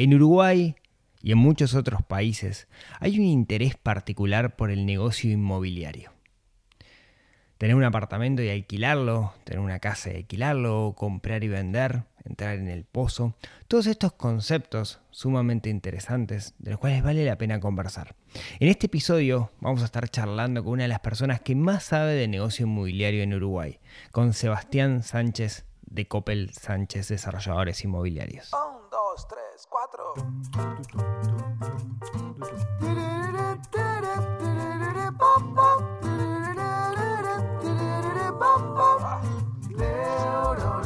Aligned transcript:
En 0.00 0.14
Uruguay 0.14 0.76
y 1.22 1.32
en 1.32 1.38
muchos 1.38 1.74
otros 1.74 2.04
países 2.04 2.68
hay 3.00 3.18
un 3.18 3.24
interés 3.24 3.74
particular 3.74 4.54
por 4.54 4.70
el 4.70 4.86
negocio 4.86 5.32
inmobiliario. 5.32 6.12
Tener 7.58 7.74
un 7.74 7.82
apartamento 7.82 8.40
y 8.40 8.48
alquilarlo, 8.48 9.34
tener 9.42 9.58
una 9.58 9.80
casa 9.80 10.12
y 10.12 10.18
alquilarlo, 10.18 10.94
comprar 10.96 11.42
y 11.42 11.48
vender, 11.48 12.04
entrar 12.24 12.58
en 12.58 12.68
el 12.68 12.84
pozo, 12.84 13.34
todos 13.66 13.88
estos 13.88 14.12
conceptos 14.12 15.00
sumamente 15.10 15.68
interesantes 15.68 16.54
de 16.60 16.70
los 16.70 16.78
cuales 16.78 17.02
vale 17.02 17.24
la 17.24 17.36
pena 17.36 17.58
conversar. 17.58 18.14
En 18.60 18.68
este 18.68 18.86
episodio 18.86 19.50
vamos 19.58 19.82
a 19.82 19.86
estar 19.86 20.08
charlando 20.08 20.62
con 20.62 20.74
una 20.74 20.84
de 20.84 20.90
las 20.90 21.00
personas 21.00 21.40
que 21.40 21.56
más 21.56 21.82
sabe 21.82 22.12
de 22.12 22.28
negocio 22.28 22.66
inmobiliario 22.66 23.24
en 23.24 23.34
Uruguay, 23.34 23.80
con 24.12 24.32
Sebastián 24.32 25.02
Sánchez 25.02 25.66
de 25.82 26.06
Coppel 26.06 26.52
Sánchez 26.52 27.08
Desarrolladores 27.08 27.82
Inmobiliarios. 27.82 28.52
Dos, 29.18 29.26
tres, 29.26 29.66
cuatro. 29.68 30.14
Neurona. 39.70 40.78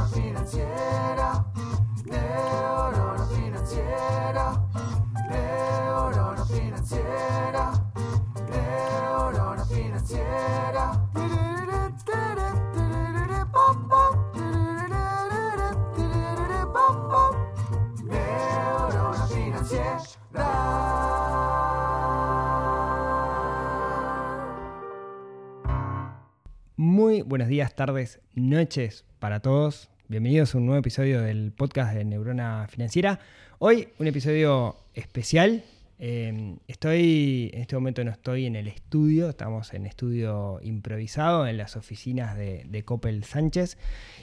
Muy 26.77 27.23
buenos 27.23 27.47
días, 27.47 27.75
tardes, 27.77 28.21
noches 28.35 29.05
para 29.21 29.39
todos. 29.39 29.89
Bienvenidos 30.09 30.55
a 30.55 30.59
un 30.59 30.67
nuevo 30.67 30.81
episodio 30.81 31.21
del 31.21 31.53
podcast 31.53 31.95
de 31.95 32.05
Neurona 32.05 32.67
Financiera. 32.69 33.21
Hoy 33.61 33.89
un 34.01 34.09
episodio 34.09 34.75
especial. 34.95 35.63
Eh, 36.01 36.57
estoy, 36.67 37.53
en 37.55 37.61
este 37.61 37.77
momento 37.77 38.03
no 38.03 38.11
estoy 38.11 38.47
en 38.47 38.57
el 38.57 38.67
estudio, 38.67 39.29
estamos 39.29 39.73
en 39.75 39.87
estudio 39.87 40.59
improvisado 40.63 41.47
en 41.47 41.57
las 41.57 41.77
oficinas 41.77 42.37
de, 42.37 42.65
de 42.67 42.85
Coppel 42.85 43.23
Sánchez 43.23 43.79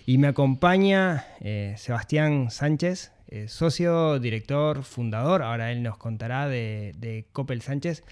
y 0.06 0.18
me 0.18 0.28
acompaña 0.28 1.26
eh, 1.40 1.76
Sebastián 1.78 2.52
Sánchez, 2.52 3.14
eh, 3.32 3.48
socio, 3.48 4.20
director, 4.20 4.84
fundador. 4.84 5.44
Ahora 5.44 5.72
él 5.72 5.84
nos 5.84 5.98
contará 5.98 6.48
de, 6.48 6.96
de 6.98 7.28
Coppel 7.32 7.62
Sánchez. 7.62 8.04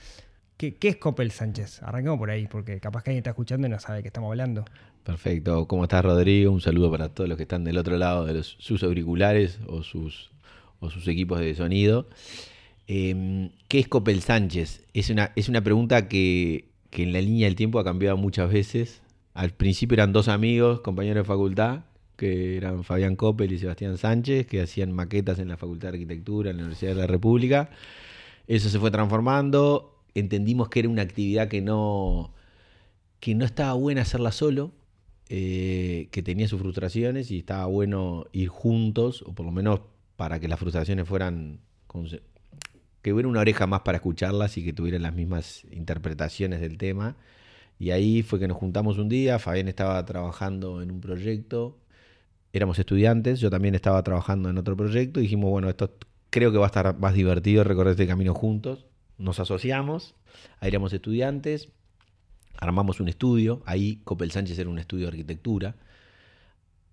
¿Qué, 0.58 0.76
¿Qué, 0.76 0.90
es 0.90 0.98
Coppel 0.98 1.32
Sánchez? 1.32 1.82
Arranquemos 1.82 2.20
por 2.20 2.30
ahí, 2.30 2.48
porque 2.48 2.80
capaz 2.80 3.04
que 3.04 3.10
alguien 3.10 3.20
está 3.22 3.32
escuchando 3.32 3.66
y 3.68 3.70
no 3.70 3.80
sabe 3.80 3.98
de 3.98 4.04
qué 4.04 4.10
estamos 4.10 4.30
hablando. 4.30 4.64
Perfecto. 5.04 5.68
¿Cómo 5.68 5.84
estás, 5.84 6.06
Rodrigo? 6.06 6.52
Un 6.52 6.62
saludo 6.62 6.92
para 6.92 7.10
todos 7.10 7.28
los 7.28 7.38
que 7.38 7.44
están 7.44 7.64
del 7.64 7.78
otro 7.78 7.98
lado 7.98 8.26
de 8.26 8.34
los, 8.34 8.58
sus 8.60 8.84
auriculares 8.84 9.60
o 9.66 9.82
sus, 9.82 10.30
equipos 11.08 11.40
de 11.40 11.56
sonido. 11.56 12.08
Eh, 12.88 13.50
¿Qué 13.68 13.80
es 13.80 13.88
Coppel 13.88 14.22
Sánchez? 14.22 14.86
Es 14.94 15.10
una, 15.10 15.32
es 15.36 15.50
una 15.50 15.62
pregunta 15.62 16.08
que, 16.08 16.66
que 16.92 17.04
en 17.04 17.14
la 17.14 17.22
línea 17.22 17.48
del 17.48 17.56
tiempo 17.56 17.80
ha 17.80 17.84
cambiado 17.84 18.18
muchas 18.18 18.52
veces. 18.52 19.02
Al 19.34 19.52
principio 19.52 19.96
eran 19.96 20.14
dos 20.14 20.28
amigos, 20.28 20.82
compañeros 20.82 21.24
de 21.24 21.28
facultad, 21.28 21.82
que 22.18 22.58
eran 22.58 22.84
Fabián 22.84 23.16
Coppel 23.16 23.54
y 23.54 23.60
Sebastián 23.60 23.98
Sánchez, 23.98 24.48
que 24.48 24.62
hacían 24.62 24.92
maquetas 24.92 25.40
en 25.40 25.48
la 25.48 25.58
Facultad 25.58 25.90
de 25.90 26.00
Arquitectura 26.00 26.50
en 26.50 26.58
la 26.58 26.64
Universidad 26.64 26.96
de 26.96 27.02
la 27.02 27.08
República. 27.08 27.70
Eso 28.48 28.70
se 28.70 28.80
fue 28.80 28.92
transformando. 28.92 30.02
Entendimos 30.16 30.70
que 30.70 30.80
era 30.80 30.90
una 30.90 31.04
actividad 31.04 31.48
que 31.48 31.62
no, 31.62 32.34
que 33.20 33.36
no 33.36 33.46
estaba 33.46 33.74
buena 33.74 34.02
hacerla 34.02 34.32
solo, 34.32 34.72
eh, 35.30 36.08
que 36.12 36.24
tenía 36.24 36.48
sus 36.48 36.60
frustraciones 36.60 37.30
y 37.30 37.40
estaba 37.40 37.66
bueno 37.68 38.26
ir 38.32 38.50
juntos, 38.50 39.24
o 39.28 39.34
por 39.34 39.46
lo 39.46 39.52
menos 39.52 39.82
para 40.16 40.40
que 40.40 40.48
las 40.48 40.60
frustraciones 40.60 41.08
fueran. 41.08 41.60
que 43.02 43.14
hubiera 43.14 43.30
una 43.30 43.42
oreja 43.42 43.68
más 43.68 43.82
para 43.82 43.98
escucharlas 43.98 44.58
y 44.58 44.64
que 44.66 44.74
tuvieran 44.74 45.04
las 45.04 45.14
mismas 45.14 45.66
interpretaciones 45.72 46.62
del 46.62 46.78
tema. 46.78 47.16
Y 47.80 47.92
ahí 47.92 48.24
fue 48.24 48.40
que 48.40 48.48
nos 48.48 48.58
juntamos 48.58 48.98
un 48.98 49.08
día, 49.08 49.40
Fabián 49.40 49.68
estaba 49.68 50.04
trabajando 50.06 50.82
en 50.82 50.92
un 50.92 51.00
proyecto, 51.00 51.78
éramos 52.54 52.80
estudiantes, 52.80 53.40
yo 53.40 53.50
también 53.50 53.76
estaba 53.76 54.02
trabajando 54.04 54.50
en 54.50 54.58
otro 54.58 54.76
proyecto, 54.76 55.20
y 55.20 55.24
dijimos, 55.24 55.50
bueno, 55.50 55.70
esto 55.70 55.92
creo 56.30 56.52
que 56.52 56.58
va 56.58 56.66
a 56.66 56.68
estar 56.68 56.98
más 57.00 57.14
divertido 57.14 57.64
recorrer 57.64 57.92
este 57.92 58.08
camino 58.08 58.34
juntos. 58.34 58.86
Nos 59.18 59.40
asociamos, 59.40 60.16
ahí 60.60 60.70
éramos 60.70 60.94
estudiantes, 60.94 61.70
armamos 62.58 63.00
un 63.00 63.08
estudio, 63.08 63.62
ahí 63.66 64.02
Copel 64.04 64.32
Sánchez 64.32 64.58
era 64.60 64.70
un 64.70 64.80
estudio 64.80 65.06
de 65.06 65.10
arquitectura, 65.10 65.76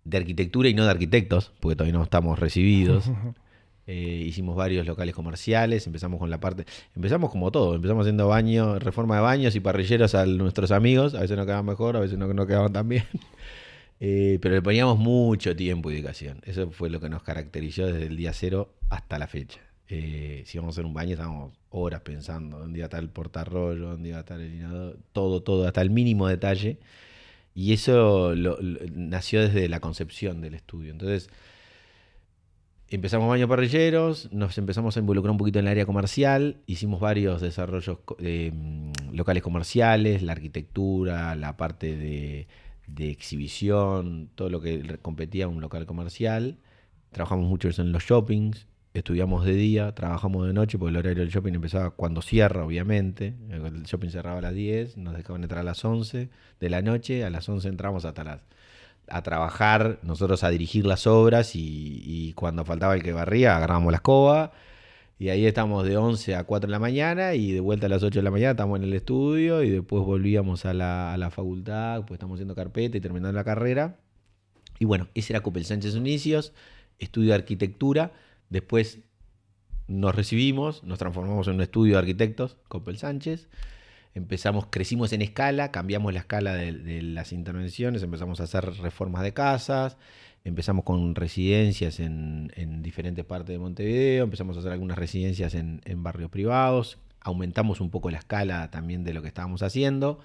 de 0.04 0.16
arquitectura 0.16 0.68
y 0.68 0.74
no 0.74 0.84
de 0.84 0.90
arquitectos, 0.90 1.52
porque 1.60 1.76
todavía 1.76 1.98
no 1.98 2.04
estamos 2.04 2.38
recibidos. 2.38 3.10
Eh, 3.86 4.24
hicimos 4.26 4.56
varios 4.56 4.86
locales 4.86 5.14
comerciales, 5.14 5.86
empezamos 5.86 6.18
con 6.18 6.30
la 6.30 6.40
parte, 6.40 6.64
empezamos 6.96 7.30
como 7.30 7.50
todo, 7.50 7.74
empezamos 7.74 8.04
haciendo 8.04 8.26
baños, 8.28 8.82
reforma 8.82 9.16
de 9.16 9.20
baños 9.20 9.54
y 9.56 9.60
parrilleros 9.60 10.14
a 10.14 10.24
nuestros 10.24 10.70
amigos, 10.70 11.14
a 11.14 11.20
veces 11.20 11.36
no 11.36 11.44
quedaban 11.44 11.66
mejor, 11.66 11.98
a 11.98 12.00
veces 12.00 12.16
no, 12.16 12.32
no 12.32 12.46
quedaban 12.46 12.72
tan 12.72 12.88
bien, 12.88 13.04
eh, 14.06 14.38
pero 14.42 14.54
le 14.54 14.60
poníamos 14.60 14.98
mucho 14.98 15.56
tiempo 15.56 15.90
y 15.90 15.94
dedicación, 15.94 16.42
eso 16.44 16.70
fue 16.70 16.90
lo 16.90 17.00
que 17.00 17.08
nos 17.08 17.22
caracterizó 17.22 17.86
desde 17.86 18.06
el 18.06 18.18
día 18.18 18.34
cero 18.34 18.74
hasta 18.90 19.18
la 19.18 19.26
fecha. 19.26 19.60
Eh, 19.88 20.42
si 20.44 20.58
íbamos 20.58 20.74
a 20.74 20.74
hacer 20.74 20.84
un 20.84 20.92
baño 20.92 21.12
estábamos 21.12 21.54
horas 21.70 22.02
pensando 22.02 22.58
dónde 22.58 22.80
iba 22.80 22.84
a 22.84 22.88
estar 22.88 23.02
el 23.02 23.08
portarrollo, 23.08 23.88
dónde 23.88 24.10
iba 24.10 24.18
a 24.18 24.20
estar 24.20 24.38
el 24.38 24.52
inodoro, 24.52 24.98
todo, 25.14 25.42
todo, 25.42 25.66
hasta 25.66 25.80
el 25.80 25.88
mínimo 25.88 26.28
detalle, 26.28 26.80
y 27.54 27.72
eso 27.72 28.34
nació 28.92 29.40
desde 29.40 29.70
la 29.70 29.80
concepción 29.80 30.42
del 30.42 30.52
estudio, 30.52 30.90
entonces 30.90 31.30
empezamos 32.90 33.26
baños 33.26 33.48
parrilleros, 33.48 34.30
nos 34.32 34.58
empezamos 34.58 34.98
a 34.98 35.00
involucrar 35.00 35.30
un 35.30 35.38
poquito 35.38 35.60
en 35.60 35.64
el 35.64 35.70
área 35.70 35.86
comercial, 35.86 36.58
hicimos 36.66 37.00
varios 37.00 37.40
desarrollos 37.40 38.00
eh, 38.18 38.52
locales 39.12 39.42
comerciales, 39.42 40.20
la 40.20 40.32
arquitectura, 40.32 41.34
la 41.36 41.56
parte 41.56 41.96
de, 41.96 42.48
de, 42.86 43.10
exhibición, 43.10 44.30
todo 44.34 44.48
lo 44.50 44.60
que 44.60 44.98
competía 45.02 45.48
un 45.48 45.60
local 45.60 45.86
comercial. 45.86 46.58
Trabajamos 47.10 47.48
mucho 47.48 47.68
en 47.80 47.92
los 47.92 48.02
shoppings, 48.04 48.66
estudiamos 48.92 49.44
de 49.44 49.54
día, 49.54 49.94
trabajamos 49.94 50.46
de 50.46 50.52
noche, 50.52 50.78
porque 50.78 50.90
el 50.90 50.96
horario 50.96 51.22
del 51.22 51.30
shopping 51.30 51.54
empezaba 51.54 51.90
cuando 51.90 52.22
cierra, 52.22 52.64
obviamente. 52.64 53.34
El 53.50 53.84
shopping 53.84 54.10
cerraba 54.10 54.38
a 54.38 54.42
las 54.42 54.54
10, 54.54 54.96
nos 54.96 55.16
dejaban 55.16 55.42
entrar 55.42 55.60
a 55.60 55.64
las 55.64 55.84
11 55.84 56.30
de 56.60 56.70
la 56.70 56.82
noche, 56.82 57.24
a 57.24 57.30
las 57.30 57.48
11 57.48 57.68
entramos 57.68 58.04
hasta 58.04 58.24
las 58.24 58.40
a 59.06 59.22
trabajar, 59.22 59.98
nosotros 60.02 60.44
a 60.44 60.48
dirigir 60.48 60.86
las 60.86 61.06
obras 61.06 61.54
y, 61.56 62.02
y, 62.06 62.32
cuando 62.32 62.64
faltaba 62.64 62.94
el 62.94 63.02
que 63.02 63.12
barría 63.12 63.54
agarrábamos 63.54 63.92
la 63.92 63.96
escoba 63.96 64.52
y 65.24 65.30
ahí 65.30 65.46
estamos 65.46 65.86
de 65.86 65.96
11 65.96 66.34
a 66.34 66.44
4 66.44 66.66
de 66.66 66.70
la 66.70 66.78
mañana 66.78 67.34
y 67.34 67.52
de 67.52 67.60
vuelta 67.60 67.86
a 67.86 67.88
las 67.88 68.02
8 68.02 68.18
de 68.18 68.22
la 68.22 68.30
mañana 68.30 68.50
estamos 68.50 68.76
en 68.76 68.84
el 68.84 68.92
estudio 68.92 69.62
y 69.62 69.70
después 69.70 70.04
volvíamos 70.04 70.66
a 70.66 70.74
la, 70.74 71.14
a 71.14 71.16
la 71.16 71.30
facultad, 71.30 72.02
pues 72.02 72.18
estamos 72.18 72.34
haciendo 72.34 72.54
carpeta 72.54 72.98
y 72.98 73.00
terminando 73.00 73.32
la 73.32 73.42
carrera. 73.42 73.96
Y 74.78 74.84
bueno, 74.84 75.08
ese 75.14 75.32
era 75.32 75.42
Copel 75.42 75.64
Sánchez 75.64 75.94
Inicios, 75.94 76.52
estudio 76.98 77.30
de 77.30 77.36
arquitectura, 77.36 78.12
después 78.50 78.98
nos 79.88 80.14
recibimos, 80.14 80.84
nos 80.84 80.98
transformamos 80.98 81.48
en 81.48 81.54
un 81.54 81.62
estudio 81.62 81.94
de 81.94 82.00
arquitectos, 82.00 82.58
Copel 82.68 82.98
Sánchez 82.98 83.48
empezamos, 84.14 84.66
crecimos 84.70 85.12
en 85.12 85.22
escala, 85.22 85.70
cambiamos 85.70 86.12
la 86.12 86.20
escala 86.20 86.54
de, 86.54 87.02
las 87.02 87.32
intervenciones, 87.32 88.02
empezamos 88.02 88.40
a 88.40 88.44
hacer 88.44 88.64
reformas 88.76 89.22
de 89.22 89.34
casas, 89.34 89.96
empezamos 90.44 90.84
con 90.84 91.14
residencias 91.14 92.00
en, 92.00 92.52
en 92.54 92.82
diferentes 92.82 93.24
partes 93.24 93.54
de 93.54 93.58
Montevideo, 93.58 94.24
empezamos 94.24 94.56
a 94.56 94.60
hacer 94.60 94.72
algunas 94.72 94.98
residencias 94.98 95.54
en, 95.54 95.80
barrios 96.02 96.30
privados, 96.30 96.98
aumentamos 97.20 97.80
un 97.80 97.90
poco 97.90 98.10
la 98.10 98.18
escala 98.18 98.70
también 98.70 99.04
de 99.04 99.14
lo 99.14 99.22
que 99.22 99.28
estábamos 99.28 99.62
haciendo. 99.62 100.20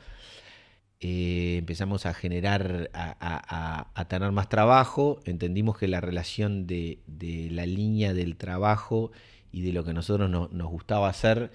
Eh, 1.02 1.56
empezamos 1.58 2.06
a 2.06 2.14
generar, 2.14 2.90
a, 2.94 3.16
a, 3.22 3.88
a, 3.96 4.08
tener 4.10 4.34
más 4.34 4.50
trabajo, 4.50 5.22
entendimos 5.24 5.78
que 5.78 5.88
la 5.88 6.02
relación 6.02 6.68
de, 6.68 7.00
la 7.52 7.66
línea 7.66 8.14
del 8.14 8.36
trabajo 8.36 9.12
y 9.54 9.62
de 9.62 9.72
lo 9.72 9.86
que 9.86 9.94
nosotros 9.94 10.30
no, 10.30 10.50
nos 10.52 10.68
gustaba 10.70 11.08
hacer 11.08 11.52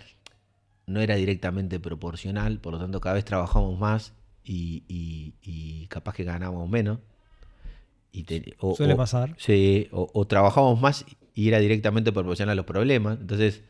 no 0.86 1.00
era 1.02 1.16
directamente 1.16 1.78
proporcional, 1.78 2.58
por 2.60 2.72
lo 2.72 2.78
tanto 2.78 3.00
cada 3.00 3.16
vez 3.16 3.26
trabajamos 3.26 3.78
más 3.78 4.14
y, 4.42 4.82
y 4.88 5.86
capaz 5.88 6.14
que 6.14 6.24
ganábamos 6.24 6.68
menos. 6.70 7.00
Y 8.16 8.22
te, 8.22 8.54
o, 8.60 8.76
Suele 8.76 8.94
pasar. 8.94 9.34
Sí, 9.38 9.88
o, 9.90 10.08
o, 10.14 10.24
trabajamos 10.26 10.80
más 10.80 11.04
y 11.34 11.48
era 11.48 11.58
directamente 11.58 12.12
proporcional 12.12 12.52
a 12.52 12.54
los 12.54 12.64
problemas. 12.64 13.18
Entonces, 13.20 13.62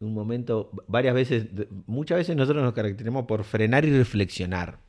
en 0.00 0.08
un 0.08 0.14
momento, 0.14 0.72
varias 0.88 1.14
veces, 1.14 1.46
muchas 1.86 2.18
veces 2.18 2.34
nosotros 2.34 2.64
nos 2.64 2.74
caracterizamos 2.74 3.26
por 3.26 3.44
frenar 3.44 3.84
y 3.84 3.96
reflexionar. 3.96 4.80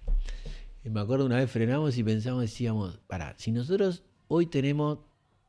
Y 0.84 0.90
me 0.90 1.02
acuerdo 1.02 1.28
una 1.28 1.36
vez 1.36 1.52
frenamos 1.52 1.96
y 2.00 2.04
pensamos, 2.04 2.42
decíamos, 2.42 3.00
para, 3.06 3.36
si 3.38 3.52
nosotros 3.52 4.02
hoy 4.28 4.48
tenemos 4.48 4.98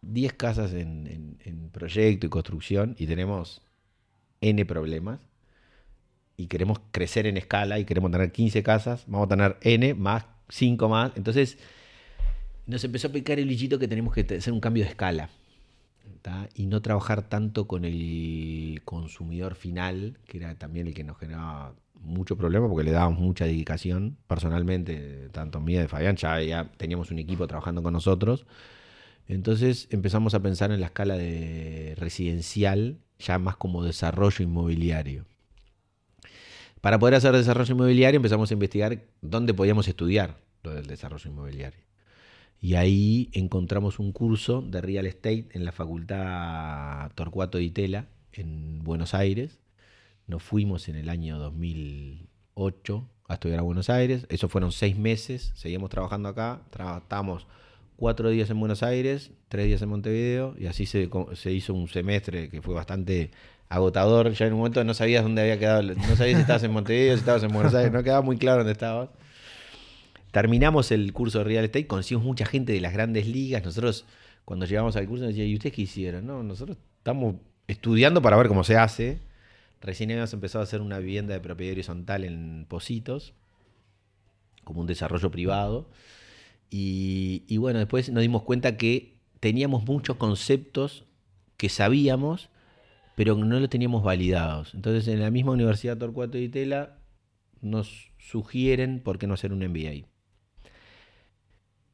10 0.03 0.35
casas 0.35 0.75
en, 0.75 1.07
en- 1.07 1.39
en 1.47 1.71
proyecto 1.71 2.27
y 2.27 2.29
construcción 2.29 2.95
y 2.99 3.07
tenemos 3.07 3.63
N 4.43 4.67
problemas 4.67 5.27
y 6.37 6.49
queremos 6.49 6.81
crecer 6.91 7.27
en 7.27 7.39
escala 7.39 7.79
y 7.79 7.87
queremos 7.87 8.11
tener 8.11 8.33
15 8.33 8.63
casas, 8.63 9.05
vamos 9.07 9.27
a 9.27 9.29
tener 9.31 9.57
N 9.63 9.95
más 9.95 10.27
5 10.51 10.91
más. 10.91 11.13
Entonces 11.17 11.57
nos 12.67 12.85
empezó 12.85 13.09
a 13.09 13.13
picar 13.13 13.39
el 13.39 13.49
bichito 13.49 13.79
que 13.79 13.89
tenemos 13.89 14.15
que 14.15 14.21
hacer 14.37 14.53
un 14.53 14.61
cambio 14.61 14.85
de 14.85 14.91
escala 14.91 15.31
y 16.55 16.67
no 16.67 16.83
trabajar 16.83 17.23
tanto 17.29 17.67
con 17.67 17.85
el 17.85 18.81
consumidor 18.85 19.55
final, 19.55 20.19
que 20.27 20.39
era 20.39 20.55
también 20.55 20.87
el 20.87 20.95
que 20.95 21.05
nos 21.05 21.19
generaba 21.19 21.75
mucho 22.01 22.37
problema 22.37 22.69
porque 22.69 22.85
le 22.85 22.93
dábamos 22.93 23.21
mucha 23.21 23.45
dedicación 23.45 24.17
personalmente, 24.27 25.29
tanto 25.33 25.61
mía 25.61 25.81
de 25.81 25.89
Fabián, 25.89 26.17
ya, 26.17 26.41
ya 26.43 26.71
teníamos 26.77 27.11
un 27.11 27.19
equipo 27.19 27.47
trabajando 27.47 27.83
con 27.83 27.93
nosotros. 27.93 28.47
Entonces 29.29 29.89
empezamos 29.91 30.35
a 30.35 30.41
pensar 30.41 30.73
en 30.73 30.81
la 30.81 30.87
escala 30.87 31.17
de 31.17 31.95
residencial, 31.97 32.99
ya 33.19 33.39
más 33.39 33.57
como 33.57 33.85
desarrollo 33.85 34.45
inmobiliario. 34.45 35.25
Para 36.81 36.99
poder 36.99 37.15
hacer 37.15 37.33
desarrollo 37.33 37.75
inmobiliario 37.75 38.17
empezamos 38.17 38.51
a 38.51 38.55
investigar 38.55 38.99
dónde 39.21 39.55
podíamos 39.55 39.87
estudiar 39.87 40.37
lo 40.63 40.75
del 40.75 40.87
desarrollo 40.87 41.31
inmobiliario. 41.31 41.92
Y 42.63 42.77
ahí 42.77 43.29
encontramos 43.33 43.99
un 43.99 44.13
curso 44.13 44.63
de 44.63 44.81
real 44.81 45.05
estate 45.05 45.49
en 45.51 45.65
la 45.65 45.73
Facultad 45.73 47.11
Torcuato 47.17 47.59
Di 47.59 47.73
Tella 47.73 48.07
en 48.33 48.85
Buenos 48.85 49.15
Aires. 49.15 49.59
Nos 50.29 50.45
fuimos 50.45 50.89
en 50.89 50.95
el 50.95 51.09
año 51.09 51.41
2008 51.41 53.09
a 53.27 53.35
estudiar 53.35 53.59
a 53.59 53.63
Buenos 53.63 53.91
Aires. 53.91 54.27
Eso 54.29 54.49
fueron 54.49 54.71
seis 54.71 54.97
meses. 54.97 55.51
Seguimos 55.57 55.91
trabajando 55.91 56.29
acá. 56.29 56.63
Trabajamos 56.71 57.49
cuatro 57.97 58.31
días 58.31 58.49
en 58.49 58.61
Buenos 58.61 58.85
Aires, 58.85 59.33
tres 59.49 59.67
días 59.67 59.83
en 59.83 59.89
Montevideo. 59.89 60.55
Y 60.57 60.67
así 60.67 60.87
se, 60.87 61.11
se 61.35 61.51
hizo 61.51 61.75
un 61.75 61.89
semestre 61.89 62.49
que 62.49 62.63
fue 62.63 62.75
bastante 62.75 63.33
agotador. 63.69 64.31
Ya 64.35 64.47
en 64.47 64.53
un 64.53 64.61
momento 64.61 64.85
no 64.85 64.95
sabías 64.95 65.25
dónde 65.25 65.43
había 65.43 65.59
quedado. 65.59 65.83
No 65.83 66.15
sabías 66.15 66.37
si 66.37 66.43
estabas 66.43 66.63
en 66.63 66.71
Montevideo, 66.71 67.15
si 67.15 67.21
estabas 67.23 67.43
en 67.43 67.53
Buenos 67.53 67.75
Aires. 67.75 67.93
No 67.93 68.05
quedaba 68.05 68.23
muy 68.23 68.37
claro 68.37 68.59
dónde 68.59 68.73
estabas. 68.75 69.11
Terminamos 70.33 70.91
el 70.93 71.13
curso 71.13 71.39
de 71.39 71.45
Real 71.45 71.65
Estate, 71.67 71.87
conocimos 71.87 72.25
mucha 72.25 72.47
gente 72.47 72.73
de 72.73 72.81
las 72.81 72.95
grandes 72.95 73.29
ligas. 73.29 73.63
Nosotros, 73.63 74.07
cuando 74.47 74.65
llegamos 74.65 74.97
al 74.97 75.07
curso, 75.07 75.25
nos 75.25 75.35
decían, 75.35 75.49
¿y 75.49 75.55
ustedes 75.55 75.75
qué 75.75 75.83
hicieron? 75.83 76.27
No, 76.27 76.43
nosotros 76.43 76.79
estamos 76.99 77.37
estudiando 77.69 78.23
para 78.23 78.39
ver 78.39 78.49
cómo 78.49 78.65
se 78.65 78.79
hace. 78.79 79.21
Recién 79.83 80.11
habíamos 80.11 80.33
empezado 80.33 80.63
a 80.63 80.65
hacer 80.65 80.81
una 80.81 80.99
vivienda 80.99 81.35
de 81.35 81.41
propiedad 81.41 81.73
horizontal 81.73 82.25
en 82.25 82.65
Positos, 82.67 83.35
como 84.65 84.81
un 84.81 84.87
desarrollo 84.87 85.31
privado. 85.31 85.91
Y, 86.71 87.45
y 87.47 87.59
bueno, 87.59 87.79
después 87.79 88.09
nos 88.09 88.23
dimos 88.23 88.43
cuenta 88.43 88.79
que 88.79 89.19
teníamos 89.39 89.85
muchos 89.85 90.17
conceptos 90.17 91.05
que 91.59 91.69
sabíamos, 91.69 92.49
pero 93.17 93.37
no 93.37 93.61
los 93.61 93.69
teníamos 93.69 94.03
validados. 94.03 94.73
Entonces, 94.75 95.09
en 95.09 95.21
la 95.21 95.31
misma 95.31 95.53
Universidad 95.53 95.99
Torcuato 95.99 96.39
Di 96.39 96.49
Tella 96.49 96.97
nos 97.61 98.13
sugieren 98.17 99.01
por 99.01 99.19
qué 99.19 99.27
no 99.27 99.35
hacer 99.35 99.53
un 99.53 99.59
MBA. 99.59 100.12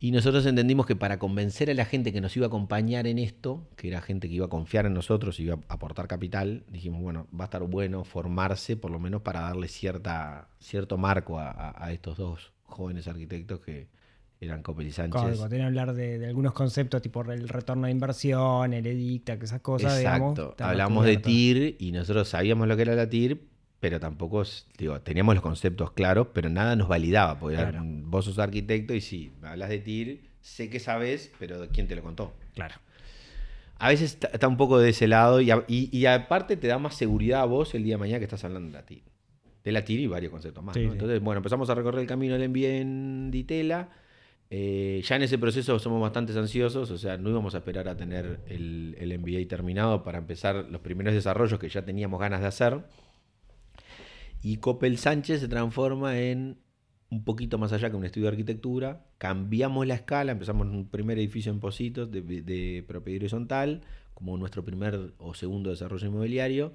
Y 0.00 0.12
nosotros 0.12 0.46
entendimos 0.46 0.86
que 0.86 0.94
para 0.94 1.18
convencer 1.18 1.70
a 1.70 1.74
la 1.74 1.84
gente 1.84 2.12
que 2.12 2.20
nos 2.20 2.36
iba 2.36 2.46
a 2.46 2.48
acompañar 2.48 3.08
en 3.08 3.18
esto, 3.18 3.66
que 3.74 3.88
era 3.88 4.00
gente 4.00 4.28
que 4.28 4.34
iba 4.34 4.46
a 4.46 4.48
confiar 4.48 4.86
en 4.86 4.94
nosotros 4.94 5.40
y 5.40 5.44
iba 5.44 5.54
a 5.68 5.74
aportar 5.74 6.06
capital, 6.06 6.62
dijimos, 6.70 7.02
bueno, 7.02 7.26
va 7.34 7.44
a 7.44 7.46
estar 7.46 7.64
bueno 7.64 8.04
formarse 8.04 8.76
por 8.76 8.92
lo 8.92 9.00
menos 9.00 9.22
para 9.22 9.40
darle 9.40 9.66
cierta, 9.66 10.50
cierto 10.60 10.98
marco 10.98 11.40
a, 11.40 11.74
a- 11.84 11.92
estos 11.92 12.16
dos 12.16 12.52
jóvenes 12.62 13.08
arquitectos 13.08 13.58
que 13.58 13.88
eran 14.40 14.62
Coppel 14.62 14.86
y 14.86 14.92
Sánchez. 14.92 15.20
Tienen 15.36 15.48
que 15.58 15.62
hablar 15.64 15.92
de, 15.94 16.20
de 16.20 16.26
algunos 16.28 16.52
conceptos, 16.52 17.02
tipo 17.02 17.22
el 17.22 17.48
retorno 17.48 17.86
de 17.86 17.90
inversión, 17.92 18.72
el 18.72 18.86
edicta, 18.86 19.36
que 19.36 19.46
esas 19.46 19.62
cosas. 19.62 19.98
Exacto. 19.98 20.54
Hablamos 20.60 21.06
de. 21.06 21.16
TIR 21.16 21.76
y 21.80 21.90
nosotros 21.90 22.28
sabíamos 22.28 22.68
lo 22.68 22.76
que 22.76 22.82
era 22.82 22.94
la 22.94 23.08
TIR, 23.10 23.40
pero 23.80 24.00
tampoco, 24.00 24.42
digo, 24.76 25.00
teníamos 25.00 25.34
los 25.34 25.42
conceptos 25.42 25.92
claros, 25.92 26.28
pero 26.32 26.48
nada 26.48 26.75
nos 26.76 26.88
validaba, 26.88 27.38
porque 27.38 27.56
Claro. 27.56 27.80
vos 27.84 28.25
sos 28.25 28.38
arquitecto 28.38 28.94
y 28.94 29.00
sí, 29.00 29.32
me 29.40 29.48
hablas 29.48 29.69
de 29.69 29.78
TIR, 29.78 30.20
sé 30.40 30.69
que 30.69 30.80
sabes, 30.80 31.30
pero 31.38 31.69
¿quién 31.72 31.86
te 31.86 31.94
lo 31.94 32.02
contó? 32.02 32.32
Claro. 32.54 32.75
A 33.78 33.90
veces 33.90 34.19
está, 34.20 34.48
un 34.48 34.56
poco 34.56 34.78
de 34.80 34.88
ese 34.90 35.06
lado 35.06 35.40
y, 35.40 35.50
a- 35.52 35.64
y- 35.69 35.96
y 35.96 36.06
aparte 36.06 36.56
te 36.56 36.66
da 36.66 36.78
más 36.78 36.96
seguridad 36.96 37.42
a 37.42 37.44
vos 37.44 37.75
el 37.76 37.84
día 37.84 37.94
de 37.94 37.98
mañana 37.98 38.19
que 38.19 38.25
estás 38.25 38.42
hablando 38.44 38.66
de 38.69 38.72
la 38.75 38.84
TIR. 38.84 39.02
De 39.62 39.70
la 39.72 39.84
TIR 39.84 40.00
y 40.00 40.06
varios 40.08 40.32
conceptos 40.32 40.64
más. 40.64 40.75
Sí, 40.75 40.80
¿no? 40.84 40.88
sí. 40.90 40.92
Entonces, 40.94 41.20
bueno, 41.20 41.38
empezamos 41.38 41.70
a 41.70 41.75
recorrer 41.76 42.00
el 42.00 42.06
camino 42.08 42.36
del 42.36 42.48
MBA 42.48 42.78
en 42.80 43.30
Ditela. 43.30 43.88
Eh, 44.50 45.02
ya 45.06 45.16
en 45.16 45.22
ese 45.22 45.36
proceso 45.38 45.78
somos 45.78 46.00
bastante 46.00 46.36
ansiosos, 46.36 46.90
o 46.90 46.96
sea, 46.98 47.19
no 47.19 47.28
íbamos 47.28 47.54
a 47.54 47.58
esperar 47.58 47.86
a 47.86 47.96
tener 47.96 48.40
el, 48.48 48.96
el 48.98 49.12
MBA 49.19 49.46
terminado 49.46 50.02
para 50.02 50.19
empezar 50.19 50.66
los 50.70 50.80
primeros 50.80 51.12
desarrollos 51.14 51.58
que 51.60 51.69
ya 51.69 51.82
teníamos 51.84 52.19
ganas 52.19 52.40
de 52.40 52.46
hacer. 52.46 52.80
Y 54.43 54.58
Coppel 54.58 54.99
Sánchez 54.99 55.40
se 55.40 55.49
transforma 55.49 56.19
en 56.19 56.58
un 57.11 57.25
poquito 57.25 57.58
más 57.58 57.73
allá 57.73 57.90
que 57.90 57.96
un 57.96 58.05
estudio 58.05 58.26
de 58.26 58.32
arquitectura. 58.32 59.06
Cambiamos 59.19 59.87
la 59.87 59.94
escala, 59.94 60.32
empezamos 60.32 60.67
un 60.67 60.88
primer 60.88 61.19
edificio 61.19 61.50
en 61.50 61.61
Positos 61.61 62.11
de, 62.11 62.23
de 62.23 62.85
propiedad 62.87 63.20
horizontal, 63.23 63.82
como 64.14 64.37
nuestro 64.37 64.64
primer 64.64 65.12
o 65.19 65.35
segundo 65.35 65.70
desarrollo 65.70 66.06
inmobiliario. 66.06 66.75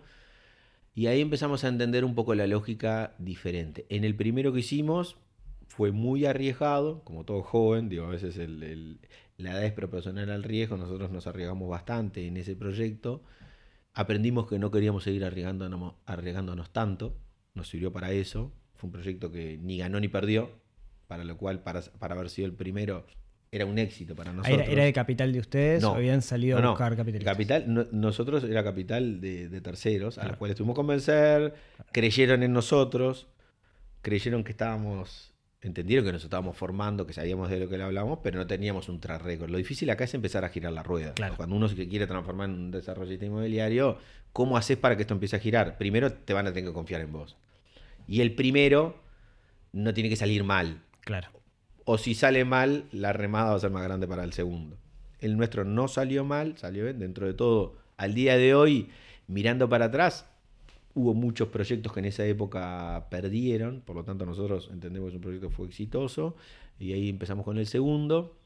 Y 0.95 1.07
ahí 1.07 1.21
empezamos 1.21 1.63
a 1.63 1.69
entender 1.69 2.05
un 2.05 2.15
poco 2.15 2.35
la 2.35 2.47
lógica 2.47 3.15
diferente. 3.17 3.85
En 3.89 4.03
el 4.03 4.15
primero 4.15 4.53
que 4.53 4.59
hicimos 4.59 5.17
fue 5.67 5.91
muy 5.91 6.25
arriesgado, 6.25 7.03
como 7.03 7.23
todo 7.23 7.41
joven, 7.41 7.89
digo, 7.89 8.05
a 8.05 8.09
veces 8.09 8.37
la 8.37 9.51
edad 9.51 9.65
es 9.65 9.73
proporcional 9.73 10.29
al 10.29 10.43
riesgo, 10.43 10.77
nosotros 10.77 11.09
nos 11.09 11.25
arriesgamos 11.25 11.67
bastante 11.67 12.27
en 12.27 12.37
ese 12.37 12.55
proyecto. 12.55 13.23
Aprendimos 13.93 14.47
que 14.47 14.59
no 14.59 14.69
queríamos 14.69 15.03
seguir 15.03 15.25
arriesgándonos, 15.25 15.95
arriesgándonos 16.05 16.71
tanto, 16.71 17.15
nos 17.53 17.67
sirvió 17.69 17.91
para 17.91 18.11
eso. 18.11 18.51
Fue 18.75 18.87
un 18.87 18.91
proyecto 18.91 19.31
que 19.31 19.57
ni 19.61 19.77
ganó 19.77 19.99
ni 19.99 20.07
perdió, 20.07 20.51
para 21.07 21.23
lo 21.23 21.37
cual, 21.37 21.61
para, 21.61 21.81
para 21.99 22.15
haber 22.15 22.29
sido 22.29 22.47
el 22.47 22.53
primero, 22.53 23.05
era 23.51 23.65
un 23.65 23.77
éxito 23.77 24.15
para 24.15 24.33
nosotros. 24.33 24.61
¿Era, 24.61 24.71
era 24.71 24.83
de 24.83 24.93
capital 24.93 25.31
de 25.31 25.39
ustedes 25.39 25.81
No. 25.83 25.91
o 25.91 25.95
habían 25.95 26.21
salido 26.23 26.59
No, 26.59 26.69
a 26.69 26.71
buscar 26.71 26.95
capital? 26.95 27.21
El 27.21 27.25
capital, 27.25 27.63
no- 27.67 27.85
nosotros 27.91 28.43
era 28.43 28.63
capital 28.63 29.21
de, 29.21 29.47
de 29.47 29.61
terceros, 29.61 30.17
a 30.17 30.27
los 30.27 30.37
cuales 30.37 30.57
tuvimos 30.57 30.73
que 30.73 30.77
convencer, 30.77 31.53
creyeron 31.91 32.41
en 32.41 32.51
nosotros, 32.51 33.27
creyeron 34.01 34.43
que 34.43 34.51
estábamos, 34.51 35.32
entendieron 35.67 36.05
que 36.05 36.11
nos 36.11 36.23
estábamos 36.23 36.57
formando, 36.57 37.05
que 37.07 37.13
sabíamos 37.13 37.49
de 37.49 37.59
lo 37.59 37.69
que 37.69 37.77
le 37.77 37.83
hablamos, 37.83 38.19
pero 38.21 38.37
no 38.37 38.47
teníamos 38.47 38.89
un 38.89 38.99
track 38.99 39.21
record. 39.23 39.49
Lo 39.49 39.57
difícil 39.57 39.89
acá 39.89 40.03
es 40.03 40.13
empezar 40.13 40.43
a 40.43 40.49
girar 40.49 40.73
la 40.73 40.83
rueda. 40.83 41.13
Claro. 41.13 41.35
Cuando 41.37 41.55
uno 41.55 41.67
se 41.67 41.87
quiere 41.87 42.07
transformar 42.07 42.49
en 42.49 42.55
un 42.55 42.71
desarrollista 42.71 43.25
inmobiliario, 43.25 43.97
¿cómo 44.33 44.57
haces 44.57 44.77
para 44.77 44.95
que 44.95 45.03
esto 45.03 45.13
empiece 45.13 45.35
a 45.35 45.39
girar? 45.39 45.77
Primero 45.77 46.11
te 46.11 46.33
van 46.33 46.47
a 46.47 46.53
tener 46.53 46.69
que 46.69 46.73
confiar 46.73 47.01
en 47.01 47.11
vos. 47.11 47.37
Y 48.07 48.21
el 48.21 48.35
primero 48.35 49.01
no 49.71 49.93
tiene 49.93 50.09
que 50.09 50.15
salir 50.15 50.43
mal. 50.43 50.81
Claro. 51.01 51.29
O 51.85 51.97
si 51.97 52.13
sale 52.13 52.45
mal, 52.45 52.85
la 52.91 53.13
remada 53.13 53.51
va 53.51 53.55
a 53.55 53.59
ser 53.59 53.71
más 53.71 53.83
grande 53.83 54.07
para 54.07 54.23
el 54.23 54.33
segundo. 54.33 54.77
El 55.19 55.37
nuestro 55.37 55.63
no 55.63 55.87
salió 55.87 56.25
mal, 56.25 56.57
salió 56.57 56.83
bien. 56.83 56.99
Dentro 56.99 57.25
de 57.25 57.33
todo, 57.33 57.77
al 57.97 58.13
día 58.13 58.37
de 58.37 58.55
hoy, 58.55 58.89
mirando 59.27 59.69
para 59.69 59.85
atrás, 59.85 60.29
hubo 60.95 61.13
muchos 61.13 61.49
proyectos 61.49 61.91
que 61.93 61.99
en 61.99 62.05
esa 62.05 62.25
época 62.25 63.07
perdieron. 63.09 63.81
Por 63.81 63.95
lo 63.95 64.03
tanto, 64.03 64.25
nosotros 64.25 64.69
entendemos 64.71 65.09
que 65.11 65.17
un 65.17 65.21
proyecto 65.21 65.49
fue 65.49 65.67
exitoso. 65.67 66.35
Y 66.79 66.93
ahí 66.93 67.09
empezamos 67.09 67.45
con 67.45 67.57
el 67.57 67.65
segundo. 67.67 68.37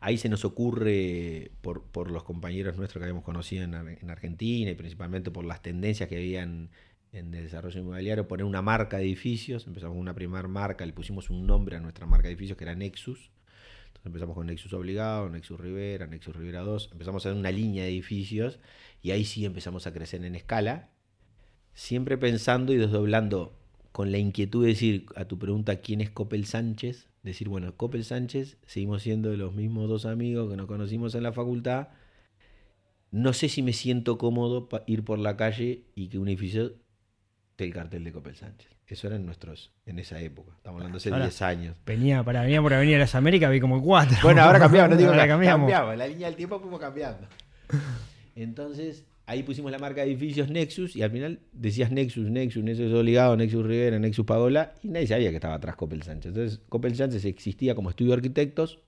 Ahí 0.00 0.16
se 0.16 0.28
nos 0.28 0.44
ocurre, 0.44 1.50
por, 1.60 1.82
por 1.84 2.10
los 2.10 2.24
compañeros 2.24 2.76
nuestros 2.76 3.00
que 3.00 3.04
habíamos 3.04 3.24
conocido 3.24 3.64
en, 3.64 3.74
Ar- 3.74 3.98
en 4.00 4.10
Argentina 4.10 4.70
y 4.70 4.74
principalmente 4.74 5.30
por 5.30 5.44
las 5.44 5.62
tendencias 5.62 6.08
que 6.08 6.16
habían 6.16 6.70
en 7.12 7.34
el 7.34 7.42
desarrollo 7.44 7.80
inmobiliario, 7.80 8.26
poner 8.28 8.44
una 8.46 8.62
marca 8.62 8.96
de 8.98 9.04
edificios. 9.04 9.66
Empezamos 9.66 9.94
con 9.94 10.00
una 10.00 10.14
primera 10.14 10.46
marca, 10.48 10.86
le 10.86 10.92
pusimos 10.92 11.28
un 11.30 11.46
nombre 11.46 11.76
a 11.76 11.80
nuestra 11.80 12.06
marca 12.06 12.28
de 12.28 12.32
edificios 12.34 12.56
que 12.56 12.64
era 12.64 12.74
Nexus. 12.74 13.30
Entonces 13.88 14.06
empezamos 14.06 14.34
con 14.36 14.46
Nexus 14.46 14.72
Obligado, 14.72 15.28
Nexus 15.28 15.60
Rivera, 15.60 16.06
Nexus 16.06 16.34
Rivera 16.34 16.60
2. 16.60 16.90
Empezamos 16.92 17.26
a 17.26 17.28
hacer 17.28 17.38
una 17.38 17.50
línea 17.50 17.84
de 17.84 17.90
edificios 17.90 18.58
y 19.02 19.10
ahí 19.10 19.24
sí 19.24 19.44
empezamos 19.44 19.86
a 19.86 19.92
crecer 19.92 20.24
en 20.24 20.34
escala. 20.34 20.88
Siempre 21.74 22.18
pensando 22.18 22.72
y 22.72 22.76
desdoblando 22.76 23.54
con 23.92 24.12
la 24.12 24.18
inquietud 24.18 24.62
de 24.62 24.68
decir 24.68 25.06
a 25.16 25.24
tu 25.24 25.38
pregunta 25.38 25.76
quién 25.80 26.00
es 26.00 26.10
Coppel 26.10 26.46
Sánchez, 26.46 27.08
decir, 27.22 27.48
bueno, 27.48 27.74
Coppel 27.76 28.04
Sánchez, 28.04 28.56
seguimos 28.66 29.02
siendo 29.02 29.34
los 29.36 29.54
mismos 29.54 29.88
dos 29.88 30.06
amigos 30.06 30.50
que 30.50 30.56
nos 30.56 30.66
conocimos 30.66 31.14
en 31.14 31.22
la 31.22 31.32
facultad. 31.32 31.88
No 33.10 33.32
sé 33.32 33.48
si 33.48 33.62
me 33.62 33.72
siento 33.72 34.18
cómodo 34.18 34.68
para 34.68 34.84
ir 34.86 35.04
por 35.04 35.18
la 35.18 35.36
calle 35.36 35.84
y 35.94 36.08
que 36.08 36.18
un 36.18 36.28
edificio 36.28 36.74
el 37.58 37.74
cartel 37.74 38.04
de 38.04 38.12
Coppel 38.12 38.36
Sánchez. 38.36 38.70
Eso 38.86 39.06
eran 39.06 39.26
nuestros 39.26 39.70
en 39.84 39.98
esa 39.98 40.18
época. 40.20 40.52
Estamos 40.56 40.78
hablando 40.78 40.96
hace 40.96 41.10
Ahora- 41.10 41.26
10 41.26 41.42
años. 41.42 41.76
Venía, 41.84 42.24
para, 42.24 42.40
venía 42.40 42.62
por 42.62 42.72
Avenida 42.72 42.94
de 42.94 43.00
las 43.00 43.14
Américas, 43.14 43.50
vi 43.50 43.60
como 43.60 43.82
cuatro. 43.82 44.16
Bueno, 44.22 44.40
ahora 44.40 44.58
cambiamos, 44.58 44.90
no 44.92 44.96
digo 44.96 45.10
Ahora 45.10 45.24
que 45.24 45.28
cambiamos. 45.28 45.70
cambiamos. 45.70 45.98
La 45.98 46.06
línea 46.06 46.28
del 46.28 46.36
tiempo 46.36 46.58
fuimos 46.58 46.80
cambiando. 46.80 47.28
Entonces, 48.34 49.04
ahí 49.30 49.44
pusimos 49.44 49.70
la 49.70 49.78
marca 49.78 50.00
de 50.00 50.08
edificios 50.08 50.50
Nexus 50.50 50.96
y 50.96 51.02
al 51.02 51.12
final 51.12 51.38
decías 51.52 51.92
Nexus, 51.92 52.28
Nexus, 52.28 52.64
Nexus 52.64 52.92
Obligado, 52.92 53.36
Nexus 53.36 53.64
Rivera, 53.64 53.96
Nexus 53.96 54.26
Pagola 54.26 54.74
y 54.82 54.88
nadie 54.88 55.06
sabía 55.06 55.30
que 55.30 55.36
estaba 55.36 55.54
atrás 55.54 55.76
Coppel 55.76 56.02
Sánchez. 56.02 56.30
Entonces, 56.30 56.60
Coppel 56.68 56.96
Sánchez 56.96 57.24
existía 57.24 57.76
como 57.76 57.90
estudio 57.90 58.10
de 58.10 58.16
arquitectos 58.16 58.80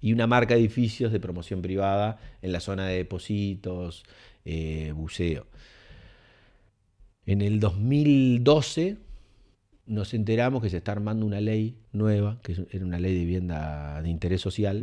y 0.00 0.14
una 0.14 0.26
marca 0.26 0.54
de 0.54 0.60
edificios 0.60 1.12
de 1.12 1.20
promoción 1.20 1.60
privada 1.60 2.18
en 2.40 2.52
la 2.52 2.60
zona 2.60 2.86
de 2.86 2.96
depósitos, 2.96 4.04
eh, 4.46 4.92
buceo. 4.96 5.46
En 7.26 7.42
el 7.42 7.60
2012 7.60 8.96
nos 9.84 10.14
enteramos 10.14 10.62
que 10.62 10.70
se 10.70 10.78
está 10.78 10.92
armando 10.92 11.26
una 11.26 11.42
ley 11.42 11.76
nueva, 11.92 12.40
que 12.42 12.56
era 12.70 12.86
una 12.86 12.98
ley 12.98 13.12
de 13.12 13.20
vivienda 13.20 14.00
de 14.00 14.08
interés 14.08 14.40
social, 14.40 14.82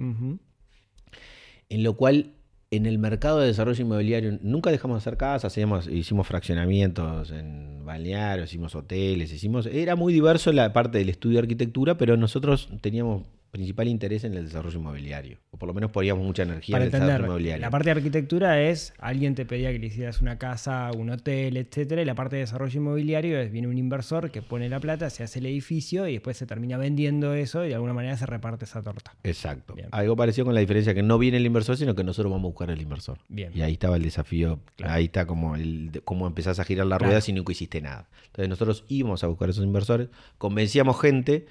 en 1.70 1.84
lo 1.84 1.98
cual 1.98 2.36
en 2.72 2.86
el 2.86 2.98
mercado 2.98 3.40
de 3.40 3.48
desarrollo 3.48 3.82
inmobiliario 3.84 4.40
nunca 4.42 4.72
dejamos 4.72 4.96
de 4.96 5.00
hacer 5.00 5.18
casas, 5.18 5.52
hacíamos, 5.52 5.88
hicimos 5.88 6.26
fraccionamientos 6.26 7.30
en 7.32 7.84
balnearios, 7.84 8.50
hicimos 8.50 8.76
hoteles, 8.76 9.34
hicimos, 9.34 9.66
era 9.66 9.98
muy 9.98 10.14
diverso 10.14 10.54
la 10.54 10.72
parte 10.72 10.98
del 10.98 11.10
estudio 11.10 11.36
de 11.36 11.42
arquitectura, 11.42 11.98
pero 11.98 12.16
nosotros 12.16 12.70
teníamos 12.80 13.24
principal 13.52 13.88
interés 13.90 14.24
en 14.24 14.34
el 14.34 14.46
desarrollo 14.46 14.80
inmobiliario, 14.80 15.38
o 15.52 15.58
por 15.58 15.68
lo 15.68 15.74
menos 15.74 15.92
poníamos 15.92 16.24
mucha 16.26 16.44
energía 16.44 16.74
Para 16.76 16.86
en 16.86 16.94
el 16.96 17.00
desarrollo 17.02 17.26
inmobiliario. 17.26 17.62
la 17.62 17.70
parte 17.70 17.86
de 17.86 17.92
arquitectura 17.92 18.62
es 18.62 18.94
alguien 18.98 19.36
te 19.36 19.46
pedía 19.46 19.72
que 19.74 19.80
le 19.80 19.88
hicieras 19.88 20.22
una 20.22 20.38
casa, 20.38 20.90
un 20.98 21.10
hotel, 21.10 21.58
etcétera, 21.58 22.02
y 22.02 22.06
la 22.06 22.16
parte 22.16 22.38
de 22.38 22.42
desarrollo 22.44 22.80
inmobiliario 22.80 23.38
es 23.40 23.52
viene 23.52 23.68
un 23.68 23.78
inversor 23.78 24.32
que 24.32 24.42
pone 24.42 24.70
la 24.70 24.80
plata, 24.80 25.10
se 25.10 25.24
hace 25.24 25.40
el 25.40 25.48
edificio 25.48 26.08
y 26.08 26.14
después 26.14 26.38
se 26.38 26.46
termina 26.46 26.78
vendiendo 26.78 27.34
eso 27.34 27.66
y 27.66 27.70
de 27.70 27.76
alguna 27.76 27.94
manera 27.94 28.16
se 28.16 28.26
reparte 28.26 28.64
esa 28.66 28.82
torta. 28.82 29.14
Exacto. 29.24 29.74
Bien. 29.76 29.90
Algo 29.92 30.16
parecido 30.16 30.46
con 30.46 30.54
la 30.54 30.62
diferencia 30.62 30.94
que 30.94 31.04
no 31.04 31.18
viene 31.20 31.38
el 31.38 31.46
inversor, 31.46 31.76
sino 31.76 31.94
que 31.94 32.04
nosotros 32.06 32.32
vamos 32.32 32.46
a 32.46 32.52
buscar 32.52 32.70
el 32.72 32.82
inversor. 32.82 33.18
Bien. 33.28 33.52
Y 33.54 33.62
ahí 33.62 33.74
estaba 33.74 33.98
el 33.98 34.04
desafío, 34.04 34.60
Claro. 34.78 34.94
ahí 34.94 35.06
está 35.06 35.26
como 35.26 35.56
el 35.58 36.02
cómo 36.06 36.26
empezás 36.26 36.60
a 36.60 36.64
girar 36.64 36.86
la 36.88 36.98
Claro. 36.98 37.10
rueda 37.10 37.22
si 37.22 37.34
nunca 37.34 37.52
hiciste 37.52 37.82
nada. 37.82 38.08
Entonces 38.28 38.48
nosotros 38.48 38.86
íbamos 38.88 39.24
a 39.24 39.28
buscar 39.28 39.50
esos 39.50 39.66
inversores, 39.66 40.08
convencíamos 40.38 41.00
gente 41.02 41.46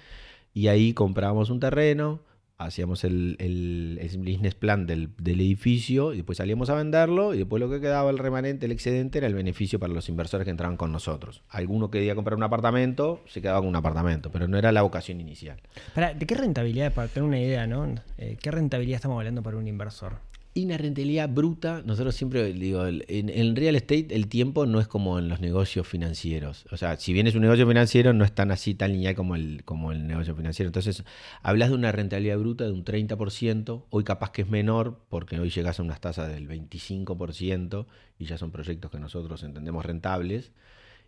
y 0.55 0.69
ahí 0.69 0.93
comprábamos 0.95 1.51
un 1.51 1.61
terreno, 1.61 2.21
hacíamos 2.59 3.05
el, 3.05 3.37
el- 3.39 3.99
business 4.19 4.55
plan 4.55 4.87
del, 4.87 5.09
del 5.17 5.41
edificio 5.41 6.13
y 6.13 6.17
después 6.17 6.37
salíamos 6.39 6.69
a 6.69 6.75
venderlo 6.75 7.33
y 7.35 7.39
después 7.39 7.59
lo 7.61 7.71
que 7.71 7.81
quedaba, 7.81 8.11
el 8.11 8.19
remanente, 8.19 8.67
el 8.67 8.73
excedente, 8.73 9.17
era 9.19 9.27
el 9.29 9.35
beneficio 9.35 9.79
para 9.79 9.93
los 9.95 10.09
inversores 10.11 10.45
que 10.45 10.51
entraban 10.51 10.77
con 10.77 10.93
nosotros. 10.93 11.43
Alguno 11.49 11.91
quería 11.91 12.15
comprar 12.15 12.37
un 12.37 12.43
apartamento, 12.43 13.23
se 13.27 13.41
quedaba 13.41 13.61
con 13.61 13.69
un 13.69 13.77
apartamento, 13.77 14.31
pero 14.31 14.47
no 14.47 14.59
era 14.59 14.73
la 14.73 14.83
vocación 14.83 15.21
inicial. 15.21 15.59
Para, 15.95 16.13
¿De 16.13 16.27
qué 16.27 16.35
rentabilidad, 16.35 16.93
para 16.93 17.09
tener 17.09 17.27
una 17.27 17.41
idea, 17.41 17.67
¿no? 17.67 17.95
Eh, 18.19 18.37
¿Qué 18.41 18.51
rentabilidad 18.51 18.97
estamos 18.97 19.17
hablando 19.19 19.43
para 19.43 19.57
un 19.57 19.67
inversor? 19.67 20.19
Y 20.53 20.65
una 20.65 20.79
rentabilidad 20.79 21.29
bruta, 21.29 21.81
nosotros 21.87 22.17
siempre 22.17 22.53
digo, 22.53 22.85
en, 22.85 23.05
en 23.07 23.55
real 23.55 23.77
estate 23.77 24.09
el 24.11 24.27
tiempo 24.27 24.67
no 24.67 24.81
es 24.81 24.89
como 24.89 25.21
en 25.21 25.29
los 25.29 25.41
negocios 25.41 25.87
financieros. 25.87 26.67
O 26.73 26.77
sea, 26.77 26.97
si 26.97 27.13
bien 27.13 27.29
es 27.29 27.37
un 27.37 27.43
negocio 27.43 27.69
financiero, 27.69 28.13
no 28.13 28.25
es 28.25 28.33
tan 28.33 28.51
así, 28.51 28.75
tan 28.75 28.91
lineal 28.91 29.15
como 29.15 29.37
el, 29.37 29.63
como 29.65 29.93
el 29.93 30.09
negocio 30.09 30.35
financiero. 30.35 30.67
Entonces, 30.67 31.05
hablas 31.43 31.69
de 31.69 31.77
una 31.77 31.93
rentabilidad 31.93 32.37
bruta 32.37 32.65
de 32.65 32.73
un 32.73 32.85
30%, 32.85 33.85
hoy 33.91 34.03
capaz 34.03 34.33
que 34.33 34.43
es 34.43 34.49
menor, 34.49 34.99
porque 35.09 35.39
hoy 35.39 35.51
llegas 35.51 35.79
a 35.79 35.85
unas 35.85 36.01
tasas 36.01 36.29
del 36.29 36.49
25% 36.49 37.87
y 38.19 38.25
ya 38.25 38.37
son 38.37 38.51
proyectos 38.51 38.91
que 38.91 38.99
nosotros 38.99 39.45
entendemos 39.45 39.87
rentables. 39.87 40.51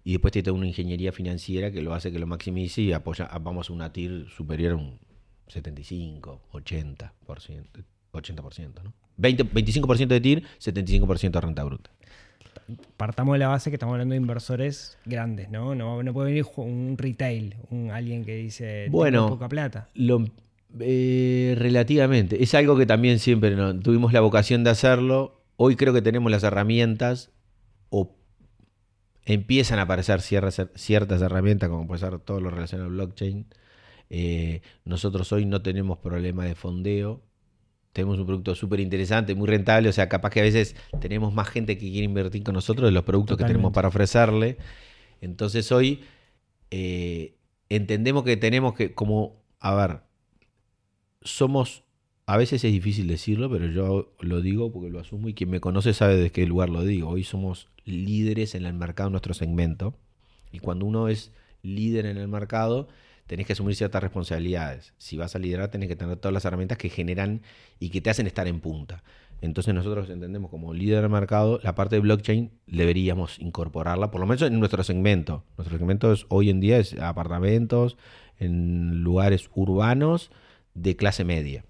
Y 0.04 0.12
después 0.12 0.30
tiene 0.30 0.52
una 0.52 0.68
ingeniería 0.68 1.10
financiera 1.10 1.72
que 1.72 1.82
lo 1.82 1.94
hace 1.94 2.12
que 2.12 2.20
lo 2.20 2.28
maximice 2.28 2.82
y 2.82 2.92
apoya, 2.92 3.28
vamos 3.40 3.70
a 3.70 3.72
una 3.72 3.92
TIR 3.92 4.28
superior 4.28 4.74
a 4.74 4.76
un 4.76 5.00
75, 5.48 6.42
80%, 6.52 7.10
80%, 8.12 8.82
¿no? 8.84 8.92
20, 9.22 9.44
25% 9.44 10.08
de 10.08 10.20
TIR, 10.20 10.42
75% 10.58 11.30
de 11.30 11.40
renta 11.40 11.64
bruta. 11.64 11.90
Partamos 12.96 13.34
de 13.34 13.38
la 13.38 13.48
base 13.48 13.70
que 13.70 13.76
estamos 13.76 13.94
hablando 13.94 14.12
de 14.12 14.20
inversores 14.20 14.98
grandes, 15.04 15.50
¿no? 15.50 15.74
No, 15.74 16.02
no 16.02 16.12
puede 16.12 16.28
venir 16.28 16.46
un 16.56 16.96
retail, 16.98 17.56
un 17.70 17.90
alguien 17.90 18.24
que 18.24 18.36
dice 18.36 18.88
Bueno. 18.90 19.28
poca 19.28 19.48
plata. 19.48 19.88
Lo, 19.94 20.24
eh, 20.80 21.54
relativamente. 21.58 22.42
Es 22.42 22.54
algo 22.54 22.76
que 22.76 22.86
también 22.86 23.18
siempre 23.18 23.54
¿no? 23.56 23.78
tuvimos 23.78 24.12
la 24.12 24.20
vocación 24.20 24.64
de 24.64 24.70
hacerlo. 24.70 25.42
Hoy 25.56 25.76
creo 25.76 25.92
que 25.92 26.02
tenemos 26.02 26.30
las 26.30 26.42
herramientas 26.42 27.30
o 27.90 28.16
empiezan 29.24 29.78
a 29.78 29.82
aparecer 29.82 30.20
ciertas, 30.20 30.68
ciertas 30.74 31.22
herramientas, 31.22 31.68
como 31.68 31.86
puede 31.86 32.00
ser 32.00 32.18
todo 32.18 32.40
lo 32.40 32.50
relacionado 32.50 32.88
al 32.88 32.94
blockchain. 32.94 33.46
Eh, 34.10 34.62
nosotros 34.84 35.32
hoy 35.32 35.46
no 35.46 35.62
tenemos 35.62 35.98
problema 35.98 36.44
de 36.44 36.54
fondeo. 36.54 37.22
Tenemos 37.92 38.18
un 38.18 38.26
producto 38.26 38.54
súper 38.54 38.80
interesante, 38.80 39.34
muy 39.34 39.46
rentable. 39.46 39.88
O 39.88 39.92
sea, 39.92 40.08
capaz 40.08 40.30
que 40.30 40.40
a 40.40 40.44
veces 40.44 40.76
tenemos 41.00 41.34
más 41.34 41.48
gente 41.48 41.76
que 41.76 41.90
quiere 41.90 42.04
invertir 42.04 42.42
con 42.42 42.54
nosotros 42.54 42.86
de 42.86 42.92
los 42.92 43.04
productos 43.04 43.36
que 43.36 43.44
tenemos 43.44 43.72
para 43.72 43.88
ofrecerle. 43.88 44.56
Entonces 45.20 45.70
hoy 45.70 46.00
eh, 46.70 47.36
entendemos 47.68 48.24
que 48.24 48.36
tenemos 48.36 48.74
que, 48.74 48.94
como, 48.94 49.42
a 49.60 49.74
ver, 49.74 50.00
somos, 51.20 51.84
a 52.26 52.36
veces 52.36 52.64
es 52.64 52.72
difícil 52.72 53.06
decirlo, 53.08 53.50
pero 53.50 53.66
yo 53.66 54.14
lo 54.20 54.40
digo 54.40 54.72
porque 54.72 54.90
lo 54.90 54.98
asumo 54.98 55.28
y 55.28 55.34
quien 55.34 55.50
me 55.50 55.60
conoce 55.60 55.92
sabe 55.92 56.16
de 56.16 56.30
qué 56.30 56.46
lugar 56.46 56.70
lo 56.70 56.82
digo. 56.82 57.10
Hoy 57.10 57.24
somos 57.24 57.68
líderes 57.84 58.54
en 58.54 58.64
el 58.64 58.74
mercado 58.74 59.08
en 59.08 59.12
nuestro 59.12 59.34
segmento 59.34 59.94
y 60.50 60.60
cuando 60.60 60.86
uno 60.86 61.08
es 61.08 61.32
líder 61.62 62.06
en 62.06 62.16
el 62.16 62.28
mercado, 62.28 62.88
tenés 63.26 63.46
que 63.46 63.54
asumir 63.54 63.74
ciertas 63.76 64.02
responsabilidades. 64.02 64.92
Si 64.98 65.16
vas 65.16 65.34
a 65.36 65.38
liderar, 65.38 65.70
tenés 65.70 65.88
que 65.88 65.96
tener 65.96 66.16
todas 66.16 66.32
las 66.32 66.44
herramientas 66.44 66.78
que 66.78 66.88
generan 66.88 67.42
y 67.78 67.90
que 67.90 68.00
te 68.00 68.10
hacen 68.10 68.26
estar 68.26 68.46
en 68.46 68.60
punta. 68.60 69.02
Entonces 69.40 69.74
nosotros 69.74 70.08
entendemos 70.08 70.50
como 70.50 70.72
líder 70.72 71.02
del 71.02 71.10
mercado, 71.10 71.58
la 71.64 71.74
parte 71.74 71.96
de 71.96 72.00
blockchain 72.00 72.52
deberíamos 72.66 73.40
incorporarla, 73.40 74.10
por 74.10 74.20
lo 74.20 74.26
menos 74.26 74.42
en 74.42 74.58
nuestro 74.58 74.84
segmento. 74.84 75.44
Nuestro 75.56 75.78
segmento 75.78 76.12
es, 76.12 76.26
hoy 76.28 76.48
en 76.48 76.60
día 76.60 76.78
es 76.78 76.96
apartamentos 76.98 77.96
en 78.38 79.02
lugares 79.02 79.50
urbanos 79.54 80.30
de 80.74 80.96
clase 80.96 81.24
media. 81.24 81.64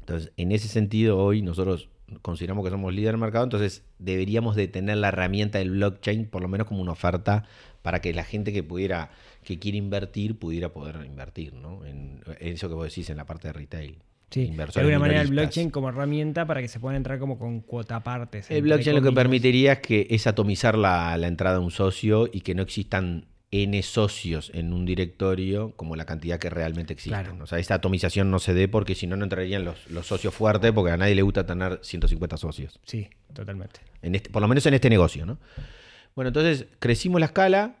Entonces, 0.00 0.32
en 0.38 0.52
ese 0.52 0.68
sentido, 0.68 1.18
hoy 1.18 1.42
nosotros 1.42 1.90
consideramos 2.22 2.64
que 2.64 2.70
somos 2.70 2.92
líder 2.92 3.12
del 3.12 3.20
mercado, 3.20 3.44
entonces 3.44 3.84
deberíamos 3.98 4.56
de 4.56 4.66
tener 4.66 4.96
la 4.96 5.08
herramienta 5.08 5.58
del 5.58 5.70
blockchain, 5.70 6.26
por 6.26 6.42
lo 6.42 6.48
menos 6.48 6.66
como 6.66 6.80
una 6.80 6.92
oferta 6.92 7.44
para 7.82 8.00
que 8.00 8.12
la 8.12 8.24
gente 8.24 8.52
que 8.52 8.62
pudiera, 8.62 9.10
que 9.44 9.58
quiere 9.58 9.78
invertir, 9.78 10.38
pudiera 10.38 10.70
poder 10.70 11.04
invertir, 11.04 11.54
¿no? 11.54 11.84
En, 11.84 12.22
en 12.38 12.54
eso 12.54 12.68
que 12.68 12.74
vos 12.74 12.88
decís 12.88 13.10
en 13.10 13.16
la 13.16 13.26
parte 13.26 13.48
de 13.48 13.52
retail. 13.52 13.98
Sí, 14.30 14.46
de 14.46 14.62
alguna 14.62 15.00
manera 15.00 15.22
el 15.22 15.28
blockchain 15.28 15.70
como 15.70 15.88
herramienta 15.88 16.46
para 16.46 16.60
que 16.60 16.68
se 16.68 16.78
puedan 16.78 16.96
entrar 16.96 17.18
como 17.18 17.36
con 17.36 17.60
cuota 17.60 18.00
partes. 18.00 18.48
El 18.48 18.62
blockchain 18.62 18.94
lo 18.94 19.02
que 19.02 19.10
permitiría 19.10 19.72
es 19.72 19.78
que 19.80 20.06
es 20.08 20.28
atomizar 20.28 20.78
la, 20.78 21.16
la 21.16 21.26
entrada 21.26 21.58
de 21.58 21.64
un 21.64 21.72
socio 21.72 22.28
y 22.32 22.42
que 22.42 22.54
no 22.54 22.62
existan 22.62 23.26
N 23.50 23.82
socios 23.82 24.52
en 24.54 24.72
un 24.72 24.86
directorio 24.86 25.72
como 25.74 25.96
la 25.96 26.04
cantidad 26.04 26.38
que 26.38 26.48
realmente 26.48 26.92
existen. 26.92 27.24
Claro. 27.24 27.42
O 27.42 27.46
sea, 27.48 27.58
esta 27.58 27.74
atomización 27.74 28.30
no 28.30 28.38
se 28.38 28.54
dé 28.54 28.68
porque 28.68 28.94
si 28.94 29.08
no, 29.08 29.16
no 29.16 29.24
entrarían 29.24 29.64
los, 29.64 29.90
los 29.90 30.06
socios 30.06 30.32
fuertes 30.32 30.70
porque 30.70 30.92
a 30.92 30.96
nadie 30.96 31.16
le 31.16 31.22
gusta 31.22 31.44
tener 31.44 31.80
150 31.82 32.36
socios. 32.36 32.78
Sí, 32.84 33.08
totalmente. 33.32 33.80
En 34.02 34.14
este, 34.14 34.30
por 34.30 34.42
lo 34.42 34.46
menos 34.46 34.64
en 34.66 34.74
este 34.74 34.88
negocio, 34.88 35.26
¿no? 35.26 35.38
Bueno, 36.14 36.28
entonces 36.28 36.66
crecimos 36.78 37.18
la 37.18 37.26
escala, 37.26 37.79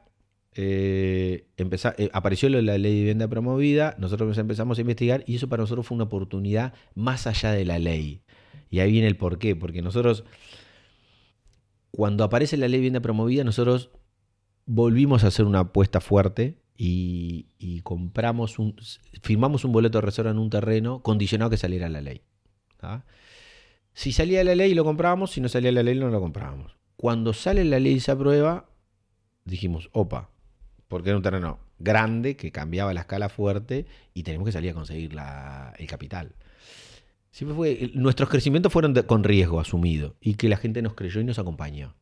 eh, 0.54 1.46
eh, 1.56 2.10
apareció 2.12 2.48
la 2.48 2.78
ley 2.78 2.92
de 2.92 2.98
vivienda 2.98 3.28
promovida, 3.28 3.94
nosotros 3.98 4.36
empezamos 4.36 4.78
a 4.78 4.80
investigar 4.80 5.22
y 5.26 5.36
eso 5.36 5.48
para 5.48 5.62
nosotros 5.62 5.86
fue 5.86 5.94
una 5.94 6.04
oportunidad 6.04 6.74
más 6.94 7.26
allá 7.26 7.52
de 7.52 7.64
la 7.64 7.78
ley. 7.78 8.22
Y 8.70 8.80
ahí 8.80 8.92
viene 8.92 9.08
el 9.08 9.16
porqué, 9.16 9.56
porque 9.56 9.82
nosotros, 9.82 10.24
cuando 11.90 12.24
aparece 12.24 12.56
la 12.56 12.66
ley 12.66 12.72
de 12.72 12.78
vivienda 12.78 13.00
promovida, 13.00 13.44
nosotros 13.44 13.90
volvimos 14.66 15.24
a 15.24 15.28
hacer 15.28 15.44
una 15.46 15.60
apuesta 15.60 16.00
fuerte 16.00 16.58
y, 16.76 17.80
compramos 17.82 18.58
un, 18.58 18.76
firmamos 19.22 19.64
un 19.64 19.72
boleto 19.72 19.98
de 19.98 20.02
reserva 20.02 20.30
en 20.30 20.38
un 20.38 20.48
terreno 20.48 21.02
condicionado 21.02 21.48
a 21.48 21.50
que 21.50 21.56
saliera 21.56 21.88
la 21.88 22.00
ley. 22.00 22.22
Si 23.92 24.12
salía 24.12 24.42
la 24.44 24.54
ley 24.54 24.74
lo 24.74 24.84
comprábamos, 24.84 25.32
si 25.32 25.40
no 25.40 25.48
salía 25.48 25.72
la 25.72 25.82
ley 25.82 25.98
no 25.98 26.08
lo 26.08 26.20
comprábamos. 26.20 26.76
Cuando 26.96 27.32
sale 27.32 27.64
la 27.64 27.78
ley 27.80 27.94
y 27.94 28.00
se 28.00 28.12
aprueba, 28.12 28.70
dijimos, 29.44 29.90
opa, 29.92 30.29
porque 30.90 31.08
era 31.10 31.16
un 31.16 31.22
terreno 31.22 31.60
grande 31.78 32.36
que 32.36 32.50
cambiaba 32.50 32.92
la 32.92 33.00
escala 33.00 33.28
fuerte 33.28 33.86
y 34.12 34.24
tenemos 34.24 34.44
que 34.44 34.52
salir 34.52 34.72
a 34.72 34.74
conseguir 34.74 35.14
la- 35.14 35.72
el 35.78 35.86
capital. 35.86 36.34
Siempre 37.30 37.54
fue, 37.56 37.90
nuestros 37.94 38.28
crecimientos 38.28 38.72
fueron 38.72 38.92
de- 38.92 39.04
con 39.04 39.22
riesgo 39.22 39.60
asumido 39.60 40.16
y 40.20 40.34
que 40.34 40.48
la 40.48 40.56
gente 40.56 40.82
nos 40.82 40.94
creyó 40.94 41.20
y 41.20 41.24
nos 41.24 41.38
acompañó. 41.38 41.94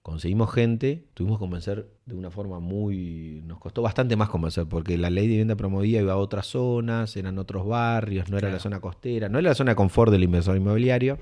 Conseguimos 0.00 0.52
gente, 0.52 1.06
tuvimos 1.14 1.38
que 1.38 1.40
convencer 1.40 1.88
de 2.06 2.14
una 2.14 2.30
forma 2.30 2.60
muy... 2.60 3.42
Nos 3.46 3.58
costó 3.58 3.82
bastante 3.82 4.14
más 4.16 4.28
convencer 4.28 4.66
porque 4.66 4.96
la 4.98 5.10
ley 5.10 5.24
de 5.24 5.30
vivienda 5.30 5.56
promovida 5.56 5.98
iba 6.00 6.12
a 6.12 6.16
otras 6.18 6.46
zonas, 6.46 7.16
eran 7.16 7.38
otros 7.38 7.66
barrios, 7.66 8.28
no 8.30 8.36
era 8.36 8.42
Claro. 8.48 8.54
la 8.56 8.60
zona 8.60 8.80
costera, 8.80 9.28
no 9.28 9.38
era 9.38 9.48
la 9.48 9.54
zona 9.54 9.72
de 9.72 9.76
confort 9.76 10.12
del 10.12 10.22
inversor 10.22 10.56
inmobiliario. 10.56 11.18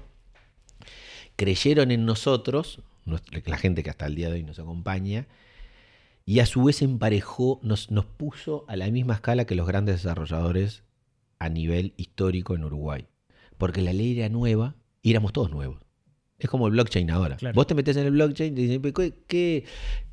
Creyeron 1.37 1.91
en 1.91 2.05
nosotros, 2.05 2.81
la 3.47 3.57
gente 3.57 3.83
que 3.83 3.91
hasta 3.91 4.07
el 4.07 4.15
día 4.15 4.29
de 4.29 4.35
hoy 4.35 4.43
nos 4.43 4.59
acompaña, 4.59 5.27
y 6.25 6.41
a 6.41 6.47
su 6.47 6.65
vez 6.65 6.83
emparejó, 6.83 7.61
nos, 7.63 7.91
nos 7.91 8.05
puso 8.07 8.65
a 8.69 8.77
la 8.77 8.91
misma 8.91 9.15
escala 9.15 9.45
que 9.45 9.55
los 9.55 9.67
grandes 9.67 9.97
desarrolladores 9.97 10.85
a 11.39 11.49
nivel 11.49 11.95
histórico 11.97 12.55
en 12.55 12.65
Uruguay. 12.65 13.07
Porque 13.59 13.83
la 13.83 13.93
ley 13.93 14.19
era 14.19 14.29
nueva 14.29 14.77
y 15.03 15.11
éramos 15.11 15.33
todos 15.33 15.51
nuevos. 15.51 15.81
Es 16.39 16.49
como 16.49 16.67
el 16.67 16.73
blockchain 16.73 17.11
ahora. 17.11 17.37
Claro. 17.37 17.55
Vos 17.55 17.67
te 17.67 17.75
metes 17.75 17.97
en 17.97 18.07
el 18.07 18.13
blockchain 18.13 18.53
y 18.53 18.57
te 18.57 18.63
dicen, 18.63 18.83
"¿Pero 18.83 18.95
¿qué, 18.95 19.65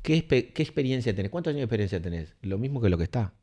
qué, 0.02 0.24
qué 0.26 0.62
experiencia 0.62 1.14
tenés? 1.14 1.30
¿Cuántos 1.30 1.50
años 1.50 1.60
de 1.60 1.64
experiencia 1.64 2.00
tenés? 2.00 2.34
Lo 2.42 2.58
mismo 2.58 2.80
que 2.80 2.88
lo 2.88 2.98
que 2.98 3.04
está. 3.04 3.34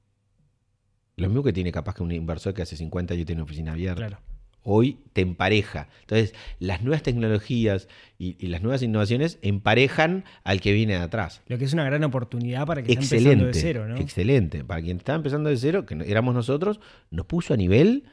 Lo 1.18 1.28
mismo 1.28 1.44
que 1.44 1.52
tiene 1.52 1.72
capaz 1.72 1.96
que 1.96 2.04
un 2.04 2.12
inversor 2.12 2.54
que 2.54 2.62
hace 2.62 2.78
50 2.78 3.14
años 3.14 3.26
tiene 3.26 3.42
una 3.42 3.46
oficina 3.46 3.74
abierta. 3.74 4.08
Claro. 4.08 4.22
Hoy 4.70 5.00
te 5.14 5.22
empareja. 5.22 5.88
Entonces, 6.02 6.36
las 6.60 6.82
nuevas 6.82 7.02
tecnologías 7.02 7.88
y, 8.20 8.36
y 8.38 8.48
las 8.48 8.62
nuevas 8.62 8.84
innovaciones 8.84 9.40
emparejan 9.42 10.26
al 10.44 10.60
que 10.60 10.74
viene 10.74 10.94
de 10.94 11.00
atrás. 11.00 11.42
Lo 11.48 11.58
que 11.58 11.64
es 11.64 11.74
una 11.74 11.86
gran 11.86 12.04
oportunidad 12.04 12.66
para 12.66 12.84
que 12.84 12.92
está 12.92 13.16
empezando 13.16 13.46
de 13.46 13.54
cero, 13.54 13.88
¿no? 13.88 13.96
excelente. 13.96 14.66
Para 14.66 14.82
quien 14.82 14.98
estaba 14.98 15.16
empezando 15.16 15.50
de 15.50 15.56
cero, 15.56 15.86
que 15.86 15.96
éramos 16.06 16.36
nosotros, 16.36 16.82
nos 17.12 17.26
puso 17.26 17.54
a 17.54 17.58
nivel 17.58 18.04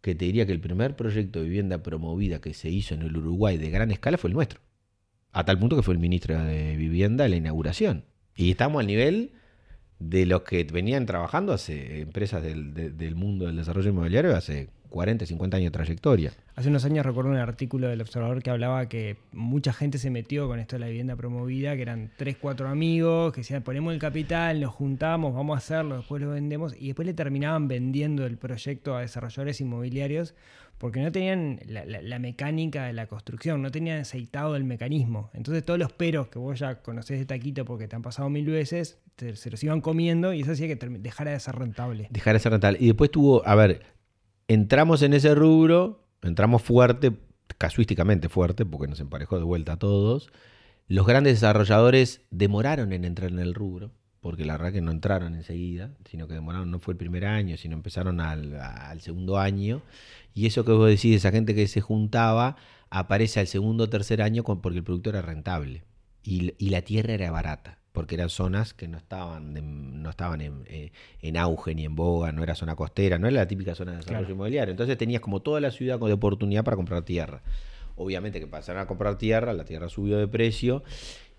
que 0.00 0.16
te 0.16 0.24
diría 0.24 0.44
que 0.44 0.52
el 0.52 0.60
primer 0.60 0.96
proyecto 0.96 1.38
de 1.38 1.44
vivienda 1.44 1.82
promovida 1.82 2.40
que 2.40 2.52
se 2.52 2.68
hizo 2.68 2.94
en 2.94 3.02
el 3.02 3.16
Uruguay 3.16 3.56
de 3.56 3.70
gran 3.70 3.92
escala 3.92 4.18
fue 4.18 4.28
el 4.28 4.34
nuestro. 4.34 4.60
A 5.32 5.44
tal 5.44 5.58
punto 5.58 5.76
que 5.76 5.82
fue 5.82 5.94
el 5.94 6.00
ministro 6.00 6.42
de 6.42 6.76
Vivienda 6.76 7.24
en 7.26 7.30
la 7.30 7.36
inauguración. 7.36 8.04
Y 8.34 8.50
estamos 8.50 8.80
al 8.80 8.88
nivel 8.88 9.32
de 10.00 10.26
los 10.26 10.42
que 10.42 10.64
venían 10.64 11.06
trabajando 11.06 11.52
hace 11.52 12.00
empresas 12.00 12.42
del, 12.42 12.74
de- 12.74 12.90
del 12.90 13.14
mundo 13.14 13.46
del 13.46 13.56
desarrollo 13.56 13.90
inmobiliario 13.90 14.34
hace 14.36 14.68
40, 14.88 15.24
50 15.24 15.56
años 15.58 15.66
de 15.68 15.70
trayectoria. 15.70 16.32
Hace 16.56 16.68
unos 16.68 16.84
años 16.84 17.06
recuerdo 17.06 17.30
un 17.30 17.36
artículo 17.36 17.86
del 17.86 18.00
Observador 18.00 18.42
que 18.42 18.50
hablaba 18.50 18.88
que 18.88 19.18
mucha 19.30 19.72
gente 19.72 19.98
se 19.98 20.10
metió 20.10 20.48
con 20.48 20.58
esto 20.58 20.74
de 20.76 20.80
la 20.80 20.88
vivienda 20.88 21.14
promovida, 21.14 21.76
que 21.76 21.82
eran 21.82 22.10
tres, 22.16 22.36
cuatro 22.40 22.68
amigos, 22.68 23.32
que 23.32 23.42
decían, 23.42 23.62
ponemos 23.62 23.92
el 23.94 24.00
capital, 24.00 24.60
nos 24.60 24.74
juntamos, 24.74 25.32
vamos 25.32 25.54
a 25.54 25.58
hacerlo, 25.58 25.98
después 25.98 26.20
lo 26.20 26.30
vendemos, 26.30 26.74
y 26.76 26.88
después 26.88 27.06
le 27.06 27.14
terminaban 27.14 27.68
vendiendo 27.68 28.26
el 28.26 28.36
proyecto 28.36 28.96
a 28.96 29.02
desarrolladores 29.02 29.60
inmobiliarios 29.60 30.34
porque 30.78 31.00
no 31.02 31.12
tenían 31.12 31.60
la, 31.66 31.84
la- 31.84 32.00
la 32.00 32.18
mecánica 32.18 32.86
de 32.86 32.94
la 32.94 33.06
construcción, 33.06 33.60
no 33.62 33.70
tenían 33.70 34.00
aceitado 34.00 34.56
el 34.56 34.64
mecanismo. 34.64 35.30
Entonces 35.34 35.62
todos 35.62 35.78
los 35.78 35.92
peros 35.92 36.28
que 36.28 36.38
vos 36.38 36.58
ya 36.58 36.80
conocés 36.82 37.18
de 37.18 37.26
taquito 37.26 37.64
porque 37.66 37.86
te 37.86 37.96
han 37.96 38.02
pasado 38.02 38.28
mil 38.30 38.46
veces, 38.46 38.98
te- 39.20 39.36
se 39.36 39.50
los 39.50 39.62
iban 39.62 39.82
comiendo 39.82 40.32
y 40.32 40.40
eso 40.40 40.52
hacía 40.52 40.66
que 40.66 40.76
dejara 40.98 41.32
de 41.32 41.40
ser 41.40 41.54
rentable. 41.56 42.08
dejar 42.10 42.34
de 42.34 42.40
ser 42.40 42.52
rentable. 42.52 42.78
Y 42.80 42.86
después 42.86 43.10
tuvo, 43.10 43.46
a 43.46 43.54
ver, 43.54 43.82
entramos 44.48 45.02
en 45.02 45.12
ese 45.12 45.34
rubro, 45.34 46.08
entramos 46.22 46.62
fuerte, 46.62 47.12
casuísticamente 47.58 48.30
fuerte, 48.30 48.64
porque 48.64 48.88
nos 48.88 48.98
emparejó 49.00 49.36
de 49.36 49.44
vuelta 49.44 49.74
a 49.74 49.78
todos. 49.78 50.32
Los 50.88 51.06
grandes 51.06 51.34
desarrolladores 51.34 52.22
demoraron 52.30 52.92
en 52.94 53.04
entrar 53.04 53.30
en 53.30 53.38
el 53.38 53.54
rubro, 53.54 53.92
porque 54.20 54.46
la 54.46 54.56
verdad 54.56 54.72
que 54.72 54.80
no 54.80 54.90
entraron 54.90 55.34
enseguida, 55.34 55.92
sino 56.08 56.26
que 56.26 56.34
demoraron, 56.34 56.70
no 56.70 56.80
fue 56.80 56.92
el 56.92 56.98
primer 56.98 57.26
año, 57.26 57.58
sino 57.58 57.74
empezaron 57.76 58.20
al, 58.20 59.00
segundo 59.00 59.38
año. 59.38 59.82
Y 60.32 60.46
eso 60.46 60.64
que 60.64 60.72
vos 60.72 60.88
decís, 60.88 61.16
esa 61.16 61.30
gente 61.30 61.54
que 61.54 61.68
se 61.68 61.82
juntaba, 61.82 62.56
aparece 62.88 63.38
al 63.40 63.46
segundo 63.48 63.84
o 63.84 63.88
tercer 63.90 64.22
año 64.22 64.44
porque 64.44 64.78
el 64.78 64.84
producto 64.84 65.10
era 65.10 65.20
rentable 65.22 65.84
y 66.22 66.70
la 66.70 66.82
tierra 66.82 67.12
era 67.12 67.30
barata, 67.30 67.79
porque 67.92 68.14
eran 68.14 68.28
zonas 68.30 68.72
que 68.72 68.86
no 68.88 68.96
estaban, 68.98 69.56
en, 69.56 70.02
no 70.02 70.10
estaban 70.10 70.40
en, 70.40 70.64
eh, 70.66 70.92
en 71.22 71.36
auge 71.36 71.74
ni 71.74 71.84
en 71.84 71.96
boga, 71.96 72.30
no 72.32 72.42
era 72.42 72.54
zona 72.54 72.76
costera, 72.76 73.18
no 73.18 73.26
era 73.26 73.36
la 73.36 73.48
típica 73.48 73.74
zona 73.74 73.92
de 73.92 73.98
desarrollo 73.98 74.20
Claro. 74.26 74.34
inmobiliario. 74.34 74.70
Entonces 74.70 74.96
tenías 74.96 75.20
como 75.20 75.40
toda 75.40 75.60
la 75.60 75.70
ciudad 75.70 75.98
de 75.98 76.12
oportunidad 76.12 76.62
para 76.64 76.76
comprar 76.76 77.02
tierra. 77.02 77.42
Obviamente 77.96 78.38
que 78.40 78.46
pasaron 78.46 78.80
a 78.82 78.86
comprar 78.86 79.18
tierra, 79.18 79.52
la 79.52 79.64
tierra 79.64 79.88
subió 79.88 80.18
de 80.18 80.28
precio 80.28 80.82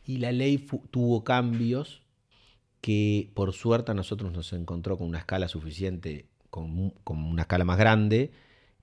y 0.05 0.17
la 0.17 0.31
ley 0.31 0.57
tuvo 0.91 1.23
cambios 1.23 2.01
que 2.81 3.29
por 3.33 3.53
suerte 3.53 3.91
a 3.91 3.93
nosotros 3.95 4.31
nos 4.31 4.51
encontró 4.53 4.97
con 4.97 5.07
una 5.07 5.19
escala 5.19 5.47
suficiente, 5.47 6.25
con, 6.49 6.89
con 7.03 7.23
una 7.23 7.43
escala 7.43 7.63
más 7.63 7.77
grande, 7.77 8.31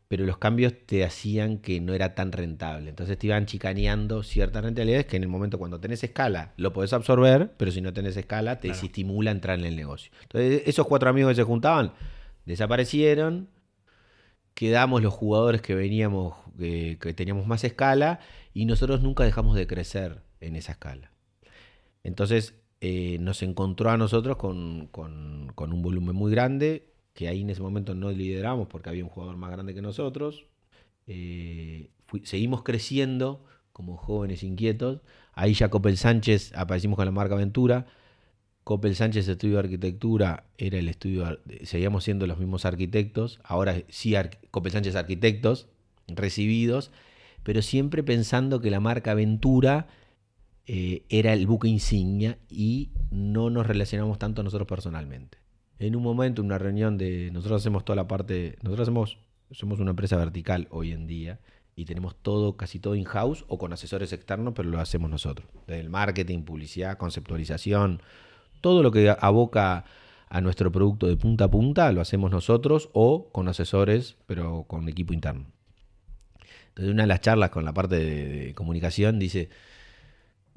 pero 0.09 0.25
los 0.25 0.39
cambios 0.39 0.73
te 0.87 1.05
hacían 1.05 1.59
que 1.59 1.81
no 1.81 1.93
era 1.93 2.15
tan 2.15 2.33
rentable. 2.33 2.89
Entonces 2.89 3.19
te 3.19 3.27
iban 3.27 3.45
chicaneando 3.45 4.23
ciertas 4.23 4.65
rentabilidades 4.65 5.05
que 5.07 5.17
en 5.17 5.23
el 5.23 5.29
momento 5.29 5.59
cuando 5.59 5.79
tenés 5.81 6.03
escala 6.03 6.55
lo 6.57 6.73
podés 6.73 6.95
absorber, 6.95 7.53
pero 7.59 7.71
si 7.71 7.81
no 7.83 7.93
tenés 7.93 8.17
escala 8.17 8.57
te 8.57 8.69
Claro. 8.69 8.75
desestimula 8.81 9.31
entrar 9.31 9.59
en 9.59 9.67
el 9.67 9.77
negocio. 9.77 10.11
Entonces 10.23 10.63
esos 10.67 10.87
cuatro 10.87 11.11
amigos 11.11 11.33
que 11.33 11.37
se 11.37 11.43
juntaban 11.45 11.93
desaparecieron, 12.47 13.49
quedamos 14.55 15.03
los 15.03 15.15
jugadores 15.15 15.63
que 15.63 15.75
veníamos, 15.75 16.35
que, 16.59 16.99
que 17.01 17.15
teníamos 17.15 17.47
más 17.47 17.63
escala 17.65 18.21
y 18.55 18.65
nosotros 18.65 19.03
nunca 19.03 19.25
dejamos 19.25 19.57
de 19.57 19.67
crecer 19.67 20.23
en 20.41 20.57
esa 20.57 20.73
escala. 20.73 21.13
Entonces 22.03 22.55
eh, 22.81 23.19
nos 23.21 23.43
encontró 23.43 23.91
a 23.91 23.97
nosotros 23.97 24.37
con, 24.37 24.87
con- 24.87 25.53
con 25.55 25.73
un 25.73 25.83
volumen 25.83 26.15
muy 26.17 26.31
grande, 26.33 26.88
que 27.19 27.27
ahí 27.27 27.41
en 27.41 27.51
ese 27.51 27.61
momento 27.61 27.97
no 27.97 28.13
lideramos 28.13 28.69
porque 28.69 28.91
había 28.91 29.03
un 29.03 29.11
jugador 29.11 29.37
más 29.37 29.51
grande 29.51 29.75
que 29.75 29.83
nosotros. 29.83 30.45
Eh, 31.09 31.91
seguimos 32.23 32.63
creciendo 32.63 33.45
como 33.73 33.97
jóvenes 33.97 34.45
inquietos. 34.45 35.01
Ahí 35.33 35.53
ya 35.53 35.69
Copel 35.69 35.97
Sánchez 35.97 36.53
aparecimos 36.55 36.95
con 36.95 37.07
la 37.07 37.11
marca 37.11 37.35
Aventura. 37.35 37.87
Copel 38.63 38.95
Sánchez 38.95 39.27
Estudio 39.27 39.55
de 39.55 39.61
Arquitectura 39.65 40.45
era 40.59 40.79
el 40.79 40.89
estudio, 40.89 41.41
seguíamos 41.65 42.05
siendo 42.05 42.25
los 42.29 42.39
mismos 42.39 42.65
arquitectos, 42.65 43.41
ahora 43.43 43.83
sí 43.89 44.15
Copel 44.53 44.71
Sánchez 44.71 44.95
Arquitectos 44.95 45.67
recibidos, 46.07 46.93
pero 47.43 47.63
siempre 47.63 48.05
pensando 48.05 48.61
que 48.61 48.71
la 48.71 48.79
marca 48.79 49.11
Aventura 49.11 49.89
eh, 50.67 51.03
era 51.09 51.33
el 51.33 51.49
buque 51.49 51.67
insignia 51.67 52.39
y 52.49 52.91
no 53.11 53.51
nos 53.51 53.67
relacionamos 53.67 54.21
tanto 54.21 54.45
nosotros 54.45 54.69
personalmente. 54.69 55.39
En 55.79 55.95
un 55.95 56.03
momento, 56.03 56.43
en 56.43 56.47
una 56.47 56.59
reunión 56.59 56.99
de. 56.99 57.31
Nosotros 57.33 57.63
hacemos 57.63 57.85
toda 57.85 57.97
la 57.97 58.09
parte. 58.09 58.57
Nosotros 58.63 58.89
hacemos, 58.89 59.19
somos 59.51 59.79
una 59.81 59.91
empresa 59.91 60.17
vertical 60.17 60.67
hoy 60.71 60.93
en 60.93 61.07
día 61.07 61.39
y 61.77 61.85
tenemos 61.85 62.17
todo, 62.17 62.57
casi 62.57 62.81
todo 62.81 62.97
in-house 62.97 63.45
o 63.47 63.59
con 63.59 63.73
asesores 63.73 64.13
externos, 64.13 64.55
pero 64.57 64.69
lo 64.69 64.81
hacemos 64.81 65.09
nosotros. 65.11 65.47
Desde 65.67 65.81
el 65.81 65.91
marketing, 65.91 66.43
publicidad, 66.43 66.99
conceptualización, 66.99 68.03
todo 68.61 68.83
lo 68.83 68.91
que 68.91 69.15
aboca 69.21 69.85
a 70.29 70.41
nuestro 70.41 70.73
producto 70.73 71.07
de 71.07 71.17
punta 71.17 71.45
a 71.45 71.51
punta 71.51 71.93
lo 71.93 72.01
hacemos 72.01 72.31
nosotros 72.31 72.91
o 72.93 73.31
con 73.31 73.47
asesores, 73.49 74.17
pero 74.27 74.65
con 74.65 74.89
equipo 74.89 75.13
interno. 75.13 75.47
Entonces, 76.71 76.93
una 76.93 77.05
de 77.05 77.07
las 77.07 77.21
charlas 77.21 77.51
con 77.51 77.65
la 77.65 77.73
parte 77.73 77.97
de, 77.97 78.29
de 78.47 78.55
comunicación 78.55 79.19
dice, 79.21 79.49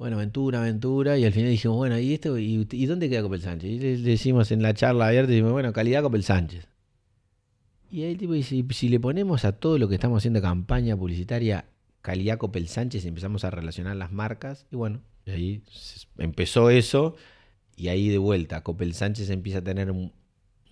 bueno, 0.02 0.16
aventura, 0.16 0.60
aventura, 0.60 1.16
y 1.16 1.24
al 1.24 1.32
final 1.32 1.50
dijimos, 1.50 1.76
bueno, 1.76 1.96
¿y 1.96 2.12
esto? 2.14 2.36
¿Y, 2.36 2.86
dónde 2.86 3.08
queda 3.08 3.22
Copel 3.22 3.40
Sánchez? 3.40 3.70
Y 3.70 3.78
le, 3.78 3.96
decimos 3.98 4.50
en 4.50 4.60
la 4.60 4.74
charla 4.74 5.06
abierta, 5.06 5.30
decimos, 5.30 5.52
bueno, 5.52 5.72
calidad 5.72 6.02
Copel 6.02 6.24
Sánchez. 6.24 6.66
Y 7.88 8.02
ahí 8.02 8.10
el 8.12 8.18
tipo 8.18 8.32
dice, 8.32 8.64
si 8.70 8.88
le 8.88 8.98
ponemos 8.98 9.44
a 9.44 9.52
todo 9.52 9.78
lo 9.78 9.86
que 9.88 9.94
estamos 9.94 10.18
haciendo 10.18 10.42
campaña 10.42 10.96
publicitaria 10.96 11.66
calidad 12.00 12.36
Copel 12.38 12.66
Sánchez 12.66 13.04
empezamos 13.04 13.44
a 13.44 13.50
relacionar 13.50 13.94
las 13.94 14.10
marcas, 14.10 14.66
y 14.72 14.76
bueno, 14.76 15.02
ahí 15.28 15.62
empezó 16.18 16.68
eso, 16.70 17.14
y 17.76 17.86
ahí 17.88 18.08
de 18.08 18.18
vuelta, 18.18 18.62
Copel 18.64 18.94
Sánchez 18.94 19.30
empieza 19.30 19.58
a 19.58 19.62
tener 19.62 19.88
un- 19.92 20.12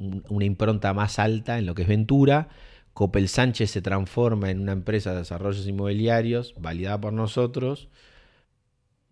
un- 0.01 0.25
una 0.29 0.45
impronta 0.45 0.93
más 0.93 1.21
alta 1.21 1.57
en 1.61 1.67
lo 1.67 1.77
que 1.77 1.83
es 1.83 1.89
Ventura, 1.89 2.49
Copel 2.95 3.29
Sánchez 3.29 3.71
se 3.71 3.81
transforma 3.81 4.51
en 4.51 4.59
una 4.59 4.73
empresa 4.73 5.13
de 5.13 5.19
desarrollos 5.19 5.69
inmobiliarios, 5.69 6.53
validada 6.59 7.01
por 7.01 7.13
nosotros, 7.13 7.89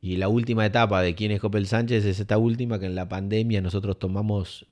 y 0.00 0.16
la 0.16 0.28
última 0.28 0.64
etapa 0.64 1.02
de 1.02 1.14
quién 1.14 1.30
es 1.32 1.40
Copel 1.40 1.66
Sánchez 1.66 2.04
es 2.04 2.20
esta 2.20 2.38
última 2.38 2.78
que 2.78 2.86
en 2.86 2.94
la 2.94 3.08
pandemia 3.08 3.60
nosotros 3.60 3.98
tomamos, 3.98 4.66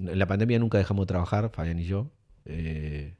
en 0.00 0.18
la 0.18 0.26
pandemia 0.26 0.58
nunca 0.58 0.78
dejamos 0.78 1.04
de 1.06 1.08
trabajar, 1.08 1.50
Fabián 1.52 1.78
y 1.78 1.84
yo, 1.84 2.10
eh, 2.44 3.14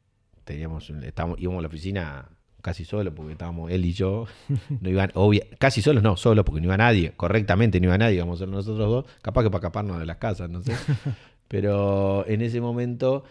teníamos, 0.44 0.90
estábamos, 0.90 1.40
íbamos 1.40 1.58
a 1.60 1.62
la 1.62 1.68
oficina 1.68 2.28
casi 2.60 2.84
solos 2.84 3.14
porque 3.16 3.32
estábamos 3.32 3.70
él 3.70 3.84
y 3.86 3.92
yo, 3.92 4.26
no 4.80 4.90
iban, 4.90 5.10
obvia- 5.14 5.46
casi 5.58 5.80
solos 5.80 6.02
no, 6.02 6.16
solos 6.16 6.44
porque 6.44 6.60
no 6.60 6.66
iba 6.66 6.76
nadie, 6.76 7.12
correctamente 7.16 7.80
no 7.80 7.86
iba 7.86 7.96
nadie, 7.98 8.16
íbamos 8.16 8.38
a 8.38 8.44
ser 8.44 8.48
nosotros 8.48 8.88
dos, 8.88 9.04
capaz 9.22 9.42
que 9.44 9.50
para 9.50 9.60
escaparnos 9.60 9.98
de 9.98 10.06
las 10.06 10.16
casas, 10.18 10.50
no 10.50 10.60
sé, 10.62 10.72
pero 11.48 12.26
en 12.26 12.42
ese 12.42 12.60
momento 12.60 13.24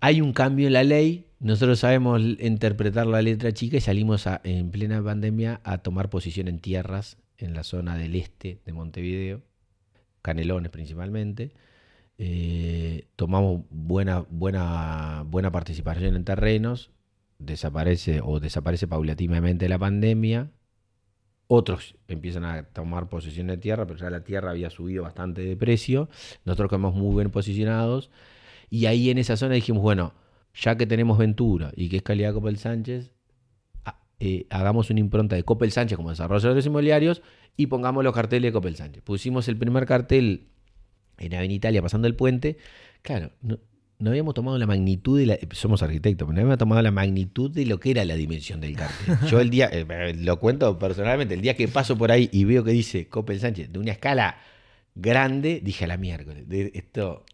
hay 0.00 0.20
un 0.20 0.32
cambio 0.32 0.66
en 0.66 0.72
la 0.74 0.84
ley, 0.84 1.26
nosotros 1.44 1.80
sabemos 1.80 2.22
interpretar 2.40 3.06
la 3.06 3.20
letra 3.20 3.52
chica 3.52 3.76
y 3.76 3.80
salimos 3.82 4.24
en 4.44 4.70
plena 4.70 5.04
pandemia 5.04 5.60
a 5.62 5.76
tomar 5.76 6.08
posición 6.08 6.48
en 6.48 6.58
tierras 6.58 7.18
en 7.36 7.52
la 7.52 7.64
zona 7.64 7.98
del 7.98 8.16
este 8.16 8.62
de 8.64 8.72
Montevideo, 8.72 9.42
Canelones 10.22 10.70
principalmente. 10.70 11.52
Eh, 12.16 13.08
tomamos 13.16 13.60
buena, 13.68 14.24
buena, 14.30 15.22
buena 15.26 15.52
participación 15.52 16.16
en 16.16 16.24
terrenos, 16.24 16.92
desaparece 17.38 18.22
o 18.24 18.40
desaparece 18.40 18.88
paulatinamente 18.88 19.68
la 19.68 19.78
pandemia. 19.78 20.50
Otros 21.46 21.94
empiezan 22.08 22.46
a 22.46 22.62
tomar 22.62 23.10
posesión 23.10 23.48
de 23.48 23.58
tierra, 23.58 23.86
pero 23.86 23.98
ya 23.98 24.08
la 24.08 24.24
tierra 24.24 24.52
había 24.52 24.70
subido 24.70 25.02
bastante 25.02 25.42
de 25.42 25.58
precio. 25.58 26.08
Nosotros 26.46 26.70
quedamos 26.70 26.94
muy 26.94 27.14
bien 27.16 27.30
posicionados. 27.30 28.10
Y 28.70 28.86
ahí 28.86 29.10
en 29.10 29.18
esa 29.18 29.36
zona 29.36 29.56
dijimos, 29.56 29.82
bueno, 29.82 30.14
ya 30.54 30.76
que 30.76 30.86
tenemos 30.86 31.18
Ventura 31.18 31.72
y 31.76 31.88
que 31.88 31.96
es 31.96 32.02
calidad 32.02 32.32
Copel 32.34 32.56
Sánchez, 32.58 33.10
eh, 34.20 34.46
hagamos 34.50 34.90
una 34.90 35.00
impronta 35.00 35.36
de 35.36 35.42
Copel 35.42 35.72
Sánchez 35.72 35.96
como 35.96 36.10
desarrolladores 36.10 36.64
inmobiliarios 36.66 37.22
y 37.56 37.66
pongamos 37.66 38.04
los 38.04 38.14
carteles 38.14 38.48
de 38.48 38.52
Copel 38.52 38.76
Sánchez. 38.76 39.02
Pusimos 39.02 39.48
el 39.48 39.56
primer 39.56 39.86
cartel 39.86 40.48
en 41.18 41.34
Avenida 41.34 41.56
Italia 41.56 41.82
pasando 41.82 42.06
el 42.08 42.14
puente. 42.14 42.56
Claro, 43.02 43.32
no, 43.42 43.58
no 43.98 44.10
habíamos 44.10 44.34
tomado 44.34 44.56
la 44.58 44.66
magnitud 44.66 45.18
de 45.18 45.26
la. 45.26 45.38
Somos 45.52 45.82
arquitectos, 45.82 46.26
pero 46.26 46.32
no 46.34 46.40
habíamos 46.40 46.58
tomado 46.58 46.80
la 46.82 46.90
magnitud 46.90 47.50
de 47.50 47.66
lo 47.66 47.78
que 47.80 47.90
era 47.90 48.04
la 48.04 48.14
dimensión 48.14 48.60
del 48.60 48.76
cartel. 48.76 49.16
Yo 49.30 49.40
el 49.40 49.50
día, 49.50 49.68
eh, 49.72 50.14
lo 50.16 50.38
cuento 50.38 50.78
personalmente, 50.78 51.34
el 51.34 51.40
día 51.40 51.54
que 51.56 51.68
paso 51.68 51.98
por 51.98 52.10
ahí 52.12 52.28
y 52.32 52.44
veo 52.44 52.64
que 52.64 52.70
dice 52.70 53.08
Copel 53.08 53.40
Sánchez 53.40 53.72
de 53.72 53.78
una 53.78 53.92
escala 53.92 54.38
grande, 54.94 55.60
dije 55.62 55.84
a 55.84 55.88
la 55.88 55.96
miércoles. 55.96 56.48
de- 56.48 56.70
esto 56.74 57.24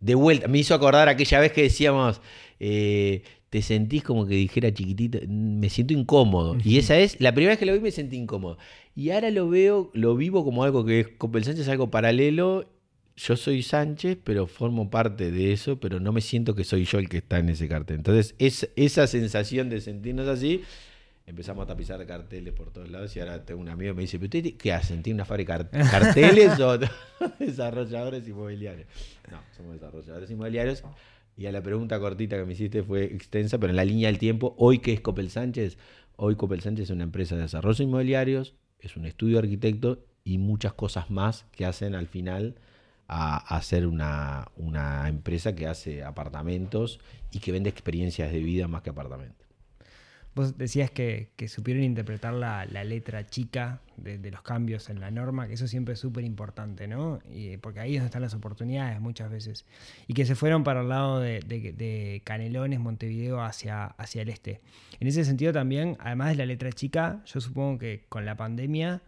de 0.00 0.14
vuelta, 0.14 0.46
me 0.48 0.58
hizo 0.58 0.74
acordar 0.74 1.08
aquella 1.08 1.40
vez 1.40 1.52
que 1.52 1.62
decíamos, 1.62 2.20
eh, 2.60 3.22
te 3.50 3.62
sentís 3.62 4.02
como 4.02 4.26
que 4.26 4.34
dijera 4.34 4.72
chiquitito, 4.72 5.18
me 5.28 5.68
siento 5.70 5.94
incómodo. 5.94 6.56
Y 6.64 6.78
esa 6.78 6.98
es, 6.98 7.20
la 7.20 7.32
primera 7.32 7.52
vez 7.52 7.58
que 7.58 7.66
lo 7.66 7.72
vi 7.72 7.80
me 7.80 7.90
sentí 7.90 8.16
incómodo. 8.16 8.58
Y 8.94 9.10
ahora 9.10 9.30
lo 9.30 9.48
veo, 9.48 9.90
lo 9.94 10.16
vivo 10.16 10.44
como 10.44 10.64
algo 10.64 10.84
que 10.84 11.00
es, 11.00 11.08
Copel 11.18 11.44
Sánchez 11.44 11.62
es 11.62 11.68
algo 11.68 11.90
paralelo. 11.90 12.68
Yo 13.16 13.34
soy 13.36 13.62
Sánchez, 13.62 14.18
pero 14.22 14.46
formo 14.46 14.90
parte 14.90 15.30
de 15.30 15.52
eso, 15.52 15.80
pero 15.80 16.00
no 16.00 16.12
me 16.12 16.20
siento 16.20 16.54
que 16.54 16.64
soy 16.64 16.84
yo 16.84 16.98
el 16.98 17.08
que 17.08 17.18
está 17.18 17.38
en 17.38 17.48
ese 17.48 17.66
cartel. 17.66 17.96
Entonces, 17.96 18.34
es, 18.38 18.68
esa 18.76 19.06
sensación 19.06 19.70
de 19.70 19.80
sentirnos 19.80 20.28
así, 20.28 20.62
empezamos 21.26 21.64
a 21.64 21.66
tapizar 21.66 22.04
carteles 22.06 22.52
por 22.52 22.70
todos 22.72 22.90
lados 22.90 23.16
y 23.16 23.20
ahora 23.20 23.42
tengo 23.44 23.60
un 23.62 23.70
amigo 23.70 23.92
que 23.92 23.96
me 23.96 24.02
dice, 24.02 24.18
¿pero 24.18 24.26
usted 24.38 24.54
qué 24.58 24.72
hacen? 24.74 25.02
¿Tiene 25.02 25.14
una 25.16 25.24
fábrica 25.24 25.56
de 25.58 25.64
car- 25.70 25.90
carteles 25.90 26.60
o 26.60 26.78
desarrolladores 27.38 28.26
inmobiliarios? 28.28 28.86
No, 29.30 29.40
somos 29.56 29.72
desarrolladores 29.74 30.30
inmobiliarios. 30.30 30.82
Y 31.36 31.46
a 31.46 31.52
la 31.52 31.62
pregunta 31.62 32.00
cortita 32.00 32.36
que 32.36 32.44
me 32.44 32.54
hiciste 32.54 32.82
fue 32.82 33.04
extensa, 33.04 33.58
pero 33.58 33.70
en 33.70 33.76
la 33.76 33.84
línea 33.84 34.08
del 34.08 34.18
tiempo, 34.18 34.54
hoy 34.58 34.78
qué 34.78 34.94
es 34.94 35.00
Copel 35.00 35.30
Sánchez, 35.30 35.76
hoy 36.16 36.34
Copel 36.36 36.62
Sánchez 36.62 36.84
es 36.84 36.90
una 36.90 37.04
empresa 37.04 37.36
de 37.36 37.42
desarrollo 37.42 37.84
inmobiliarios, 37.84 38.54
es 38.80 38.96
un 38.96 39.04
estudio 39.04 39.38
arquitecto 39.38 40.04
y 40.24 40.38
muchas 40.38 40.72
cosas 40.72 41.10
más 41.10 41.44
que 41.52 41.66
hacen 41.66 41.94
al 41.94 42.06
final 42.06 42.56
a, 43.06 43.36
a 43.36 43.62
ser 43.62 43.86
una, 43.86 44.48
una 44.56 45.08
empresa 45.08 45.54
que 45.54 45.66
hace 45.66 46.02
apartamentos 46.02 47.00
y 47.30 47.40
que 47.40 47.52
vende 47.52 47.68
experiencias 47.68 48.32
de 48.32 48.40
vida 48.40 48.66
más 48.66 48.82
que 48.82 48.90
apartamentos. 48.90 49.45
Vos 50.36 50.56
decías 50.56 50.90
que, 50.90 51.30
que 51.34 51.48
supieron 51.48 51.82
interpretar 51.82 52.32
la, 52.34 52.64
la 52.66 52.84
letra 52.84 53.26
chica 53.26 53.80
de, 53.96 54.18
los 54.30 54.42
cambios 54.42 54.88
en 54.90 55.00
la 55.00 55.10
norma, 55.10 55.48
que 55.48 55.54
eso 55.54 55.66
siempre 55.66 55.94
es 55.94 56.00
súper 56.00 56.24
importante, 56.24 56.86
¿no? 56.86 57.18
Y, 57.34 57.56
porque 57.56 57.80
ahí 57.80 57.94
es 57.94 58.00
donde 58.00 58.06
están 58.08 58.20
las 58.22 58.34
oportunidades 58.34 59.00
muchas 59.00 59.30
veces. 59.30 59.64
Y 60.06 60.12
que 60.14 60.24
se 60.26 60.34
fueron 60.34 60.62
para 60.62 60.82
el 60.82 60.90
lado 60.90 61.18
de, 61.20 61.40
de- 61.40 61.72
de 61.72 62.20
Canelones, 62.22 62.78
Montevideo, 62.78 63.40
hacia, 63.40 63.86
hacia 63.86 64.22
el 64.22 64.28
este. 64.28 64.60
En 65.00 65.08
ese 65.08 65.24
sentido 65.24 65.52
también, 65.54 65.96
además 66.00 66.28
de 66.28 66.36
la 66.36 66.46
letra 66.46 66.70
chica, 66.70 67.22
yo 67.24 67.40
supongo 67.40 67.78
que 67.78 68.04
con 68.10 68.24
la 68.26 68.36
pandemia 68.36 69.00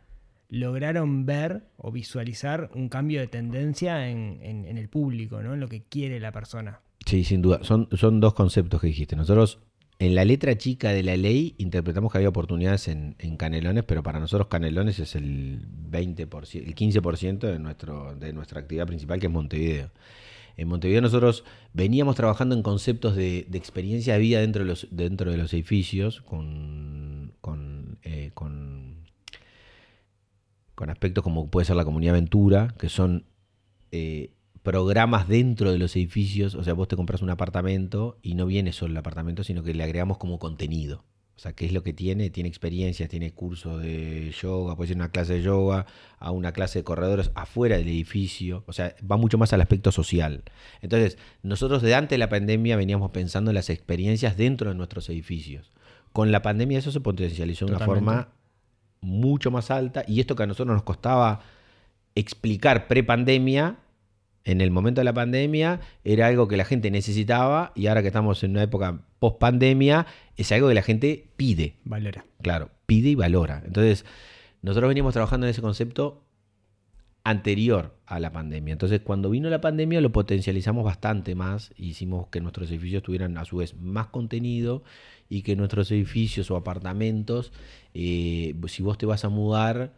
lograron 0.49 1.27
ver 1.27 1.65
o 1.77 1.93
visualizar 1.93 2.71
un 2.75 2.89
cambio 2.89 3.21
de 3.21 3.27
tendencia 3.27 4.09
en, 4.09 4.39
en- 4.43 4.65
en 4.65 4.79
el 4.79 4.89
público, 4.89 5.43
¿no? 5.43 5.55
En 5.55 5.61
lo 5.61 5.69
que 5.69 5.83
quiere 5.83 6.21
la 6.21 6.33
persona. 6.33 6.81
Sí, 7.05 7.23
sin 7.25 7.43
duda. 7.43 7.61
Son, 7.63 7.89
son 7.93 8.21
dos 8.21 8.35
conceptos 8.35 8.81
que 8.81 8.87
dijiste. 8.87 9.15
Nosotros, 9.17 9.59
en 10.01 10.15
la 10.15 10.25
letra 10.25 10.57
chica 10.57 10.91
de 10.91 11.03
la 11.03 11.17
ley, 11.17 11.55
interpretamos 11.59 12.13
que 12.13 12.19
había 12.19 12.29
oportunidades 12.29 12.87
en, 12.89 13.17
en 13.19 13.37
Canelones, 13.37 13.85
pero 13.85 14.03
para 14.03 14.21
nosotros 14.21 14.47
Canelones 14.49 15.01
es 15.01 15.17
el 15.17 15.67
20%, 15.91 16.67
el 16.67 16.75
15% 16.75 17.39
de, 17.39 17.59
nuestro, 17.59 18.15
de 18.15 18.33
nuestra 18.33 18.61
actividad 18.61 18.87
principal, 18.87 19.19
que 19.19 19.27
es 19.27 19.33
Montevideo. 19.33 19.91
En 20.57 20.69
Montevideo 20.69 21.01
nosotros 21.01 21.45
veníamos 21.73 22.15
trabajando 22.17 22.55
en 22.55 22.63
conceptos 22.63 23.17
de, 23.17 23.47
de 23.49 23.59
experiencia 23.59 24.15
de 24.15 24.21
vida 24.21 24.41
dentro 24.41 24.63
de 24.63 24.69
los, 24.69 24.87
dentro 24.91 25.31
de 25.33 25.37
los 25.37 25.53
edificios, 25.53 26.21
con, 26.21 27.33
con, 27.41 27.99
eh, 28.03 28.31
con, 28.35 28.99
aspectos 30.89 31.25
como 31.25 31.51
puede 31.51 31.65
ser 31.65 31.77
la 31.77 31.85
comunidad 31.85 32.15
aventura, 32.15 32.75
que 32.79 32.89
son 32.89 33.25
eh, 33.91 34.31
programas 34.63 35.29
dentro 35.29 35.73
de 35.73 35.79
los 35.79 35.95
edificios. 35.97 36.55
O 36.55 36.65
sea, 36.65 36.75
vos 36.75 36.89
te 36.89 36.97
compras 36.97 37.23
un 37.23 37.31
apartamento 37.31 38.19
y 38.23 38.35
no 38.35 38.47
viene 38.47 38.73
solo 38.73 38.93
el 38.93 38.97
apartamento, 38.99 39.45
sino 39.45 39.63
que 39.63 39.75
le 39.75 39.85
agregamos 39.85 40.19
como 40.19 40.39
contenido. 40.39 41.05
O 41.39 41.41
sea, 41.41 41.53
¿qué 41.53 41.67
es 41.67 41.73
lo 41.73 41.85
que 41.85 41.93
tiene? 41.93 42.31
Tiene 42.31 42.49
experiencias, 42.49 43.09
tiene 43.09 43.33
cursos 43.33 43.81
de 43.81 44.33
yoga, 44.43 44.75
puede 44.75 44.89
ser 44.89 44.97
una 44.97 45.13
clase 45.13 45.35
de 45.35 45.43
yoga, 45.43 45.87
a 46.19 46.33
una 46.33 46.51
clase 46.51 46.81
de 46.81 46.85
corredores 46.85 47.31
afuera 47.37 47.77
del 47.77 47.87
edificio. 47.87 48.65
O 48.67 48.73
sea, 48.73 48.97
va 49.09 49.17
mucho 49.17 49.39
más 49.39 49.53
al 49.53 49.61
aspecto 49.61 49.93
social. 49.93 50.43
Entonces, 50.83 51.17
nosotros 51.45 51.81
de 51.83 51.95
antes 51.95 52.11
de 52.11 52.19
la 52.19 52.29
pandemia 52.29 52.77
veníamos 52.77 53.13
pensando 53.13 53.53
en 53.53 53.55
las 53.55 53.71
experiencias 53.71 54.37
dentro 54.37 54.71
de 54.71 54.75
nuestros 54.75 55.09
edificios. 55.11 55.71
Con 56.13 56.33
la 56.33 56.43
pandemia 56.43 56.81
eso 56.81 56.91
se 56.91 57.01
potencializó 57.01 57.67
de 57.67 57.77
una 57.77 57.87
forma 57.87 58.33
mucho 59.01 59.53
más 59.53 59.71
alta 59.71 60.03
y 60.09 60.19
esto 60.19 60.35
que 60.35 60.43
a 60.43 60.47
nosotros 60.47 60.75
nos 60.75 60.83
costaba 60.83 61.43
explicar 62.17 62.89
pre-pandemia, 62.89 63.77
en 64.49 64.63
el 64.63 64.71
momento 64.71 65.03
de 65.03 65.05
la 65.05 65.13
pandemia 65.13 65.81
era 66.05 66.27
algo 66.27 66.49
que 66.49 66.57
la 66.57 66.65
gente 66.65 66.91
necesitaba 66.91 67.73
y 67.75 67.87
ahora 67.87 68.01
que 68.01 68.09
estamos 68.09 68.43
en 68.43 68.53
una 68.53 68.63
época 68.63 69.03
post-pandemia 69.19 70.07
es 70.37 70.51
algo 70.53 70.69
que 70.69 70.75
la 70.75 70.83
gente 70.83 71.29
pide, 71.37 71.77
Valora. 71.85 72.25
claro, 72.41 72.71
pide 72.87 73.11
y 73.11 73.15
valora. 73.15 73.63
Entonces, 73.67 74.07
nosotros 74.63 74.89
veníamos 74.89 75.13
trabajando 75.13 75.47
en 75.47 75.51
ese 75.51 75.61
concepto 75.61 76.25
anterior 77.25 77.95
a 78.07 78.21
la 78.21 78.33
pandemia. 78.33 78.73
Entonces, 78.73 79.01
cuando 79.01 79.29
vino 79.29 79.51
la 79.51 79.61
pandemia 79.61 80.01
lo 80.01 80.13
potencializamos 80.13 80.83
bastante 80.83 81.35
más, 81.35 81.73
hicimos 81.77 82.29
que 82.29 82.41
nuestros 82.41 82.71
edificios 82.71 83.03
tuvieran 83.03 83.37
a 83.37 83.45
su 83.45 83.59
vez 83.59 83.77
más 83.79 84.07
contenido 84.07 84.83
y 85.29 85.43
que 85.43 85.57
nuestros 85.57 85.91
edificios 85.91 86.51
o 86.51 86.57
apartamentos, 86.57 87.53
eh, 87.93 88.55
si 88.67 88.83
vos 88.83 88.97
te 88.97 89.05
vas 89.05 89.27
a 89.27 89.29
mudar, 89.29 89.93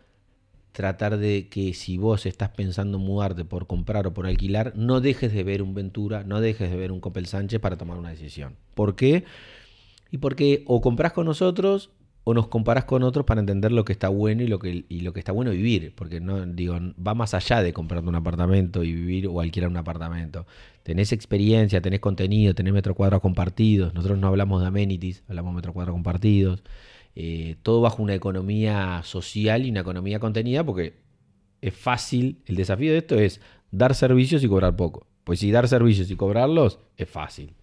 tratar 0.73 1.19
de 1.19 1.49
que 1.49 1.75
si 1.75 1.99
vos 1.99 2.27
estás 2.27 2.51
pensando 2.51 2.99
en 2.99 3.05
mudarte 3.05 3.45
por 3.45 3.67
comprar 3.67 4.07
o 4.07 4.15
por 4.15 4.27
alquilar, 4.27 4.73
no 4.77 5.01
dejes 5.01 5.33
de 5.33 5.45
ver 5.45 5.63
un 5.63 5.75
Ventura, 5.75 6.25
no 6.25 6.41
dejes 6.41 6.71
de 6.71 6.77
ver 6.77 6.93
un 6.93 7.01
Copel 7.01 7.27
Sánchez 7.27 7.61
para 7.61 7.77
tomar 7.77 7.99
una 7.99 8.11
decisión. 8.11 8.57
¿Por 8.75 8.97
qué? 8.97 9.25
Y 10.11 10.19
porque 10.19 10.65
o 10.67 10.81
compras 10.81 11.13
con 11.13 11.27
nosotros 11.27 11.91
o 12.25 12.35
nos 12.35 12.49
comparás 12.49 12.85
con 12.85 13.03
otros 13.03 13.25
para 13.25 13.41
entender 13.41 13.73
lo 13.73 13.85
que 13.85 13.93
está 13.93 14.09
bueno 14.09 14.43
y 14.43 14.47
lo 14.47 14.59
que, 14.59 14.85
y 14.89 15.01
lo 15.01 15.13
que 15.13 15.21
está 15.21 15.33
bueno 15.33 15.53
vivir. 15.53 15.95
Porque 15.95 16.21
no, 16.21 16.45
digo, 16.47 16.79
va 17.05 17.15
más 17.15 17.35
allá 17.35 17.63
de 17.63 17.73
comprarte 17.73 18.09
un 18.09 18.15
apartamento 18.15 18.85
y 18.85 18.93
vivir 18.93 19.27
o 19.27 19.41
alquilar 19.41 19.71
un 19.71 19.77
apartamento. 19.77 20.47
Tenés 20.83 21.13
experiencia, 21.13 21.81
tenés 21.81 22.01
contenido, 22.01 22.55
tenés 22.55 22.73
metros 22.73 22.97
cuadrados 22.97 23.23
compartidos. 23.23 23.95
Nosotros 23.95 24.19
no 24.19 24.29
hablamos 24.29 24.61
de 24.61 24.69
amenities, 24.69 25.23
hablamos 25.29 25.53
de 25.53 25.57
metros 25.57 25.75
cuadrados 25.75 25.95
compartidos. 25.95 26.63
Eh, 27.17 27.57
todo 27.63 27.81
bajo 27.81 28.03
una 28.03 28.15
economía 28.15 29.03
social 29.05 29.67
y 29.67 29.71
una 29.71 29.81
economía 29.81 30.21
contenida, 30.21 30.65
porque 30.65 30.95
es 31.61 31.75
fácil. 31.75 32.43
El 32.47 32.57
desafío 32.57 32.93
de 32.93 32.99
esto 32.99 33.19
es 33.19 33.41
dar 33.71 33.95
servicios 33.95 34.43
y 34.43 34.49
cobrar 34.49 34.77
poco. 34.77 35.07
Pues 35.25 35.41
si 35.41 35.51
dar 35.51 35.69
servicios 35.69 36.11
y 36.11 36.17
cobrarlos 36.17 36.79
es 36.97 37.09
fácil. 37.09 37.55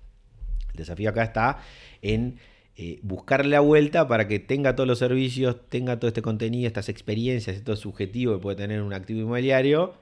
El 0.71 0.77
desafío 0.77 1.09
acá 1.09 1.23
está 1.23 1.59
en 2.01 2.37
eh, 2.75 2.99
buscarle 3.01 3.49
la 3.49 3.59
vuelta 3.59 4.07
para 4.07 4.27
que 4.27 4.39
tenga 4.39 4.75
todos 4.75 4.87
los 4.87 4.99
servicios, 4.99 5.57
tenga 5.69 5.99
todo 5.99 6.09
este 6.09 6.21
contenido, 6.21 6.67
estas 6.67 6.89
experiencias, 6.89 7.55
esto 7.57 7.75
subjetivo 7.75 8.33
que 8.35 8.39
puede 8.39 8.57
tener 8.57 8.83
un 8.83 8.93
activo 8.93 9.21
inmobiliario, 9.21 9.95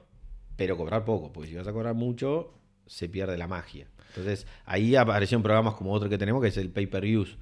pero 0.56 0.76
cobrar 0.76 1.04
poco, 1.04 1.32
porque 1.32 1.48
si 1.48 1.54
vas 1.54 1.66
a 1.66 1.72
cobrar 1.72 1.94
mucho, 1.94 2.52
se 2.86 3.08
pierde 3.08 3.38
la 3.38 3.48
magia. 3.48 3.88
Entonces, 4.08 4.46
ahí 4.66 4.94
aparecieron 4.94 5.42
programas 5.42 5.74
como 5.74 5.92
otro 5.92 6.08
que 6.08 6.18
tenemos, 6.18 6.42
que 6.42 6.48
es 6.48 6.56
el 6.58 6.70
pay-per-use. 6.70 7.36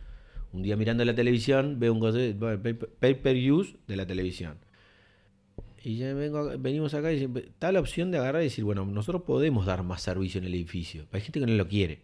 Un 0.54 0.62
día 0.62 0.76
mirando 0.76 1.04
la 1.04 1.16
televisión, 1.16 1.80
veo 1.80 1.92
un 1.92 2.00
pay-per-use 3.00 3.76
de 3.88 3.96
la 3.96 4.06
televisión. 4.06 4.56
Y 5.82 5.96
ya 5.96 6.14
vengo, 6.14 6.56
venimos 6.60 6.94
acá 6.94 7.12
y 7.12 7.24
está 7.24 7.72
la 7.72 7.80
opción 7.80 8.12
de 8.12 8.18
agarrar 8.18 8.40
y 8.42 8.44
decir, 8.44 8.62
bueno, 8.64 8.86
nosotros 8.86 9.22
podemos 9.22 9.66
dar 9.66 9.82
más 9.82 10.00
servicio 10.02 10.38
en 10.38 10.44
el 10.44 10.54
edificio. 10.54 11.06
Hay 11.10 11.22
gente 11.22 11.40
que 11.40 11.46
no 11.46 11.54
lo 11.54 11.66
quiere. 11.66 12.02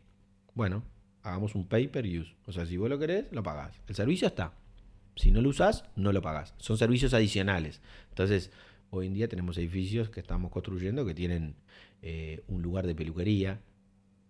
Bueno, 0.55 0.83
hagamos 1.23 1.55
un 1.55 1.65
pay 1.69 1.87
per 1.87 2.05
use. 2.07 2.35
O 2.45 2.51
sea, 2.51 2.67
si 2.67 2.77
vos 2.77 2.91
lo 2.91 2.99
querés, 2.99 3.27
lo 3.31 3.45
pagás. 3.45 3.81
El 3.87 3.95
servicio 3.95 4.27
está. 4.27 4.53
Si 5.15 5.31
no 5.31 5.41
lo 5.41 5.49
usás, 5.51 5.85
no 5.95 6.13
lo 6.13 6.21
pagás. 6.21 6.53
Son 6.59 6.77
servicios 6.77 7.15
adicionales. 7.15 7.81
Entonces, 8.09 8.51
hoy 8.91 9.07
en 9.07 9.15
día 9.15 9.29
tenemos 9.29 9.57
edificios 9.59 10.11
que 10.11 10.19
estamos 10.19 10.51
construyendo 10.51 11.07
que 11.07 11.15
tienen 11.15 11.55
eh, 12.03 12.43
un 12.49 12.63
lugar 12.63 12.87
de 12.87 12.97
peluquería, 12.97 13.61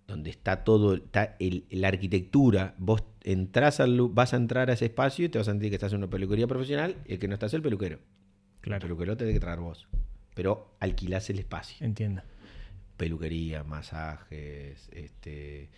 donde 0.07 0.31
está 0.31 0.65
todo, 0.65 0.95
está 0.95 1.37
el- 1.39 1.65
la 1.71 1.89
arquitectura. 1.89 2.75
Vos 2.79 3.03
entras 3.23 3.81
al, 3.81 4.01
vas 4.11 4.33
a 4.33 4.37
entrar 4.37 4.71
a 4.71 4.73
ese 4.75 4.87
espacio 4.87 5.25
y 5.27 5.29
te 5.29 5.39
vas 5.39 5.49
a 5.49 5.53
sentir 5.53 5.69
que 5.71 5.77
estás 5.77 5.93
en 5.93 5.99
una 5.99 6.11
peluquería 6.11 6.47
profesional. 6.47 6.97
El 7.07 7.19
que 7.19 7.29
no 7.29 7.35
está 7.35 7.47
es 7.47 7.55
el 7.55 7.63
peluquero. 7.63 7.97
El 7.97 8.61
Claro. 8.63 8.83
peluquero 8.83 9.17
te 9.17 9.25
tiene 9.25 9.33
que 9.35 9.41
traer 9.41 9.61
vos. 9.61 9.87
Pero 10.35 10.75
alquilás 10.81 11.29
el 11.31 11.39
espacio 11.39 11.85
Entiendo. 11.85 12.23
peluquería, 12.97 13.65
masajes, 13.65 14.89
este, 14.93 15.69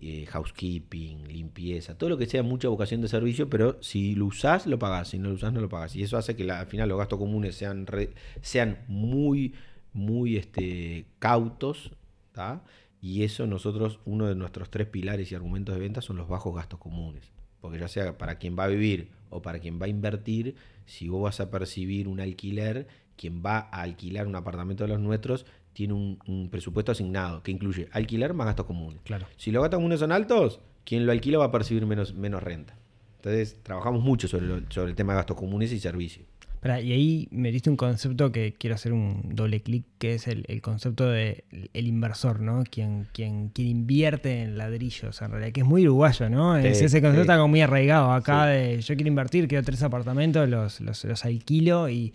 eh, 0.00 0.26
housekeeping, 0.26 1.28
limpieza, 1.28 1.96
todo 1.96 2.10
lo 2.10 2.18
que 2.18 2.26
sea 2.26 2.42
mucha 2.42 2.68
vocación 2.68 3.00
de 3.02 3.08
servicio, 3.08 3.48
pero 3.50 3.80
si 3.82 4.14
lo 4.14 4.26
usás, 4.26 4.66
lo 4.66 4.78
pagás, 4.78 5.08
si 5.08 5.18
no 5.18 5.28
lo 5.28 5.34
usás, 5.34 5.52
no 5.52 5.60
lo 5.60 5.68
pagás. 5.68 5.94
Y 5.96 6.02
eso 6.02 6.16
hace 6.16 6.34
que 6.34 6.44
la- 6.44 6.60
al 6.60 6.66
final 6.66 6.88
los 6.88 6.98
gastos 6.98 7.18
comunes 7.18 7.54
sean, 7.54 7.86
re- 7.86 8.14
sean 8.40 8.78
muy, 8.88 9.54
muy 9.92 10.36
este, 10.38 11.04
cautos, 11.18 11.92
¿tá? 12.32 12.62
Y 13.02 13.24
eso 13.24 13.46
nosotros, 13.46 13.98
uno 14.06 14.26
de 14.26 14.34
nuestros 14.36 14.70
tres 14.70 14.86
pilares 14.86 15.30
y 15.30 15.34
argumentos 15.34 15.74
de 15.74 15.80
venta 15.80 16.00
son 16.00 16.16
los 16.16 16.28
bajos 16.28 16.54
gastos 16.54 16.78
comunes. 16.78 17.32
Porque 17.60 17.78
ya 17.78 17.88
sea 17.88 18.16
para 18.16 18.38
quien 18.38 18.56
va 18.58 18.64
a 18.64 18.68
vivir 18.68 19.08
o 19.28 19.42
para 19.42 19.58
quien 19.58 19.80
va 19.80 19.86
a 19.86 19.88
invertir, 19.88 20.54
si 20.86 21.08
vos 21.08 21.22
vas 21.22 21.40
a 21.40 21.50
percibir 21.50 22.06
un 22.08 22.20
alquiler, 22.20 22.86
quien 23.16 23.42
va 23.44 23.58
a 23.72 23.82
alquilar 23.82 24.26
un 24.26 24.36
apartamento 24.36 24.84
de 24.84 24.88
los 24.88 25.00
nuestros 25.00 25.46
tiene 25.72 25.94
un, 25.94 26.18
un 26.26 26.48
presupuesto 26.48 26.92
asignado 26.92 27.42
que 27.42 27.50
incluye 27.50 27.88
alquiler 27.92 28.34
más 28.34 28.46
gastos 28.46 28.66
comunes. 28.66 29.00
Claro. 29.04 29.26
Si 29.36 29.50
los 29.50 29.62
gastos 29.62 29.78
comunes 29.78 30.00
son 30.00 30.12
altos, 30.12 30.60
quien 30.84 31.04
lo 31.06 31.12
alquila 31.12 31.38
va 31.38 31.46
a 31.46 31.50
percibir 31.52 31.86
menos, 31.86 32.14
menos 32.14 32.42
renta. 32.42 32.76
Entonces, 33.16 33.58
trabajamos 33.62 34.02
mucho 34.02 34.28
sobre, 34.28 34.46
lo- 34.46 34.62
sobre 34.70 34.90
el 34.90 34.96
tema 34.96 35.12
de 35.14 35.18
gastos 35.18 35.36
comunes 35.36 35.72
y 35.72 35.78
servicios. 35.80 36.26
Y 36.64 36.92
ahí 36.92 37.28
me 37.32 37.50
diste 37.50 37.70
un 37.70 37.76
concepto 37.76 38.30
que 38.30 38.54
quiero 38.56 38.76
hacer 38.76 38.92
un 38.92 39.20
doble 39.34 39.60
clic, 39.62 39.84
que 39.98 40.14
es 40.14 40.28
el, 40.28 40.44
el 40.46 40.62
concepto 40.62 41.10
de 41.10 41.44
el 41.72 41.86
inversor, 41.88 42.38
¿no? 42.40 42.62
Quien, 42.70 43.08
quien, 43.12 43.48
quien 43.48 43.66
invierte 43.68 44.42
en 44.42 44.56
ladrillos, 44.56 45.20
en 45.22 45.30
realidad, 45.32 45.52
que 45.52 45.60
es 45.62 45.66
muy 45.66 45.82
uruguayo, 45.88 46.30
¿no? 46.30 46.60
Sí, 46.60 46.68
Es- 46.68 46.82
ese 46.82 47.00
concepto 47.00 47.16
sí. 47.16 47.20
está 47.22 47.36
como 47.36 47.48
muy 47.48 47.62
arraigado 47.62 48.12
acá 48.12 48.44
Sí. 48.44 48.50
de 48.52 48.80
yo 48.80 48.94
quiero 48.94 49.08
invertir, 49.08 49.48
quiero 49.48 49.64
tres 49.64 49.82
apartamentos, 49.82 50.48
los, 50.48 50.80
los, 50.80 51.04
los 51.04 51.24
alquilo 51.24 51.88
y, 51.88 52.12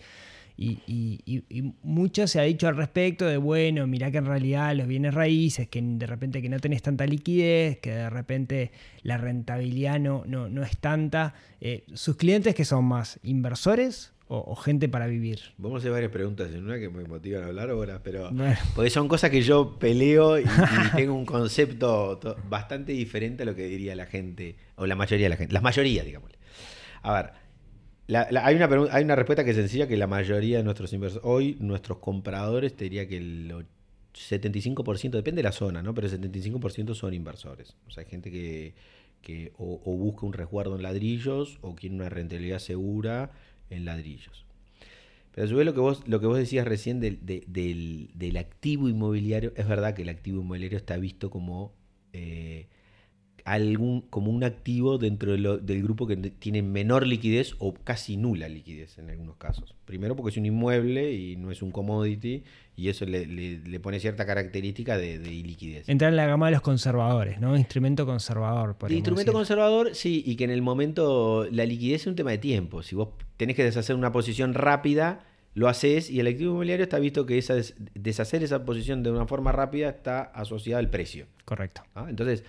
y, 0.55 0.79
y- 0.87 1.19
y- 1.25 1.43
y 1.49 1.73
mucho 1.83 2.25
se 2.25 2.39
ha 2.39 2.43
dicho 2.43 2.69
al 2.69 2.77
respecto 2.77 3.25
de, 3.25 3.35
bueno, 3.35 3.85
mirá 3.85 4.11
que 4.11 4.17
en 4.19 4.25
realidad 4.25 4.73
los 4.75 4.87
bienes 4.87 5.13
raíces, 5.13 5.67
que 5.67 5.81
de 5.81 6.05
repente 6.07 6.41
que 6.41 6.47
no 6.47 6.59
tenés 6.61 6.81
tanta 6.81 7.05
liquidez, 7.05 7.79
que 7.79 7.91
de 7.91 8.09
repente 8.09 8.71
la 9.03 9.17
rentabilidad 9.17 9.99
no, 9.99 10.23
no, 10.25 10.47
no 10.47 10.63
es 10.63 10.77
tanta. 10.77 11.33
Eh, 11.59 11.83
¿Sus 11.93 12.15
clientes 12.15 12.55
que 12.55 12.63
son 12.65 12.85
más 12.85 13.19
inversores 13.23 14.13
o, 14.29 14.37
o 14.51 14.55
gente 14.55 14.89
para 14.89 15.07
vivir? 15.07 15.39
Vamos 15.57 15.77
a 15.77 15.79
hacer 15.79 15.91
varias 15.91 16.11
preguntas 16.11 16.51
en 16.51 16.63
una 16.65 16.77
que 16.79 16.89
me 16.89 17.03
motivan 17.05 17.43
a 17.43 17.47
hablar 17.47 17.69
ahora, 17.69 18.01
pero... 18.03 18.29
Bueno. 18.31 18.55
Porque 18.75 18.89
son 18.89 19.07
cosas 19.07 19.29
que 19.29 19.41
yo 19.41 19.77
peleo 19.79 20.37
y, 20.39 20.43
y 20.43 20.45
tengo 20.95 21.13
un 21.13 21.25
concepto 21.25 22.17
to- 22.17 22.35
bastante 22.49 22.91
diferente 22.91 23.43
a 23.43 23.45
lo 23.45 23.55
que 23.55 23.65
diría 23.67 23.95
la 23.95 24.05
gente, 24.05 24.55
o 24.75 24.85
la 24.85 24.95
mayoría 24.95 25.25
de 25.25 25.29
la 25.29 25.37
gente, 25.37 25.53
las 25.53 25.63
mayorías, 25.63 26.05
digamos. 26.05 26.31
A 27.03 27.13
ver, 27.13 27.31
la- 28.07 28.27
la- 28.31 28.45
hay, 28.45 28.55
una 28.55 28.69
hay 28.91 29.03
una 29.03 29.15
respuesta 29.15 29.43
que 29.43 29.51
es 29.51 29.55
sencilla, 29.57 29.87
que 29.87 29.95
la 29.97 30.07
mayoría 30.07 30.57
de 30.57 30.63
nuestros 30.63 30.91
inversores, 30.93 31.25
hoy 31.25 31.55
nuestros 31.59 31.99
compradores, 31.99 32.75
te 32.75 32.83
diría 32.85 33.07
que 33.07 33.17
el 33.17 33.51
och- 33.51 33.65
75%, 34.13 35.11
depende 35.11 35.39
de 35.39 35.43
la 35.43 35.51
zona, 35.51 35.81
¿no? 35.83 35.93
Pero 35.93 36.07
el 36.07 36.13
75% 36.19 36.95
son 36.95 37.13
inversores. 37.13 37.75
O 37.87 37.91
sea, 37.91 38.03
hay 38.03 38.09
gente 38.09 38.31
que, 38.31 38.73
que 39.21 39.53
o, 39.57 39.79
o 39.85 39.95
busca 39.95 40.25
un 40.25 40.33
resguardo 40.33 40.75
en 40.75 40.81
ladrillos 40.83 41.59
o 41.61 41.75
quiere 41.75 41.95
una 41.95 42.09
rentabilidad 42.09 42.59
segura 42.59 43.31
en 43.69 43.85
ladrillos. 43.85 44.45
Pero 45.33 45.45
a 45.45 45.49
su 45.49 45.55
vez 45.55 45.65
lo 45.65 45.73
que 45.73 45.79
vos, 45.79 46.03
lo 46.07 46.19
que 46.19 46.25
vos 46.27 46.37
decías 46.37 46.65
recién 46.67 46.99
del, 46.99 47.25
de- 47.25 47.43
del- 47.47 48.09
del 48.15 48.37
activo 48.37 48.89
inmobiliario, 48.89 49.53
es 49.55 49.67
verdad 49.67 49.93
que 49.93 50.01
el 50.01 50.09
activo 50.09 50.41
inmobiliario 50.41 50.77
está 50.77 50.97
visto 50.97 51.29
como 51.29 51.73
eh, 52.13 52.67
algún, 53.53 54.01
como 54.01 54.29
un 54.29 54.43
activo 54.43 54.97
dentro 54.97 55.31
de 55.31 55.37
lo- 55.37 55.57
del 55.57 55.81
grupo 55.81 56.05
que 56.05 56.17
tiene 56.17 56.61
menor 56.61 57.07
liquidez 57.07 57.55
o 57.59 57.73
casi 57.73 58.17
nula 58.17 58.49
liquidez 58.49 58.97
en 58.97 59.09
algunos 59.09 59.37
casos. 59.37 59.73
Primero 59.85 60.15
porque 60.17 60.31
es 60.31 60.37
un 60.37 60.45
inmueble 60.45 61.13
y 61.13 61.37
no 61.37 61.49
es 61.49 61.61
un 61.61 61.71
commodity 61.71 62.43
y 62.75 62.89
eso 62.89 63.05
le, 63.05 63.25
le- 63.25 63.59
le 63.59 63.79
pone 63.79 63.99
cierta 64.01 64.25
característica 64.25 64.97
de, 64.97 65.17
de 65.19 65.33
iliquidez. 65.33 65.87
Entrar 65.87 66.09
en 66.11 66.17
la 66.17 66.25
gama 66.27 66.47
de 66.47 66.51
los 66.53 66.61
conservadores, 66.61 67.39
¿no? 67.39 67.55
Instrumento 67.55 68.05
conservador. 68.05 68.75
Podríamos 68.75 68.99
instrumento 68.99 69.31
decir. 69.31 69.37
conservador, 69.39 69.95
sí, 69.95 70.23
y 70.25 70.35
que 70.35 70.43
en 70.43 70.51
el 70.51 70.61
momento 70.61 71.47
la 71.49 71.65
liquidez 71.65 72.01
es 72.01 72.07
un 72.07 72.15
tema 72.15 72.31
de 72.31 72.39
tiempo. 72.39 72.83
Si 72.83 72.95
vos 72.95 73.09
tenés 73.37 73.55
que 73.55 73.63
deshacer 73.63 73.95
una 73.95 74.11
posición 74.11 74.53
rápida, 74.55 75.23
lo 75.53 75.69
haces 75.69 76.09
y 76.11 76.19
el 76.19 76.27
activo 76.27 76.51
inmobiliario 76.51 76.83
está 76.83 76.99
visto 76.99 77.25
que 77.25 77.37
esa 77.37 77.55
des- 77.55 77.75
deshacer 77.95 78.43
esa 78.43 78.65
posición 78.65 79.03
de 79.03 79.11
una 79.11 79.25
forma 79.25 79.51
rápida 79.53 79.87
está 79.89 80.21
asociada 80.21 80.79
al 80.79 80.89
precio. 80.89 81.27
Correcto. 81.45 81.81
¿ah? 81.95 82.05
Entonces, 82.09 82.43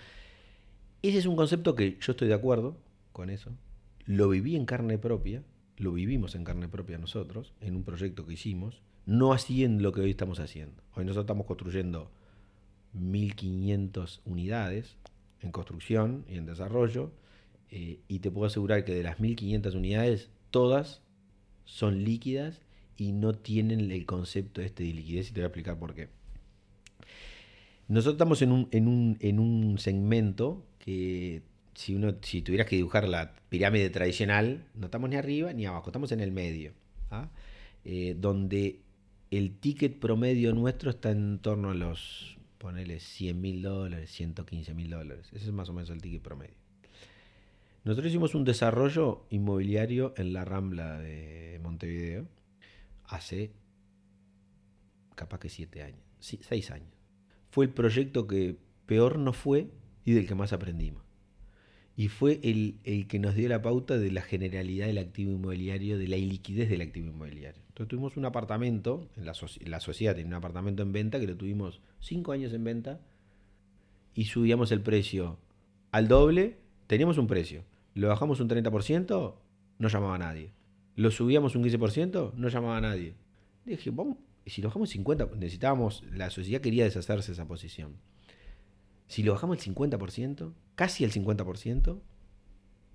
ese 1.01 1.17
es 1.19 1.25
un 1.25 1.35
concepto 1.35 1.75
que 1.75 1.97
yo 1.99 2.11
estoy 2.11 2.27
de 2.27 2.33
acuerdo 2.33 2.77
con 3.11 3.29
eso. 3.29 3.51
Lo 4.05 4.29
viví 4.29 4.55
en 4.55 4.65
carne 4.65 4.97
propia, 4.97 5.43
lo 5.77 5.93
vivimos 5.93 6.35
en 6.35 6.43
carne 6.43 6.67
propia 6.67 6.97
nosotros, 6.97 7.53
en 7.61 7.75
un 7.75 7.83
proyecto 7.83 8.25
que 8.25 8.33
hicimos, 8.33 8.81
no 9.05 9.35
en 9.47 9.81
lo 9.81 9.91
que 9.91 10.01
hoy 10.01 10.11
estamos 10.11 10.39
haciendo. 10.39 10.83
Hoy 10.93 11.05
nosotros 11.05 11.23
estamos 11.23 11.45
construyendo 11.45 12.11
1.500 12.95 14.21
unidades 14.25 14.97
en 15.41 15.51
construcción 15.51 16.25
y 16.27 16.35
en 16.35 16.45
desarrollo, 16.45 17.11
eh, 17.71 17.99
y 18.07 18.19
te 18.19 18.31
puedo 18.31 18.47
asegurar 18.47 18.83
que 18.83 18.93
de 18.93 19.03
las 19.03 19.19
1.500 19.19 19.75
unidades, 19.75 20.29
todas 20.51 21.01
son 21.65 22.03
líquidas 22.03 22.61
y 22.97 23.11
no 23.13 23.33
tienen 23.33 23.91
el 23.91 24.05
concepto 24.05 24.61
este 24.61 24.83
de 24.83 24.93
liquidez, 24.93 25.29
y 25.29 25.33
te 25.33 25.39
voy 25.39 25.45
a 25.45 25.47
explicar 25.47 25.79
por 25.79 25.93
qué. 25.93 26.09
Nosotros 27.87 28.15
estamos 28.15 28.41
en 28.41 28.51
un, 28.51 28.67
en 28.71 28.87
un, 28.87 29.17
en 29.21 29.39
un 29.39 29.77
segmento 29.79 30.65
que 30.79 31.43
si 31.75 31.95
uno 31.95 32.15
si 32.21 32.41
tuvieras 32.41 32.67
que 32.67 32.75
dibujar 32.75 33.07
la 33.07 33.35
pirámide 33.49 33.89
tradicional, 33.89 34.65
no 34.75 34.85
estamos 34.85 35.09
ni 35.09 35.15
arriba 35.15 35.53
ni 35.53 35.65
abajo, 35.65 35.89
estamos 35.89 36.11
en 36.11 36.19
el 36.19 36.31
medio. 36.31 36.73
¿ah? 37.11 37.29
Eh, 37.85 38.15
donde 38.17 38.81
el 39.31 39.57
ticket 39.59 39.99
promedio 39.99 40.53
nuestro 40.53 40.89
está 40.89 41.11
en 41.11 41.39
torno 41.39 41.71
a 41.71 41.73
los, 41.73 42.37
ponele 42.57 42.99
100 42.99 43.39
mil 43.39 43.61
dólares, 43.61 44.11
115 44.11 44.73
mil 44.73 44.89
dólares. 44.89 45.27
Ese 45.33 45.45
es 45.45 45.51
más 45.51 45.69
o 45.69 45.73
menos 45.73 45.89
el 45.89 46.01
ticket 46.01 46.21
promedio. 46.21 46.55
Nosotros 47.83 48.07
hicimos 48.07 48.35
un 48.35 48.43
desarrollo 48.43 49.25
inmobiliario 49.29 50.13
en 50.17 50.33
la 50.33 50.43
Rambla 50.43 50.99
de 50.99 51.59
Montevideo 51.63 52.27
hace 53.05 53.51
capaz 55.15 55.39
que 55.39 55.49
7 55.49 55.83
años, 55.83 56.01
6 56.19 56.71
años 56.71 56.99
fue 57.49 57.65
el 57.65 57.71
proyecto 57.71 58.27
que 58.27 58.57
peor 58.85 59.17
nos 59.17 59.37
fue 59.37 59.67
y 60.09 60.13
del 60.13 60.25
que 60.25 60.33
más 60.33 60.53
aprendimos. 60.53 61.03
Y 61.95 62.07
fue 62.07 62.39
el, 62.41 62.79
el 62.83 63.07
que 63.07 63.19
nos 63.19 63.35
dio 63.35 63.47
la 63.47 63.61
pauta 63.61 63.99
de 63.99 64.11
la 64.11 64.21
generalidad 64.21 64.87
del 64.87 64.97
activo 64.97 65.31
inmobiliario, 65.31 65.99
de 65.99 66.07
la 66.07 66.17
iliquidez 66.17 66.67
del 66.67 66.81
activo 66.81 67.09
inmobiliario. 67.09 67.61
Entonces 67.67 67.89
tuvimos 67.89 68.17
un 68.17 68.25
apartamento, 68.25 69.07
en 69.17 69.25
la, 69.25 69.33
la 69.65 69.79
sociedad 69.79 70.15
tenía 70.15 70.29
un 70.29 70.33
apartamento 70.33 70.81
en 70.81 70.93
venta 70.93 71.19
que 71.19 71.27
lo 71.27 71.35
tuvimos 71.35 71.81
cinco 71.99 72.31
años 72.31 72.53
en 72.53 72.63
venta 72.63 73.01
y 74.15 74.25
subíamos 74.25 74.71
el 74.71 74.81
precio 74.81 75.37
al 75.91 76.07
doble, 76.07 76.57
teníamos 76.87 77.19
un 77.19 77.27
precio. 77.27 77.63
Lo 77.93 78.07
bajamos 78.07 78.39
un 78.39 78.49
30%, 78.49 79.35
no 79.77 79.87
llamaba 79.89 80.15
a 80.15 80.19
nadie. 80.19 80.53
Lo 80.95 81.11
subíamos 81.11 81.55
un 81.55 81.63
15%, 81.63 82.33
no 82.33 82.47
llamaba 82.47 82.77
a 82.77 82.81
nadie. 82.81 83.13
Dije, 83.63 83.91
vamos, 83.91 84.17
y 84.43 84.49
si 84.49 84.61
lo 84.61 84.69
bajamos 84.69 84.95
50%, 84.95 85.35
necesitábamos, 85.35 86.03
la 86.11 86.31
sociedad 86.31 86.61
quería 86.61 86.85
deshacerse 86.85 87.27
de 87.27 87.33
esa 87.33 87.47
posición. 87.47 87.97
Si 89.09 89.21
lo 89.23 89.33
bajamos 89.33 89.57
el 89.67 89.75
50%, 89.75 90.53
casi 90.75 91.03
el 91.03 91.11
50%, 91.11 91.99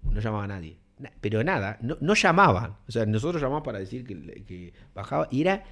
no 0.05 0.21
llamaba 0.21 0.45
a 0.45 0.49
nadie. 0.49 0.79
Na- 0.99 1.13
Pero 1.21 1.45
nada, 1.45 1.79
no, 1.83 2.15
llamaban. 2.15 2.77
O 2.89 2.93
sea, 2.93 3.05
nosotros 3.05 3.43
llamamos 3.43 3.65
para 3.65 3.79
decir 3.81 4.07
que, 4.07 4.45
que 4.47 4.73
bajaba 4.95 5.29
y 5.31 5.43
era. 5.43 5.65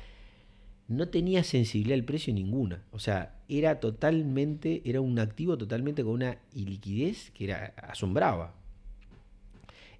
No 0.88 1.08
tenía 1.08 1.42
sensibilidad 1.44 1.94
al 1.98 2.04
precio 2.04 2.34
ninguna. 2.34 2.84
O 2.90 2.98
sea, 2.98 3.40
era 3.48 3.80
totalmente. 3.80 4.82
Era 4.84 5.00
un 5.00 5.18
activo 5.18 5.56
totalmente 5.56 6.02
con 6.04 6.12
una 6.14 6.36
iliquidez 6.52 7.30
que 7.30 7.44
era 7.44 7.72
asombraba. 7.76 8.52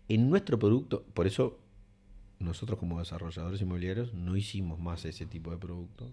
En 0.09 0.29
nuestro 0.29 0.59
producto, 0.59 1.05
por 1.15 1.27
eso 1.27 1.59
nosotros 2.41 2.79
como 2.79 2.99
desarrolladores 2.99 3.63
inmobiliarios 3.63 4.13
no 4.13 4.37
hicimos 4.37 4.79
más 4.81 5.05
ese 5.05 5.25
tipo 5.25 5.51
de 5.53 5.57
producto. 5.59 6.11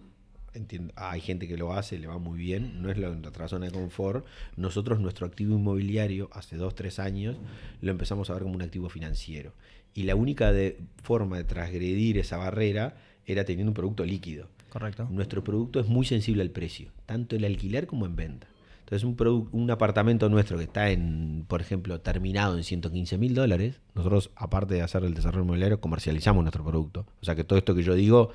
Entiendo, 0.52 0.92
hay 0.96 1.20
gente 1.20 1.46
que 1.46 1.56
lo 1.56 1.72
hace, 1.72 1.98
le 1.98 2.08
va 2.08 2.18
muy 2.18 2.38
bien, 2.38 2.82
no 2.82 2.90
es 2.90 2.98
la- 2.98 3.10
nuestra 3.10 3.46
zona 3.46 3.66
de 3.66 3.72
confort. 3.72 4.26
Nosotros 4.56 4.98
nuestro 4.98 5.26
activo 5.26 5.54
inmobiliario 5.54 6.28
hace 6.32 6.56
dos, 6.56 6.74
tres 6.74 6.98
años 6.98 7.36
lo 7.80 7.90
empezamos 7.92 8.30
a 8.30 8.34
ver 8.34 8.42
como 8.42 8.56
un 8.56 8.62
activo 8.62 8.88
financiero. 8.88 9.52
Y 9.94 10.02
la 10.04 10.16
única 10.16 10.52
de- 10.52 10.78
forma 11.02 11.36
de 11.36 11.44
transgredir 11.44 12.18
esa 12.18 12.36
barrera 12.36 12.96
era 13.26 13.44
teniendo 13.44 13.70
un 13.70 13.74
producto 13.74 14.04
líquido. 14.04 14.48
Correcto. 14.70 15.06
Nuestro 15.10 15.44
producto 15.44 15.78
es 15.80 15.86
muy 15.86 16.04
sensible 16.04 16.42
al 16.42 16.50
precio, 16.50 16.90
tanto 17.06 17.36
en 17.36 17.44
alquiler 17.44 17.86
como 17.86 18.06
en 18.06 18.16
venta. 18.16 18.48
Entonces, 18.80 19.04
un, 19.04 19.48
un 19.52 19.70
apartamento 19.70 20.28
nuestro 20.28 20.58
que 20.58 20.64
está 20.64 20.90
en, 20.90 21.44
por 21.46 21.60
ejemplo, 21.60 22.00
terminado 22.00 22.56
en 22.56 22.64
115 22.64 23.18
mil 23.18 23.34
dólares, 23.36 23.80
nosotros, 23.94 24.30
aparte 24.34 24.74
de 24.74 24.82
hacer 24.82 25.04
el 25.04 25.14
desarrollo 25.14 25.44
inmobiliario, 25.44 25.80
comercializamos 25.80 26.42
nuestro 26.42 26.64
producto. 26.64 27.06
O 27.22 27.24
sea 27.24 27.36
que 27.36 27.44
todo 27.44 27.56
esto 27.56 27.74
que 27.76 27.84
yo 27.84 27.94
digo 27.94 28.30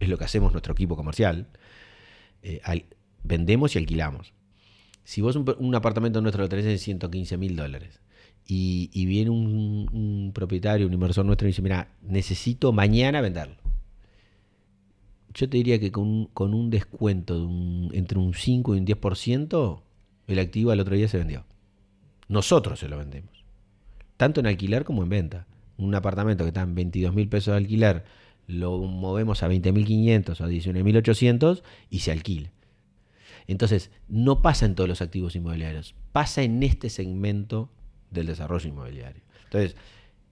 es 0.00 0.08
lo 0.08 0.18
que 0.18 0.24
hacemos 0.24 0.52
nuestro 0.52 0.72
equipo 0.72 0.96
comercial. 0.96 1.46
Eh, 2.42 2.60
al- 2.64 2.84
vendemos 3.24 3.74
y 3.74 3.78
alquilamos. 3.78 4.32
Si 5.04 5.20
vos 5.20 5.36
un, 5.36 5.74
apartamento 5.74 6.20
nuestro 6.20 6.42
lo 6.42 6.48
tenés 6.48 6.66
en 6.66 6.78
115 6.78 7.36
mil 7.38 7.56
dólares 7.56 8.00
y, 8.46 8.90
viene 9.06 9.30
un, 9.30 10.30
propietario, 10.34 10.86
un 10.86 10.92
inversor 10.92 11.24
nuestro 11.24 11.46
y 11.48 11.50
dice, 11.50 11.62
mira, 11.62 11.88
necesito 12.02 12.72
mañana 12.72 13.20
venderlo 13.20 13.56
yo 15.34 15.48
te 15.48 15.56
diría 15.58 15.78
que 15.78 15.92
con, 15.92 16.04
un- 16.04 16.26
con 16.26 16.54
un 16.54 16.70
descuento 16.70 17.34
de 17.34 17.42
un- 17.46 17.90
entre 17.92 18.18
un 18.18 18.34
5 18.34 18.74
y 18.74 18.78
un 18.78 18.86
10%, 18.86 19.82
el 20.26 20.38
activo 20.38 20.70
al 20.70 20.80
otro 20.80 20.96
día 20.96 21.08
se 21.08 21.18
vendió. 21.18 21.44
Nosotros 22.28 22.80
se 22.80 22.88
lo 22.88 22.98
vendemos. 22.98 23.44
Tanto 24.16 24.40
en 24.40 24.46
alquiler 24.46 24.84
como 24.84 25.02
en 25.02 25.08
venta. 25.10 25.46
Un 25.76 25.94
apartamento 25.94 26.44
que 26.44 26.48
está 26.48 26.62
en 26.62 26.74
22 26.74 27.14
mil 27.14 27.28
pesos 27.28 27.52
de 27.52 27.58
alquiler, 27.58 28.04
lo 28.48 28.78
movemos 28.78 29.42
a 29.42 29.48
20.500 29.48 30.40
o 30.40 30.44
a 30.44 30.48
19.800 30.48 31.62
y 31.90 32.00
se 32.00 32.10
alquila. 32.10 32.50
Entonces, 33.46 33.90
no 34.08 34.42
pasa 34.42 34.66
en 34.66 34.74
todos 34.74 34.88
los 34.88 35.00
activos 35.00 35.36
inmobiliarios, 35.36 35.94
pasa 36.12 36.42
en 36.42 36.62
este 36.62 36.90
segmento 36.90 37.70
del 38.10 38.26
desarrollo 38.26 38.68
inmobiliario. 38.68 39.22
Entonces, 39.44 39.76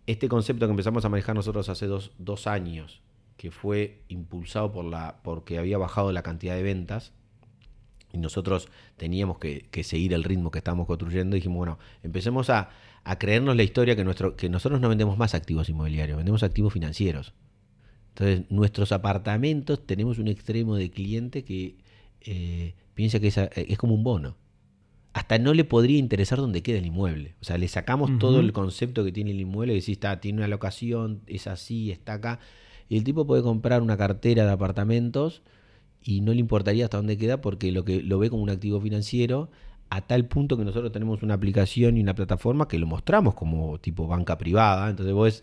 este 0.07 0.29
concepto 0.29 0.67
que 0.67 0.71
empezamos 0.71 1.05
a 1.05 1.09
manejar 1.09 1.35
nosotros 1.35 1.69
hace 1.69 1.87
dos, 1.87 2.13
dos 2.19 2.47
años, 2.47 3.03
que 3.37 3.51
fue 3.51 4.03
impulsado 4.09 4.73
por 4.73 4.85
la, 4.85 5.21
porque 5.23 5.59
había 5.59 5.79
bajado 5.79 6.11
la 6.11 6.23
cantidad 6.23 6.55
de 6.55 6.63
ventas, 6.63 7.13
y 8.13 8.19
nosotros 8.19 8.69
teníamos 8.97 9.39
que, 9.39 9.69
seguir 9.85 10.15
el 10.15 10.25
ritmo 10.25 10.51
que 10.51 10.59
estábamos 10.59 10.87
construyendo, 10.87 11.35
dijimos, 11.35 11.59
bueno, 11.59 11.79
empecemos 12.03 12.49
a, 12.49 12.71
a 13.05 13.19
creernos 13.19 13.57
la 13.57 13.63
historia 13.63 13.95
que, 13.95 14.05
nuestro, 14.05 14.37
que 14.37 14.49
nosotros 14.49 14.81
no 14.81 14.89
vendemos 14.89 15.19
más 15.19 15.35
activos 15.35 15.69
inmobiliarios, 15.69 16.17
vendemos 16.17 16.43
activos 16.43 16.73
financieros. 16.73 17.35
Entonces, 18.19 18.51
nuestros 18.51 18.93
apartamentos 18.93 19.85
tenemos 19.87 20.19
un 20.19 20.29
extremo 20.29 20.75
de 20.77 20.91
cliente 20.91 21.45
que 21.45 21.77
eh, 22.23 22.75
piensa 22.95 23.21
que 23.21 23.27
es, 23.29 23.37
a- 23.37 23.45
es 23.55 23.77
como 23.77 23.95
un 23.95 24.03
bono. 24.05 24.37
Hasta 25.13 25.39
no 25.39 25.53
le 25.55 25.65
podría 25.65 25.99
interesar 25.99 26.39
dónde 26.39 26.63
queda 26.63 26.79
el 26.79 26.87
inmueble. 26.87 27.35
O 27.41 27.45
sea, 27.45 27.57
le 27.59 27.69
sacamos 27.69 28.19
todo 28.19 28.41
el 28.41 28.53
concepto 28.53 29.05
que 29.05 29.13
tiene 29.13 29.31
el 29.33 29.41
inmueble, 29.41 29.75
que 29.75 29.81
sí 29.83 29.93
está, 29.93 30.19
tiene 30.21 30.39
una 30.39 30.49
locación, 30.49 31.21
es 31.27 31.47
así, 31.47 31.91
está 31.91 32.15
acá. 32.15 32.39
Y 32.89 32.97
el 32.97 33.05
tipo 33.05 33.27
puede 33.27 33.43
comprar 33.43 33.83
una 33.83 33.97
cartera 33.99 34.45
de 34.47 34.53
apartamentos 34.53 35.43
y 36.03 36.21
no 36.23 36.33
le 36.33 36.41
importaría 36.41 36.85
hasta 36.85 36.97
dónde 36.99 37.19
queda 37.19 37.41
porque 37.43 37.71
lo 37.73 37.85
que 37.85 38.03
lo 38.03 38.19
ve 38.19 38.31
como 38.31 38.43
un 38.43 38.51
activo 38.51 38.81
financiero 38.81 39.51
a 39.91 40.01
tal 40.07 40.27
punto 40.27 40.57
que 40.57 40.65
nosotros 40.65 40.91
tenemos 40.93 41.23
una 41.23 41.35
aplicación 41.35 41.97
y 41.97 42.01
una 42.01 42.15
plataforma 42.15 42.67
que 42.69 42.79
lo 42.79 42.87
mostramos 42.87 43.35
como 43.35 43.79
tipo 43.79 44.07
banca 44.07 44.37
privada. 44.39 44.89
Entonces 44.91 45.15
vos 45.15 45.43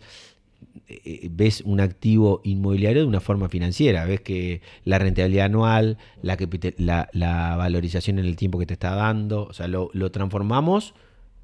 ves 1.30 1.62
un 1.64 1.80
activo 1.80 2.40
inmobiliario 2.44 3.02
de 3.02 3.08
una 3.08 3.20
forma 3.20 3.48
financiera, 3.48 4.04
ves 4.04 4.20
que 4.20 4.60
la 4.84 4.98
rentabilidad 4.98 5.46
anual, 5.46 5.98
la, 6.22 6.36
capita- 6.36 6.74
la, 6.78 7.08
la 7.12 7.56
valorización 7.56 8.18
en 8.18 8.26
el 8.26 8.36
tiempo 8.36 8.58
que 8.58 8.66
te 8.66 8.74
está 8.74 8.94
dando, 8.94 9.44
o 9.44 9.52
sea, 9.52 9.66
lo, 9.68 9.90
lo 9.92 10.10
transformamos 10.10 10.94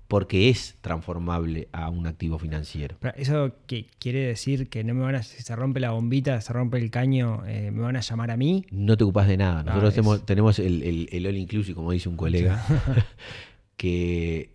porque 0.08 0.48
es 0.48 0.76
transformable 0.80 1.68
a 1.70 1.88
un 1.88 2.08
activo 2.08 2.36
financiero. 2.38 2.96
Pero 3.00 3.14
¿Eso 3.16 3.52
qué 3.68 3.86
quiere 4.00 4.26
decir 4.26 4.68
que 4.68 4.82
no 4.82 4.92
me 4.92 5.02
van 5.02 5.14
a, 5.14 5.22
si 5.22 5.40
se 5.40 5.54
rompe 5.54 5.78
la 5.78 5.92
bombita, 5.92 6.40
se 6.40 6.52
rompe 6.52 6.78
el 6.78 6.90
caño, 6.90 7.44
eh, 7.46 7.70
me 7.70 7.80
van 7.82 7.94
a 7.96 8.00
llamar 8.00 8.32
a 8.32 8.36
mí? 8.36 8.64
No 8.72 8.96
te 8.96 9.04
ocupas 9.04 9.28
de 9.28 9.36
nada. 9.36 9.62
Nosotros 9.62 9.84
Ah, 9.84 9.88
es- 9.88 9.94
tenemos, 9.94 10.26
tenemos 10.26 10.58
el, 10.58 10.82
el- 10.82 11.08
el 11.12 11.26
all 11.26 11.36
inclusive, 11.36 11.76
como 11.76 11.92
dice 11.92 12.08
un 12.08 12.16
colega, 12.16 12.60
que 13.76 14.50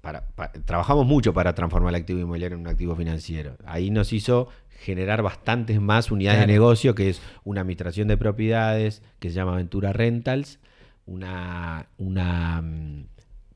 para- 0.00 0.24
trabajamos 0.64 1.06
mucho 1.06 1.32
para 1.34 1.54
transformar 1.54 1.90
el 1.94 2.00
activo 2.00 2.20
inmobiliario 2.20 2.56
en 2.56 2.62
un 2.62 2.68
activo 2.68 2.94
financiero. 2.96 3.56
Ahí 3.64 3.90
nos 3.90 4.12
hizo 4.12 4.48
generar 4.80 5.22
bastantes 5.22 5.80
más 5.80 6.10
unidades 6.12 6.38
Claro. 6.38 6.46
de 6.46 6.52
negocio, 6.54 6.94
que 6.94 7.08
es 7.10 7.20
una 7.44 7.62
administración 7.62 8.06
de 8.08 8.16
propiedades, 8.16 9.02
que 9.18 9.28
se 9.30 9.34
llama 9.34 9.56
Ventura 9.56 9.92
Rentals, 9.92 10.60
una, 11.06 11.88
una 11.98 12.62
mm, 12.62 13.06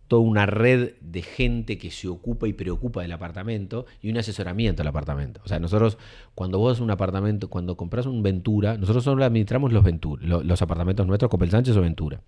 toda 0.09 0.23
una 0.23 0.45
red 0.45 0.93
de 1.01 1.23
gente 1.23 1.79
que 1.79 1.91
se 1.91 2.07
ocupa 2.09 2.47
y 2.47 2.53
preocupa 2.53 3.01
del 3.01 3.13
apartamento 3.13 3.87
y 4.03 4.11
un 4.11 4.19
asesoramiento 4.19 4.83
al 4.83 4.89
apartamento. 4.89 5.41
O 5.45 5.49
sea, 5.49 5.59
nosotros, 5.59 5.97
cuando 6.35 6.59
vos 6.59 6.81
un 6.81 6.91
apartamento, 6.91 7.49
cuando 7.49 7.77
compras 7.79 8.05
un 8.05 8.23
Ventura, 8.23 8.77
nosotros 8.77 9.05
solo 9.05 9.25
administramos 9.25 9.73
los, 9.73 9.83
Ventura, 9.85 10.23
lo- 10.27 10.43
los 10.43 10.61
apartamentos 10.61 11.07
nuestros, 11.07 11.31
Copel 11.31 11.51
Sánchez 11.51 11.77
o 11.77 11.81
Ventura. 11.81 12.21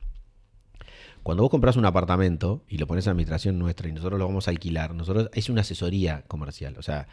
Cuando 1.25 1.43
vos 1.43 1.51
compras 1.51 1.77
un 1.77 1.85
apartamento 1.87 2.63
y 2.69 2.79
lo 2.79 2.87
pones 2.87 3.09
a 3.09 3.11
administración 3.11 3.59
nuestra 3.59 3.89
y 3.89 3.93
nosotros 3.93 4.19
lo 4.21 4.27
vamos 4.29 4.47
a 4.47 4.53
alquilar, 4.53 4.95
nosotros 4.95 5.29
es 5.35 5.49
una 5.49 5.63
asesoría 5.63 6.23
comercial. 6.29 6.77
O 6.79 6.83
sea, 6.83 7.09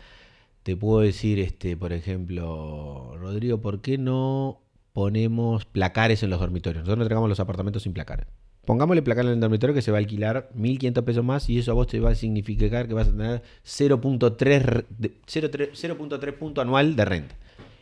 te 0.64 0.76
puedo 0.78 1.00
decir, 1.02 1.40
este, 1.40 1.76
por 1.76 1.92
ejemplo, 1.94 3.16
Rodrigo, 3.18 3.60
¿por 3.62 3.82
qué 3.82 3.98
no 3.98 4.60
ponemos 4.94 5.66
placares 5.66 6.22
en 6.24 6.30
los 6.30 6.40
dormitorios? 6.40 6.82
Nosotros 6.84 6.98
no 6.98 7.04
entregamos 7.06 7.30
los 7.30 7.40
apartamentos 7.40 7.84
sin 7.84 7.94
placares. 7.94 8.28
Pongámosle 8.66 9.02
placar 9.02 9.26
en 9.26 9.32
el 9.32 9.40
dormitorio 9.40 9.74
que 9.74 9.82
se 9.82 9.90
va 9.92 9.98
a 9.98 10.00
alquilar 10.00 10.50
1.500 10.56 11.04
pesos 11.04 11.24
más 11.26 11.50
y 11.50 11.58
eso 11.58 11.72
a 11.72 11.74
vos 11.74 11.88
te 11.88 12.00
va 12.00 12.12
a 12.12 12.16
significar 12.16 12.88
que 12.88 12.94
vas 12.94 13.08
a 13.08 13.12
tener 13.12 13.42
0.3 13.66 14.62
re- 14.62 14.86
de- 15.00 15.14
0.3 15.26 15.72
0.3 15.74 16.34
punto 16.38 16.62
anual 16.62 16.96
de 16.96 17.06
renta. 17.06 17.36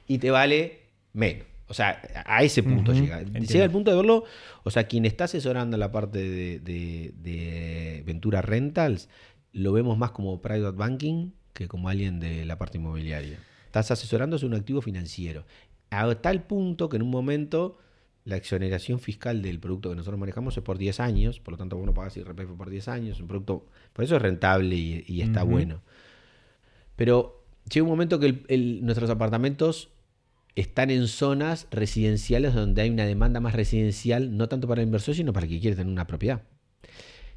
Y 0.08 0.20
te 0.20 0.32
vale 0.32 0.80
menos. 1.12 1.46
O 1.70 1.74
sea, 1.74 2.02
a 2.26 2.44
ese 2.44 2.64
punto 2.64 2.92
llega. 2.94 3.20
entiendo. 3.22 3.48
Llega 3.54 3.64
el 3.66 3.72
punto 3.72 3.92
de 3.92 3.98
verlo. 3.98 4.24
O 4.64 4.72
sea, 4.72 4.88
quien 4.88 5.06
está 5.06 5.26
asesorando 5.26 5.78
la 5.78 5.92
parte 5.92 6.18
de, 6.20 6.60
de- 6.60 7.14
de 7.22 8.04
Ventura 8.06 8.42
Rentals, 8.42 9.08
lo 9.54 9.72
vemos 9.72 9.98
más 9.98 10.12
como 10.12 10.42
private 10.42 10.76
banking 10.78 11.32
que 11.54 11.68
como 11.68 11.88
alguien 11.90 12.20
de 12.20 12.46
la 12.46 12.58
parte 12.58 12.78
inmobiliaria. 12.78 13.38
Estás 13.66 13.92
asesorando 13.92 14.38
sobre 14.38 14.56
un 14.56 14.60
activo 14.60 14.82
financiero. 14.82 15.46
A 15.92 16.14
tal 16.16 16.44
punto 16.44 16.90
que 16.90 16.98
en 16.98 17.04
un 17.04 17.10
momento 17.12 17.78
la 18.26 18.36
exoneración 18.38 19.00
fiscal 19.00 19.42
del 19.42 19.60
producto 19.60 19.90
que 19.90 19.96
nosotros 19.96 20.20
manejamos 20.20 20.56
es 20.58 20.64
por 20.64 20.78
10 20.78 21.00
años, 21.00 21.40
por 21.40 21.54
lo 21.54 21.58
tanto 21.58 21.78
vos 21.78 21.86
no 21.86 21.94
pagas 21.94 22.16
IRPF 22.18 22.52
por 22.58 22.70
10 22.70 22.88
años, 22.88 23.20
un 23.20 23.28
producto, 23.28 23.66
por 23.94 24.06
eso 24.06 24.16
es 24.16 24.22
rentable 24.22 24.76
y, 24.76 25.04
y 25.08 25.22
está 25.22 25.44
bueno. 25.44 25.82
Pero 26.96 27.44
llega 27.72 27.84
un 27.84 27.90
momento 27.90 28.20
que 28.20 28.26
el- 28.28 28.46
el- 28.48 28.86
nuestros 28.86 29.10
apartamentos 29.10 29.90
están 30.56 30.90
en 30.90 31.08
zonas 31.08 31.68
residenciales 31.72 32.54
donde 32.54 32.82
hay 32.82 32.90
una 32.90 33.06
demanda 33.06 33.40
más 33.40 33.54
residencial, 33.54 34.36
no 34.38 34.50
tanto 34.50 34.68
para 34.68 34.82
el 34.82 34.88
inversor, 34.88 35.16
sino 35.16 35.32
para 35.34 35.46
el 35.46 35.52
que 35.52 35.60
quiere 35.60 35.76
tener 35.76 35.92
una 35.92 36.08
propiedad. 36.08 36.42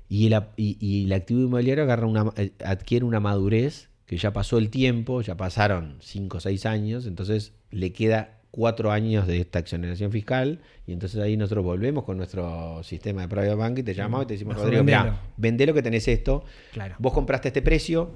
Y 0.09 0.27
el, 0.27 0.43
y- 0.57 0.77
y 0.81 1.05
el 1.05 1.13
activo 1.13 1.41
inmobiliario 1.41 1.85
agarra 1.85 2.07
una, 2.07 2.33
eh, 2.37 2.53
adquiere 2.65 3.05
una 3.05 3.21
madurez 3.21 3.89
que 4.07 4.17
ya 4.19 4.33
pasó 4.33 4.59
el 4.59 4.69
tiempo, 4.69 5.23
ya 5.23 5.37
pasaron 5.37 5.97
5 6.01 6.37
o 6.39 6.41
6 6.41 6.67
años, 6.67 7.07
entonces 7.07 7.53
le 7.71 7.93
queda 7.93 8.39
4 8.51 8.91
años 8.93 9.27
de 9.27 9.39
esta 9.41 9.61
exoneración 9.61 10.13
fiscal 10.13 10.61
y 10.87 10.93
entonces 10.93 11.19
ahí 11.21 11.39
nosotros 11.39 11.65
volvemos 11.65 12.05
con 12.05 12.19
nuestro 12.19 12.83
sistema 12.83 13.23
de 13.23 13.29
private 13.29 13.55
bank 13.55 13.79
y 13.79 13.83
te 13.83 13.95
llamamos 13.95 14.25
y 14.25 14.27
te 14.27 14.35
decimos, 14.35 14.57
Rodrigo, 14.57 14.85
vendelo". 14.85 15.03
mira, 15.05 15.21
vendé 15.39 15.65
lo 15.67 15.73
que 15.73 15.83
tenés 15.83 16.07
esto, 16.09 16.45
Claro. 16.73 16.97
Vos 16.99 17.15
compraste 17.15 17.49
este 17.49 17.63
precio, 17.63 18.11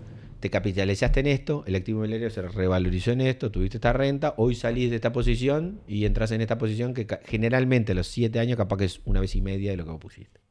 te 0.46 0.50
capitalizaste 0.50 1.18
en 1.18 1.26
esto, 1.26 1.64
el 1.66 1.74
activo 1.74 1.98
inmobiliario 1.98 2.30
se 2.30 2.40
revalorizó 2.40 3.10
en 3.10 3.20
esto, 3.20 3.50
tuviste 3.50 3.78
esta 3.78 3.92
renta, 3.92 4.34
hoy 4.36 4.54
salís 4.54 4.90
de 4.90 4.96
esta 4.96 5.12
posición 5.12 5.80
y 5.88 6.04
entras 6.04 6.30
en 6.30 6.40
esta 6.40 6.56
posición 6.56 6.94
que 6.94 7.04
generalmente 7.24 7.90
a 7.90 7.94
los 7.96 8.06
siete 8.06 8.38
años 8.38 8.56
capaz 8.56 8.76
que 8.76 8.84
es 8.84 9.00
una 9.06 9.18
vez 9.20 9.34
y 9.34 9.40
media 9.40 9.72
de 9.72 9.76
lo 9.76 9.84
que 9.84 9.90
vos 9.90 10.00
pusiste. 10.00 10.45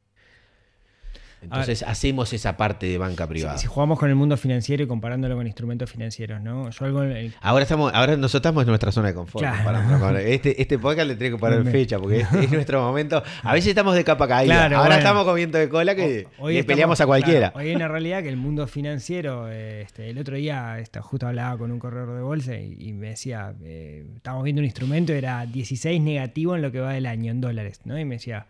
Entonces 1.45 1.84
hacemos 1.84 2.34
esa 2.34 2.58
parte 2.58 2.86
de 2.88 2.97
banca 2.97 3.27
privada. 3.27 3.58
si 3.58 3.67
jugamos 3.67 3.97
con 3.99 4.10
el 4.10 4.15
mundo 4.15 4.36
financiero 4.38 4.84
y 4.84 4.88
comparándolo 4.88 5.36
con 5.36 5.45
instrumentos 5.47 5.89
financieros, 5.91 6.41
¿no? 6.41 6.69
Yo 6.69 6.86
algo 6.86 7.03
en- 7.03 7.34
Ahora 7.41 7.63
estamos, 7.63 7.91
ahora 7.93 8.17
nosotros 8.17 8.41
estamos 8.41 8.63
en 8.63 8.67
nuestra 8.69 8.91
zona 8.91 9.08
de 9.10 9.13
confort. 9.13 9.45
Claro. 9.45 10.17
este, 10.17 10.62
este 10.62 10.77
podcast 10.79 11.08
le 11.08 11.15
tengo 11.15 11.38
que 11.38 11.45
Me- 11.63 11.71
fecha 11.71 11.99
porque 11.99 12.21
es, 12.21 12.34
es 12.34 12.51
nuestro 12.51 12.81
momento. 12.81 13.23
A 13.43 13.53
veces 13.53 13.69
estamos 13.69 13.95
de 13.95 14.03
capa 14.03 14.27
caída. 14.27 14.53
Claro, 14.55 14.77
ahora 14.77 14.88
bueno. 14.89 14.99
estamos 14.99 15.23
con 15.25 15.36
viento 15.36 15.58
de 15.58 15.69
cola 15.69 15.95
que 15.95 16.27
Hoy 16.39 16.53
le 16.53 16.60
estamos- 16.60 16.65
peleamos 16.75 17.01
a 17.01 17.05
cualquiera. 17.05 17.51
claro, 17.51 17.58
hoy 17.60 17.69
hay 17.69 17.75
una 17.75 17.88
realidad 17.88 18.23
que 18.23 18.29
el 18.29 18.38
mundo 18.38 18.67
financiero, 18.67 19.49
eh, 19.51 19.81
este, 19.84 20.10
el 20.10 20.17
otro 20.17 20.36
día 20.36 20.77
justo 21.01 21.27
hablaba 21.27 21.58
con 21.58 21.71
un 21.71 21.79
corredor 21.79 22.15
de 22.15 22.21
bolsa 22.21 22.55
y, 22.58 22.75
y 22.79 22.93
me 22.93 23.10
decía, 23.10 23.53
eh, 23.63 24.05
estábamos 24.15 24.43
viendo 24.45 24.60
un 24.62 24.65
instrumento, 24.65 25.13
era 25.13 25.45
16 25.45 26.01
negativo 26.01 26.55
en 26.55 26.62
lo 26.62 26.71
que 26.71 26.79
va 26.79 26.93
del 26.93 27.05
año 27.05 27.31
en 27.31 27.41
dólares, 27.41 27.81
¿no? 27.86 27.99
Y 27.99 28.05
me 28.05 28.15
decía, 28.15 28.47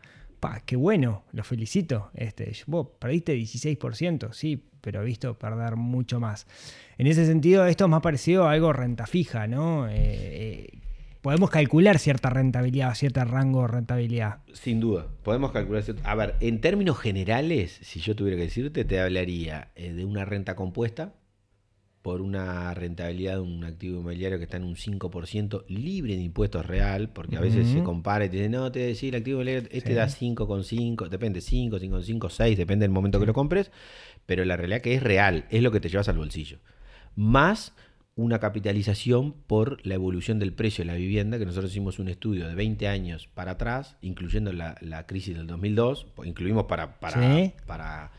qué 0.66 0.76
bueno, 0.76 1.24
lo 1.32 1.44
felicito. 1.44 2.10
Este, 2.14 2.52
vos 2.68 2.88
perdiste 3.00 3.36
16%, 3.36 4.34
sí, 4.34 4.64
pero 4.82 5.02
he 5.02 5.06
visto 5.06 5.38
perder 5.38 5.76
mucho 5.76 6.20
más. 6.20 6.48
En 6.98 7.08
ese 7.08 7.26
sentido, 7.26 7.66
esto 7.66 7.86
es 7.86 7.90
más 7.90 8.02
parecido 8.02 8.48
a 8.48 8.52
algo 8.52 8.74
renta 8.74 9.08
fija, 9.08 9.48
¿no? 9.48 9.88
Eh, 9.88 9.94
eh, 9.96 10.80
podemos 11.22 11.50
calcular 11.50 12.00
cierta 12.00 12.30
rentabilidad, 12.30 12.94
cierto 12.94 13.24
rango 13.26 13.64
de 13.64 13.68
rentabilidad. 13.70 14.40
Sin 14.54 14.80
duda, 14.80 15.08
podemos 15.24 15.52
calcular. 15.52 15.84
A 16.04 16.16
ver, 16.16 16.36
en 16.40 16.62
términos 16.62 17.00
generales, 17.00 17.80
si 17.82 18.00
yo 18.00 18.16
tuviera 18.16 18.38
que 18.38 18.44
decirte, 18.44 18.86
te 18.86 19.00
hablaría 19.00 19.70
eh, 19.76 19.92
de 19.94 20.06
una 20.06 20.24
renta 20.26 20.56
compuesta 20.56 21.14
por 22.06 22.22
una 22.22 22.72
rentabilidad 22.76 23.34
de 23.34 23.40
un 23.40 23.64
activo 23.64 23.98
inmobiliario 23.98 24.38
que 24.38 24.44
está 24.44 24.58
en 24.58 24.64
un 24.64 24.76
5% 24.76 25.66
libre 25.70 26.16
de 26.16 26.22
impuestos 26.22 26.64
real, 26.64 27.10
porque 27.10 27.36
a 27.36 27.42
veces 27.42 27.68
se 27.68 27.82
compara 27.82 28.26
y 28.26 28.30
te 28.30 28.36
dicen, 28.38 28.52
no, 28.52 28.72
te 28.72 28.78
decía 28.78 29.10
el 29.10 29.16
activo 29.16 29.38
inmobiliario, 29.42 29.68
este 29.72 29.90
Sí. 29.90 29.96
da 29.96 30.08
5,5, 30.08 31.10
depende, 31.10 31.42
5, 31.42 31.80
5,5, 31.80 32.30
6, 32.30 32.58
depende 32.60 32.84
del 32.84 32.92
momento 32.92 33.20
que 33.20 33.26
lo 33.26 33.34
compres, 33.34 33.72
pero 34.28 34.46
la 34.46 34.56
realidad 34.56 34.82
que 34.82 34.94
es 34.94 35.02
real, 35.02 35.46
es 35.50 35.64
lo 35.64 35.72
que 35.72 35.80
te 35.80 35.90
llevas 35.90 36.08
al 36.08 36.18
bolsillo. 36.18 36.60
Más 37.16 37.74
una 38.16 38.38
capitalización 38.40 39.34
por 39.48 39.84
la 39.84 39.96
evolución 39.96 40.38
del 40.38 40.54
precio 40.54 40.84
de 40.86 40.92
la 40.92 40.98
vivienda, 40.98 41.40
que 41.40 41.46
nosotros 41.48 41.72
hicimos 41.72 41.98
un 41.98 42.08
estudio 42.08 42.48
de 42.48 42.54
20 42.54 42.88
años 42.88 43.28
para 43.34 43.54
atrás, 43.54 43.98
incluyendo 44.02 44.54
la, 44.54 44.78
la 44.80 45.08
crisis 45.08 45.36
del 45.36 45.48
2002, 45.48 46.06
pues 46.16 46.30
incluimos 46.30 46.66
para, 46.66 47.00
para, 47.00 47.20
Sí. 47.20 47.52
para, 47.66 48.12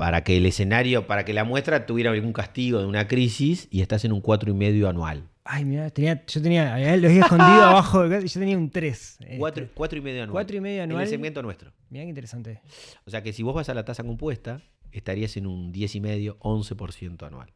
para 0.00 0.24
que 0.24 0.38
el 0.38 0.46
escenario, 0.46 1.06
para 1.06 1.26
que 1.26 1.34
la 1.34 1.44
muestra 1.44 1.84
tuviera 1.84 2.10
algún 2.10 2.32
castigo 2.32 2.78
de 2.80 2.86
una 2.86 3.06
crisis 3.06 3.68
y 3.70 3.82
estás 3.82 4.02
en 4.06 4.12
un 4.12 4.22
4,5 4.22 4.88
anual. 4.88 5.28
Ay, 5.44 5.66
mira, 5.66 5.90
tenía, 5.90 6.24
yo 6.26 6.40
tenía, 6.40 6.72
había- 6.74 6.96
lo 6.96 7.06
había 7.08 7.20
escondido 7.20 7.62
abajo, 7.64 8.06
yo 8.06 8.40
tenía 8.40 8.56
un 8.56 8.70
3. 8.70 9.18
4, 9.36 9.68
cuatro 9.74 9.98
y 9.98 10.00
medio 10.00 10.22
anual. 10.22 10.32
Cuatro 10.32 10.56
y 10.56 10.60
medio 10.62 10.78
En 10.82 10.88
anual. 10.90 11.02
el 11.02 11.08
segmento 11.10 11.42
nuestro. 11.42 11.72
Mira 11.90 12.04
qué 12.04 12.08
interesante. 12.08 12.62
O 13.04 13.10
sea 13.10 13.22
que 13.22 13.34
si 13.34 13.42
vos 13.42 13.54
vas 13.54 13.68
a 13.68 13.74
la 13.74 13.84
tasa 13.84 14.02
compuesta, 14.02 14.62
estarías 14.90 15.36
en 15.36 15.46
un 15.46 15.70
10,5, 15.70 16.38
11% 16.38 17.26
anual. 17.26 17.52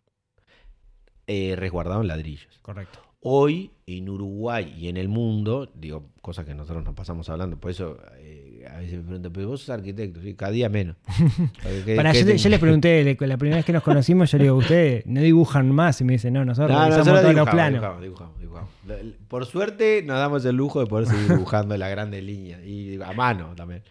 Eh, 1.26 1.55
resguardado 1.57 2.03
en 2.03 2.09
ladrillos. 2.09 2.59
Correcto. 2.61 2.99
Hoy 3.20 3.70
en 3.86 4.11
Uruguay 4.11 4.74
y 4.76 4.88
en 4.88 4.99
el 4.99 5.09
mundo, 5.09 5.72
digo, 5.74 6.11
cosas 6.20 6.45
que 6.45 6.55
nosotros 6.55 6.84
nos 6.84 6.92
pasamos 6.95 7.30
hablando, 7.30 7.59
por 7.59 7.70
eso 7.70 7.99
eh, 8.18 8.43
a 8.66 8.78
veces 8.78 8.96
me 8.98 9.02
preguntan, 9.04 9.32
pero 9.32 9.48
vos 9.48 9.60
sos 9.60 9.70
arquitecto, 9.70 10.20
¿sí? 10.20 10.34
cada 10.34 10.52
día 10.52 10.68
menos. 10.68 10.96
¿Qué- 11.84 11.96
Pará, 11.96 12.12
qué 12.12 12.20
yo, 12.20 12.26
te- 12.26 12.32
te- 12.32 12.38
yo 12.38 12.48
les 12.50 12.58
pregunté, 12.60 13.04
le- 13.04 13.26
la 13.26 13.36
primera 13.36 13.56
vez 13.56 13.64
que 13.64 13.72
nos 13.72 13.82
conocimos, 13.82 14.30
yo 14.30 14.38
le 14.38 14.44
digo, 14.44 14.56
ustedes 14.56 15.06
no 15.06 15.20
dibujan 15.20 15.70
más. 15.70 16.00
Y 16.00 16.04
me 16.04 16.14
dice, 16.14 16.30
no, 16.30 16.44
nosotros 16.44 16.70
No, 16.76 16.84
nosotros 16.88 17.06
todos 17.06 17.22
los 17.22 17.34
dibujamos, 17.34 17.54
planos. 17.54 17.80
dibujamos, 18.02 18.02
dibujamos, 18.40 18.70
dibujamos. 18.86 19.14
Por 19.28 19.46
suerte 19.46 20.02
nos 20.04 20.18
damos 20.18 20.44
el 20.44 20.56
lujo 20.56 20.80
de 20.80 20.86
poder 20.86 21.06
seguir 21.08 21.28
dibujando 21.28 21.76
las 21.76 21.90
grandes 21.90 22.22
líneas 22.22 22.60
y 22.64 23.00
a 23.02 23.12
mano 23.12 23.54
también. 23.56 23.82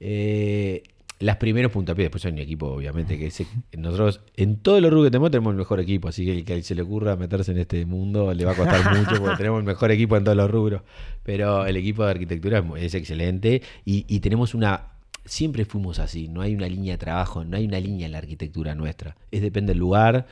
Eh, 0.00 0.82
las 1.18 1.36
primeros 1.36 1.72
puntapiés, 1.72 2.06
después 2.06 2.24
hay 2.26 2.32
un 2.32 2.38
equipo, 2.38 2.66
obviamente, 2.66 3.18
que 3.18 3.30
nosotros 3.78 4.20
en 4.36 4.56
todos 4.56 4.82
los 4.82 4.90
rubros 4.90 5.06
que 5.06 5.10
tenemos 5.12 5.30
tenemos 5.30 5.52
el 5.52 5.56
mejor 5.56 5.80
equipo, 5.80 6.08
así 6.08 6.26
que 6.26 6.32
el 6.38 6.44
que 6.44 6.62
se 6.62 6.74
le 6.74 6.82
ocurra 6.82 7.16
meterse 7.16 7.52
en 7.52 7.58
este 7.58 7.86
mundo 7.86 8.34
le 8.34 8.44
va 8.44 8.52
a 8.52 8.54
costar 8.54 8.94
mucho 8.98 9.18
porque 9.20 9.36
tenemos 9.36 9.60
el 9.60 9.64
mejor 9.64 9.90
equipo 9.90 10.16
en 10.16 10.24
todos 10.24 10.36
los 10.36 10.50
rubros. 10.50 10.82
Pero 11.22 11.66
el 11.66 11.76
equipo 11.76 12.04
de 12.04 12.10
arquitectura 12.10 12.62
es, 12.78 12.94
excelente 12.94 13.62
y, 13.84 14.04
y 14.08 14.20
tenemos 14.20 14.54
una... 14.54 14.92
Siempre 15.24 15.64
fuimos 15.64 15.98
así, 15.98 16.28
no 16.28 16.40
hay 16.42 16.54
una 16.54 16.68
línea 16.68 16.94
de 16.94 16.98
trabajo, 16.98 17.44
no 17.44 17.56
hay 17.56 17.64
una 17.64 17.80
línea 17.80 18.06
en 18.06 18.12
la 18.12 18.18
arquitectura 18.18 18.74
nuestra. 18.76 19.16
Es 19.32 19.42
depende 19.42 19.72
del 19.72 19.80
lugar, 19.80 20.26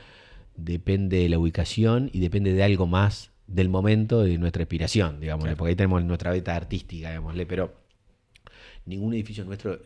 depende 0.55 1.17
de 1.17 1.29
la 1.29 1.37
ubicación 1.37 2.09
y 2.13 2.19
depende 2.19 2.53
de 2.53 2.63
algo 2.63 2.87
más 2.87 3.31
del 3.47 3.67
momento 3.69 4.21
de 4.21 4.37
nuestra 4.37 4.61
inspiración, 4.63 5.19
digámosle, 5.19 5.49
Claro. 5.49 5.57
porque 5.57 5.69
ahí 5.71 5.75
tenemos 5.75 6.03
nuestra 6.05 6.31
beta 6.31 6.55
artística, 6.55 7.09
digámosle, 7.09 7.45
pero 7.45 7.73
ningún 8.85 9.13
edificio 9.13 9.43
nuestro 9.43 9.79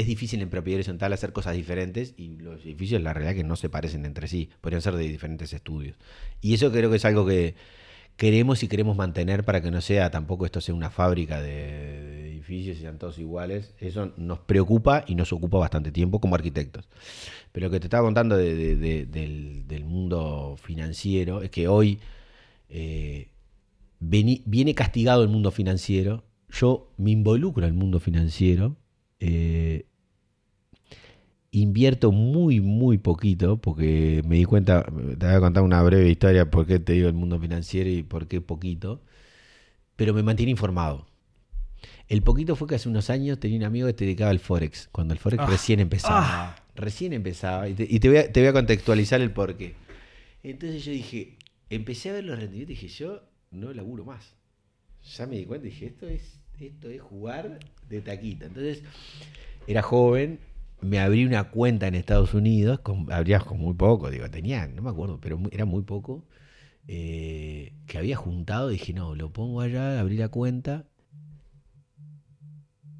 es 0.00 0.06
difícil 0.06 0.40
en 0.42 0.48
propiedad 0.48 0.76
horizontal 0.78 1.12
hacer 1.12 1.32
cosas 1.32 1.54
diferentes 1.56 2.14
y 2.16 2.36
los 2.38 2.64
edificios 2.64 3.02
la 3.02 3.12
realidad 3.12 3.34
que 3.34 3.44
no 3.44 3.56
se 3.56 3.68
parecen 3.68 4.06
entre 4.06 4.28
sí, 4.28 4.48
podrían 4.60 4.80
ser 4.82 4.94
de 4.94 5.08
diferentes 5.08 5.52
estudios. 5.52 5.96
Y 6.40 6.54
eso 6.54 6.70
creo 6.72 6.88
que 6.90 6.96
es 6.96 7.04
algo 7.04 7.26
que 7.26 7.54
queremos 8.16 8.62
y 8.62 8.68
queremos 8.68 8.96
mantener 8.96 9.44
para 9.44 9.60
que 9.60 9.70
no 9.70 9.80
sea 9.80 10.10
tampoco 10.10 10.44
esto 10.46 10.60
sea 10.60 10.74
una 10.74 10.90
fábrica 10.90 11.40
de, 11.40 12.30
edificios 12.30 12.78
y 12.78 12.80
sean 12.80 12.98
todos 12.98 13.18
iguales. 13.18 13.74
Eso 13.80 14.12
nos 14.16 14.38
preocupa 14.38 15.04
y 15.06 15.14
nos 15.14 15.32
ocupa 15.32 15.58
bastante 15.58 15.92
tiempo 15.92 16.20
como 16.20 16.34
arquitectos. 16.34 16.88
Pero 17.52 17.66
lo 17.66 17.70
que 17.70 17.80
te 17.80 17.86
estaba 17.86 18.04
contando 18.04 18.36
de- 18.36 18.54
de- 18.54 18.76
de- 19.06 19.62
del, 19.66 19.84
mundo 19.84 20.56
financiero 20.60 21.42
es 21.42 21.50
que 21.50 21.68
hoy 21.68 21.98
eh, 22.70 23.28
viene 24.00 24.74
castigado 24.74 25.22
el 25.22 25.28
mundo 25.28 25.50
financiero. 25.50 26.24
Yo 26.50 26.92
me 26.96 27.10
involucro 27.10 27.66
el 27.66 27.72
mundo 27.74 28.00
financiero. 28.00 28.76
eh, 29.20 29.86
invierto 31.50 32.12
muy, 32.12 32.60
muy 32.60 32.98
poquito, 32.98 33.56
porque 33.58 34.22
me 34.26 34.36
di 34.36 34.44
cuenta, 34.44 34.84
te 34.84 35.26
voy 35.26 35.34
a 35.34 35.40
contar 35.40 35.62
una 35.62 35.82
breve 35.82 36.08
historia 36.10 36.50
por 36.50 36.66
qué 36.66 36.78
te 36.78 36.92
digo 36.92 37.08
el 37.08 37.14
mundo 37.14 37.38
financiero 37.40 37.88
y 37.88 38.02
por 38.02 38.28
qué 38.28 38.40
poquito, 38.40 39.00
pero 39.96 40.12
me 40.14 40.22
mantiene 40.22 40.50
informado. 40.50 41.06
El 42.08 42.22
poquito 42.22 42.56
fue 42.56 42.68
que 42.68 42.74
hace 42.74 42.88
unos 42.88 43.10
años 43.10 43.38
tenía 43.38 43.58
un 43.58 43.64
amigo 43.64 43.86
que 43.88 43.94
se 43.98 44.04
dedicaba 44.04 44.30
al 44.30 44.38
Forex, 44.40 44.88
cuando 44.92 45.14
el 45.14 45.20
Forex 45.20 45.42
Ah. 45.42 45.46
recién 45.46 45.80
empezaba. 45.80 46.20
Ah. 46.24 46.56
Recién 46.74 47.12
empezaba. 47.12 47.68
Y 47.68 47.74
te, 47.74 47.86
y 47.88 47.98
te 48.00 48.08
voy 48.08 48.18
a, 48.18 48.32
te 48.32 48.40
voy 48.40 48.48
a 48.48 48.52
contextualizar 48.52 49.20
el 49.20 49.30
porqué. 49.32 49.74
Entonces 50.42 50.84
yo 50.84 50.92
dije, 50.92 51.36
empecé 51.70 52.10
a 52.10 52.12
ver 52.14 52.24
los 52.24 52.38
rendimientos 52.38 52.76
y 52.76 52.80
dije, 52.80 52.88
yo 52.88 53.22
no 53.50 53.72
laburo 53.72 54.04
más. 54.04 54.34
Ya 55.16 55.26
me 55.26 55.36
di 55.36 55.44
cuenta 55.44 55.66
y 55.66 55.70
dije, 55.70 55.86
esto 55.86 56.06
es, 56.08 56.40
esto 56.60 56.88
es 56.88 57.00
jugar 57.02 57.58
de 57.88 58.00
taquita. 58.00 58.46
Entonces, 58.46 58.82
era 59.66 59.82
joven, 59.82 60.38
me 60.80 61.00
abrí 61.00 61.24
una 61.24 61.44
cuenta 61.50 61.86
en 61.88 61.94
Estados 61.94 62.34
Unidos, 62.34 62.80
con, 62.80 63.10
abrías 63.12 63.44
con 63.44 63.58
muy 63.58 63.74
poco, 63.74 64.10
digo, 64.10 64.30
tenía, 64.30 64.66
no 64.68 64.82
me 64.82 64.90
acuerdo, 64.90 65.18
pero 65.20 65.36
muy- 65.38 65.50
era 65.52 65.64
muy 65.64 65.82
poco, 65.82 66.24
eh, 66.86 67.72
que 67.86 67.98
había 67.98 68.16
juntado, 68.16 68.68
dije, 68.68 68.92
no, 68.92 69.14
lo 69.14 69.32
pongo 69.32 69.60
allá, 69.60 69.98
abrí 70.00 70.16
la 70.16 70.28
cuenta. 70.28 70.84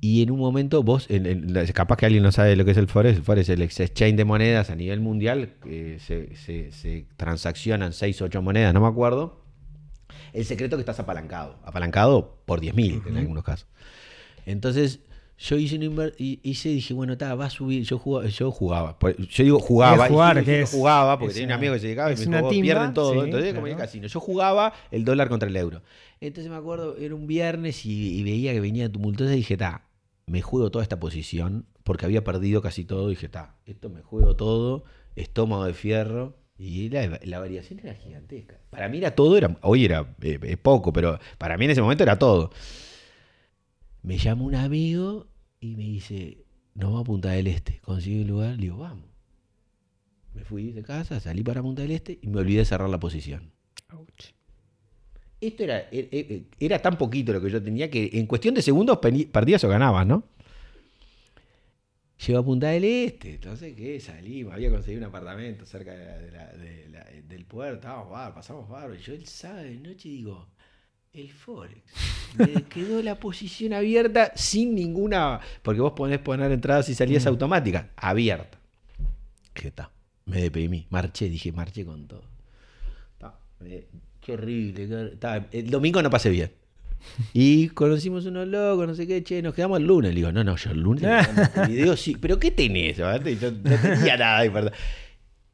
Y 0.00 0.22
en 0.22 0.30
un 0.30 0.38
momento 0.38 0.82
vos, 0.84 1.06
en- 1.10 1.26
en 1.26 1.52
la- 1.52 1.66
capaz 1.66 1.96
que 1.96 2.06
alguien 2.06 2.22
no 2.22 2.30
sabe 2.30 2.54
lo 2.54 2.64
que 2.64 2.70
es 2.70 2.76
el 2.76 2.86
Forex, 2.86 3.16
el 3.16 3.22
Forex 3.24 3.48
es 3.48 3.54
el 3.56 3.62
exchange 3.62 4.16
de 4.16 4.24
monedas 4.24 4.70
a 4.70 4.76
nivel 4.76 5.00
mundial, 5.00 5.54
se, 5.64 6.36
se- 6.36 6.70
se 6.70 7.06
transaccionan 7.16 7.92
6 7.92 8.20
o 8.22 8.26
8 8.26 8.40
monedas, 8.40 8.72
no 8.74 8.80
me 8.80 8.86
acuerdo. 8.86 9.42
El 10.32 10.44
secreto 10.44 10.76
es 10.76 10.78
que 10.78 10.82
estás 10.82 11.00
apalancado, 11.00 11.58
apalancado 11.64 12.40
por 12.44 12.60
10.000 12.60 13.02
en 13.06 13.16
algunos 13.16 13.42
casos. 13.42 13.66
Entonces, 14.46 15.00
yo 15.38 15.56
hice 15.56 15.76
un 15.76 16.12
hice, 16.18 16.68
dije, 16.70 16.92
bueno, 16.94 17.12
está, 17.12 17.34
va 17.36 17.46
a 17.46 17.50
subir. 17.50 17.84
Yo 17.84 17.96
jugaba, 17.98 18.26
yo 18.28 18.50
jugaba. 18.50 18.98
Yo 19.30 19.44
digo 19.44 19.58
jugaba, 19.60 20.08
jugar, 20.08 20.38
diciendo 20.38 20.64
es- 20.64 20.70
jugaba, 20.70 21.18
porque 21.18 21.30
es 21.30 21.34
tenía 21.38 21.54
un 21.54 21.58
amigo 21.60 21.74
que 21.74 21.78
se 21.80 21.86
dedicaba 21.86 22.10
y 22.10 22.14
me 22.16 22.20
dijo, 22.20 22.40
"Vos 22.40 22.50
timba", 22.50 22.62
pierden 22.62 22.94
todo. 22.94 23.12
sí, 23.14 23.20
Entonces, 23.26 23.54
como 23.54 23.66
el 23.66 23.72
claro. 23.74 23.84
casino. 23.86 24.06
Yo 24.08 24.20
jugaba 24.20 24.72
el 24.90 25.04
dólar 25.04 25.28
contra 25.28 25.48
el 25.48 25.56
euro. 25.56 25.82
Entonces 26.20 26.50
me 26.50 26.56
acuerdo, 26.56 26.96
era 26.96 27.14
un 27.14 27.26
viernes 27.28 27.86
y, 27.86 28.18
y 28.18 28.24
veía 28.24 28.52
que 28.52 28.60
venía 28.60 28.90
tumultuosa 28.90 29.32
y 29.34 29.36
dije, 29.36 29.54
está, 29.54 29.84
me 30.26 30.42
juego 30.42 30.70
toda 30.72 30.82
esta 30.82 30.98
posición, 30.98 31.66
porque 31.84 32.04
había 32.04 32.24
perdido 32.24 32.60
casi 32.60 32.84
todo. 32.84 33.08
Dije, 33.08 33.26
está, 33.26 33.54
esto 33.64 33.90
me 33.90 34.02
juego 34.02 34.34
todo, 34.34 34.82
estómago 35.14 35.64
de 35.64 35.74
fierro. 35.74 36.36
Y 36.58 36.88
la, 36.88 37.20
la 37.22 37.38
variación 37.38 37.78
era 37.78 37.94
gigantesca. 37.94 38.58
Para 38.70 38.88
mí 38.88 38.98
era 38.98 39.12
todo, 39.14 39.36
era, 39.38 39.56
hoy 39.62 39.84
era 39.84 40.16
eh, 40.20 40.56
poco, 40.60 40.92
pero 40.92 41.20
para 41.38 41.56
mí 41.56 41.66
en 41.66 41.70
ese 41.70 41.80
momento 41.80 42.02
era 42.02 42.18
todo. 42.18 42.50
Me 44.02 44.18
llama 44.18 44.42
un 44.42 44.54
amigo 44.56 45.27
y 45.60 45.74
me 45.76 45.82
dice, 45.84 46.38
nos 46.74 46.90
vamos 46.90 47.00
a 47.02 47.04
Punta 47.04 47.30
del 47.32 47.46
Este. 47.46 47.80
Consigue 47.80 48.22
un 48.22 48.28
lugar, 48.28 48.50
le 48.56 48.62
digo, 48.62 48.78
vamos. 48.78 49.04
Me 50.34 50.44
fui 50.44 50.70
de 50.72 50.82
casa, 50.82 51.18
salí 51.20 51.42
para 51.42 51.62
Punta 51.62 51.82
del 51.82 51.90
Este 51.92 52.18
y 52.22 52.28
me 52.28 52.38
olvidé 52.38 52.58
de 52.60 52.64
cerrar 52.64 52.88
la 52.88 53.00
posición. 53.00 53.50
Ouch. 53.92 54.32
Esto 55.40 55.62
era, 55.64 55.88
era, 55.92 56.42
era 56.58 56.78
tan 56.82 56.98
poquito 56.98 57.32
lo 57.32 57.40
que 57.40 57.48
yo 57.50 57.62
tenía 57.62 57.88
que 57.90 58.10
en 58.14 58.26
cuestión 58.26 58.54
de 58.54 58.62
segundos 58.62 58.98
perdías 58.98 59.62
o 59.64 59.68
ganabas, 59.68 60.06
¿no? 60.06 60.24
Llego 62.26 62.40
a 62.40 62.44
Punta 62.44 62.68
del 62.70 62.84
Este, 62.84 63.34
entonces 63.34 63.74
¿qué? 63.76 64.00
Salimos, 64.00 64.52
había 64.52 64.70
conseguido 64.70 65.00
un 65.02 65.08
apartamento 65.08 65.64
cerca 65.64 65.92
de 65.92 66.04
la- 66.04 66.18
de 66.18 66.30
la- 66.32 66.52
de 66.52 66.88
la- 66.88 67.04
del 67.28 67.44
puerto, 67.44 67.76
estábamos 67.76 68.10
bar, 68.10 68.34
pasamos 68.34 68.68
bar, 68.68 68.90
y 68.98 69.00
yo 69.00 69.14
el 69.14 69.26
sábado 69.26 69.62
de 69.62 69.76
noche 69.76 70.08
digo, 70.08 70.48
el 71.12 71.30
Forex. 71.32 71.80
Me 72.36 72.62
quedó 72.68 73.02
la 73.02 73.18
posición 73.18 73.72
abierta 73.72 74.32
sin 74.34 74.74
ninguna. 74.74 75.40
Porque 75.62 75.80
vos 75.80 75.92
podés 75.92 76.18
poner 76.18 76.50
entradas 76.52 76.88
y 76.88 76.94
salidas 76.94 77.26
automáticas. 77.26 77.86
Abierta. 77.96 78.58
Dije, 79.54 79.68
está. 79.68 79.90
Me 80.26 80.42
deprimí. 80.42 80.86
Marché, 80.90 81.28
dije, 81.28 81.52
marché 81.52 81.84
con 81.84 82.06
todo. 82.06 82.22
Ta, 83.18 83.38
me- 83.60 83.84
qué 84.20 84.32
horrible. 84.32 84.86
qué 84.88 85.58
el 85.58 85.70
domingo 85.70 86.02
no 86.02 86.10
pasé 86.10 86.30
bien. 86.30 86.52
Y 87.32 87.68
conocimos 87.68 88.26
unos 88.26 88.46
locos, 88.48 88.86
no 88.86 88.94
sé 88.94 89.06
qué, 89.06 89.22
che, 89.22 89.40
nos 89.40 89.54
quedamos 89.54 89.78
el 89.80 89.86
lunes. 89.86 90.10
Le 90.12 90.16
digo, 90.16 90.32
no, 90.32 90.42
no, 90.44 90.56
yo 90.56 90.70
el 90.70 90.80
lunes. 90.80 91.02
video, 91.68 91.96
sí. 91.96 92.16
¿Pero 92.20 92.38
qué 92.38 92.50
tenés? 92.50 92.98
¿verdad? 92.98 93.24
Y 93.26 93.38
Yo 93.38 93.50
no 93.52 93.58
tenía 93.80 94.16
nada, 94.16 94.44
y 94.44 94.50
perdón. 94.50 94.72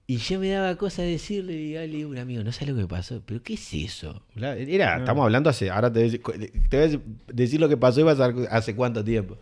Y 0.07 0.19
yo 0.19 0.39
me 0.39 0.51
daba 0.51 0.77
cosa 0.77 1.01
decirle, 1.03 1.55
y 1.55 1.73
le 1.73 1.89
digo 1.89 2.11
a 2.11 2.13
un 2.13 2.19
amigo, 2.19 2.45
no 2.45 2.53
sé 2.53 2.67
lo 2.67 2.77
que 2.77 2.87
pasó, 2.87 3.23
pero 3.25 3.43
¿qué 3.43 3.55
es 3.55 3.73
eso? 3.73 4.23
Era, 4.37 4.99
estamos 4.99 5.25
hablando 5.25 5.49
hace, 5.49 5.71
ahora 5.71 5.91
te, 5.91 6.01
voy 6.01 6.09
a 6.09 6.13
decir- 6.13 6.23
te 6.69 6.77
voy 6.89 6.97
a 6.97 7.33
decir 7.33 7.59
lo 7.61 7.69
que 7.71 7.79
pasó 7.79 8.01
y 8.01 8.03
vas 8.03 8.21
a 8.21 8.27
hace 8.51 8.77
cuánto 8.77 9.03
tiempo. 9.03 9.39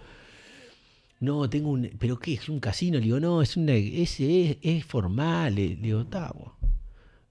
No, 1.19 1.49
tengo 1.51 1.71
un, 1.71 1.91
pero 1.99 2.19
¿qué? 2.19 2.35
¿Es 2.35 2.49
un 2.49 2.61
casino? 2.61 2.99
Le 2.99 3.05
digo, 3.05 3.19
no, 3.21 3.43
es 3.43 3.57
una, 3.57 3.75
ese 3.75 4.51
es, 4.51 4.57
es 4.63 4.85
formal. 4.85 5.55
Le, 5.55 5.77
digo, 5.77 6.03
está. 6.03 6.33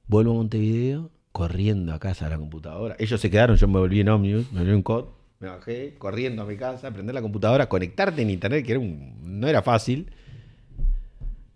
Vuelvo 0.08 0.32
a 0.32 0.36
Montevideo, 0.36 1.10
corriendo 1.32 1.94
a 1.94 2.00
casa 2.00 2.28
a 2.28 2.30
la 2.30 2.38
computadora. 2.38 2.96
Ellos 3.00 3.20
se 3.20 3.30
quedaron, 3.30 3.56
yo 3.56 3.68
me 3.68 3.80
volví 3.80 4.02
en 4.02 4.10
Omnibus, 4.10 4.52
me 4.52 4.60
volví 4.60 4.72
en 4.74 4.82
COD, 4.82 5.06
me 5.40 5.48
bajé, 5.48 5.96
corriendo 5.98 6.42
a 6.42 6.46
mi 6.46 6.58
casa, 6.58 6.92
prender 6.92 7.16
la 7.16 7.22
computadora, 7.22 7.68
conectarte 7.70 8.22
en 8.22 8.30
internet, 8.30 8.66
que 8.66 8.72
era 8.74 8.80
un, 8.80 9.40
no 9.40 9.48
era 9.48 9.62
fácil. 9.62 10.12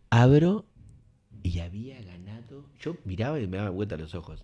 Abro 0.09 0.65
y 1.45 1.59
había 1.59 2.01
ganado. 2.01 2.65
Yo 2.79 2.97
miraba 3.05 3.39
y 3.39 3.47
me 3.47 3.57
daba 3.57 3.69
vuelta 3.69 3.97
los 3.97 4.15
ojos. 4.15 4.43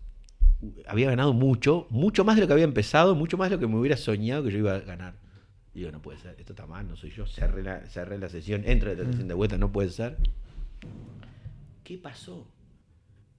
Había 0.85 1.09
ganado 1.09 1.33
mucho, 1.33 1.87
mucho 1.89 2.23
más 2.23 2.35
de 2.35 2.41
lo 2.41 2.47
que 2.47 2.53
había 2.53 2.65
empezado, 2.65 3.15
mucho 3.15 3.37
más 3.37 3.49
de 3.49 3.55
lo 3.55 3.59
que 3.59 3.67
me 3.67 3.77
hubiera 3.77 3.97
soñado 3.97 4.43
que 4.43 4.51
yo 4.51 4.59
iba 4.59 4.75
a 4.75 4.79
ganar. 4.81 5.15
Digo, 5.73 5.91
no 5.91 5.99
puede 5.99 6.19
ser, 6.19 6.35
esto 6.37 6.53
está 6.53 6.67
mal, 6.67 6.87
no 6.87 6.95
soy 6.95 7.09
yo. 7.09 7.25
Cerré 7.25 7.63
la, 7.63 7.87
cerré 7.87 8.19
la 8.19 8.29
sesión, 8.29 8.63
entro 8.65 8.91
de 8.91 8.97
la 8.97 9.09
sesión 9.09 9.27
de 9.27 9.33
vuelta, 9.33 9.57
no 9.57 9.71
puede 9.71 9.89
ser. 9.89 10.17
¿Qué 11.83 11.97
pasó? 11.97 12.47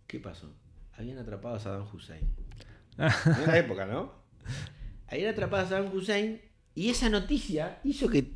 ¿Qué 0.09 0.19
pasó? 0.19 0.53
Habían 0.95 1.19
atrapado 1.19 1.55
a 1.55 1.61
Saddam 1.61 1.87
Hussein. 1.93 2.29
En 2.99 3.47
la 3.47 3.59
época, 3.59 3.87
¿no? 3.87 4.13
Habían 5.07 5.31
atrapado 5.31 5.65
a 5.65 5.69
Saddam 5.69 5.95
Hussein 5.95 6.41
y 6.75 6.89
esa 6.89 7.09
noticia 7.09 7.79
hizo 7.85 8.09
que 8.09 8.33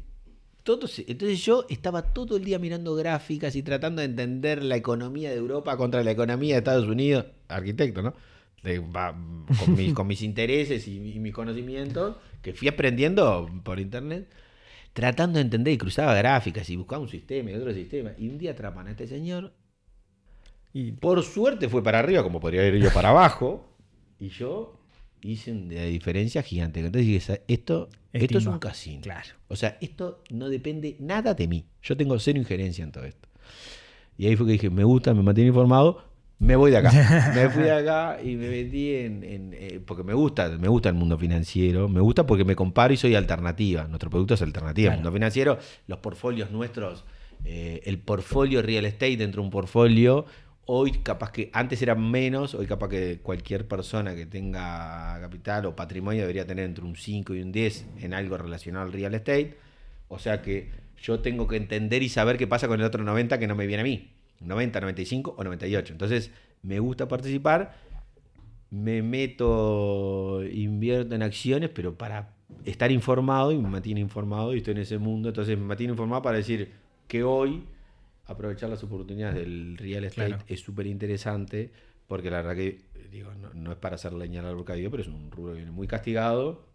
todo 0.66 0.86
Entonces 1.08 1.44
yo 1.46 1.66
estaba 1.70 2.02
todo 2.14 2.36
el 2.36 2.44
día 2.44 2.58
mirando 2.60 2.94
gráficas 2.96 3.56
y 3.56 3.62
tratando 3.64 4.00
de 4.02 4.06
entender 4.06 4.62
la 4.64 4.76
economía 4.76 5.30
de 5.30 5.36
Europa 5.38 5.76
contra 5.78 6.04
la 6.04 6.12
economía 6.12 6.56
de 6.56 6.60
Estados 6.60 6.86
Unidos. 6.88 7.26
Arquitecto, 7.48 8.02
¿no? 8.02 8.14
De- 8.62 8.80
va, 8.80 9.16
con, 9.56 9.74
mis, 9.76 9.94
con 9.94 10.06
mis 10.08 10.22
intereses 10.22 10.88
y, 10.88 10.96
y 11.16 11.20
mis 11.20 11.34
conocimientos 11.34 12.16
que 12.42 12.54
fui 12.54 12.68
aprendiendo 12.68 13.48
por 13.64 13.80
internet, 13.80 14.28
tratando 14.94 15.38
de 15.38 15.42
entender 15.44 15.74
y 15.74 15.78
cruzaba 15.78 16.14
gráficas 16.14 16.70
y 16.70 16.76
buscaba 16.76 17.02
un 17.02 17.08
sistema 17.08 17.50
y 17.50 17.54
otro 17.54 17.72
sistema. 17.74 18.12
Y 18.18 18.28
un 18.28 18.38
día 18.38 18.52
atrapan 18.52 18.88
a 18.88 18.92
este 18.92 19.06
señor 19.08 19.52
Y 20.72 20.92
por 20.92 21.22
suerte 21.22 21.68
fue 21.68 21.82
para 21.82 21.98
arriba, 22.00 22.22
como 22.22 22.40
podría 22.40 22.60
haber 22.60 22.74
ido 22.76 22.92
para 22.92 23.10
abajo. 23.10 23.68
Y 24.18 24.28
yo 24.28 24.78
hice 25.22 25.52
una 25.52 25.82
diferencia 25.84 26.42
gigante. 26.42 26.80
Entonces 26.80 27.06
dije, 27.06 27.42
esto, 27.48 27.88
Es 28.12 28.22
esto 28.22 28.38
es 28.38 28.46
un 28.46 28.58
casino. 28.58 29.00
Claro. 29.02 29.28
O 29.48 29.56
sea, 29.56 29.76
esto 29.80 30.22
no 30.30 30.48
depende 30.48 30.96
nada 31.00 31.34
de 31.34 31.48
mí. 31.48 31.64
Yo 31.82 31.96
tengo 31.96 32.18
cero 32.18 32.38
injerencia 32.38 32.84
en 32.84 32.92
todo 32.92 33.04
esto. 33.04 33.28
Y 34.18 34.26
ahí 34.26 34.36
fue 34.36 34.46
que 34.46 34.52
dije, 34.52 34.70
me 34.70 34.84
gusta, 34.84 35.12
me 35.14 35.22
mantiene 35.22 35.48
informado, 35.48 36.02
me 36.38 36.56
voy 36.56 36.70
de 36.70 36.78
acá. 36.78 36.90
me 37.34 37.48
fui 37.50 37.62
de 37.64 37.72
acá 37.72 38.18
y 38.22 38.36
me 38.36 38.48
metí 38.48 38.94
en, 38.94 39.24
en- 39.24 39.54
eh, 39.54 39.80
porque 39.84 40.02
me 40.02 40.14
gusta, 40.14 40.48
me 40.58 40.68
gusta 40.68 40.88
el 40.88 40.94
mundo 40.94 41.18
financiero, 41.18 41.88
me 41.88 42.00
gusta 42.00 42.26
porque 42.26 42.44
me 42.44 42.54
comparo 42.56 42.92
y 42.94 42.96
soy 42.96 43.14
alternativa. 43.14 43.84
Nuestro 43.88 44.10
producto 44.10 44.34
es 44.34 44.42
alternativa. 44.42 44.88
Claro. 44.88 44.98
El 44.98 45.04
mundo 45.04 45.12
financiero, 45.12 45.58
los 45.86 45.98
portfolios 45.98 46.50
nuestros, 46.50 47.04
eh, 47.44 47.82
el 47.84 47.98
portfolio 47.98 48.62
real 48.62 48.84
estate 48.86 49.16
dentro 49.16 49.42
de 49.42 49.46
un 49.46 49.50
portfolio, 49.50 50.24
hoy 50.66 50.92
capaz 50.92 51.30
que 51.32 51.50
antes 51.52 51.80
eran 51.80 52.10
menos, 52.10 52.54
hoy 52.54 52.66
capaz 52.66 52.88
que 52.88 53.20
cualquier 53.22 53.66
persona 53.66 54.14
que 54.14 54.26
tenga 54.26 55.18
capital 55.20 55.66
o 55.66 55.76
patrimonio 55.76 56.22
debería 56.22 56.46
tener 56.46 56.64
entre 56.64 56.84
un 56.84 56.96
5 56.96 57.34
y 57.34 57.40
un 57.40 57.52
10 57.52 57.86
en 58.00 58.14
algo 58.14 58.36
relacionado 58.36 58.84
al 58.84 58.92
real 58.92 59.14
estate. 59.14 59.56
O 60.08 60.18
sea 60.18 60.42
que 60.42 60.70
yo 61.00 61.20
tengo 61.20 61.46
que 61.46 61.56
entender 61.56 62.02
y 62.02 62.08
saber 62.08 62.36
qué 62.36 62.46
pasa 62.46 62.68
con 62.68 62.80
el 62.80 62.86
otro 62.86 63.02
90 63.02 63.38
que 63.38 63.46
no 63.46 63.54
me 63.54 63.66
viene 63.66 63.82
a 63.82 63.84
mí. 63.84 64.10
90, 64.40 64.80
95 64.80 65.34
o 65.38 65.44
98. 65.44 65.92
Entonces, 65.92 66.30
me 66.62 66.78
gusta 66.80 67.08
participar, 67.08 67.76
me 68.70 69.02
meto, 69.02 70.42
invierto 70.44 71.14
en 71.14 71.22
acciones, 71.22 71.70
pero 71.70 71.96
para 71.96 72.34
estar 72.64 72.90
informado 72.90 73.52
y 73.52 73.58
me 73.58 73.68
mantiene 73.68 74.00
informado 74.00 74.54
y 74.54 74.58
estoy 74.58 74.72
en 74.72 74.80
ese 74.80 74.98
mundo. 74.98 75.28
Entonces, 75.28 75.56
me 75.56 75.64
mantiene 75.64 75.92
informado 75.92 76.22
para 76.22 76.36
decir 76.36 76.72
que 77.08 77.22
hoy 77.22 77.64
aprovechar 78.27 78.68
las 78.68 78.83
oportunidades 78.83 79.37
del 79.37 79.77
real 79.77 80.05
estate 80.05 80.29
Claro. 80.29 80.45
es 80.49 80.61
súper 80.61 80.87
interesante 80.87 81.70
porque 82.07 82.31
la 82.31 82.39
verdad 82.39 82.55
que, 82.55 82.83
digo, 83.11 83.35
no, 83.35 83.53
no 83.55 83.72
es 83.72 83.79
para 83.79 83.97
hacer 83.97 84.12
leña 84.12 84.49
al 84.49 84.64
caído, 84.64 84.91
pero 84.91 85.03
es 85.03 85.09
un 85.09 85.31
rubro 85.31 85.53
que 85.53 85.59
viene 85.59 85.72
muy 85.72 85.89
castigado 85.89 86.66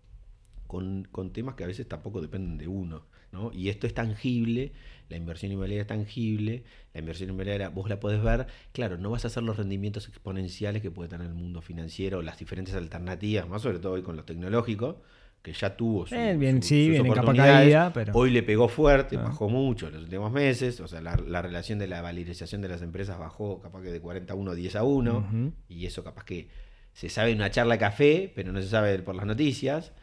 con, 0.67 1.07
con 1.11 1.31
temas 1.31 1.55
que 1.55 1.63
a 1.63 1.67
veces 1.67 1.87
tampoco 1.87 2.21
dependen 2.21 2.57
de 2.57 2.67
uno. 2.67 3.05
¿no? 3.31 3.51
Y 3.53 3.69
esto 3.69 3.87
es 3.87 3.93
tangible, 3.93 4.73
la 5.09 5.17
inversión 5.17 5.51
inmobiliaria 5.51 5.81
es 5.81 5.87
tangible, 5.87 6.63
la 6.93 6.99
inversión 6.99 7.29
inmobiliaria 7.29 7.69
vos 7.69 7.89
la 7.89 7.99
podés 7.99 8.21
ver, 8.21 8.47
claro, 8.73 8.97
no 8.97 9.09
vas 9.09 9.23
a 9.23 9.27
hacer 9.27 9.43
los 9.43 9.57
rendimientos 9.57 10.07
exponenciales 10.09 10.81
que 10.81 10.91
puede 10.91 11.09
tener 11.09 11.27
el 11.27 11.33
mundo 11.33 11.61
financiero, 11.61 12.21
las 12.21 12.37
diferentes 12.37 12.73
alternativas, 12.75 13.47
más 13.47 13.61
sobre 13.61 13.79
todo 13.79 13.93
hoy 13.93 14.03
con 14.03 14.17
lo 14.17 14.25
tecnológico, 14.25 15.01
que 15.41 15.53
ya 15.53 15.75
tuvo 15.75 16.05
su, 16.05 16.13
Eh, 16.15 16.35
bien, 16.37 16.61
su- 16.61 16.69
sí, 16.69 16.83
sus 16.85 16.91
viene 16.91 16.97
en 17.09 17.13
capa 17.15 17.21
oportunidades. 17.31 17.63
caída, 17.63 17.93
pero- 17.93 18.13
Hoy 18.13 18.29
le 18.31 18.43
pegó 18.43 18.67
fuerte, 18.67 19.17
Ah. 19.17 19.23
bajó 19.23 19.49
mucho 19.49 19.87
en 19.87 19.93
los 19.93 20.03
últimos 20.03 20.31
meses, 20.31 20.79
o 20.79 20.87
sea, 20.87 21.01
la, 21.01 21.15
la 21.15 21.41
relación 21.41 21.79
de 21.79 21.87
la 21.87 22.01
valorización 22.01 22.61
de 22.61 22.67
las 22.69 22.81
empresas 22.81 23.17
bajó 23.17 23.59
capaz 23.59 23.81
que 23.81 23.91
de 23.91 23.99
41 23.99 24.51
a 24.51 24.55
10 24.55 24.75
a 24.75 24.83
1, 24.83 25.17
Ujú. 25.27 25.51
y 25.67 25.85
eso 25.87 26.03
capaz 26.03 26.25
que 26.25 26.47
se 26.93 27.09
sabe 27.09 27.31
en 27.31 27.37
una 27.37 27.49
charla 27.49 27.75
de 27.75 27.79
café, 27.79 28.31
pero 28.35 28.51
no 28.51 28.61
se 28.61 28.67
sabe 28.67 28.99
por 28.99 29.15
las 29.15 29.25
noticias. 29.25 29.93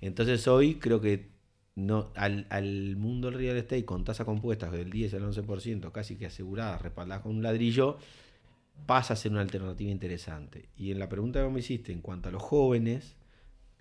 Entonces 0.00 0.46
hoy 0.48 0.74
creo 0.74 1.00
que 1.00 1.32
no, 1.76 2.10
al, 2.14 2.46
al 2.50 2.96
mundo 2.96 3.30
del 3.30 3.38
real 3.38 3.56
estate 3.56 3.84
con 3.84 4.04
tasa 4.04 4.24
compuestas 4.24 4.70
del 4.70 4.90
10 4.90 5.14
al 5.14 5.22
11%, 5.24 5.90
casi 5.92 6.16
que 6.16 6.26
asegurada, 6.26 6.78
respaldada 6.78 7.22
con 7.22 7.34
un 7.36 7.42
ladrillo, 7.42 7.96
pasa 8.86 9.14
a 9.14 9.16
ser 9.16 9.32
una 9.32 9.40
alternativa 9.40 9.90
interesante. 9.90 10.68
Y 10.76 10.90
en 10.90 10.98
la 10.98 11.08
pregunta 11.08 11.42
que 11.42 11.48
me 11.48 11.60
hiciste 11.60 11.90
en 11.92 12.00
cuanto 12.00 12.28
a 12.28 12.32
los 12.32 12.42
jóvenes, 12.42 13.16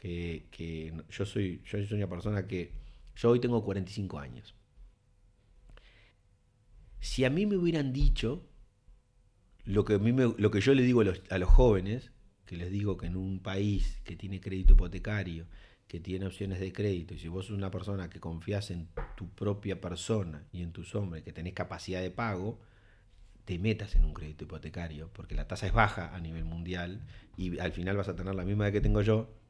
que, 0.03 0.93
yo, 1.09 1.25
soy, 1.25 1.61
yo 1.65 1.83
soy 1.85 1.97
una 1.97 2.09
persona 2.09 2.45
que 2.45 2.73
yo 3.15 3.29
hoy 3.29 3.39
tengo 3.39 3.63
45 3.63 4.19
años. 4.19 4.55
Si 6.99 7.25
a 7.25 7.29
mí 7.29 7.45
me 7.45 7.55
hubieran 7.55 7.93
dicho 7.93 8.45
lo 9.65 9.85
que, 9.85 9.95
a 9.95 9.99
mí 9.99 10.11
lo 10.11 10.51
que 10.51 10.61
yo 10.61 10.73
le 10.73 10.83
digo 10.83 11.01
a 11.01 11.05
los, 11.05 11.21
a 11.29 11.37
los 11.37 11.49
jóvenes, 11.49 12.11
que 12.45 12.57
les 12.57 12.69
digo 12.69 12.97
que 12.97 13.07
en 13.07 13.15
un 13.15 13.39
país 13.39 14.01
que 14.03 14.15
tiene 14.15 14.41
crédito 14.41 14.73
hipotecario, 14.73 15.47
que 15.87 15.99
tiene 15.99 16.25
opciones 16.25 16.59
de 16.59 16.73
crédito, 16.73 17.13
y 17.13 17.19
si 17.19 17.27
vos 17.27 17.45
sos 17.45 17.55
una 17.55 17.71
persona 17.71 18.09
que 18.09 18.19
confías 18.19 18.71
en 18.71 18.89
tu 19.15 19.29
propia 19.29 19.79
persona 19.79 20.47
y 20.51 20.63
en 20.63 20.71
tus 20.71 20.95
hombres, 20.95 21.23
que 21.23 21.31
tenés 21.31 21.53
capacidad 21.53 22.01
de 22.01 22.11
pago, 22.11 22.59
te 23.45 23.59
metas 23.59 23.95
en 23.95 24.05
un 24.05 24.13
crédito 24.13 24.45
hipotecario, 24.45 25.09
porque 25.13 25.35
la 25.35 25.47
tasa 25.47 25.67
es 25.67 25.73
baja 25.73 26.15
a 26.15 26.19
nivel 26.19 26.45
mundial 26.45 27.05
y 27.37 27.59
al 27.59 27.73
final 27.73 27.97
vas 27.97 28.09
a 28.09 28.15
tener 28.15 28.35
la 28.35 28.45
misma 28.45 28.65
edad 28.65 28.73
que 28.73 28.81
tengo 28.81 29.01
yo. 29.01 29.42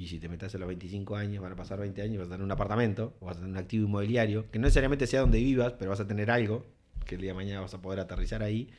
Y 0.00 0.06
si 0.06 0.18
te 0.18 0.30
metas 0.30 0.54
a 0.54 0.58
los 0.58 0.66
25 0.66 1.14
años, 1.14 1.42
van 1.42 1.52
a 1.52 1.56
pasar 1.56 1.78
20 1.78 2.00
años, 2.00 2.20
vas 2.20 2.28
a 2.28 2.30
tener 2.30 2.42
un 2.42 2.50
apartamento, 2.50 3.12
o 3.20 3.26
vas 3.26 3.36
a 3.36 3.40
tener 3.40 3.52
un 3.52 3.58
activo 3.58 3.84
inmobiliario, 3.84 4.50
que 4.50 4.58
no 4.58 4.62
necesariamente 4.62 5.06
sea 5.06 5.20
donde 5.20 5.38
vivas, 5.40 5.74
pero 5.78 5.90
vas 5.90 6.00
a 6.00 6.08
tener 6.08 6.30
algo, 6.30 6.64
que 7.04 7.16
el 7.16 7.20
día 7.20 7.32
de 7.32 7.34
mañana 7.34 7.60
vas 7.60 7.74
a 7.74 7.82
poder 7.82 8.00
aterrizar 8.00 8.42
ahí, 8.42 8.70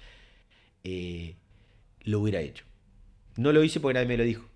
eh, 0.84 1.36
lo 2.06 2.22
hubiera 2.22 2.42
hecho. 2.42 2.66
No 3.38 3.54
lo 3.54 3.64
hice 3.64 3.80
porque 3.80 3.94
nadie 3.94 4.08
me 4.08 4.18
lo 4.18 4.24
dijo. 4.24 4.48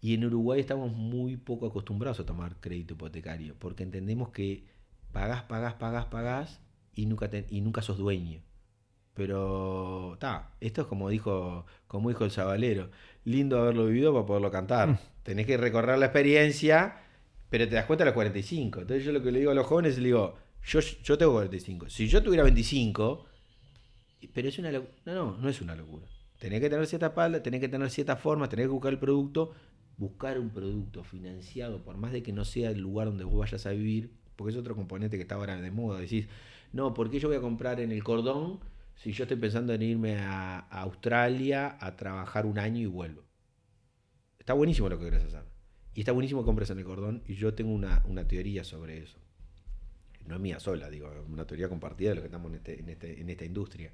Y 0.00 0.14
en 0.14 0.24
Uruguay 0.24 0.58
estamos 0.58 0.92
muy 0.92 1.36
poco 1.36 1.68
acostumbrados 1.68 2.18
a 2.18 2.26
tomar 2.26 2.56
crédito 2.56 2.94
hipotecario, 2.94 3.54
porque 3.60 3.84
entendemos 3.84 4.30
que 4.30 4.64
pagás, 5.12 5.44
pagás, 5.44 5.74
pagás, 5.74 6.06
pagás 6.06 6.60
y 6.96 7.06
nunca, 7.06 7.30
y 7.48 7.60
nunca 7.60 7.82
sos 7.82 7.98
dueño. 7.98 8.40
Pero, 9.14 10.16
ta, 10.18 10.50
esto 10.60 10.82
es 10.82 10.86
como 10.88 11.08
dijo, 11.08 11.64
como 11.86 12.08
dijo 12.08 12.24
el 12.24 12.32
sabalero, 12.32 12.90
lindo 13.24 13.58
haberlo 13.58 13.86
vivido 13.86 14.12
para 14.12 14.26
poderlo 14.26 14.50
cantar. 14.50 14.98
Tenés 15.22 15.46
que 15.46 15.56
recorrer 15.56 15.98
la 15.98 16.06
experiencia, 16.06 16.96
pero 17.48 17.68
te 17.68 17.76
das 17.76 17.86
cuenta 17.86 18.02
a 18.02 18.06
los 18.06 18.14
45. 18.14 18.80
Entonces 18.80 19.04
yo 19.04 19.12
lo 19.12 19.22
que 19.22 19.30
le 19.30 19.38
digo 19.38 19.52
a 19.52 19.54
los 19.54 19.66
jóvenes, 19.66 19.96
le 19.98 20.06
digo, 20.06 20.34
yo, 20.64 20.80
yo 20.80 21.16
tengo 21.16 21.32
45. 21.32 21.88
Si 21.88 22.08
yo 22.08 22.22
tuviera 22.22 22.42
25, 22.42 23.24
pero 24.32 24.48
es 24.48 24.58
una 24.58 24.72
locura. 24.72 24.94
No, 25.04 25.14
no, 25.14 25.36
no 25.38 25.48
es 25.48 25.60
una 25.60 25.76
locura. 25.76 26.06
Tenés 26.38 26.60
que 26.60 26.68
tener 26.68 26.86
cierta 26.86 27.14
pala, 27.14 27.42
tenés 27.42 27.60
que 27.60 27.68
tener 27.68 27.88
ciertas 27.90 28.20
formas, 28.20 28.48
tenés 28.48 28.66
que 28.66 28.72
buscar 28.72 28.92
el 28.92 28.98
producto, 28.98 29.52
buscar 29.96 30.38
un 30.40 30.50
producto 30.50 31.04
financiado, 31.04 31.82
por 31.82 31.96
más 31.96 32.12
de 32.12 32.22
que 32.22 32.32
no 32.32 32.44
sea 32.44 32.70
el 32.70 32.80
lugar 32.80 33.06
donde 33.06 33.24
vos 33.24 33.38
vayas 33.38 33.64
a 33.66 33.70
vivir, 33.70 34.10
porque 34.36 34.52
es 34.52 34.58
otro 34.58 34.74
componente 34.74 35.16
que 35.16 35.22
está 35.22 35.36
ahora 35.36 35.60
de 35.60 35.70
moda. 35.70 36.00
Decís, 36.00 36.26
no, 36.72 36.92
¿por 36.92 37.10
qué 37.10 37.20
yo 37.20 37.28
voy 37.28 37.36
a 37.36 37.40
comprar 37.40 37.80
en 37.80 37.92
el 37.92 38.02
cordón 38.02 38.58
si 38.96 39.12
yo 39.12 39.24
estoy 39.24 39.36
pensando 39.36 39.72
en 39.74 39.82
irme 39.82 40.16
a, 40.18 40.58
Australia 40.58 41.76
a 41.80 41.96
trabajar 41.96 42.46
un 42.46 42.58
año 42.58 42.80
y 42.80 42.86
vuelvo? 42.86 43.22
Está 44.38 44.52
buenísimo 44.54 44.88
lo 44.88 44.98
que 44.98 45.06
querés 45.06 45.24
hacer. 45.24 45.44
Y 45.94 46.00
está 46.00 46.12
buenísimo 46.12 46.42
que 46.42 46.46
compres 46.46 46.70
en 46.70 46.78
el 46.78 46.84
cordón. 46.84 47.22
Y 47.26 47.34
yo 47.34 47.54
tengo 47.54 47.72
una, 47.72 48.02
una 48.06 48.26
teoría 48.26 48.64
sobre 48.64 48.98
eso. 48.98 49.18
No 50.26 50.36
es 50.36 50.40
mía 50.40 50.58
sola, 50.58 50.90
digo, 50.90 51.10
una 51.28 51.46
teoría 51.46 51.68
compartida 51.68 52.10
de 52.10 52.14
los 52.16 52.22
que 52.22 52.28
estamos 52.28 52.50
en, 52.50 52.56
este- 52.56 52.80
en 52.80 52.88
este- 52.88 53.20
en 53.20 53.30
esta 53.30 53.44
industria. 53.44 53.92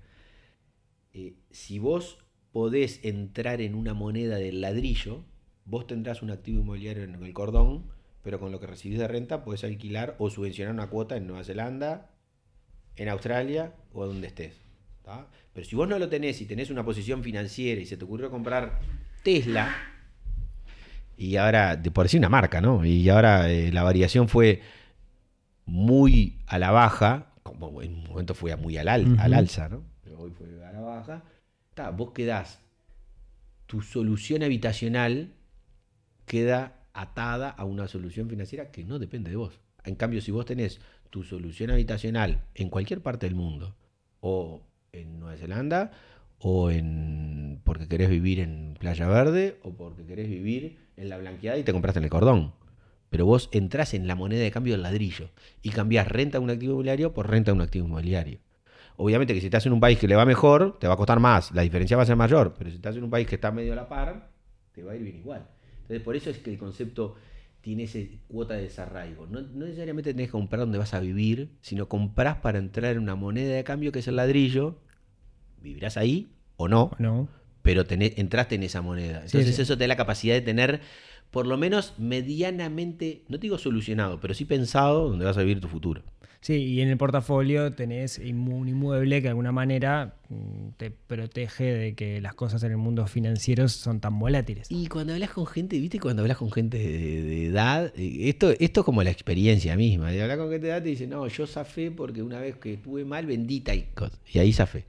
Eh, 1.13 1.35
si 1.51 1.79
vos 1.79 2.19
podés 2.53 3.05
entrar 3.05 3.61
en 3.61 3.75
una 3.75 3.95
moneda 3.95 4.37
del 4.37 4.61
ladrillo, 4.61 5.25
vos 5.65 5.87
tendrás 5.87 6.23
un 6.23 6.31
activo 6.31 6.61
inmobiliario 6.61 7.03
en 7.05 7.15
el 7.15 7.33
cordón, 7.33 7.91
pero 8.23 8.39
con 8.39 8.53
lo 8.53 8.61
que 8.61 8.67
recibís 8.67 8.99
de 8.99 9.09
renta 9.09 9.45
podés 9.45 9.65
alquilar 9.65 10.15
o 10.19 10.31
subvencionar 10.31 10.75
una 10.75 10.91
cuota 10.91 11.17
en 11.17 11.27
Nueva 11.27 11.45
Zelanda, 11.45 12.11
en 12.97 13.09
Australia 13.09 13.75
o 13.93 14.07
donde 14.07 14.29
estés. 14.29 14.61
¿Tá? 15.11 15.27
Pero 15.53 15.67
si 15.67 15.75
vos 15.75 15.89
no 15.89 15.99
lo 15.99 16.09
tenés 16.09 16.41
y 16.41 16.47
tenés 16.47 16.71
una 16.71 16.85
posición 16.85 17.23
financiera 17.23 17.81
y 17.81 17.87
se 17.87 17.97
te 17.97 18.05
ocurrió 18.05 18.31
comprar 18.31 18.81
Tesla, 19.25 19.75
y 21.17 21.37
ahora, 21.37 21.77
de 21.77 21.91
por 21.91 22.09
sí 22.09 22.17
una 22.17 22.31
marca, 22.31 22.61
¿no? 22.63 22.83
Y 22.85 23.07
ahora 23.11 23.51
eh, 23.51 23.71
la 23.73 23.83
variación 23.83 24.29
fue 24.29 24.63
muy 25.67 26.39
a 26.47 26.59
la 26.59 26.71
baja, 26.71 27.35
como 27.43 27.83
en 27.83 27.95
un 27.95 28.05
momento 28.05 28.35
fue 28.35 28.57
muy 28.57 28.79
al, 28.79 28.89
al, 28.89 29.19
al 29.19 29.35
alza, 29.35 29.69
¿no? 29.69 29.85
Pero 30.03 30.19
hoy 30.19 30.31
fue 30.31 30.65
a 30.65 30.73
la 30.73 30.81
baja. 30.81 31.23
Ta, 31.75 31.91
vos 31.91 32.13
quedás, 32.13 32.63
tu 33.67 33.83
solución 33.83 34.43
habitacional 34.43 35.35
queda 36.25 36.87
atada 36.95 37.51
a 37.51 37.65
una 37.65 37.87
solución 37.87 38.31
financiera 38.31 38.71
que 38.71 38.85
no 38.85 38.99
depende 38.99 39.31
de 39.31 39.37
vos. 39.37 39.61
En 39.85 39.97
cambio, 39.97 40.23
si 40.23 40.31
vos 40.31 40.47
tenés 40.47 40.81
tu 41.11 41.23
solución 41.23 41.71
habitacional 41.71 42.45
en 42.55 42.71
cualquier 42.71 43.03
parte 43.03 43.27
del 43.27 43.35
mundo, 43.35 43.77
o 44.21 44.63
en 44.93 45.21
Nueva 45.21 45.37
Zelanda, 45.37 45.93
o 46.39 46.71
en 46.71 47.61
porque 47.65 47.89
querés 47.89 48.11
vivir 48.11 48.41
en 48.41 48.75
Playa 48.79 49.07
Verde, 49.07 49.59
o 49.63 49.73
porque 49.73 50.05
querés 50.05 50.29
vivir 50.29 50.79
en 50.97 51.09
la 51.09 51.19
blanqueada 51.19 51.59
y 51.59 51.63
te 51.63 51.73
compraste 51.73 51.99
en 51.99 52.05
el 52.05 52.11
cordón. 52.11 52.53
Pero 53.11 53.27
vos 53.27 53.49
entrás 53.53 53.93
en 53.95 54.07
la 54.07 54.15
moneda 54.15 54.43
de 54.43 54.51
cambio 54.51 54.75
del 54.75 54.83
ladrillo 54.83 55.31
y 55.63 55.71
cambiás 55.71 56.09
renta 56.09 56.39
de 56.39 56.45
un 56.45 56.51
activo 56.51 56.73
inmobiliario 56.73 57.13
por 57.13 57.29
renta 57.29 57.51
de 57.51 57.57
un 57.57 57.63
activo 57.63 57.87
inmobiliario. 57.87 58.39
Obviamente 58.97 59.35
que 59.35 59.41
si 59.41 59.47
estás 59.47 59.67
en 59.67 59.73
un 59.73 59.81
país 59.81 59.99
que 59.99 60.07
le 60.07 60.15
va 60.15 60.25
mejor, 60.25 60.79
te 60.79 60.87
va 60.87 60.95
a 60.95 60.97
costar 60.97 61.21
más, 61.21 61.53
la 61.53 61.63
diferencia 61.63 61.97
va 61.97 62.05
a 62.05 62.07
ser 62.07 62.17
mayor, 62.17 62.55
pero 62.57 62.71
si 62.71 62.77
estás 62.77 62.97
en 62.97 63.05
un 63.05 63.11
país 63.11 63.27
que 63.27 63.37
está 63.37 63.51
medio 63.51 63.73
a 63.73 63.77
la 63.77 63.89
par, 63.89 64.31
te 64.73 64.83
va 64.83 64.93
a 64.93 64.97
ir 64.97 65.03
bien 65.03 65.17
igual. 65.17 65.47
Entonces, 65.83 66.03
por 66.03 66.15
eso 66.15 66.31
es 66.31 66.39
que 66.39 66.51
el 66.51 66.59
concepto 66.59 67.17
tiene 67.61 67.85
esa 67.85 67.99
cuota 68.29 68.55
de 68.55 68.63
desarraigo. 68.63 69.27
No, 69.27 69.43
no 69.43 69.65
necesariamente 69.67 70.13
tenés 70.15 70.29
que 70.29 70.33
comprar 70.33 70.61
donde 70.61 70.79
vas 70.79 70.95
a 70.95 71.01
vivir, 71.01 71.51
sino 71.61 71.89
comprás 71.89 72.37
para 72.39 72.59
entrar 72.59 72.93
en 72.93 72.99
una 73.03 73.15
moneda 73.17 73.55
de 73.55 73.65
cambio 73.65 73.93
que 73.93 73.99
es 74.01 74.09
el 74.09 74.17
ladrillo, 74.17 74.79
vivirás 75.63 75.97
ahí 75.97 76.29
o 76.57 76.69
no, 76.69 76.93
No. 76.99 77.29
pero 77.63 77.85
tenés- 77.87 78.15
entraste 78.17 78.55
en 78.55 78.63
esa 78.63 78.83
moneda. 78.83 79.21
Sí, 79.21 79.39
Entonces 79.39 79.57
sí. 79.57 79.63
eso 79.63 79.77
te 79.77 79.85
da 79.85 79.89
la 79.89 79.97
capacidad 79.97 80.35
de 80.35 80.41
tener, 80.41 80.81
por 81.31 81.47
lo 81.47 81.57
menos 81.57 81.95
medianamente, 81.99 83.25
no 83.29 83.37
te 83.39 83.43
digo 83.43 83.59
solucionado, 83.59 84.21
pero 84.21 84.35
sí 84.35 84.45
pensado 84.45 85.09
donde 85.11 85.25
vas 85.25 85.37
a 85.37 85.41
vivir 85.43 85.61
tu 85.61 85.69
futuro. 85.69 86.03
Sí, 86.43 86.55
y 86.55 86.81
en 86.81 86.89
el 86.89 86.97
portafolio 86.97 87.73
tenés 87.75 88.19
un 88.19 88.67
inmueble 88.67 89.17
que 89.17 89.25
de 89.25 89.29
alguna 89.29 89.53
manera 89.53 90.15
mm, 90.31 90.71
te 90.79 90.91
protege 90.91 91.65
de 91.65 91.95
que 91.95 92.23
las 92.23 92.35
cosas 92.35 92.63
en 92.63 92.71
el 92.71 92.79
mundo 92.79 93.07
financiero 93.07 93.69
son 93.69 94.01
tan 94.01 94.19
volátiles. 94.19 94.67
Y 94.71 94.87
cuando 94.87 95.13
hablas 95.13 95.31
con 95.31 95.45
gente, 95.47 95.79
viste, 95.79 96.01
cuando 96.01 96.23
hablas 96.23 96.39
con 96.39 96.51
gente 96.51 96.79
de, 96.79 97.23
de 97.23 97.47
edad, 97.47 97.93
eh, 97.95 98.31
esto, 98.31 98.53
esto 98.59 98.81
es 98.81 98.85
como 98.87 99.03
la 99.03 99.11
experiencia 99.11 99.77
misma. 99.77 100.11
De 100.13 100.23
hablar 100.23 100.39
con 100.39 100.51
gente 100.51 100.67
de 100.67 100.73
edad 100.73 100.83
te 100.83 100.89
dice, 100.89 101.07
no, 101.07 101.29
yo 101.29 101.47
zafé 101.47 101.91
porque 101.91 102.23
una 102.23 102.41
vez 102.41 102.57
que 102.57 102.75
estuve 102.75 103.05
mal 103.05 103.27
tal 103.63 103.85
cosa. 103.95 104.19
Y 104.33 104.39
ahí 104.39 104.55
zafé. 104.55 104.87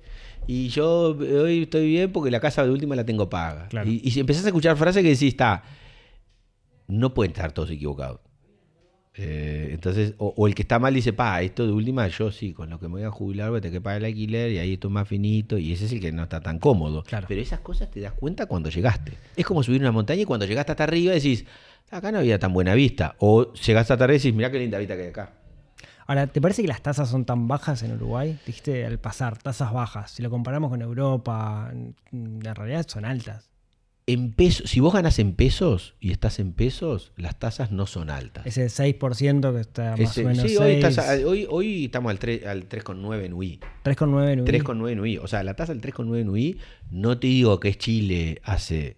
Y 0.47 0.69
yo 0.69 1.17
hoy 1.17 1.63
estoy 1.63 1.85
bien 1.85 2.13
porque 2.13 2.31
la 2.31 2.39
casa 2.39 2.63
de 2.63 2.71
última 2.71 2.95
la 2.95 3.05
tengo 3.05 3.29
paga. 3.29 3.67
Claro. 3.67 3.89
Y, 3.89 3.99
y 4.05 4.11
si 4.11 4.21
empezás 4.21 4.45
a 4.45 4.47
escuchar 4.47 4.77
frases 4.77 5.03
que 5.03 5.09
decís, 5.09 5.33
está, 5.33 5.63
no 6.87 7.13
pueden 7.13 7.31
estar 7.31 7.51
todos 7.51 7.69
equivocados. 7.71 8.21
Eh, 9.15 9.69
entonces, 9.71 10.13
o, 10.17 10.33
o 10.37 10.47
el 10.47 10.55
que 10.55 10.61
está 10.61 10.79
mal 10.79 10.93
dice, 10.93 11.11
pa, 11.11 11.41
esto 11.41 11.65
de 11.65 11.73
última, 11.73 12.07
yo 12.07 12.31
sí, 12.31 12.53
con 12.53 12.69
lo 12.69 12.79
que 12.79 12.87
me 12.87 12.93
voy 12.93 13.03
a 13.03 13.11
jubilar 13.11 13.49
voy 13.49 13.57
a 13.57 13.61
tener 13.61 13.77
que 13.77 13.81
pagar 13.81 13.99
el 13.99 14.05
alquiler 14.05 14.51
y 14.51 14.59
ahí 14.59 14.73
esto 14.73 14.87
es 14.87 14.93
más 14.93 15.07
finito 15.07 15.57
y 15.57 15.73
ese 15.73 15.85
es 15.85 15.91
el 15.91 15.99
que 15.99 16.11
no 16.13 16.23
está 16.23 16.39
tan 16.39 16.59
cómodo. 16.59 17.03
Claro. 17.03 17.25
Pero 17.27 17.41
esas 17.41 17.59
cosas 17.59 17.91
te 17.91 17.99
das 17.99 18.13
cuenta 18.13 18.45
cuando 18.45 18.69
llegaste. 18.69 19.13
Es 19.35 19.45
como 19.45 19.63
subir 19.63 19.81
una 19.81 19.91
montaña 19.91 20.21
y 20.21 20.25
cuando 20.25 20.45
llegaste 20.45 20.71
hasta 20.71 20.85
arriba 20.85 21.13
decís, 21.13 21.45
acá 21.89 22.11
no 22.11 22.19
había 22.19 22.39
tan 22.39 22.53
buena 22.53 22.73
vista. 22.73 23.15
O 23.19 23.51
llegaste 23.53 23.93
hasta 23.93 24.05
arriba 24.05 24.15
y 24.15 24.19
decís, 24.19 24.33
mirá 24.33 24.49
qué 24.49 24.59
linda 24.59 24.77
vista 24.77 24.95
que 24.95 25.01
hay 25.01 25.09
acá. 25.09 25.33
Ahora, 26.07 26.27
¿te 26.27 26.41
parece 26.41 26.61
que 26.61 26.67
las 26.67 26.81
tasas 26.81 27.09
son 27.09 27.25
tan 27.25 27.47
bajas 27.47 27.83
en 27.83 27.93
Uruguay? 27.93 28.39
Dijiste 28.45 28.85
al 28.85 28.97
pasar, 28.97 29.37
tasas 29.37 29.71
bajas. 29.71 30.11
Si 30.11 30.23
lo 30.23 30.29
comparamos 30.29 30.69
con 30.69 30.81
Europa, 30.81 31.71
en 31.73 32.41
realidad 32.41 32.85
son 32.87 33.05
altas. 33.05 33.50
En 34.07 34.33
pesos, 34.33 34.69
si 34.69 34.79
vos 34.79 34.93
ganás 34.93 35.19
en 35.19 35.33
pesos 35.35 35.93
y 35.99 36.11
estás 36.11 36.39
en 36.39 36.53
pesos, 36.53 37.11
las 37.17 37.37
tasas 37.37 37.71
no 37.71 37.85
son 37.85 38.09
altas. 38.09 38.45
Ese 38.45 38.65
6% 38.67 39.53
que 39.53 39.61
está 39.61 39.91
más 39.91 39.99
Ese- 39.99 40.25
o 40.25 40.27
menos 40.27 40.43
sí, 40.49 40.57
hoy, 40.57 40.81
6, 40.81 40.85
estás- 40.85 41.23
hoy, 41.23 41.47
hoy 41.49 41.85
estamos 41.85 42.09
al, 42.09 42.19
tre- 42.19 42.45
al 42.45 42.67
3,9 42.67 43.25
en 43.25 43.33
UI. 43.33 43.59
3,9 43.83 44.31
en 44.33 44.39
UI. 44.41 44.45
3,9 44.47 44.91
en 44.91 44.99
UI. 44.99 45.17
O 45.19 45.27
sea, 45.27 45.43
la 45.43 45.53
tasa 45.53 45.71
del 45.73 45.81
3,9 45.81 46.19
en 46.21 46.29
UI, 46.29 46.57
no 46.89 47.19
te 47.19 47.27
digo 47.27 47.59
que 47.59 47.69
es 47.69 47.77
Chile 47.77 48.41
hace 48.43 48.97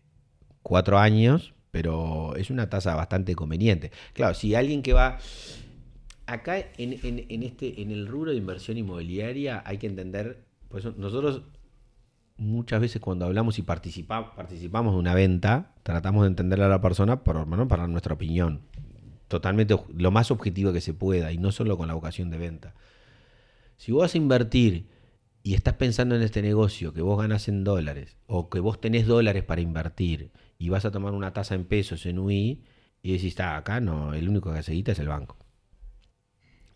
cuatro 0.61 0.97
años, 0.97 1.53
pero 1.71 2.35
es 2.37 2.49
una 2.49 2.69
tasa 2.69 2.95
bastante 2.95 3.35
conveniente. 3.35 3.91
Claro, 4.13 4.33
si 4.35 4.55
alguien 4.55 4.81
que 4.81 4.93
va... 4.93 5.19
Acá 6.25 6.57
en, 6.77 6.93
en- 7.03 7.25
en 7.27 7.43
este, 7.43 7.81
en 7.81 7.91
el 7.91 8.07
rubro 8.07 8.31
de 8.31 8.37
inversión 8.37 8.77
inmobiliaria 8.77 9.61
hay 9.65 9.77
que 9.77 9.87
entender, 9.87 10.45
pues 10.69 10.85
nosotros 10.95 11.41
muchas 12.37 12.81
veces 12.81 13.01
cuando 13.01 13.25
hablamos 13.25 13.59
y 13.59 13.61
participa- 13.61 14.35
participamos 14.35 14.93
de 14.93 14.99
una 14.99 15.13
venta, 15.13 15.73
tratamos 15.83 16.23
de 16.23 16.29
entender 16.29 16.61
a 16.61 16.67
la 16.67 16.81
persona 16.81 17.23
por, 17.23 17.45
bueno, 17.45 17.67
para 17.67 17.87
nuestra 17.87 18.13
opinión. 18.13 18.61
Totalmente 19.27 19.75
lo 19.95 20.11
más 20.11 20.31
objetivo 20.31 20.73
que 20.73 20.81
se 20.81 20.93
pueda 20.93 21.31
y 21.31 21.37
no 21.37 21.51
solo 21.51 21.77
con 21.77 21.87
la 21.87 21.93
vocación 21.93 22.29
de 22.29 22.37
venta. 22.37 22.73
Si 23.77 23.91
vos 23.91 24.01
vas 24.01 24.15
a 24.15 24.17
invertir 24.17 24.87
y 25.41 25.55
estás 25.55 25.73
pensando 25.73 26.15
en 26.15 26.21
este 26.21 26.41
negocio 26.41 26.93
que 26.93 27.01
vos 27.01 27.19
ganas 27.19 27.47
en 27.47 27.63
dólares 27.63 28.17
o 28.27 28.49
que 28.49 28.59
vos 28.59 28.79
tenés 28.79 29.07
dólares 29.07 29.43
para 29.43 29.61
invertir 29.61 30.31
y 30.57 30.69
vas 30.69 30.85
a 30.85 30.91
tomar 30.91 31.13
una 31.13 31.33
tasa 31.33 31.55
en 31.55 31.65
pesos 31.65 32.05
en 32.05 32.19
UI 32.19 32.63
y 33.01 33.11
decís, 33.11 33.29
está 33.29 33.57
acá 33.57 33.81
no, 33.81 34.13
el 34.13 34.29
único 34.29 34.53
que 34.53 34.59
hace 34.59 34.73
guita 34.73 34.93
es 34.93 34.99
el 34.99 35.09
banco. 35.09 35.37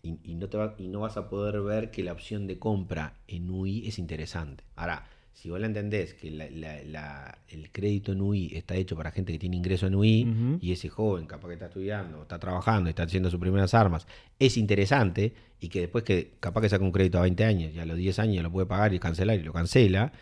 Y, 0.02 0.36
no 0.36 0.48
te 0.48 0.58
y 0.78 0.88
no 0.88 1.00
vas 1.00 1.16
a 1.16 1.28
poder 1.28 1.60
ver 1.60 1.90
que 1.90 2.02
la 2.02 2.12
opción 2.12 2.46
de 2.46 2.58
compra 2.58 3.18
en 3.26 3.50
UI 3.50 3.86
es 3.86 3.98
interesante. 3.98 4.64
Ahora, 4.76 5.06
si 5.40 5.50
vos 5.50 5.60
la 5.60 5.66
entendés 5.66 6.14
que 6.14 6.32
la- 6.32 6.50
la- 6.50 6.82
la- 6.82 7.38
el 7.48 7.70
crédito 7.70 8.10
en 8.10 8.20
UI 8.20 8.50
está 8.56 8.74
hecho 8.74 8.96
para 8.96 9.12
gente 9.12 9.32
que 9.32 9.38
tiene 9.38 9.54
ingreso 9.56 9.86
en 9.86 9.94
UI 9.94 10.58
y 10.60 10.72
ese 10.72 10.88
joven 10.88 11.26
capaz 11.26 11.46
que 11.46 11.54
está 11.54 11.66
estudiando, 11.66 12.22
está 12.22 12.40
trabajando, 12.40 12.90
está 12.90 13.04
haciendo 13.04 13.30
sus 13.30 13.38
primeras 13.38 13.72
armas, 13.72 14.08
es 14.40 14.56
interesante 14.56 15.32
y 15.60 15.68
que 15.68 15.82
después 15.82 16.02
que 16.02 16.32
capaz 16.40 16.62
que 16.62 16.68
saca 16.68 16.82
un 16.84 16.90
crédito 16.90 17.18
a 17.18 17.22
20 17.22 17.44
años 17.44 17.72
y 17.72 17.78
a 17.78 17.86
los 17.86 17.96
10 17.96 18.18
años 18.18 18.42
lo 18.42 18.50
puede 18.50 18.66
pagar 18.66 18.92
y 18.94 18.98
cancelar 18.98 19.38
y 19.38 19.44
lo 19.44 19.52
cancela, 19.52 20.12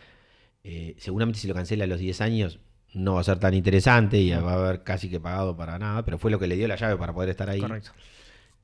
eh, 0.64 0.94
seguramente 0.98 1.38
si 1.38 1.48
lo 1.48 1.54
cancela 1.54 1.84
a 1.84 1.86
los 1.86 1.98
10 2.00 2.20
años 2.20 2.58
no 2.92 3.14
va 3.14 3.20
a 3.20 3.24
ser 3.24 3.38
tan 3.38 3.54
interesante 3.54 4.18
y 4.20 4.30
va 4.32 4.52
a 4.52 4.54
haber 4.66 4.82
casi 4.82 5.08
que 5.08 5.18
pagado 5.18 5.56
para 5.56 5.78
nada, 5.78 6.04
pero 6.04 6.18
fue 6.18 6.30
lo 6.30 6.38
que 6.38 6.46
le 6.46 6.56
dio 6.56 6.68
la 6.68 6.76
llave 6.76 6.96
para 6.98 7.14
poder 7.14 7.30
estar 7.30 7.48
ahí. 7.48 7.60
Correcto. 7.60 7.90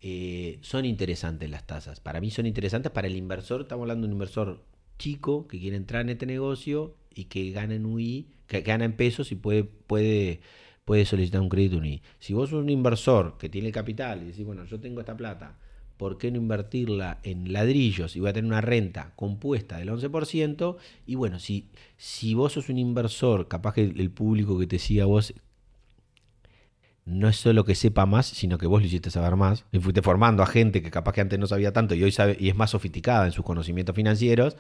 Eh, 0.01 0.59
son 0.63 0.85
interesantes 0.85 1.49
las 1.49 1.67
tasas. 1.67 2.01
Para 2.01 2.21
mí 2.21 2.31
son 2.31 2.45
interesantes 2.47 2.91
para 2.91 3.07
el 3.07 3.17
inversor. 3.17 3.63
Estamos 3.63 3.85
hablando 3.85 4.07
de 4.07 4.09
un 4.09 4.13
inversor 4.15 4.63
chico 4.99 5.47
que 5.49 5.59
quiere 5.59 5.77
entrar 5.77 6.03
en 6.03 6.11
este 6.11 6.27
negocio 6.27 6.95
y 7.15 7.25
que 7.25 7.51
gana 7.51 7.75
en 7.75 7.87
UI, 7.87 8.29
que, 8.47 8.63
gana 8.63 8.85
en 8.85 8.95
pesos 8.95 9.33
y 9.33 9.37
puede, 9.37 9.65
puede, 9.65 10.41
puede 10.85 11.05
solicitar 11.05 11.41
un 11.41 11.49
crédito 11.49 11.77
en 11.77 11.85
UI. 11.85 12.03
Si 12.19 12.33
vos 12.33 12.51
sos 12.51 12.63
un 12.63 12.71
inversor 12.71 13.37
que 13.39 13.49
tiene 13.49 13.73
capital 13.73 14.23
y 14.23 14.27
decís, 14.27 14.45
bueno, 14.45 14.65
yo 14.65 14.81
tengo 14.81 15.01
esta 15.01 15.17
plata, 15.17 15.59
¿por 15.97 16.19
qué 16.19 16.31
no 16.31 16.39
invertirla 16.39 17.21
en 17.23 17.53
ladrillos 17.53 18.17
y 18.17 18.21
voy 18.21 18.31
a 18.31 18.33
tener 18.33 18.51
una 18.51 18.61
renta 18.61 19.13
compuesta 19.15 19.79
del 19.79 19.91
11%? 19.91 20.77
Y 21.07 21.15
bueno, 21.15 21.39
si, 21.39 21.69
si 21.97 22.35
vos 22.35 22.55
sos 22.55 22.69
un 22.69 22.79
inversor, 22.79 23.49
capaz 23.49 23.75
que 23.75 23.83
el, 23.83 24.11
público 24.11 24.59
que 24.59 24.67
te 24.67 24.79
siga 24.79 25.05
vos 25.05 25.33
no 27.05 27.29
es 27.29 27.37
solo 27.37 27.65
que 27.65 27.75
sepa 27.75 28.07
más, 28.07 28.27
sino 28.27 28.59
que 28.59 28.67
vos 28.67 28.81
lo 28.81 28.87
hiciste 28.87 29.11
saber 29.11 29.37
más. 29.37 29.65
Y 29.73 29.79
fuiste 29.81 30.03
formando 30.03 30.43
a 30.43 30.47
gente 30.47 30.83
que 30.83 30.91
capaz 30.91 31.13
que 31.13 31.21
antes 31.21 31.39
no 31.39 31.47
sabía 31.47 31.73
tanto 31.73 31.95
y 31.95 32.03
hoy 32.03 32.13
sabe 32.13 32.37
y 32.39 32.49
es 32.49 32.57
más 32.57 32.71
sofisticada 32.71 33.27
en 33.27 33.33
sus 33.33 33.45
conocimientos 33.45 33.97
financieros. 33.97 34.57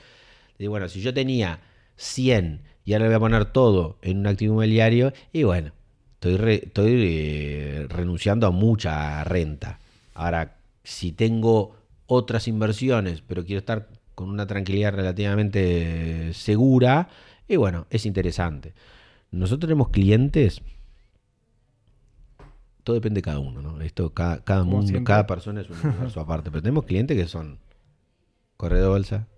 Y 0.58 0.66
bueno, 0.66 0.88
si 0.88 1.00
yo 1.00 1.14
tenía 1.14 1.60
100 1.96 2.62
y 2.84 2.92
ahora 2.92 3.04
le 3.04 3.08
voy 3.10 3.16
a 3.16 3.20
poner 3.20 3.44
todo 3.46 3.98
en 4.02 4.18
un 4.18 4.26
activo 4.26 4.54
inmobiliario, 4.54 5.12
y 5.32 5.44
bueno, 5.44 5.72
estoy, 6.14 6.54
estoy 6.54 6.92
eh, 6.96 7.86
renunciando 7.88 8.46
a 8.46 8.50
mucha 8.50 9.22
renta. 9.24 9.78
Ahora, 10.14 10.56
si 10.82 11.12
tengo 11.12 11.76
otras 12.06 12.48
inversiones, 12.48 13.22
pero 13.22 13.44
quiero 13.44 13.60
estar 13.60 13.88
con 14.14 14.28
una 14.28 14.46
tranquilidad 14.46 14.94
relativamente 14.94 16.34
segura, 16.34 17.08
y 17.46 17.56
bueno, 17.56 17.86
es 17.90 18.04
interesante. 18.04 18.74
Nosotros 19.30 19.68
tenemos 19.68 19.90
clientes 19.90 20.60
todo 22.84 22.94
depende 22.94 23.18
de 23.18 23.22
cada 23.22 23.38
uno, 23.38 23.62
¿no? 23.62 23.80
Esto, 23.80 24.12
cada, 24.12 24.42
cada 24.44 24.64
mundo, 24.64 24.86
siempre. 24.88 25.04
cada 25.04 25.26
persona 25.26 25.60
es 25.60 25.70
un 25.70 25.78
universo 25.88 26.20
aparte. 26.20 26.50
Pero 26.50 26.62
tenemos 26.62 26.84
clientes 26.84 27.16
que 27.16 27.26
son 27.28 27.58
corredor 28.56 28.84
de 28.84 28.88
bolsa, 28.90 29.28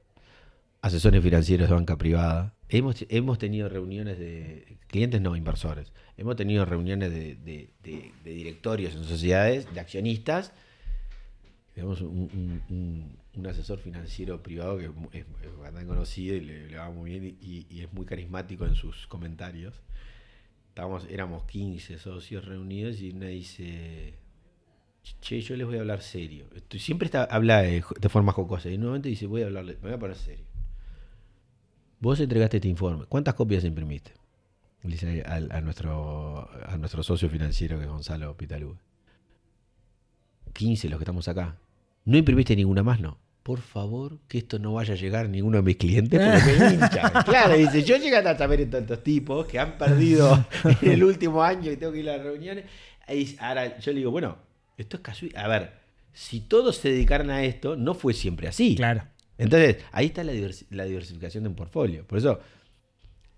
asesores 0.83 1.23
financieros 1.23 1.69
de 1.69 1.75
banca 1.75 1.97
privada. 1.97 2.55
Hemos, 2.69 3.05
hemos 3.09 3.39
tenido 3.39 3.69
reuniones 3.69 4.19
de 4.19 4.79
clientes, 4.89 5.21
no 5.21 5.37
inversores. 5.37 5.93
Hemos 6.17 6.37
tenido 6.37 6.65
reuniones 6.65 7.11
de, 7.11 7.35
de- 7.37 7.71
de- 7.83 8.13
de 8.25 8.31
directorios 8.33 8.95
en 8.95 9.05
sociedades, 9.05 9.73
de 9.73 9.81
accionistas. 9.81 10.53
Tenemos 11.75 12.01
un, 12.01 12.09
un- 12.33 12.63
un- 12.71 13.17
un 13.37 13.47
asesor 13.47 13.79
financiero 13.81 14.43
privado 14.43 14.79
que 14.79 14.85
es- 15.19 15.27
es 15.43 15.59
bastante 15.59 15.87
conocido 15.87 16.37
y 16.37 16.41
le, 16.41 16.69
le 16.69 16.77
va 16.77 16.91
muy 16.91 17.11
bien 17.19 17.37
y- 17.41 17.67
y 17.69 17.81
es 17.81 17.93
muy 17.93 18.07
carismático 18.07 18.65
en 18.65 18.75
sus 18.77 19.07
comentarios 19.09 19.75
estábamos, 20.75 21.07
éramos 21.09 21.45
15 21.45 21.99
socios 21.99 22.45
reunidos 22.45 23.01
y 23.01 23.11
una 23.11 23.27
dice, 23.27 24.15
che, 25.21 25.41
yo 25.41 25.55
les 25.55 25.69
voy 25.69 25.77
a 25.77 25.81
hablar 25.83 26.03
serio. 26.03 26.47
Siempre 26.79 27.07
está, 27.07 27.23
habla 27.23 27.63
de, 27.63 27.81
forma 28.09 28.33
jocosa 28.33 28.69
y 28.69 28.75
en 28.75 28.81
un 28.81 28.87
momento 28.89 29.09
dice, 29.09 29.29
voy 29.29 29.43
a 29.43 29.47
hablarle, 29.47 29.75
me 29.75 29.83
voy 29.83 29.93
a 29.93 29.99
poner 30.01 30.17
serio. 30.17 30.45
Vos 32.01 32.19
entregaste 32.19 32.57
este 32.57 32.67
informe, 32.67 33.05
¿cuántas 33.05 33.35
copias 33.35 33.63
imprimiste? 33.63 34.15
Le 34.83 34.91
dice 34.91 35.23
a 35.25 35.61
nuestro, 35.61 36.51
a 36.67 36.77
nuestro 36.77 37.05
socio 37.05 37.31
financiero 37.31 37.79
que 37.79 37.85
es 37.85 37.91
Gonzalo 37.91 38.37
Pitalúa. 38.37 38.77
15 40.55 40.89
los 40.89 40.99
que 40.99 41.05
estamos 41.05 41.29
acá. 41.29 41.57
¿No 42.05 42.19
imprimiste 42.19 42.57
ninguna 42.57 42.83
más? 42.83 42.99
No. 42.99 43.17
Por 43.45 43.61
favor, 43.61 44.21
que 44.27 44.39
esto 44.39 44.59
no 44.59 44.73
vaya 44.73 44.95
a 44.95 44.97
llegar 44.97 45.27
a 45.27 45.29
ninguno 45.29 45.59
de 45.59 45.63
mis 45.63 45.77
clientes 45.77 46.19
porque 46.19 46.59
me 46.59 46.75
hinchan. 46.75 47.13
Claro, 47.27 47.55
dice, 47.55 47.85
yo 47.85 47.99
llegué 47.99 48.17
a 48.17 48.39
saber 48.39 48.63
en 48.63 48.71
tantos 48.71 49.03
tipos 49.03 49.47
que 49.47 49.59
han 49.59 49.77
perdido 49.77 50.47
en 50.81 50.91
el 50.91 51.05
último 51.05 51.43
año 51.43 51.71
y 51.71 51.77
tengo 51.77 51.93
que 51.93 51.99
ir 51.99 52.09
a 52.09 52.17
las 52.17 52.25
reuniones. 52.25 52.65
Ahí, 53.07 53.37
ahora 53.39 53.79
yo 53.79 53.93
le 53.93 53.99
digo, 53.99 54.11
bueno, 54.11 54.39
esto 54.79 54.97
es 54.97 55.03
casual. 55.03 55.33
A 55.37 55.47
ver, 55.47 55.73
si 56.15 56.41
todos 56.41 56.79
se 56.79 56.89
dedicaran 56.89 57.29
a 57.29 57.45
esto, 57.45 57.77
no 57.77 57.93
fue 57.93 58.15
siempre 58.15 58.49
así. 58.49 58.77
Claro. 58.77 59.03
Entonces, 59.37 59.77
ahí 59.93 60.07
está 60.07 60.25
la, 60.25 60.33
la 60.71 60.85
diversificación 60.85 61.45
de 61.45 61.51
un 61.51 61.55
portfolio. 61.55 62.07
Por 62.07 62.17
eso, 62.17 62.41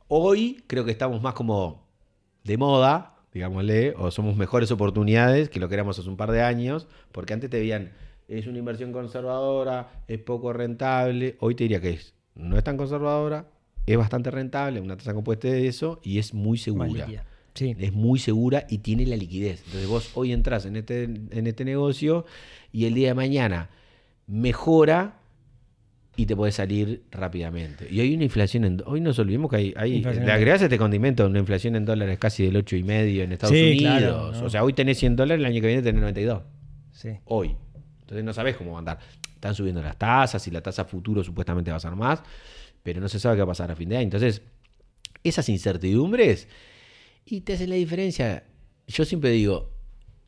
hoy 0.07 0.63
creo 0.69 0.85
que 0.85 0.93
estamos 0.93 1.21
más 1.21 1.35
como 1.35 1.85
de 2.45 2.57
moda, 2.57 3.17
digámosle, 3.33 3.95
o 3.99 4.13
somos 4.13 4.37
mejores 4.37 4.71
oportunidades 4.71 5.49
que 5.49 5.59
lo 5.59 5.69
que 5.69 5.75
éramos 5.75 5.99
hace 5.99 6.09
un 6.09 6.17
par 6.17 6.31
de 6.31 6.43
años, 6.43 6.87
porque 7.11 7.35
antes 7.35 7.51
te 7.51 7.59
veían, 7.59 7.93
es 8.29 8.47
una 8.47 8.59
inversión 8.59 8.93
conservadora, 8.93 10.03
es 10.09 10.19
poco 10.19 10.53
rentable, 10.53 11.37
hoy 11.41 11.55
te 11.55 11.65
diría 11.65 11.81
que 11.81 11.91
es, 11.91 12.15
no 12.35 12.59
es 12.59 12.65
tan 12.65 12.77
conservadora, 12.77 13.47
es 13.87 13.97
bastante 13.97 14.31
rentable, 14.31 14.81
una 14.81 14.97
tasa 14.97 15.15
compuesta 15.15 15.49
de 15.49 15.69
eso, 15.69 16.01
y 16.03 16.19
es 16.19 16.35
muy 16.35 16.59
segura. 16.59 17.07
Sí. 17.55 17.75
Es 17.79 17.93
muy 17.93 18.19
segura 18.19 18.67
y 18.69 18.79
tiene 18.79 19.07
la 19.07 19.17
liquidez. 19.17 19.63
Entonces 19.67 19.89
vos 19.89 20.11
hoy 20.15 20.33
entras 20.33 20.67
en 20.67 20.77
este, 20.77 21.05
en 21.05 21.47
este 21.47 21.65
negocio 21.65 22.27
y 22.71 22.85
el 22.85 22.93
día 22.93 23.09
de 23.09 23.15
mañana 23.15 23.71
mejora 24.27 25.21
y 26.17 26.27
te 26.27 26.35
puede 26.37 26.53
salir 26.53 27.05
rápidamente. 27.11 27.87
Y 27.91 28.01
hay 28.01 28.15
una 28.15 28.25
inflación 28.25 28.65
en... 28.65 28.83
Hoy 28.87 29.01
nos 29.01 29.19
olvidemos 29.19 29.51
que 29.51 29.57
hay... 29.57 29.75
hay 29.77 30.03
le 30.03 30.33
agregás 30.33 30.63
este 30.63 30.77
condimento, 30.79 31.27
una 31.27 31.39
inflación 31.39 31.77
en 31.77 31.85
dólares 31.85 32.19
casi 32.19 32.45
del 32.45 32.57
8,5 32.57 33.23
en 33.23 33.33
Estados 33.33 33.55
Sí, 33.55 33.63
Unidos. 33.63 33.81
claro, 33.81 34.33
¿no? 34.33 34.45
O 34.45 34.51
sea, 34.51 34.65
hoy 34.65 34.73
tenés 34.73 34.99
100 34.99 35.17
dólares, 35.17 35.41
el 35.41 35.47
año 35.47 35.61
que 35.61 35.67
viene 35.69 35.83
tenés 35.83 36.01
92. 36.01 36.43
Sí. 36.93 37.11
Hoy. 37.27 37.57
Entonces 38.07 38.25
no 38.25 38.33
sabés 38.33 38.57
cómo 38.57 38.71
va 38.71 38.77
a 38.77 38.79
andar. 38.79 38.99
están 39.35 39.57
subiendo 39.57 39.83
las 39.83 39.99
tasas 39.99 40.47
y 40.47 40.53
la 40.53 40.63
tasa 40.63 40.85
futuro 40.85 41.25
supuestamente 41.25 41.73
va 41.73 41.77
a 41.77 41.81
ser 41.81 41.97
más, 41.97 42.23
pero 42.85 43.01
no 43.01 43.09
se 43.09 43.19
sabe 43.19 43.35
qué 43.35 43.41
va 43.41 43.47
a 43.47 43.49
pasar 43.49 43.73
a 43.73 43.75
fin 43.75 43.89
de 43.89 43.97
año. 43.97 44.05
Entonces, 44.05 44.43
esas 45.25 45.49
incertidumbres 45.49 46.47
y 47.25 47.41
te 47.41 47.55
hacen 47.55 47.71
la 47.71 47.75
diferencia. 47.75 48.45
Yo 48.87 49.05
siempre 49.05 49.31
digo, 49.31 49.73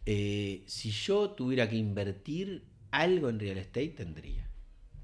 eh, 0.06 0.64
si 0.66 0.90
yo 0.90 1.30
tuviera 1.30 1.68
que 1.68 1.76
invertir 1.76 2.64
algo 2.90 3.28
en 3.28 3.38
real 3.38 3.58
estate, 3.58 3.90
tendría. 3.90 4.50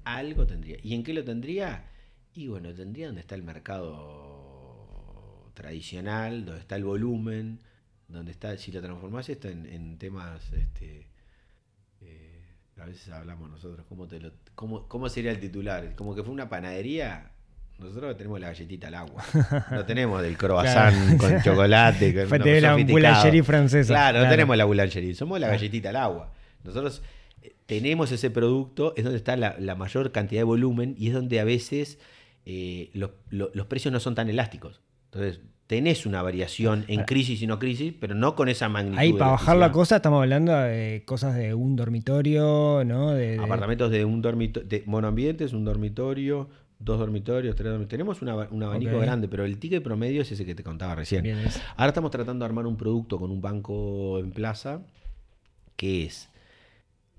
Algo 0.03 0.45
tendría. 0.45 0.75
¿Y 0.83 0.95
en 0.95 1.03
qué 1.03 1.13
lo 1.13 1.23
tendría? 1.23 1.89
Y 2.33 2.47
bueno, 2.47 2.73
tendría 2.73 3.05
donde 3.05 3.21
está 3.21 3.35
el 3.35 3.43
mercado 3.43 5.49
tradicional, 5.53 6.43
donde 6.43 6.59
está 6.59 6.75
el 6.75 6.83
volumen, 6.83 7.61
donde 8.09 8.31
está, 8.31 8.57
si 8.57 8.73
lo 8.73 8.81
transformás 8.81 9.29
esto 9.29 9.47
en, 9.47 9.65
en 9.65 9.97
temas, 9.97 10.51
este, 10.51 11.14
a 12.81 12.85
veces 12.85 13.09
hablamos 13.09 13.49
nosotros, 13.49 13.85
¿cómo, 13.87 14.07
te 14.07 14.19
lo- 14.19 14.31
cómo, 14.53 14.87
¿cómo 14.87 15.07
sería 15.09 15.31
el 15.31 15.39
titular? 15.39 15.95
Como 15.95 16.13
que 16.15 16.23
fue 16.23 16.33
una 16.33 16.49
panadería, 16.49 17.31
nosotros 17.79 18.15
tenemos 18.17 18.39
la 18.39 18.47
galletita 18.47 18.87
al 18.87 18.95
agua. 18.95 19.23
No 19.71 19.85
tenemos 19.85 20.21
del 20.21 20.37
croissant 20.37 21.17
con 21.19 21.41
chocolate. 21.41 22.13
Con 22.13 22.27
Fue 22.29 22.37
la 22.39 22.75
boulangerie 22.93 23.43
francesa. 23.43 23.93
Claro, 23.93 24.19
no 24.19 24.29
tenemos 24.29 24.57
la 24.57 24.65
boulangerie, 24.65 25.13
somos 25.15 25.39
la 25.39 25.47
galletita 25.47 25.89
al 25.89 25.95
agua. 25.97 26.33
Nosotros 26.63 27.01
eh, 27.41 27.55
tenemos 27.65 28.11
ese 28.11 28.29
producto, 28.29 28.93
es 28.97 29.03
donde 29.03 29.17
está 29.17 29.35
la, 29.37 29.55
la 29.59 29.75
mayor 29.75 30.11
cantidad 30.11 30.39
de 30.41 30.45
volumen 30.45 30.95
y 30.97 31.07
es 31.09 31.13
donde 31.13 31.39
a 31.39 31.43
veces 31.43 31.99
eh, 32.45 32.91
los, 32.93 33.11
lo- 33.29 33.51
los 33.53 33.67
precios 33.67 33.91
no 33.91 33.99
son 33.99 34.15
tan 34.15 34.29
elásticos. 34.29 34.81
Entonces, 35.11 35.41
tenés 35.67 36.05
una 36.05 36.21
variación 36.21 36.85
en 36.87 37.03
crisis 37.05 37.41
y 37.41 37.47
no 37.47 37.57
crisis, 37.59 37.93
pero 37.99 38.13
no 38.15 38.35
con 38.35 38.49
esa 38.49 38.69
magnitud. 38.69 38.99
Ahí 38.99 39.13
para 39.13 39.31
bajar 39.31 39.57
la 39.57 39.71
cosa 39.71 39.95
estamos 39.97 40.21
hablando 40.21 40.53
de 40.55 41.03
cosas 41.05 41.35
de 41.35 41.53
un 41.53 41.75
dormitorio, 41.75 42.83
¿no? 42.85 43.11
De, 43.11 43.37
de- 43.37 43.39
Apartamentos 43.43 43.89
de 43.91 44.05
un 44.05 44.21
dormitorio, 44.21 44.67
de 44.69 44.83
monoambientes, 44.85 45.53
un 45.53 45.65
dormitorio, 45.65 46.49
dos 46.77 46.99
dormitorios, 46.99 47.55
tres 47.55 47.71
dormitorios. 47.71 47.89
Tenemos 47.89 48.21
una- 48.21 48.35
un 48.51 48.61
abanico 48.61 48.91
grande, 49.05 49.27
pero 49.27 49.43
el 49.45 49.57
ticket 49.57 49.81
promedio 49.81 50.21
es 50.21 50.31
ese 50.31 50.45
que 50.45 50.53
te 50.53 50.63
contaba 50.63 50.93
recién. 50.95 51.23
Bien, 51.23 51.39
es- 51.39 51.59
Ahora 51.77 51.87
estamos 51.87 52.11
tratando 52.11 52.43
de 52.43 52.47
armar 52.49 52.67
un 52.67 52.77
producto 52.77 53.17
con 53.17 53.31
un 53.31 53.41
banco 53.41 54.19
en 54.19 54.31
plaza 54.31 54.81
que 55.75 56.03
es. 56.05 56.29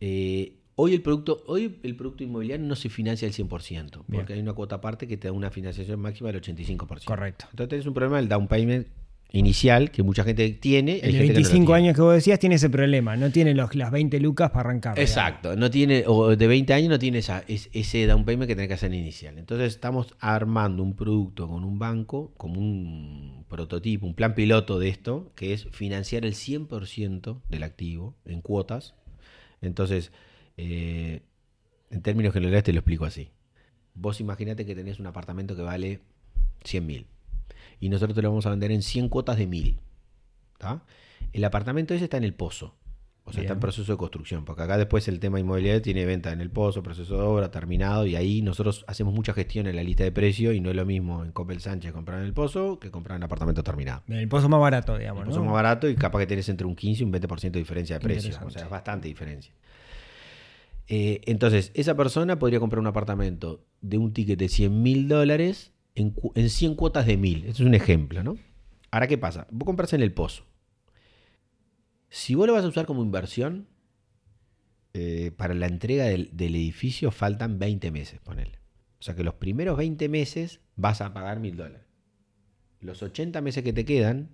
eh, 0.01 0.53
hoy, 0.76 0.94
el 0.94 1.02
producto, 1.02 1.42
hoy 1.46 1.78
el 1.82 1.96
producto 1.96 2.22
inmobiliario 2.22 2.64
no 2.66 2.76
se 2.76 2.88
financia 2.88 3.26
al 3.26 3.34
100%, 3.34 3.90
Bien. 3.90 4.04
porque 4.20 4.32
hay 4.34 4.40
una 4.40 4.52
cuota 4.52 4.76
aparte 4.76 5.06
que 5.08 5.16
te 5.16 5.28
da 5.28 5.32
una 5.32 5.50
financiación 5.50 5.98
máxima 6.00 6.30
del 6.32 6.40
85%. 6.40 7.04
Correcto. 7.04 7.46
Entonces 7.50 7.68
tenés 7.68 7.86
un 7.86 7.94
problema 7.94 8.16
del 8.18 8.28
down 8.28 8.46
payment 8.48 8.86
inicial 9.32 9.90
que 9.90 10.02
mucha 10.04 10.22
gente 10.22 10.48
tiene. 10.50 11.00
El 11.00 11.12
de 11.12 11.18
gente 11.18 11.18
que 11.18 11.18
no 11.18 11.28
lo 11.28 11.34
25 11.34 11.66
tiene. 11.66 11.74
años 11.88 11.96
que 11.96 12.00
vos 12.02 12.14
decías 12.14 12.38
tiene 12.38 12.54
ese 12.54 12.70
problema, 12.70 13.16
no 13.16 13.30
tiene 13.32 13.54
los, 13.54 13.74
las 13.74 13.90
20 13.90 14.20
lucas 14.20 14.50
para 14.50 14.60
arrancar. 14.70 14.98
Exacto, 15.00 15.56
no 15.56 15.68
tiene, 15.70 16.04
o 16.06 16.36
de 16.36 16.46
20 16.46 16.72
años 16.72 16.90
no 16.90 16.98
tiene 16.98 17.18
esa, 17.18 17.42
es- 17.48 17.68
ese 17.72 18.06
down 18.06 18.24
payment 18.24 18.48
que 18.48 18.54
tenés 18.54 18.68
que 18.68 18.74
hacer 18.74 18.94
inicial. 18.94 19.36
Entonces 19.36 19.68
estamos 19.74 20.14
armando 20.20 20.82
un 20.82 20.94
producto 20.94 21.48
con 21.48 21.64
un 21.64 21.78
banco, 21.78 22.32
como 22.36 22.60
un 22.60 23.44
prototipo, 23.48 24.06
un 24.06 24.14
plan 24.14 24.34
piloto 24.34 24.78
de 24.78 24.88
esto, 24.90 25.32
que 25.34 25.52
es 25.52 25.66
financiar 25.72 26.24
el 26.24 26.34
100% 26.34 27.40
del 27.48 27.62
activo 27.64 28.14
en 28.26 28.40
cuotas. 28.40 28.94
Entonces, 29.60 30.12
eh, 30.57 31.22
en 31.90 32.02
términos 32.02 32.32
generales 32.32 32.64
te 32.64 32.72
lo 32.72 32.80
explico 32.80 33.04
así. 33.04 33.30
Vos 33.94 34.20
imaginate 34.20 34.66
que 34.66 34.74
tenés 34.74 34.98
un 35.00 35.07
apartamento 35.07 35.57
que 35.57 35.62
vale 35.62 36.00
100 36.64 36.86
mil 36.86 37.07
y 37.80 37.88
nosotros 37.88 38.14
te 38.14 38.22
lo 38.22 38.30
vamos 38.30 38.46
a 38.46 38.50
vender 38.50 38.70
en 38.72 38.82
100 38.82 39.09
cuotas 39.09 39.38
de 39.38 39.46
mil. 39.46 39.78
¿tá? 40.59 40.82
El 41.32 41.44
apartamento 41.44 41.94
ese 41.94 42.04
está 42.04 42.16
en 42.16 42.24
el 42.24 42.34
pozo. 42.34 42.74
O 43.28 43.32
sea, 43.32 43.42
está 43.42 43.54
en 43.54 43.61
proceso 43.61 43.90
de 43.90 43.98
construcción, 43.98 44.44
porque 44.44 44.62
acá 44.62 44.78
después 44.78 45.09
el 45.09 45.18
tema 45.18 45.40
inmobiliario 45.40 45.82
tiene 45.82 46.07
venta 46.07 46.30
en 46.30 46.40
el 46.40 46.48
pozo, 46.48 46.84
proceso 46.84 47.16
de 47.16 47.22
obra, 47.22 47.50
terminado, 47.50 48.07
y 48.07 48.14
ahí 48.14 48.40
nosotros 48.40 48.84
hacemos 48.86 49.12
mucha 49.12 49.32
gestión 49.32 49.66
en 49.66 49.74
la 49.74 49.82
lista 49.82 50.04
de 50.04 50.12
precios 50.12 50.54
y 50.54 50.61
no 50.61 50.70
es 50.70 50.76
lo 50.76 50.86
mismo 50.86 51.24
en 51.24 51.32
Copel 51.32 51.61
Sánchez 51.61 51.92
comprar 51.92 52.20
en 52.20 52.26
el 52.26 52.32
pozo 52.32 52.78
que 52.78 52.92
comprar 52.92 53.16
en 53.16 53.24
apartamento 53.24 53.64
terminado. 53.64 54.04
Bien, 54.07 54.20
El 54.20 54.28
pozo 54.28 54.48
más 54.48 54.61
barato, 54.61 54.96
digamos, 54.96 55.22
El 55.22 55.28
¿no? 55.28 55.34
pozo 55.34 55.44
más 55.44 55.54
barato 55.54 55.88
y 55.88 55.96
capaz 55.96 56.20
que 56.20 56.28
tenés 56.28 56.48
entre 56.50 56.68
un 56.68 56.76
15 56.76 57.02
y 57.02 57.04
un 57.04 57.12
20% 57.12 57.50
de 57.50 57.59
diferencia 57.59 57.98
de 57.98 58.00
precio. 58.00 58.38
O 58.46 58.50
sea, 58.50 58.62
es 58.62 58.70
bastante 58.70 59.09
diferencia. 59.09 59.52
Eh, 60.89 61.20
entonces, 61.26 61.72
esa 61.74 61.97
persona 61.97 62.39
podría 62.39 62.61
comprar 62.61 62.80
un 62.80 62.87
apartamento 62.87 63.64
de 63.80 63.99
un 63.99 64.12
ticket 64.12 64.39
de 64.39 64.49
100 64.49 64.82
mil 64.82 65.09
dólares 65.09 65.72
en, 65.95 66.14
en 66.34 66.51
100 66.51 66.74
cuotas 66.74 67.07
de 67.07 67.16
mil. 67.16 67.45
Esto 67.47 67.62
es 67.62 67.68
un 67.68 67.74
ejemplo, 67.74 68.22
¿no? 68.22 68.37
Ahora, 68.91 69.09
¿qué 69.09 69.18
pasa? 69.18 69.47
Vos 69.51 69.66
compras 69.66 69.93
en 69.93 70.03
el 70.03 70.12
pozo. 70.12 70.45
Si 72.09 72.34
vos 72.34 72.47
lo 72.47 72.53
vas 72.53 72.64
a 72.64 72.68
usar 72.68 72.87
como 72.87 73.03
inversión, 73.03 73.68
eh, 74.95 75.32
para 75.37 75.53
la 75.55 75.66
entrega 75.66 76.05
del, 76.05 76.30
del 76.32 76.55
edificio 76.55 77.11
faltan 77.11 77.59
20 77.59 77.91
meses, 77.91 78.20
ponele. 78.20 78.59
O 78.99 79.03
sea 79.03 79.14
que 79.14 79.24
los 79.24 79.34
primeros 79.34 79.76
20 79.76 80.09
meses 80.09 80.61
vas 80.74 81.01
a 81.01 81.12
pagar 81.12 81.41
mil 81.41 81.57
dólares. 81.57 81.87
Los 82.80 83.03
80 83.03 83.41
meses 83.43 83.62
que 83.62 83.72
te 83.72 83.84
quedan, 83.84 84.30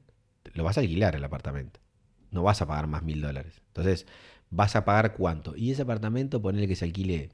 lo 0.55 0.63
vas 0.65 0.77
a 0.79 0.83
alquilar 0.83 1.17
el 1.17 1.25
apartamento. 1.25 1.81
No 2.31 2.43
vas 2.43 2.63
a 2.63 2.67
pagar 2.67 2.87
más 2.87 3.03
mil 3.03 3.21
dólares. 3.21 3.61
Entonces, 3.69 4.07
¿vas 4.53 4.77
a 4.77 4.85
pagar 4.85 5.15
cuánto? 5.15 5.57
Y 5.57 5.73
ese 5.73 5.83
apartamento, 5.83 6.41
ponele 6.41 6.69
que 6.69 6.77
se 6.77 6.85
alquile 6.85 7.31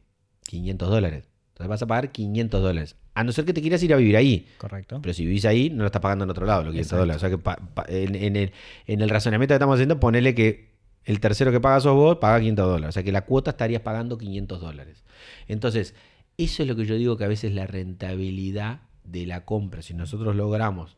500 0.47 0.89
dólares. 0.89 1.29
Entonces 1.49 1.69
vas 1.69 1.83
a 1.83 1.87
pagar 1.87 2.12
500 2.12 2.62
dólares. 2.62 2.97
A 3.14 3.25
no 3.25 3.33
ser 3.33 3.45
que 3.45 3.53
te 3.53 3.61
quieras 3.61 3.83
ir 3.83 3.93
a 3.93 3.97
vivir 3.97 4.16
ahí. 4.16 4.47
Correcto. 4.59 5.01
Pero 5.03 5.12
si 5.12 5.27
vivís 5.27 5.45
ahí, 5.45 5.69
no 5.71 5.79
lo 5.83 5.87
estás 5.87 6.01
pagando 6.01 6.25
en 6.25 6.31
otro 6.31 6.47
lado, 6.47 6.62
los 6.62 6.71
500 6.73 6.87
Exacto. 6.87 7.01
dólares. 7.01 7.16
O 7.16 7.21
sea 7.21 7.31
que 7.31 7.39
pa- 7.39 7.57
pa- 7.75 7.85
en, 7.89 8.14
en 8.14 8.37
el, 8.37 8.53
en 8.87 9.01
el 9.03 9.11
razonamiento 9.11 9.53
que 9.53 9.57
estamos 9.57 9.75
haciendo, 9.75 9.99
ponele 10.01 10.35
que 10.35 10.79
el 11.05 11.19
tercero 11.21 11.51
que 11.51 11.61
paga 11.61 11.81
sos 11.81 11.95
vos, 11.95 12.19
paga 12.19 12.39
500 12.39 12.66
dólares. 12.66 12.89
O 12.91 12.93
sea 12.93 13.03
que 13.03 13.11
la 13.12 13.27
cuota 13.27 13.51
estarías 13.51 13.83
pagando 13.83 14.16
500 14.16 14.61
dólares. 14.61 15.05
Entonces, 15.49 15.95
eso 16.37 16.62
es 16.62 16.69
lo 16.69 16.77
que 16.77 16.85
yo 16.87 16.95
digo 16.95 17.16
que 17.16 17.25
a 17.25 17.29
veces 17.29 17.53
la 17.53 17.66
rentabilidad 17.66 18.83
de 19.03 19.27
la 19.27 19.45
compra, 19.45 19.83
si 19.83 19.95
nosotros 19.95 20.37
logramos, 20.37 20.97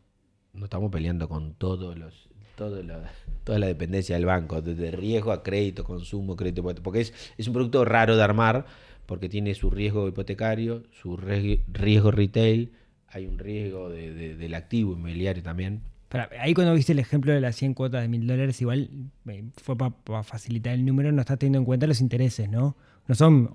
no 0.53 0.65
estamos 0.65 0.91
peleando 0.91 1.29
con 1.29 1.55
todos 1.55 1.97
los, 1.97 2.29
todo 2.61 2.83
lo- 2.83 3.01
toda 3.45 3.59
la 3.59 3.67
dependencia 3.67 4.17
del 4.17 4.27
banco, 4.27 4.61
desde 4.61 4.91
riesgo 4.91 5.33
a 5.33 5.43
crédito, 5.43 5.83
consumo, 5.83 6.37
crédito, 6.37 6.63
porque 6.83 7.01
es, 7.01 7.15
es 7.39 7.47
un 7.49 7.55
producto 7.55 7.85
raro 7.87 8.17
de 8.17 8.23
armar, 8.23 8.67
porque 9.07 9.29
tiene 9.31 9.55
su 9.55 9.71
riesgo 9.71 10.07
hipotecario, 10.09 10.83
su 10.93 11.17
ries- 11.17 11.63
riesgo 11.73 12.11
retail, 12.11 12.73
hay 13.09 13.27
un 13.27 13.39
riesgo 13.39 13.89
de- 13.89 14.13
de- 14.13 14.37
del 14.37 14.55
activo 14.55 14.93
inmobiliario 14.93 15.43
también. 15.43 15.81
Pará, 16.11 16.29
ahí 16.41 16.53
cuando 16.55 16.75
viste 16.75 16.93
el 16.93 16.99
ejemplo 16.99 17.33
de 17.33 17.41
las 17.41 17.57
100 17.57 17.73
cuotas 17.75 18.03
de 18.03 18.09
mil 18.09 18.27
dólares, 18.27 18.61
igual 18.61 18.91
eh, 19.29 19.45
fue 19.57 19.77
para 19.79 20.23
facilitar 20.23 20.75
el 20.75 20.85
número, 20.85 21.11
no 21.13 21.21
estás 21.23 21.39
teniendo 21.39 21.59
en 21.61 21.65
cuenta 21.65 21.87
los 21.87 22.01
intereses, 22.01 22.49
¿no? 22.51 22.77
No 23.09 23.15
son, 23.15 23.49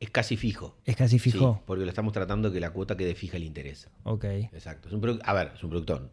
Es 0.00 0.10
casi 0.10 0.36
fijo. 0.36 0.76
es 0.84 0.96
casi 0.96 1.18
Sí, 1.18 1.30
fijo. 1.32 1.60
porque 1.66 1.84
lo 1.84 1.88
estamos 1.90 2.12
tratando 2.12 2.50
que 2.50 2.60
la 2.60 2.70
cuota 2.70 2.96
quede 2.96 3.14
fija 3.14 3.36
el 3.36 3.44
interés. 3.44 3.88
Ok. 4.04 4.24
Exacto. 4.24 4.88
Es 4.88 4.94
un 4.94 5.20
a 5.24 5.32
ver, 5.34 5.52
es 5.54 5.62
un 5.62 5.70
producto. 5.70 6.10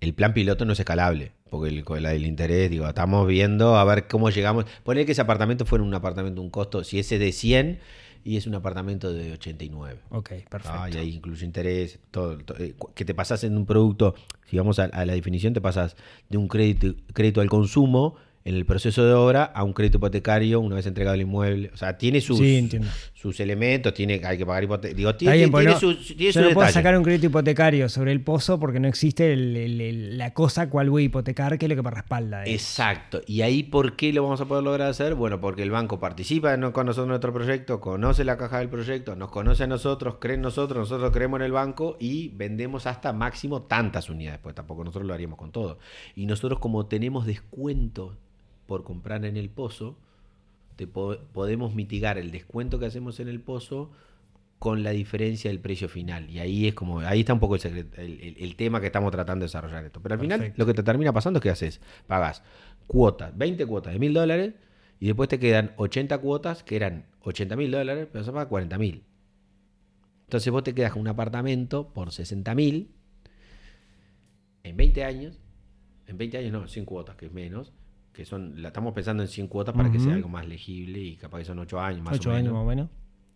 El 0.00 0.14
plan 0.14 0.34
piloto 0.34 0.64
no 0.64 0.72
es 0.74 0.78
escalable, 0.80 1.32
porque 1.50 1.68
el, 1.70 2.02
la 2.02 2.10
del 2.10 2.26
interés, 2.26 2.70
digo, 2.70 2.86
estamos 2.88 3.26
viendo 3.26 3.76
a 3.76 3.84
ver 3.84 4.06
cómo 4.06 4.30
llegamos. 4.30 4.66
Poner 4.84 5.06
que 5.06 5.12
ese 5.12 5.20
apartamento 5.22 5.64
fuera 5.64 5.82
un 5.84 5.94
apartamento, 5.94 6.40
un 6.42 6.50
costo, 6.50 6.84
si 6.84 6.98
ese 6.98 7.18
de 7.18 7.32
100 7.32 7.78
y 8.24 8.36
es 8.36 8.46
un 8.46 8.54
apartamento 8.56 9.12
de 9.12 9.32
89. 9.32 10.00
Ok, 10.10 10.28
perfecto. 10.50 10.68
Ah, 10.72 10.90
y 10.90 10.96
ahí 10.96 11.14
incluye 11.14 11.44
interés, 11.46 11.98
todo, 12.10 12.36
to- 12.38 12.56
eh, 12.58 12.74
que 12.94 13.04
te 13.04 13.14
pasas 13.14 13.44
en 13.44 13.56
un 13.56 13.66
producto, 13.66 14.14
si 14.50 14.56
vamos 14.58 14.78
a, 14.78 14.84
a 14.84 15.06
la 15.06 15.12
definición, 15.14 15.54
te 15.54 15.60
pasas 15.60 15.96
de 16.28 16.36
un 16.36 16.48
crédito, 16.48 16.92
crédito 17.12 17.40
al 17.40 17.48
consumo 17.48 18.16
en 18.44 18.54
el 18.54 18.64
proceso 18.64 19.04
de 19.04 19.12
obra 19.12 19.44
a 19.44 19.64
un 19.64 19.72
crédito 19.72 19.98
hipotecario 19.98 20.60
una 20.60 20.76
vez 20.76 20.86
entregado 20.86 21.14
el 21.14 21.22
inmueble. 21.22 21.70
O 21.74 21.76
sea, 21.76 21.98
tiene 21.98 22.20
sus, 22.20 22.38
Sí. 23.14 23.15
Sus 23.26 23.40
elementos, 23.40 23.92
tiene, 23.94 24.20
hay 24.24 24.38
que 24.38 24.46
pagar 24.46 24.64
hipoteca. 24.64 24.94
Digo, 24.94 25.14
tiene, 25.14 25.36
bien, 25.36 25.50
porque 25.50 25.66
tiene 25.66 25.80
no- 25.94 25.98
tiene 25.98 26.32
yo 26.32 26.40
no 26.42 26.50
puedo 26.54 26.68
sacar 26.68 26.96
un 26.96 27.02
crédito 27.04 27.26
hipotecario 27.26 27.88
sobre 27.88 28.12
el 28.12 28.20
pozo 28.20 28.58
porque 28.58 28.80
no 28.80 28.88
existe 28.88 29.32
el- 29.32 29.56
el- 29.56 29.80
el- 29.80 30.18
la 30.18 30.32
cosa 30.32 30.68
cual 30.70 30.90
voy 30.90 31.02
a 31.02 31.06
hipotecar, 31.06 31.58
que 31.58 31.66
es 31.66 31.70
lo 31.70 31.76
que 31.76 31.82
me 31.82 31.90
respalda. 31.90 32.44
eh. 32.44 32.52
Exacto. 32.52 33.20
¿Y 33.26 33.42
ahí 33.42 33.62
por 33.62 33.96
qué 33.96 34.12
lo 34.12 34.22
vamos 34.22 34.40
a 34.40 34.44
poder 34.46 34.64
lograr 34.64 34.88
hacer? 34.88 35.14
Bueno, 35.14 35.40
porque 35.40 35.62
el 35.62 35.70
banco 35.70 35.98
participa 36.00 36.54
en- 36.54 36.70
con 36.72 36.86
nosotros 36.86 37.04
en 37.06 37.08
nuestro 37.10 37.32
proyecto, 37.32 37.80
conoce 37.80 38.24
la 38.24 38.36
caja 38.36 38.58
del 38.58 38.68
proyecto, 38.68 39.16
nos 39.16 39.30
conoce 39.30 39.64
a 39.64 39.66
nosotros, 39.66 40.16
cree 40.20 40.34
en 40.36 40.42
nosotros, 40.42 40.78
nosotros 40.78 41.10
creemos 41.12 41.40
en 41.40 41.46
el 41.46 41.52
banco 41.52 41.96
y 42.00 42.28
vendemos 42.28 42.86
hasta 42.86 43.12
máximo 43.12 43.62
tantas 43.62 44.08
unidades, 44.10 44.40
pues 44.42 44.54
tampoco 44.54 44.84
nosotros 44.84 45.06
lo 45.06 45.14
haríamos 45.14 45.38
con 45.38 45.52
todo. 45.52 45.78
Y 46.14 46.26
nosotros 46.26 46.58
como 46.60 46.86
tenemos 46.86 47.26
descuento 47.26 48.16
por 48.66 48.84
comprar 48.84 49.24
en 49.24 49.36
el 49.36 49.48
pozo, 49.48 49.96
te 50.76 50.86
po- 50.86 51.18
podemos 51.32 51.74
mitigar 51.74 52.18
el 52.18 52.30
descuento 52.30 52.78
que 52.78 52.86
hacemos 52.86 53.18
en 53.20 53.28
el 53.28 53.40
pozo 53.40 53.90
con 54.58 54.82
la 54.82 54.90
diferencia 54.90 55.50
del 55.50 55.60
precio 55.60 55.88
final. 55.88 56.30
Y 56.30 56.38
ahí 56.38 56.66
es 56.68 56.74
como, 56.74 57.00
ahí 57.00 57.20
está 57.20 57.34
un 57.34 57.40
poco 57.40 57.56
el, 57.56 57.60
secreto- 57.60 58.00
el, 58.00 58.20
el- 58.20 58.36
el 58.38 58.56
tema 58.56 58.80
que 58.80 58.86
estamos 58.86 59.10
tratando 59.12 59.42
de 59.42 59.46
desarrollar 59.46 59.84
esto. 59.84 60.00
Pero 60.02 60.14
al 60.14 60.20
final 60.20 60.40
lo 60.56 60.66
que 60.66 60.74
te 60.74 60.82
termina 60.82 61.12
pasando 61.12 61.38
es 61.38 61.42
que 61.42 61.50
haces, 61.50 61.80
pagas 62.06 62.42
cuotas, 62.86 63.36
20 63.36 63.66
cuotas 63.66 63.92
de 63.92 63.98
mil 63.98 64.14
dólares, 64.14 64.54
y 64.98 65.06
después 65.06 65.28
te 65.28 65.38
quedan 65.38 65.72
80 65.76 66.18
cuotas 66.18 66.62
que 66.62 66.76
eran 66.76 67.04
80 67.20 67.54
mil 67.56 67.70
dólares, 67.70 68.08
pero 68.10 68.24
se 68.24 68.32
paga 68.32 68.48
40 68.48 68.78
mil. 68.78 69.02
Entonces 70.24 70.50
vos 70.50 70.64
te 70.64 70.74
quedas 70.74 70.92
con 70.92 71.02
un 71.02 71.08
apartamento 71.08 71.92
por 71.92 72.10
60 72.12 72.54
mil 72.54 72.90
en 74.64 74.76
20 74.76 75.04
años, 75.04 75.38
en 76.06 76.18
20 76.18 76.38
años 76.38 76.52
no, 76.52 76.66
100 76.66 76.84
cuotas, 76.86 77.16
que 77.16 77.26
es 77.26 77.32
menos, 77.32 77.72
que 78.16 78.24
son, 78.24 78.62
la 78.62 78.68
estamos 78.68 78.94
pensando 78.94 79.22
en 79.22 79.28
100 79.28 79.46
cuotas 79.48 79.74
para 79.74 79.92
que 79.92 80.00
sea 80.00 80.14
algo 80.14 80.30
más 80.30 80.48
legible 80.48 81.00
y 81.00 81.16
capaz 81.16 81.40
que 81.40 81.44
son 81.44 81.58
8 81.58 81.78
años 81.78 82.02
más 82.02 82.14
Ocho 82.14 82.30
o 82.30 82.32
menos. 82.32 82.44
años 82.44 82.52
más 82.54 82.62
o 82.62 82.66
menos. 82.66 82.88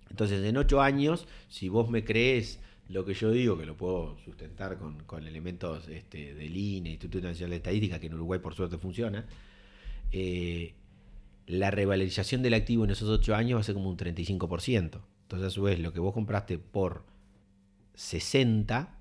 Entonces, 0.08 0.42
en 0.42 0.56
8 0.56 0.80
años, 0.80 1.28
si 1.48 1.68
vos 1.68 1.90
me 1.90 2.02
crees 2.02 2.60
lo 2.88 3.04
que 3.04 3.12
yo 3.12 3.30
digo, 3.30 3.58
que 3.58 3.66
lo 3.66 3.76
puedo 3.76 4.16
sustentar 4.24 4.78
con, 4.78 5.04
con 5.04 5.26
elementos 5.26 5.86
este, 5.88 6.34
del 6.34 6.56
INE, 6.56 6.92
Instituto 6.92 7.28
Nacional 7.28 7.50
de 7.50 7.56
Estadística, 7.56 8.00
que 8.00 8.06
en 8.06 8.14
Uruguay 8.14 8.40
por 8.40 8.54
suerte 8.54 8.78
funciona, 8.78 9.26
eh, 10.12 10.72
la 11.46 11.70
revalorización 11.70 12.42
del 12.42 12.54
activo 12.54 12.84
en 12.84 12.90
esos 12.90 13.08
8 13.10 13.34
años 13.34 13.58
va 13.58 13.60
a 13.60 13.64
ser 13.64 13.74
como 13.74 13.90
un 13.90 13.98
35%. 13.98 15.02
Entonces, 15.22 15.46
a 15.46 15.50
su 15.50 15.62
vez, 15.62 15.78
lo 15.78 15.92
que 15.92 16.00
vos 16.00 16.14
compraste 16.14 16.58
por 16.58 17.04
60 17.94 18.98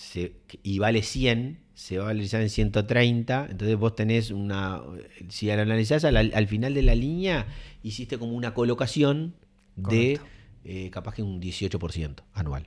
se- 0.00 0.32
y 0.62 0.78
vale 0.78 1.02
100, 1.02 1.60
se 1.74 1.98
va 1.98 2.04
a 2.04 2.06
valorizar 2.08 2.40
en 2.40 2.48
130. 2.48 3.48
Entonces, 3.50 3.76
vos 3.76 3.94
tenés 3.94 4.30
una. 4.30 4.80
Si 5.28 5.46
lo 5.46 5.60
analizás 5.60 6.04
al, 6.04 6.16
al 6.16 6.46
final 6.46 6.72
de 6.74 6.82
la 6.82 6.94
línea, 6.94 7.46
hiciste 7.82 8.18
como 8.18 8.32
una 8.32 8.54
colocación 8.54 9.34
de 9.76 10.18
eh, 10.64 10.90
capaz 10.90 11.14
que 11.14 11.22
un 11.22 11.40
18% 11.40 12.22
anual. 12.32 12.66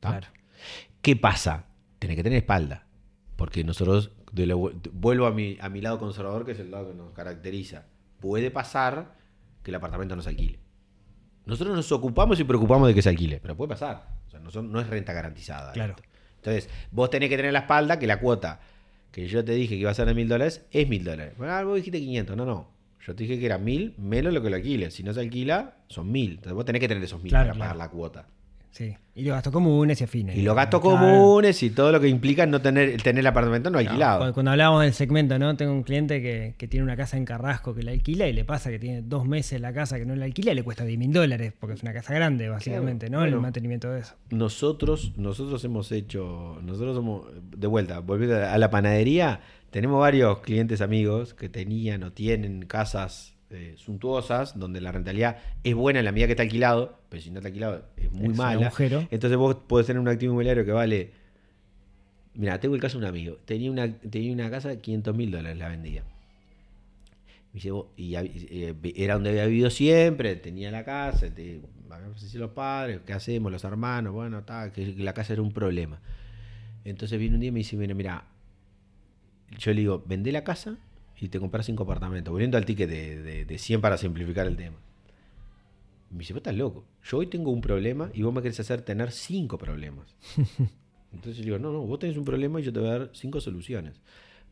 ¿Tá? 0.00 0.10
Claro. 0.10 0.26
¿Qué 1.02 1.16
pasa? 1.16 1.66
Tenés 1.98 2.16
que 2.16 2.22
tener 2.22 2.38
espalda. 2.38 2.86
Porque 3.36 3.64
nosotros, 3.64 4.12
de 4.32 4.52
vuelvo 4.92 5.26
a 5.26 5.32
mi, 5.32 5.58
a 5.60 5.68
mi 5.68 5.80
lado 5.80 5.98
conservador, 5.98 6.44
que 6.46 6.52
es 6.52 6.60
el 6.60 6.70
lado 6.70 6.88
que 6.88 6.94
nos 6.94 7.12
caracteriza. 7.12 7.86
Puede 8.20 8.50
pasar 8.50 9.14
que 9.62 9.70
el 9.70 9.74
apartamento 9.74 10.14
no 10.16 10.22
se 10.22 10.30
alquile. 10.30 10.58
Nosotros 11.44 11.76
nos 11.76 11.90
ocupamos 11.92 12.40
y 12.40 12.44
preocupamos 12.44 12.88
de 12.88 12.94
que 12.94 13.02
se 13.02 13.08
alquile, 13.10 13.38
pero 13.40 13.56
puede 13.56 13.68
pasar. 13.68 14.15
O 14.26 14.30
sea, 14.30 14.40
no, 14.40 14.50
son- 14.50 14.70
no 14.72 14.80
es 14.80 14.86
renta 14.88 15.12
garantizada. 15.12 15.72
Claro. 15.72 15.94
esto. 15.96 16.02
Entonces, 16.36 16.68
vos 16.90 17.10
tenés 17.10 17.28
que 17.28 17.36
tener 17.36 17.52
la 17.52 17.60
espalda 17.60 17.98
que 17.98 18.06
la 18.06 18.20
cuota 18.20 18.60
que 19.10 19.26
yo 19.26 19.44
te 19.44 19.52
dije 19.52 19.74
que 19.74 19.80
iba 19.80 19.90
a 19.90 19.94
ser 19.94 20.06
de 20.06 20.14
mil 20.14 20.28
dólares 20.28 20.64
es 20.70 20.86
mil 20.88 21.02
dólares. 21.02 21.34
Bueno, 21.38 21.52
ah, 21.54 21.62
vos 21.64 21.76
dijiste 21.76 21.98
500. 21.98 22.36
No, 22.36 22.44
no. 22.44 22.70
Yo 23.00 23.14
te 23.14 23.22
dije 23.24 23.38
que 23.38 23.46
era 23.46 23.56
mil 23.58 23.94
menos 23.98 24.32
lo 24.34 24.42
que 24.42 24.50
lo 24.50 24.56
alquile. 24.56 24.90
Si 24.90 25.02
no 25.02 25.12
se 25.14 25.20
alquila, 25.20 25.76
son 25.88 26.10
mil. 26.12 26.30
Entonces 26.32 26.52
vos 26.52 26.64
tenés 26.64 26.80
que 26.80 26.88
tener 26.88 27.02
esos 27.02 27.22
mil 27.22 27.30
Claro, 27.30 27.46
para 27.48 27.54
claro. 27.56 27.70
pagar 27.72 27.76
la 27.86 27.90
cuota. 27.90 28.26
Sí. 28.76 28.94
Y 29.14 29.22
los 29.24 29.32
gastos 29.32 29.54
comunes 29.54 29.98
y 30.02 30.04
afines. 30.04 30.36
Y 30.36 30.42
los 30.42 30.54
gastos 30.54 30.82
Claro. 30.82 30.98
comunes 30.98 31.62
y 31.62 31.70
todo 31.70 31.90
lo 31.92 31.98
que 31.98 32.08
implica 32.08 32.44
no 32.44 32.60
tener, 32.60 33.00
tener 33.00 33.20
el 33.20 33.26
apartamento 33.26 33.70
no 33.70 33.78
alquilado. 33.78 34.18
Cuando, 34.18 34.34
cuando 34.34 34.50
hablábamos 34.50 34.82
del 34.82 34.92
segmento, 34.92 35.38
¿no? 35.38 35.56
Tengo 35.56 35.72
un 35.72 35.82
cliente 35.82 36.20
que, 36.20 36.54
que 36.58 36.68
tiene 36.68 36.84
una 36.84 36.94
casa 36.94 37.16
en 37.16 37.24
Carrasco 37.24 37.74
que 37.74 37.82
la 37.82 37.92
alquila 37.92 38.28
y 38.28 38.34
le 38.34 38.44
pasa 38.44 38.68
que 38.68 38.78
tiene 38.78 39.00
dos 39.00 39.24
meses 39.26 39.58
la 39.62 39.72
casa 39.72 39.96
que 39.98 40.04
no 40.04 40.14
la 40.14 40.26
alquila 40.26 40.52
y 40.52 40.56
le 40.56 40.62
cuesta 40.62 40.84
10 40.84 40.98
mil 40.98 41.10
dólares 41.10 41.54
porque 41.58 41.74
es 41.76 41.82
una 41.82 41.94
casa 41.94 42.12
grande, 42.12 42.50
básicamente, 42.50 43.08
¿no? 43.08 43.20
bueno. 43.20 43.36
El 43.36 43.40
mantenimiento 43.40 43.90
de 43.90 44.00
eso. 44.00 44.14
Nosotros, 44.28 45.12
nosotros 45.16 45.64
hemos 45.64 45.90
hecho, 45.92 46.58
nosotros 46.62 46.94
somos, 46.96 47.24
de 47.56 47.66
vuelta, 47.66 48.00
volviendo 48.00 48.36
a 48.46 48.58
la 48.58 48.68
panadería, 48.70 49.40
tenemos 49.70 49.98
varios 49.98 50.40
clientes 50.40 50.82
amigos 50.82 51.32
que 51.32 51.48
tenían 51.48 52.02
o 52.02 52.12
tienen 52.12 52.66
casas 52.66 53.35
eh, 53.50 53.74
suntuosas 53.76 54.58
donde 54.58 54.80
la 54.80 54.92
rentabilidad 54.92 55.38
es 55.64 55.74
buena 55.74 56.00
en 56.00 56.04
la 56.04 56.12
medida 56.12 56.26
que 56.26 56.32
está 56.32 56.42
alquilado, 56.42 56.98
pero 57.08 57.22
si 57.22 57.30
no 57.30 57.38
está 57.38 57.48
alquilado 57.48 57.84
es 57.96 58.10
muy 58.12 58.32
Es 58.32 58.36
mala. 58.38 58.66
agujero. 58.66 59.06
Entonces 59.10 59.38
vos 59.38 59.54
podés 59.66 59.86
tener 59.86 60.00
un 60.00 60.08
activo 60.08 60.32
inmobiliario 60.32 60.64
que 60.64 60.72
vale, 60.72 61.12
mira, 62.34 62.60
tengo 62.60 62.74
el 62.74 62.80
caso 62.80 62.98
de 62.98 63.04
un 63.04 63.08
amigo, 63.08 63.38
tenía 63.44 63.70
una, 63.70 63.92
tenía 63.98 64.32
una 64.32 64.50
casa 64.50 64.68
de 64.68 64.78
500 64.78 65.14
mil 65.16 65.30
dólares, 65.30 65.58
la 65.58 65.68
vendía. 65.68 66.02
Me 67.52 67.58
dice, 67.58 67.70
vos- 67.70 67.86
y 67.96 68.14
eh, 68.16 68.74
era 68.96 69.14
donde 69.14 69.30
había 69.30 69.46
vivido 69.46 69.70
siempre, 69.70 70.36
tenía 70.36 70.70
la 70.70 70.84
casa, 70.84 71.32
te, 71.32 71.60
los 72.34 72.50
padres, 72.50 73.00
¿qué 73.06 73.12
hacemos? 73.14 73.50
Los 73.50 73.64
hermanos, 73.64 74.12
bueno, 74.12 74.42
ta, 74.44 74.72
que 74.72 74.94
que 74.94 75.02
la 75.02 75.14
casa 75.14 75.32
era 75.32 75.42
un 75.42 75.52
problema. 75.52 76.00
Entonces 76.84 77.18
viene 77.18 77.36
un 77.36 77.40
día 77.40 77.48
y 77.48 77.52
me 77.52 77.60
dice, 77.60 77.76
mira, 77.76 77.94
mira, 77.94 78.24
yo 79.58 79.72
le 79.72 79.80
digo, 79.80 80.02
vendé 80.06 80.32
la 80.32 80.44
casa 80.44 80.76
y 81.18 81.28
te 81.28 81.40
compras 81.40 81.66
cinco 81.66 81.84
apartamentos, 81.84 82.32
volviendo 82.32 82.58
al 82.58 82.64
ticket 82.64 82.88
de, 82.88 83.22
de, 83.22 83.44
de 83.44 83.58
100 83.58 83.80
para 83.80 83.96
simplificar 83.96 84.46
el 84.46 84.56
tema. 84.56 84.76
Me 86.10 86.18
dice, 86.18 86.32
vos 86.32 86.40
estás 86.40 86.54
loco, 86.54 86.84
yo 87.02 87.18
hoy 87.18 87.26
tengo 87.26 87.50
un 87.50 87.60
problema 87.60 88.10
y 88.14 88.22
vos 88.22 88.32
me 88.32 88.42
querés 88.42 88.60
hacer 88.60 88.82
tener 88.82 89.10
cinco 89.10 89.58
problemas. 89.58 90.14
Entonces 91.12 91.38
yo 91.38 91.44
digo, 91.44 91.58
no, 91.58 91.72
no, 91.72 91.80
vos 91.80 91.98
tenés 91.98 92.16
un 92.16 92.24
problema 92.24 92.60
y 92.60 92.64
yo 92.64 92.72
te 92.72 92.80
voy 92.80 92.88
a 92.88 92.98
dar 92.98 93.10
cinco 93.12 93.40
soluciones. 93.40 94.00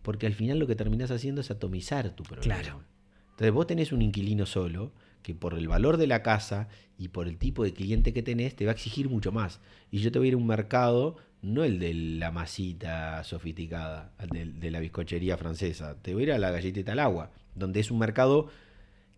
Porque 0.02 0.26
al 0.26 0.34
final 0.34 0.58
lo 0.58 0.66
que 0.66 0.74
terminás 0.74 1.10
haciendo 1.10 1.40
es 1.40 1.50
atomizar 1.50 2.10
tu 2.10 2.24
problema. 2.24 2.60
Claro. 2.60 2.82
Entonces 3.30 3.52
vos 3.52 3.66
tenés 3.66 3.92
un 3.92 4.02
inquilino 4.02 4.46
solo 4.46 4.92
que 5.25 5.35
por 5.35 5.55
el 5.55 5.66
valor 5.66 5.97
de 5.97 6.07
la 6.07 6.22
casa 6.22 6.68
y 6.97 7.09
por 7.09 7.27
el 7.27 7.39
tipo 7.39 7.64
de 7.64 7.72
cliente 7.72 8.12
que 8.12 8.22
tenés 8.22 8.55
te 8.55 8.64
va 8.66 8.70
a 8.70 8.75
exigir 8.75 9.09
mucho 9.09 9.33
más. 9.33 9.59
Y 9.91 9.99
yo 9.99 10.12
te 10.12 10.20
voy 10.20 10.27
a 10.27 10.29
ir 10.29 10.35
a 10.35 10.37
un 10.37 10.47
mercado, 10.47 11.16
no 11.43 11.64
el 11.64 11.81
de 11.81 11.93
la 11.95 12.31
masita 12.31 13.25
sofisticada, 13.25 14.12
de, 14.31 14.45
de 14.45 14.70
la 14.70 14.79
bizcochería 14.79 15.37
francesa, 15.37 15.97
te 16.01 16.14
voy 16.14 16.22
a 16.22 16.27
ir 16.27 16.33
a 16.33 16.39
la 16.39 16.53
galletita 16.53 16.93
al 16.93 17.01
agua, 17.01 17.33
donde 17.57 17.81
es 17.81 17.91
un 17.91 17.99
mercado 17.99 18.49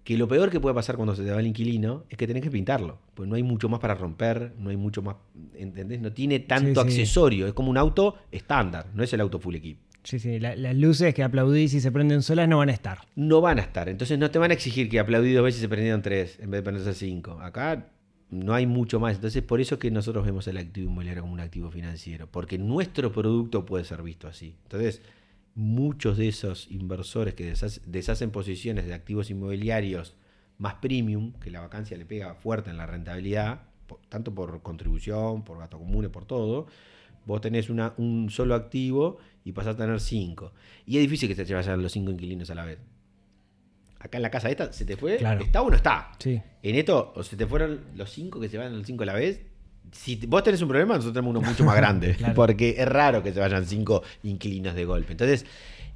que 0.04 0.16
lo 0.16 0.28
peor 0.28 0.50
que 0.50 0.60
puede 0.60 0.74
pasar 0.76 0.94
cuando 0.94 1.16
se 1.16 1.24
te 1.24 1.32
va 1.32 1.40
el 1.40 1.48
inquilino 1.48 2.04
es 2.08 2.16
que 2.16 2.28
tenés 2.28 2.44
que 2.44 2.50
pintarlo, 2.50 3.00
pues 3.14 3.28
no 3.28 3.34
hay 3.34 3.42
mucho 3.42 3.68
más 3.68 3.80
para 3.80 3.94
romper, 3.96 4.54
no 4.56 4.70
hay 4.70 4.76
mucho 4.76 5.02
más, 5.02 5.16
¿entendés? 5.54 6.00
No 6.00 6.12
tiene 6.12 6.38
tanto 6.38 6.84
Sí, 6.84 6.90
sí. 6.90 7.00
accesorio, 7.00 7.48
es 7.48 7.52
como 7.54 7.70
un 7.70 7.76
auto 7.76 8.14
estándar, 8.30 8.86
no 8.94 9.02
es 9.02 9.12
el 9.12 9.20
auto 9.20 9.40
full 9.40 9.56
equip. 9.56 9.80
Sí, 10.06 10.20
sí, 10.20 10.38
la- 10.38 10.54
las 10.54 10.76
luces 10.76 11.12
que 11.14 11.24
aplaudís 11.24 11.74
y 11.74 11.80
se 11.80 11.90
prenden 11.90 12.22
solas 12.22 12.48
no 12.48 12.58
van 12.58 12.68
a 12.68 12.72
estar. 12.72 12.98
no 13.16 13.40
van 13.40 13.58
a 13.58 13.62
estar. 13.62 13.88
Entonces 13.88 14.18
no 14.18 14.30
te 14.30 14.38
van 14.38 14.52
a 14.52 14.54
exigir 14.54 14.88
que 14.88 15.00
aplaudí 15.00 15.32
dos 15.32 15.42
veces 15.44 15.58
y 15.58 15.62
se 15.62 15.68
prendieron 15.68 16.00
tres 16.00 16.38
en 16.38 16.50
vez 16.50 16.60
de 16.60 16.62
ponerse 16.62 16.94
cinco. 16.94 17.32
Acá 17.40 17.88
no 18.30 18.54
hay 18.54 18.66
mucho 18.66 19.00
más. 19.00 19.16
Entonces 19.16 19.42
por 19.42 19.60
eso 19.60 19.74
es 19.74 19.80
que 19.80 19.90
nosotros 19.90 20.24
vemos 20.24 20.46
el 20.46 20.58
activo 20.58 20.88
inmobiliario 20.90 21.22
como 21.22 21.34
un 21.34 21.40
activo 21.40 21.70
financiero. 21.72 22.28
Porque 22.30 22.56
nuestro 22.56 23.10
producto 23.10 23.66
puede 23.66 23.84
ser 23.84 24.02
visto 24.02 24.28
así. 24.28 24.54
Entonces 24.62 25.02
muchos 25.56 26.16
de 26.18 26.28
esos 26.28 26.70
inversores 26.70 27.34
que 27.34 27.52
deshace- 27.52 27.80
deshacen 27.86 28.30
posiciones 28.30 28.86
de 28.86 28.94
activos 28.94 29.28
inmobiliarios 29.30 30.14
más 30.58 30.74
premium, 30.74 31.32
que 31.40 31.50
la 31.50 31.60
vacancia 31.60 31.96
le 31.96 32.06
pega 32.06 32.34
fuerte 32.34 32.70
en 32.70 32.76
la 32.76 32.86
rentabilidad, 32.86 33.62
tanto 34.08 34.32
por 34.34 34.62
contribución, 34.62 35.42
por 35.44 35.58
gasto 35.58 35.78
común, 35.78 36.08
por 36.12 36.24
todo, 36.26 36.66
vos 37.26 37.40
tenés 37.40 37.68
una, 37.68 37.92
un 37.98 38.30
solo 38.30 38.54
activo 38.54 39.18
y 39.44 39.52
pasás 39.52 39.74
a 39.74 39.78
tener 39.78 40.00
cinco. 40.00 40.52
Y 40.86 40.96
es 40.96 41.02
difícil 41.02 41.28
que 41.28 41.34
se 41.34 41.44
te 41.44 41.52
vayan 41.52 41.82
los 41.82 41.92
cinco 41.92 42.10
inquilinos 42.10 42.50
a 42.50 42.54
la 42.54 42.64
vez. 42.64 42.78
Acá 43.98 44.18
en 44.18 44.22
la 44.22 44.30
casa 44.30 44.48
esta, 44.48 44.72
¿se 44.72 44.84
te 44.84 44.96
fue? 44.96 45.16
Claro. 45.16 45.42
¿Está 45.42 45.62
o 45.62 45.68
no 45.68 45.76
está? 45.76 46.12
Sí. 46.18 46.40
En 46.62 46.76
esto, 46.76 47.12
o 47.14 47.22
se 47.22 47.36
te 47.36 47.46
fueron 47.46 47.80
los 47.96 48.10
cinco 48.10 48.40
que 48.40 48.48
se 48.48 48.56
van 48.56 48.78
los 48.78 48.86
cinco 48.86 49.02
a 49.02 49.06
la 49.06 49.14
vez. 49.14 49.40
Si 49.92 50.16
vos 50.26 50.42
tenés 50.42 50.62
un 50.62 50.68
problema, 50.68 50.94
nosotros 50.94 51.14
tenemos 51.14 51.36
uno 51.36 51.48
mucho 51.48 51.64
más 51.64 51.76
grande. 51.76 52.14
Claro. 52.14 52.34
Porque 52.34 52.76
es 52.78 52.88
raro 52.88 53.22
que 53.22 53.32
se 53.32 53.40
vayan 53.40 53.66
cinco 53.66 54.02
inquilinos 54.22 54.74
de 54.74 54.84
golpe. 54.84 55.12
Entonces, 55.12 55.46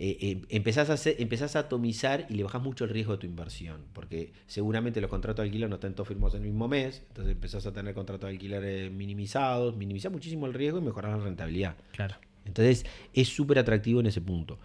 eh, 0.02 0.16
eh, 0.20 0.42
empezás, 0.48 0.88
a 0.90 0.94
hacer- 0.94 1.16
empezás 1.18 1.54
a 1.56 1.60
atomizar 1.60 2.26
y 2.28 2.34
le 2.34 2.42
bajás 2.42 2.62
mucho 2.62 2.84
el 2.84 2.90
riesgo 2.90 3.12
de 3.12 3.18
tu 3.18 3.26
inversión. 3.26 3.82
Porque 3.92 4.32
seguramente 4.46 5.00
los 5.00 5.10
contratos 5.10 5.42
de 5.42 5.48
alquiler 5.48 5.68
no 5.68 5.76
están 5.76 5.94
todos 5.94 6.08
firmados 6.08 6.34
en 6.34 6.42
el 6.42 6.48
mismo 6.48 6.66
mes. 6.68 7.02
Entonces 7.08 7.32
empezás 7.34 7.66
a 7.66 7.72
tener 7.72 7.94
contratos 7.94 8.28
de 8.28 8.34
alquiler 8.34 8.64
eh, 8.64 8.90
minimizados. 8.90 9.76
Minimizás 9.76 10.10
muchísimo 10.10 10.46
el 10.46 10.54
riesgo 10.54 10.78
y 10.78 10.82
mejorás 10.82 11.16
la 11.18 11.22
rentabilidad. 11.22 11.76
Claro. 11.92 12.16
Entonces, 12.46 12.86
es 13.12 13.28
súper 13.28 13.58
atractivo 13.58 14.00
en 14.00 14.06
ese 14.06 14.22
punto. 14.22 14.58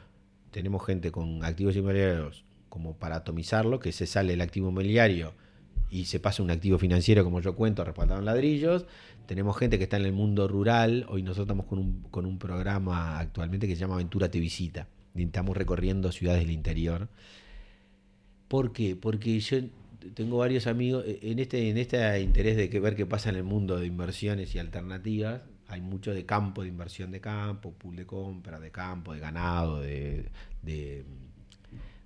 Tenemos 0.51 0.83
gente 0.85 1.11
con 1.11 1.43
activos 1.43 1.75
inmobiliarios 1.75 2.45
como 2.69 2.93
para 2.97 3.17
atomizarlo, 3.17 3.79
que 3.79 3.91
se 3.91 4.07
sale 4.07 4.33
el 4.33 4.41
activo 4.41 4.69
inmobiliario 4.69 5.33
y 5.89 6.05
se 6.05 6.19
pasa 6.19 6.41
un 6.41 6.49
activo 6.51 6.77
financiero, 6.77 7.23
como 7.23 7.41
yo 7.41 7.55
cuento, 7.55 7.83
respaldado 7.83 8.19
en 8.19 8.25
ladrillos. 8.25 8.85
Tenemos 9.27 9.57
gente 9.57 9.77
que 9.77 9.83
está 9.83 9.97
en 9.97 10.05
el 10.05 10.13
mundo 10.13 10.47
rural. 10.47 11.05
Hoy 11.09 11.21
nosotros 11.23 11.45
estamos 11.45 11.65
con 11.65 11.79
un, 11.79 12.03
con 12.09 12.25
un 12.25 12.39
programa 12.39 13.19
actualmente 13.19 13.67
que 13.67 13.75
se 13.75 13.81
llama 13.81 13.95
Aventura 13.95 14.31
Te 14.31 14.39
Visita. 14.39 14.87
Estamos 15.15 15.55
recorriendo 15.55 16.11
ciudades 16.11 16.41
del 16.41 16.51
interior. 16.51 17.07
¿Por 18.47 18.73
qué? 18.73 18.95
Porque 18.95 19.39
yo 19.39 19.57
tengo 20.13 20.37
varios 20.37 20.67
amigos 20.67 21.03
eh, 21.07 21.19
en 21.23 21.39
este, 21.39 21.69
en 21.69 21.77
este 21.77 22.19
interés 22.21 22.57
de 22.57 22.69
que 22.69 22.79
ver 22.79 22.95
qué 22.95 23.05
pasa 23.05 23.29
en 23.29 23.35
el 23.35 23.43
mundo 23.43 23.79
de 23.79 23.87
inversiones 23.87 24.53
y 24.55 24.59
alternativas. 24.59 25.41
Hay 25.67 25.81
mucho 25.81 26.13
de 26.13 26.25
campo, 26.25 26.61
de 26.61 26.67
inversión 26.67 27.11
de 27.11 27.19
campo, 27.19 27.71
pool 27.73 27.95
de 27.95 28.05
compra, 28.05 28.59
de 28.59 28.71
campo, 28.71 29.13
de 29.13 29.19
ganado, 29.19 29.79
de, 29.79 30.29
de, 30.61 31.03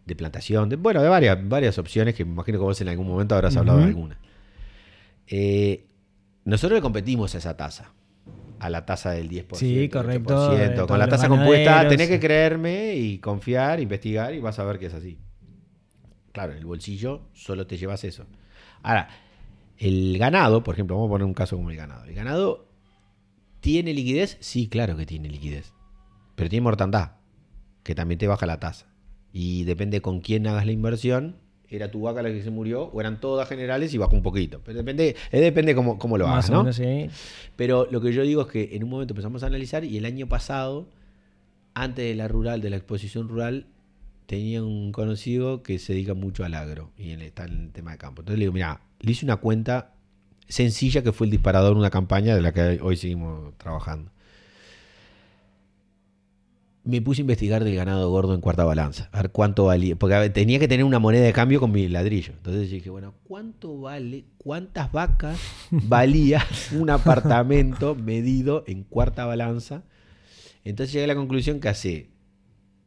de 0.06 0.16
plantación, 0.16 0.70
de, 0.70 0.78
bueno, 0.78 1.02
de 1.02 1.10
varias, 1.10 1.38
varias 1.48 1.78
opciones 1.78 2.16
que 2.16 2.24
me 2.24 2.32
imagino 2.32 2.58
que 2.58 2.64
vos 2.64 2.80
en 2.80 2.88
algún 2.88 3.08
momento 3.08 3.36
habrás 3.36 3.58
hablado 3.58 3.80
de 3.80 3.86
alguna. 3.86 4.18
Eh, 5.28 5.86
nosotros 6.46 6.78
le 6.78 6.82
competimos 6.82 7.36
a 7.36 7.38
esa 7.38 7.58
tasa, 7.58 7.92
a 8.60 8.70
la 8.70 8.86
tasa 8.86 9.12
del 9.12 9.30
10%. 9.30 9.56
Sí, 9.56 9.90
correcto, 9.90 10.52
8%. 10.52 10.58
de 10.58 10.70
todos 10.70 10.88
Con 10.88 11.00
la 11.00 11.08
tasa 11.08 11.30
compuesta 11.30 11.88
tenés 11.88 12.10
que 12.10 12.20
creerme 12.20 12.96
y 12.96 13.20
confiar, 13.20 13.80
investigar 13.80 14.34
y 14.34 14.40
vas 14.40 14.60
a 14.60 14.66
ver 14.66 14.80
que 14.80 14.88
es 14.88 14.94
así. 14.94 15.18
Claro, 16.32 16.52
en 16.52 16.60
el 16.60 16.66
bolsillo 16.66 17.22
solo 17.34 17.66
te 17.66 17.78
llevas 17.78 18.04
eso. 18.04 18.26
Ahora, 18.84 19.10
el 19.78 20.18
ganado, 20.18 20.64
por 20.64 20.76
ejemplo, 20.76 20.96
vamos 20.96 21.10
a 21.10 21.12
poner 21.12 21.26
un 21.26 21.34
caso 21.34 21.56
como 21.56 21.70
el 21.72 21.78
ganado. 21.78 22.06
¿El 22.06 22.14
ganado 22.14 22.68
tiene 23.62 23.94
liquidez? 23.94 24.38
Sí, 24.42 24.68
claro 24.68 24.98
que 24.98 25.06
tiene 25.06 25.30
liquidez. 25.30 25.74
Pero 26.36 26.50
tiene 26.50 26.64
mortandad, 26.64 27.14
que 27.84 27.96
también 27.96 28.20
te 28.20 28.28
baja 28.28 28.46
la 28.46 28.60
tasa. 28.60 28.88
Y 29.32 29.64
depende 29.64 30.02
con 30.02 30.20
quién 30.20 30.48
hagas 30.48 30.66
la 30.66 30.72
inversión. 30.72 31.38
¿Era 31.70 31.92
tu 31.92 32.02
vaca 32.02 32.22
la 32.24 32.30
que 32.30 32.42
se 32.42 32.50
murió 32.50 32.84
o 32.86 33.00
eran 33.00 33.20
todas 33.20 33.48
generales 33.48 33.94
y 33.94 33.98
bajó 33.98 34.16
un 34.16 34.24
poquito? 34.24 34.62
Pero 34.66 34.78
depende, 34.78 35.16
eh, 35.32 35.40
depende 35.40 35.76
cómo, 35.76 36.00
cómo 36.00 36.18
lo 36.18 36.26
Más 36.26 36.46
hagas, 36.46 36.50
o 36.50 36.54
¿no? 36.54 36.60
menos, 36.64 36.76
sí. 36.76 37.10
Pero 37.56 37.88
lo 37.92 38.02
que 38.02 38.12
yo 38.12 38.24
digo 38.24 38.42
es 38.42 38.48
que 38.48 38.76
en 38.76 38.84
un 38.84 38.90
momento 38.90 39.14
empezamos 39.14 39.44
a 39.44 39.48
analizar 39.48 39.84
y 39.84 39.98
el 39.98 40.06
año 40.06 40.28
pasado, 40.28 40.90
antes 41.76 42.06
de 42.06 42.16
la 42.16 42.28
rural, 42.28 42.62
de 42.62 42.70
la 42.72 42.78
exposición 42.78 43.30
rural, 43.30 43.68
tenía 44.26 44.64
un 44.64 44.92
conocido 44.92 45.64
que 45.64 45.80
se 45.80 45.94
dedica 45.94 46.14
mucho 46.14 46.44
al 46.44 46.54
agro 46.54 46.92
y 46.98 47.12
está 47.12 47.46
en 47.46 47.66
el 47.66 47.72
tema 47.72 47.92
de 47.92 47.98
campo. 47.98 48.22
Entonces 48.22 48.40
le 48.40 48.44
digo, 48.46 48.54
mira, 48.54 48.82
le 49.00 49.12
hice 49.12 49.26
una 49.26 49.38
cuenta 49.38 49.94
sencilla 50.48 51.04
que 51.04 51.12
fue 51.12 51.26
el 51.28 51.32
disparador 51.32 51.74
de 51.74 51.80
una 51.80 51.90
campaña 51.90 52.36
de 52.36 52.42
la 52.42 52.52
que 52.52 52.80
hoy 52.82 52.96
seguimos 52.98 53.56
trabajando. 53.58 54.12
Me 56.90 57.04
puse 57.04 57.22
a 57.22 57.24
investigar 57.24 57.64
del 57.64 57.76
ganado 57.76 58.10
gordo 58.10 58.34
en 58.34 58.42
cuarta 58.42 58.66
balanza, 58.66 59.10
a 59.12 59.22
ver 59.22 59.32
cuánto 59.32 59.66
valía, 59.66 59.96
porque 59.96 60.32
tenía 60.32 60.58
que 60.58 60.68
tener 60.68 60.84
una 60.84 60.98
moneda 60.98 61.24
de 61.24 61.34
cambio 61.34 61.60
con 61.60 61.72
mi 61.72 61.88
ladrillo. 61.88 62.34
Entonces 62.34 62.72
dije, 62.72 62.90
bueno, 62.90 63.14
¿cuánto 63.26 63.80
vale, 63.80 64.26
cuántas 64.40 64.92
vacas 64.92 65.40
valía 65.70 66.44
un 66.76 66.90
apartamento 66.90 67.94
medido 67.94 68.64
en 68.66 68.84
cuarta 68.86 69.28
balanza? 69.28 69.84
Entonces 70.64 70.92
llegué 70.92 71.04
a 71.04 71.08
la 71.10 71.16
conclusión 71.16 71.60
que 71.60 71.70
hace, 71.70 72.10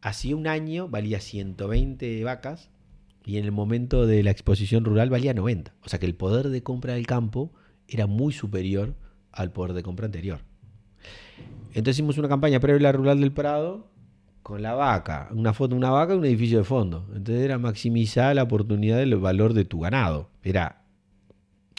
hacía 0.00 0.34
un 0.34 0.48
año 0.48 0.88
valía 0.88 1.20
120 1.20 2.24
vacas 2.24 2.70
y 3.24 3.36
en 3.36 3.44
el 3.44 3.52
momento 3.52 4.04
de 4.04 4.24
la 4.24 4.32
exposición 4.32 4.84
rural 4.84 5.10
valía 5.10 5.32
90. 5.32 5.76
O 5.80 5.88
sea 5.88 6.00
que 6.00 6.06
el 6.06 6.16
poder 6.16 6.48
de 6.48 6.64
compra 6.64 6.94
del 6.94 7.06
campo 7.06 7.52
era 7.86 8.08
muy 8.08 8.32
superior 8.32 8.96
al 9.30 9.52
poder 9.52 9.74
de 9.74 9.84
compra 9.84 10.06
anterior. 10.06 10.40
Entonces 11.68 11.96
hicimos 11.96 12.18
una 12.18 12.28
campaña 12.28 12.58
previa 12.58 12.80
a 12.80 12.82
la 12.82 12.92
rural 12.92 13.20
del 13.20 13.32
Prado 13.32 13.91
con 14.42 14.60
la 14.62 14.74
vaca, 14.74 15.28
una 15.32 15.52
foto 15.52 15.74
de 15.74 15.78
una 15.78 15.90
vaca 15.90 16.14
y 16.14 16.16
un 16.16 16.24
edificio 16.24 16.58
de 16.58 16.64
fondo. 16.64 17.06
Entonces 17.14 17.44
era 17.44 17.58
maximizar 17.58 18.34
la 18.34 18.42
oportunidad 18.42 18.98
del 18.98 19.16
valor 19.16 19.54
de 19.54 19.64
tu 19.64 19.80
ganado. 19.80 20.30
Era, 20.42 20.82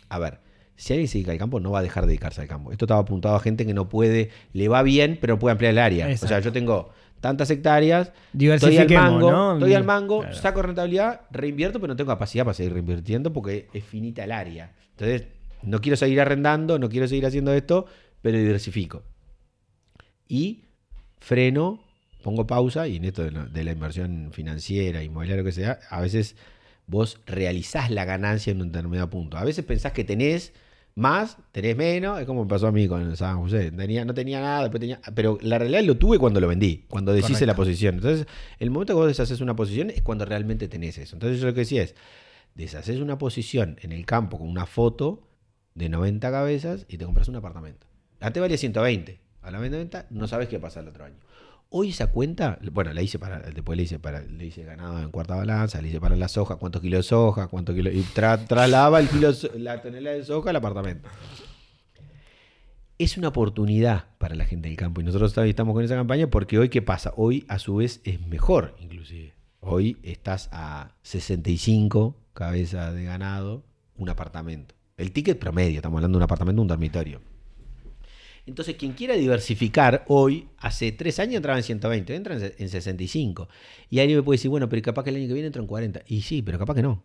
a 0.10 0.20
ver, 0.20 0.40
si 0.76 0.94
alguien 0.94 1.08
se 1.08 1.18
dedica 1.18 1.32
al 1.34 1.38
campo, 1.38 1.60
no 1.60 1.72
va 1.72 1.80
a 1.80 1.84
dejar 1.84 2.04
de 2.04 2.10
dedicarse 2.10 2.42
al 2.42 2.48
campo. 2.48 2.72
Esto 2.72 2.86
estaba 2.86 3.02
apuntado 3.02 3.36
a 3.36 3.40
gente 3.40 3.66
que 3.66 3.74
no 3.74 3.90
puede, 3.90 4.30
le 4.54 4.68
va 4.70 4.82
bien, 4.84 5.18
pero 5.20 5.34
no 5.34 5.40
puede 5.40 5.52
ampliar 5.52 5.72
el 5.72 5.80
área. 5.80 6.08
O 6.14 6.18
sea, 6.28 6.40
yo 6.40 6.52
tengo 6.52 6.92
tantas 7.20 7.50
hectáreas, 7.52 8.12
estoy 8.38 8.78
al 8.78 8.90
mango, 8.90 9.32
¿no? 9.32 9.54
estoy 9.54 9.74
al 9.76 9.84
mango, 9.86 10.22
Claro. 10.22 10.36
saco 10.36 10.62
rentabilidad, 10.62 11.22
reinvierto, 11.32 11.80
pero 11.80 11.94
no 11.94 11.96
tengo 11.96 12.10
capacidad 12.10 12.44
para 12.44 12.54
seguir 12.54 12.74
reinvirtiendo 12.74 13.32
porque 13.32 13.70
es 13.74 13.84
finita 13.86 14.24
el 14.26 14.32
área. 14.34 14.74
Entonces, 14.92 15.28
no 15.62 15.80
quiero 15.80 15.96
seguir 15.96 16.20
arrendando, 16.20 16.80
no 16.80 16.90
quiero 16.90 17.08
seguir 17.08 17.26
haciendo 17.26 17.54
esto, 17.54 17.86
pero 18.22 18.38
diversifico. 18.38 19.04
Y 20.28 20.66
freno, 21.20 21.83
pongo 22.24 22.48
pausa, 22.48 22.88
y 22.88 22.96
en 22.96 23.06
esto 23.06 23.24
de 23.24 23.32
la, 23.32 23.46
de 23.46 23.64
la 23.64 23.72
inversión 23.72 24.32
financiera, 24.34 25.04
inmobiliaria, 25.04 25.44
lo 25.44 25.46
que 25.46 25.52
sea, 25.52 25.80
a 25.90 26.02
veces 26.02 26.36
vos 26.88 27.22
realizás 27.26 27.92
la 27.92 28.06
ganancia 28.06 28.52
en 28.52 28.62
un 28.62 28.72
determinado 28.72 29.10
punto. 29.10 29.38
A 29.38 29.44
veces 29.44 29.64
pensás 29.64 29.92
que 29.92 30.04
tenés 30.04 30.54
más, 30.96 31.38
tenés 31.52 31.76
menos, 31.76 32.20
es 32.20 32.26
como 32.26 32.44
me 32.44 32.50
pasó 32.50 32.68
a 32.68 32.72
mí 32.72 32.88
con 32.88 33.16
San 33.18 33.40
José. 33.40 33.72
Tenía, 33.72 34.06
no 34.06 34.14
tenía 34.14 34.40
nada, 34.42 34.62
después 34.62 34.80
tenía. 34.80 35.00
Pero 35.16 35.38
la 35.42 35.58
realidad 35.58 35.84
lo 35.84 35.98
tuve 35.98 36.20
cuando 36.20 36.40
lo 36.40 36.48
vendí, 36.48 36.86
cuando 36.90 37.14
deshice 37.14 37.46
la 37.46 37.56
posición. 37.56 37.96
Entonces, 37.96 38.28
el 38.60 38.70
momento 38.70 38.94
que 38.94 38.98
vos 38.98 39.08
deshaces 39.08 39.42
una 39.42 39.56
posición 39.56 39.90
es 39.90 40.02
cuando 40.02 40.26
realmente 40.26 40.68
tenés 40.68 40.98
eso. 40.98 41.16
Entonces, 41.16 41.40
yo 41.40 41.48
lo 41.48 41.54
que 41.54 41.62
decía 41.62 41.84
es: 41.84 41.96
deshaces 42.56 43.00
una 43.00 43.18
posición 43.18 43.78
en 43.82 43.92
el 43.92 44.06
campo 44.06 44.38
con 44.38 44.48
una 44.48 44.66
foto 44.66 45.28
de 45.74 45.90
90 45.90 46.30
cabezas 46.30 46.86
y 46.88 46.98
te 46.98 47.06
compras 47.06 47.28
un 47.28 47.38
apartamento. 47.38 47.88
Antes 48.20 48.40
valía 48.40 48.58
120, 48.58 49.20
a 49.42 49.52
la 49.52 49.58
90 49.58 50.08
no 50.12 50.28
sabes 50.28 50.48
qué 50.48 50.60
pasa 50.60 50.80
el 50.80 50.88
otro 50.88 51.06
año. 51.06 51.18
Hoy 51.76 51.90
esa 51.90 52.08
cuenta, 52.12 52.60
bueno, 52.72 52.94
la 52.94 53.02
hice 53.02 53.18
para, 53.18 53.40
después 53.40 53.76
le 53.76 53.84
hice 53.84 53.98
para, 53.98 54.22
le 54.22 54.46
hice 54.46 54.64
ganado 54.64 55.00
en 55.02 55.10
cuarta 55.10 55.36
balanza, 55.36 55.82
le 55.82 55.88
hice 55.88 56.00
para 56.00 56.16
la 56.16 56.28
soja, 56.28 56.58
cuántos 56.58 56.84
kilos 56.84 57.00
de 57.00 57.04
soja, 57.10 57.48
cuántos 57.48 57.74
kilos, 57.74 57.94
y 57.96 58.04
tra- 58.04 58.46
trasladaba 58.48 59.00
el 59.00 59.10
kilo, 59.10 59.32
la 59.58 59.82
tonelada 59.82 60.16
de 60.16 60.24
soja 60.24 60.52
al 60.52 60.56
apartamento. 60.58 61.10
Es 63.00 63.18
una 63.18 63.30
oportunidad 63.30 64.06
para 64.20 64.36
la 64.36 64.46
gente 64.46 64.70
del 64.70 64.78
campo 64.78 65.02
y 65.02 65.04
nosotros 65.04 65.36
estamos 65.36 65.74
con 65.74 65.84
esa 65.84 65.96
campaña 65.96 66.28
porque 66.28 66.60
hoy, 66.60 66.70
¿qué 66.70 66.82
pasa? 66.84 67.12
Hoy 67.18 67.44
a 67.48 67.58
su 67.58 67.78
vez 67.78 68.02
es 68.04 68.22
mejor, 68.28 68.76
inclusive. 68.80 69.34
Hoy 69.60 69.98
estás 70.04 70.50
a 70.52 70.92
65 71.02 72.16
cabezas 72.34 72.94
de 72.94 73.04
ganado, 73.04 73.64
un 73.98 74.10
apartamento. 74.10 74.76
El 74.96 75.12
ticket 75.12 75.40
promedio, 75.40 75.78
estamos 75.78 75.98
hablando 75.98 76.18
de 76.18 76.20
un 76.20 76.24
apartamento, 76.24 76.62
un 76.62 76.68
dormitorio. 76.68 77.20
Entonces, 78.46 78.76
quien 78.76 78.92
quiera 78.94 79.16
diversificar 79.16 80.04
hoy, 80.08 80.48
hace 80.58 80.92
tres 80.92 81.20
años 81.20 81.36
entraba 81.38 81.58
en 81.58 81.64
120, 81.64 82.14
entra 82.16 82.34
en 82.36 82.40
se- 82.42 82.56
en 82.58 82.70
65. 82.70 83.48
Y 83.90 84.00
alguien 84.00 84.18
me 84.20 84.24
puede 84.24 84.36
decir, 84.38 84.50
bueno, 84.52 84.68
pero 84.68 84.82
capaz 84.82 85.04
que 85.04 85.12
el 85.12 85.16
año 85.16 85.28
que 85.28 85.34
viene 85.34 85.48
entro 85.48 85.62
en 85.62 85.68
40. 85.68 86.02
Y 86.08 86.22
sí, 86.24 86.42
pero 86.42 86.60
capaz 86.60 86.76
que 86.76 86.82
no. 86.82 87.04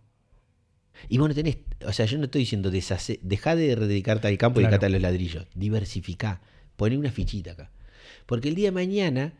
Y 1.08 1.18
bueno, 1.18 1.32
tenés, 1.34 1.58
o 1.86 1.92
sea, 1.92 2.06
yo 2.06 2.18
no 2.18 2.24
estoy 2.24 2.40
diciendo 2.40 2.72
deshace, 2.72 3.20
deja 3.22 3.54
de 3.54 3.76
dedicarte 3.76 4.26
al 4.26 4.36
campo 4.36 4.58
y 4.58 4.62
Claro. 4.64 4.72
dedicarte 4.72 4.86
a 4.86 4.88
los 4.90 5.00
ladrillos. 5.02 5.46
Diversificá. 5.54 6.40
Poné 6.76 6.98
una 6.98 7.12
fichita 7.12 7.52
acá. 7.52 7.70
Porque 8.26 8.48
el 8.48 8.56
día 8.56 8.68
de 8.68 8.72
mañana 8.72 9.32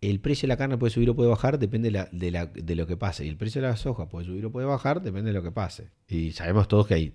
el 0.00 0.20
precio 0.20 0.42
de 0.46 0.48
la 0.48 0.56
carne 0.56 0.76
puede 0.78 0.92
subir 0.92 1.10
o 1.10 1.16
puede 1.16 1.28
bajar, 1.28 1.58
depende 1.58 1.88
de, 1.88 1.92
la- 1.92 2.08
de 2.12 2.30
la- 2.30 2.46
de 2.46 2.74
lo 2.76 2.86
que 2.86 2.96
pase. 2.96 3.24
Y 3.26 3.28
el 3.28 3.36
precio 3.36 3.60
de 3.60 3.68
la 3.68 3.76
soja 3.76 4.08
puede 4.08 4.26
subir 4.26 4.44
o 4.46 4.52
puede 4.52 4.66
bajar, 4.66 5.02
depende 5.02 5.30
de 5.30 5.34
lo 5.34 5.42
que 5.42 5.50
pase. 5.52 5.88
Y 6.08 6.32
sabemos 6.32 6.68
todos 6.68 6.86
que 6.86 6.94
hay 6.94 7.12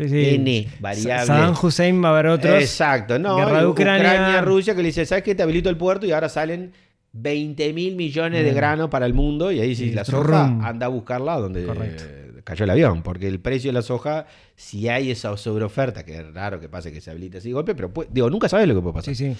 Sí, 0.00 0.08
sí. 0.08 0.34
N 0.36 0.68
variables. 0.80 1.26
Saddam 1.26 1.54
Hussein 1.62 2.02
va 2.02 2.08
a 2.08 2.12
haber 2.12 2.26
otros. 2.26 2.60
Exacto, 2.60 3.18
no. 3.18 3.36
Guerra 3.36 3.58
de 3.58 3.62
y 3.62 3.66
Ucrania. 3.66 4.40
Rusia, 4.40 4.74
que 4.74 4.82
le 4.82 4.86
dice, 4.88 5.04
¿sabes 5.06 5.24
qué? 5.24 5.34
Te 5.34 5.42
habilito 5.42 5.68
el 5.70 5.76
puerto 5.76 6.06
y 6.06 6.12
ahora 6.12 6.28
salen 6.28 6.72
20 7.12 7.72
mil 7.72 7.96
millones 7.96 8.44
de 8.44 8.52
Mm. 8.52 8.54
grano 8.54 8.90
para 8.90 9.06
el 9.06 9.14
mundo. 9.14 9.50
Y 9.52 9.60
ahí 9.60 9.74
sí, 9.74 9.92
la 9.92 10.04
soja 10.04 10.44
anda 10.62 10.86
a 10.86 10.88
buscarla 10.88 11.36
donde 11.38 11.64
eh, 11.64 12.40
cayó 12.44 12.64
el 12.64 12.70
avión. 12.70 13.02
Porque 13.02 13.26
el 13.28 13.40
precio 13.40 13.68
de 13.70 13.72
la 13.74 13.82
soja, 13.82 14.26
si 14.56 14.88
hay 14.88 15.10
esa 15.10 15.36
sobreoferta, 15.36 16.04
que 16.04 16.18
es 16.18 16.32
raro 16.34 16.60
que 16.60 16.68
pase 16.68 16.92
que 16.92 17.00
se 17.00 17.10
habilite 17.10 17.38
así 17.38 17.48
de 17.48 17.54
golpe, 17.54 17.74
pero 17.74 17.92
puede- 17.92 18.08
digo, 18.12 18.30
nunca 18.30 18.48
sabes 18.48 18.68
lo 18.68 18.74
que 18.74 18.80
puede 18.80 18.94
pasar. 18.94 19.14
Sí, 19.14 19.34
sí. 19.34 19.36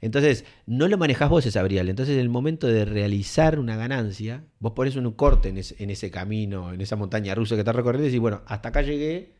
Entonces, 0.00 0.44
no 0.66 0.86
lo 0.86 0.96
manejás 0.96 1.28
vos 1.28 1.44
esa 1.44 1.60
variable. 1.60 1.90
Entonces, 1.90 2.14
en 2.14 2.20
el 2.20 2.28
momento 2.28 2.68
de 2.68 2.84
realizar 2.84 3.58
una 3.58 3.76
ganancia, 3.76 4.44
vos 4.60 4.70
pones 4.72 4.94
un 4.94 5.10
corte 5.10 5.48
en 5.48 5.58
ese, 5.58 5.74
en 5.82 5.90
ese 5.90 6.08
camino, 6.12 6.72
en 6.72 6.80
esa 6.80 6.94
montaña 6.94 7.34
rusa 7.34 7.56
que 7.56 7.62
estás 7.62 7.74
recorriendo 7.74 8.04
y 8.06 8.10
decís, 8.10 8.20
bueno, 8.20 8.42
hasta 8.46 8.68
acá 8.68 8.82
llegué, 8.82 9.32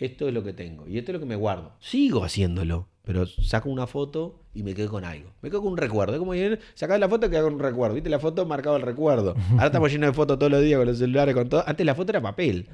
esto 0.00 0.28
es 0.28 0.34
lo 0.34 0.42
que 0.42 0.52
tengo 0.52 0.88
y 0.88 0.98
esto 0.98 1.12
es 1.12 1.14
lo 1.14 1.20
que 1.20 1.26
me 1.26 1.36
guardo. 1.36 1.74
Sigo 1.78 2.24
haciéndolo, 2.24 2.88
pero 3.04 3.26
saco 3.26 3.68
una 3.68 3.86
foto 3.86 4.42
y 4.54 4.62
me 4.62 4.74
quedo 4.74 4.90
con 4.90 5.04
algo. 5.04 5.32
Me 5.42 5.50
quedo 5.50 5.62
con 5.62 5.72
un 5.72 5.78
recuerdo. 5.78 6.14
Es 6.14 6.18
como 6.18 6.32
sacás 6.74 6.98
la 6.98 7.08
foto 7.08 7.26
y 7.26 7.30
quedás 7.30 7.44
con 7.44 7.54
un 7.54 7.60
recuerdo. 7.60 7.94
Viste 7.94 8.10
la 8.10 8.18
foto 8.18 8.46
marcaba 8.46 8.76
el 8.76 8.82
recuerdo. 8.82 9.36
Ahora 9.52 9.66
estamos 9.66 9.92
llenos 9.92 10.08
de 10.10 10.14
fotos 10.14 10.38
todos 10.38 10.50
los 10.50 10.62
días 10.62 10.78
con 10.78 10.86
los 10.86 10.98
celulares, 10.98 11.34
con 11.34 11.48
todo. 11.48 11.62
Antes 11.66 11.84
la 11.84 11.94
foto 11.94 12.12
era 12.12 12.20
papel. 12.20 12.68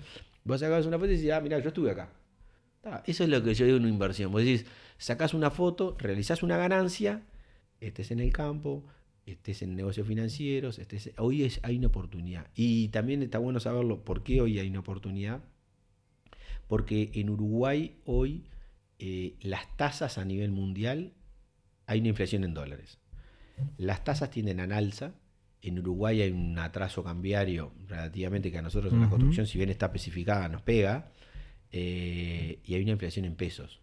Vos 0.44 0.60
sacabas 0.60 0.86
una 0.86 0.98
foto 0.98 1.10
y 1.10 1.16
decís, 1.16 1.32
ah, 1.32 1.40
mira, 1.40 1.58
yo 1.58 1.68
estuve 1.68 1.90
acá. 1.90 2.10
Eso 3.04 3.24
es 3.24 3.30
lo 3.30 3.42
que 3.42 3.54
yo 3.54 3.64
digo 3.64 3.76
en 3.76 3.82
una 3.82 3.92
inversión. 3.92 4.30
Vos 4.30 4.42
decís, 4.42 4.64
sacás 4.96 5.34
una 5.34 5.50
foto, 5.50 5.96
realizás 5.98 6.42
una 6.44 6.56
ganancia, 6.56 7.22
estés 7.80 8.12
en 8.12 8.20
el 8.20 8.32
campo, 8.32 8.84
estés 9.26 9.62
en 9.62 9.74
negocios 9.74 10.06
financieros, 10.06 10.78
estés, 10.78 11.10
hoy 11.18 11.42
es, 11.42 11.58
hay 11.64 11.78
una 11.78 11.88
oportunidad. 11.88 12.46
Y 12.54 12.88
también 12.88 13.22
está 13.22 13.38
bueno 13.38 13.58
saberlo, 13.58 14.04
¿por 14.04 14.22
qué 14.22 14.40
hoy 14.40 14.60
hay 14.60 14.68
una 14.68 14.80
oportunidad? 14.80 15.40
Porque 16.66 17.10
en 17.14 17.30
Uruguay 17.30 18.00
hoy 18.04 18.44
eh, 18.98 19.36
las 19.40 19.76
tasas 19.76 20.18
a 20.18 20.24
nivel 20.24 20.50
mundial, 20.50 21.12
hay 21.86 22.00
una 22.00 22.08
inflación 22.08 22.44
en 22.44 22.54
dólares. 22.54 22.98
Las 23.76 24.04
tasas 24.04 24.30
tienden 24.30 24.60
al 24.60 24.72
alza. 24.72 25.14
En 25.62 25.78
Uruguay 25.78 26.22
hay 26.22 26.30
un 26.30 26.58
atraso 26.58 27.02
cambiario 27.02 27.72
relativamente 27.88 28.50
que 28.50 28.58
a 28.58 28.62
nosotros 28.62 28.92
en 28.92 29.00
la 29.00 29.08
construcción, 29.08 29.46
si 29.46 29.58
bien 29.58 29.70
está 29.70 29.86
especificada, 29.86 30.48
nos 30.48 30.62
pega. 30.62 31.12
eh, 31.72 32.60
y 32.64 32.74
hay 32.74 32.82
una 32.82 32.92
inflación 32.92 33.24
en 33.24 33.34
pesos. 33.34 33.80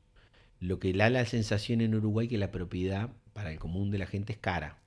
Lo 0.59 0.79
que 0.79 0.93
da 0.93 1.09
la 1.09 1.25
sensación 1.25 1.81
en 1.81 1.93
Uruguay 1.93 2.27
que 2.27 2.38
la 2.38 2.51
propiedad 2.51 3.09
para 3.34 3.51
el 3.51 3.59
común 3.59 3.91
de 3.91 3.97
la 3.97 4.05
gente 4.05 4.34
es 4.34 4.39
cara. 4.39 4.79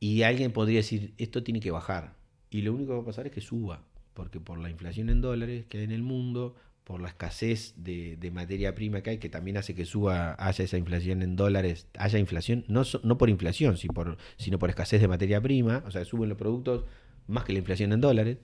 Y 0.00 0.22
alguien 0.22 0.52
podría 0.52 0.78
decir, 0.78 1.14
esto 1.18 1.42
tiene 1.42 1.60
que 1.60 1.70
bajar. 1.70 2.16
Y 2.50 2.62
lo 2.62 2.74
único 2.74 2.90
que 2.90 2.96
va 2.96 3.02
a 3.02 3.06
pasar 3.06 3.26
es 3.26 3.32
que 3.32 3.40
suba, 3.40 3.84
porque 4.16 4.40
por 4.40 4.58
la 4.58 4.70
inflación 4.70 5.10
en 5.10 5.20
dólares 5.20 5.66
que 5.68 5.78
hay 5.78 5.84
en 5.84 5.92
el 5.92 6.02
mundo, 6.02 6.56
por 6.82 7.02
la 7.02 7.08
escasez 7.08 7.74
de, 7.76 8.16
de 8.16 8.30
materia 8.30 8.74
prima 8.74 9.02
que 9.02 9.10
hay, 9.10 9.18
que 9.18 9.28
también 9.28 9.58
hace 9.58 9.74
que 9.74 9.84
suba, 9.84 10.34
haya 10.38 10.64
esa 10.64 10.78
inflación 10.78 11.22
en 11.22 11.36
dólares, 11.36 11.86
haya 11.98 12.18
inflación, 12.18 12.64
no, 12.66 12.82
no 13.02 13.18
por 13.18 13.28
inflación, 13.28 13.76
sino 13.76 13.92
por, 13.92 14.70
escasez 14.70 15.00
de 15.00 15.06
materia 15.06 15.40
prima, 15.40 15.84
o 15.86 15.90
sea, 15.90 16.04
suben 16.04 16.30
los 16.30 16.38
productos 16.38 16.84
más 17.26 17.44
que 17.44 17.52
la 17.52 17.58
inflación 17.58 17.92
en 17.92 18.00
dólares, 18.00 18.38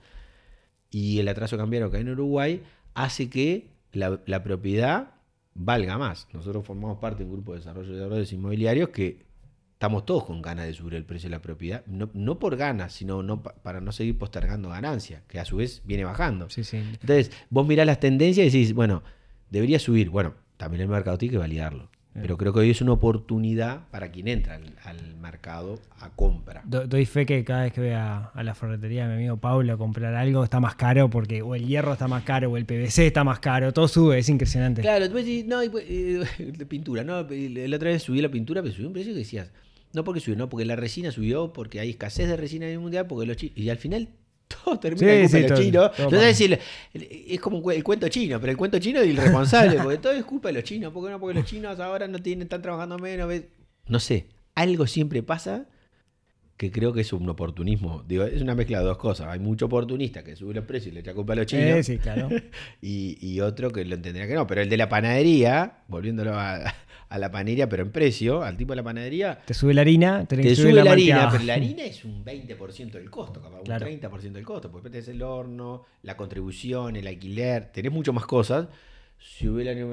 y 0.91 1.21
el 1.21 1.29
atraso 1.29 1.57
cambiario 1.57 1.91
que 1.91 1.97
hay 1.97 2.03
en 2.03 2.11
Uruguay 2.11 2.63
hace 2.95 3.31
que 3.31 3.71
la, 3.93 4.21
la 4.27 4.43
propiedad 4.43 5.15
valga 5.55 5.97
más. 5.97 6.29
Nosotros 6.33 6.67
formamos 6.67 6.99
parte 6.99 7.21
de 7.21 7.31
un 7.31 7.37
grupo 7.37 7.53
de 7.53 7.59
desarrolladores 7.59 8.33
inmobiliarios 8.33 8.91
que 8.91 9.25
estamos 9.83 10.07
todos 10.07 10.23
con 10.27 10.41
ganas 10.43 10.67
de 10.67 10.75
subir 10.75 10.95
el 10.95 11.05
precio 11.05 11.29
de 11.29 11.35
la 11.35 11.43
propiedad, 11.43 11.83
no, 11.87 12.09
no 12.15 12.39
por 12.39 12.55
ganas, 12.57 12.93
sino 12.93 13.21
no 13.25 13.43
pa- 13.43 13.55
para 13.65 13.81
no 13.81 13.91
seguir 13.91 14.17
postergando 14.17 14.69
ganancias, 14.69 15.23
que 15.27 15.41
a 15.41 15.45
su 15.45 15.57
vez 15.57 15.83
viene 15.85 16.05
bajando. 16.05 16.49
Sí, 16.51 16.63
sí. 16.63 16.77
Entonces, 16.77 17.33
vos 17.51 17.67
mirás 17.67 17.85
las 17.85 17.99
tendencias 17.99 18.47
y 18.47 18.51
decís, 18.59 18.75
bueno, 18.75 19.03
debería 19.51 19.81
subir. 19.81 20.09
Bueno, 20.09 20.35
también 20.57 20.83
el 20.83 20.89
mercado 20.89 21.19
tiene 21.19 21.33
que 21.33 21.39
validarlo. 21.39 21.91
Pero 22.15 22.37
creo 22.37 22.53
que 22.53 22.61
hoy 22.61 22.71
es 22.71 22.81
una 22.83 22.93
oportunidad 22.93 23.89
para 23.91 24.13
quien 24.13 24.29
entra 24.29 24.55
al, 24.57 24.75
al 24.85 25.17
mercado 25.17 25.81
a 25.99 26.11
compra. 26.11 26.63
Do- 26.65 26.87
doy 26.87 27.05
fe 27.07 27.27
que 27.27 27.43
cada 27.43 27.63
vez 27.65 27.73
que 27.73 27.81
voy 27.81 27.91
a, 27.91 28.27
a 28.27 28.43
la 28.45 28.55
ferretería 28.55 29.09
de 29.09 29.09
mi 29.09 29.23
amigo 29.23 29.39
Pablo 29.39 29.73
a 29.73 29.77
comprar 29.79 30.15
algo 30.15 30.45
está 30.45 30.61
más 30.61 30.75
caro 30.77 31.09
porque 31.11 31.43
o 31.43 31.55
el 31.57 31.67
hierro 31.67 31.95
está 31.95 32.07
más 32.09 32.23
caro 32.23 32.51
o 32.53 32.57
el 32.57 32.67
PVC 32.67 33.07
está 33.09 33.25
más 33.25 33.41
caro, 33.41 33.73
todo 33.73 33.89
sube, 33.89 34.19
es 34.19 34.29
impresionante. 34.29 34.81
Claro, 34.83 35.01
después 35.01 35.25
decís, 35.25 35.45
no, 35.47 35.61
y 35.65 35.71
pues, 35.71 35.85
eh, 35.89 36.23
pintura, 36.69 37.03
no, 37.03 37.27
la 37.29 37.77
otra 37.77 37.91
vez 37.91 38.03
subí 38.05 38.21
la 38.21 38.29
pintura, 38.31 38.63
pero 38.63 38.75
subí 38.75 38.85
un 38.85 38.93
precio 38.93 39.13
que 39.15 39.19
decías, 39.21 39.51
No 39.93 40.05
porque 40.05 40.21
subió, 40.21 40.37
no, 40.37 40.49
porque 40.49 40.65
la 40.65 40.77
resina 40.77 41.11
subió, 41.11 41.53
porque 41.53 41.81
hay 41.81 41.91
escasez 41.91 42.29
de 42.29 42.37
resina 42.37 42.67
a 42.67 42.69
nivel 42.69 42.83
mundial, 42.83 43.07
porque 43.07 43.27
los 43.27 43.37
chinos. 43.37 43.57
Y 43.57 43.69
al 43.69 43.79
final 43.79 44.09
todo 44.65 44.79
termina 44.79 45.13
en 45.13 45.29
Sí, 45.29 45.37
culpa 45.37 45.37
sí, 45.37 45.43
de 45.43 45.49
los 45.49 45.61
chinos. 45.61 45.91
Entonces, 45.99 46.39
decir, 46.39 46.59
es 46.95 47.41
como 47.41 47.71
el 47.71 47.85
cuento 47.85 48.09
chino, 48.09 48.41
pero 48.41 48.53
el 48.53 48.57
cuento 48.57 48.79
chino 48.79 49.01
es 49.01 49.09
irresponsable, 49.09 49.79
porque 49.83 49.99
todo 49.99 50.13
es 50.13 50.25
culpa 50.25 50.49
de 50.49 50.55
los 50.55 50.65
chinos. 50.65 50.93
¿Por 50.93 51.05
qué 51.05 51.11
no? 51.11 51.21
Porque 51.21 51.39
los 51.39 51.47
chinos 51.47 51.79
ahora 51.81 52.09
no 52.09 52.19
tienen, 52.19 52.43
están 52.45 52.63
trabajando 52.63 52.99
menos. 52.99 53.29
¿ves? 53.29 53.45
No 53.87 54.01
sé, 54.01 54.27
algo 54.55 54.87
siempre 54.87 55.23
pasa 55.23 55.67
que 56.57 56.71
creo 56.71 56.93
que 56.93 57.01
es 57.01 57.13
un 57.13 57.29
oportunismo. 57.29 58.05
Digo, 58.07 58.25
es 58.25 58.41
una 58.41 58.55
mezcla 58.55 58.79
de 58.79 58.85
dos 58.85 58.99
cosas. 58.99 59.27
Hay 59.29 59.41
mucho 59.41 59.67
oportunista 59.67 60.23
que 60.23 60.37
sube 60.37 60.55
los 60.55 60.65
precios 60.65 60.93
y 60.93 60.95
le 60.95 61.01
echa 61.01 61.13
culpa 61.13 61.33
a 61.33 61.37
los 61.37 61.47
chinos. 61.47 61.79
Eh, 61.79 61.83
sí, 61.83 61.99
claro. 61.99 62.29
y, 62.81 63.19
y 63.21 63.41
otro 63.41 63.71
que 63.73 63.85
lo 63.85 63.97
entenderá 63.97 64.29
que 64.29 64.35
no. 64.35 64.47
Pero 64.47 64.61
el 64.61 64.69
de 64.69 64.77
la 64.77 64.89
panadería, 64.89 65.83
volviéndolo 65.89 66.39
a, 66.39 66.73
a 67.13 67.19
la 67.19 67.31
panadería, 67.31 67.69
pero 67.69 67.83
en 67.83 67.93
precio, 67.93 68.43
al 68.43 68.57
tipo 68.57 68.73
de 68.73 68.77
la 68.77 68.83
panadería, 68.83 69.39
Te 69.45 69.53
sube 69.53 69.75
la 69.75 69.83
harina, 69.83 70.25
tenés 70.25 70.45
te 70.45 70.49
que 70.51 70.57
sube 70.57 70.73
la, 70.73 70.93
harina, 70.93 71.29
pero 71.31 71.45
la 71.45 71.55
harina 71.57 71.85
es 71.85 72.05
un 72.07 72.25
20% 72.25 72.93
del 72.93 73.11
costo, 73.11 73.43
capaz, 73.43 73.61
Claro. 73.65 73.87
un 73.87 74.01
30% 74.01 74.33
del 74.33 74.45
costo. 74.45 74.71
Porque 74.71 74.89
después 74.89 75.05
tenés 75.05 75.09
el 75.09 75.23
horno, 75.23 75.85
la 76.03 76.17
contribución, 76.17 76.97
el 76.97 77.07
alquiler, 77.07 77.71
tenés 77.71 77.93
mucho 77.93 78.15
más 78.15 78.25
cosas. 78.25 78.69
La 79.65 79.71
harina, 79.71 79.87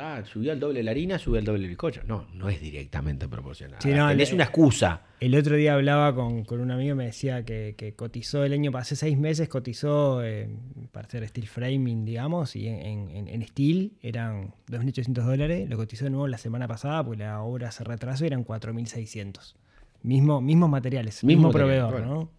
ah, 0.00 0.22
subió 0.24 0.52
al 0.52 0.60
doble 0.60 0.82
la 0.82 0.90
harina, 0.92 1.18
sube 1.18 1.38
al 1.38 1.44
doble 1.44 1.62
el 1.64 1.68
bizcocho. 1.68 2.02
No, 2.06 2.26
no 2.34 2.48
es 2.48 2.60
directamente 2.60 3.28
proporcional. 3.28 3.78
Sí, 3.82 3.90
no, 3.90 4.08
tenés 4.08 4.28
le- 4.30 4.34
una 4.36 4.44
excusa. 4.44 5.02
El 5.20 5.34
otro 5.34 5.56
día 5.56 5.74
hablaba 5.74 6.14
con, 6.14 6.44
con 6.44 6.60
un 6.60 6.70
amigo 6.70 6.92
y 6.94 6.96
me 6.96 7.06
decía 7.06 7.44
que, 7.44 7.74
que 7.76 7.94
cotizó 7.94 8.44
el 8.44 8.52
año, 8.52 8.70
hace 8.76 8.94
seis 8.96 9.18
meses 9.18 9.48
cotizó 9.48 10.22
eh, 10.24 10.48
para 10.92 11.06
hacer 11.06 11.26
steel 11.28 11.48
framing, 11.48 12.04
digamos, 12.04 12.54
y 12.56 12.68
en, 12.68 13.08
en, 13.10 13.28
en 13.28 13.46
steel 13.46 13.92
eran 14.00 14.54
2.800 14.68 15.12
dólares, 15.24 15.68
lo 15.68 15.76
cotizó 15.76 16.04
de 16.04 16.10
nuevo 16.10 16.28
la 16.28 16.38
semana 16.38 16.68
pasada 16.68 17.04
porque 17.04 17.24
la 17.24 17.40
obra 17.42 17.70
se 17.72 17.82
retrasó 17.84 18.24
y 18.24 18.28
eran 18.28 18.44
4.600. 18.44 19.54
Mismo, 20.02 20.40
mismos 20.40 20.70
materiales, 20.70 21.24
mismo, 21.24 21.48
Mismo 21.48 21.52
material, 21.52 21.88
proveedor, 21.88 22.06
bueno. 22.06 22.22
¿no? 22.22 22.30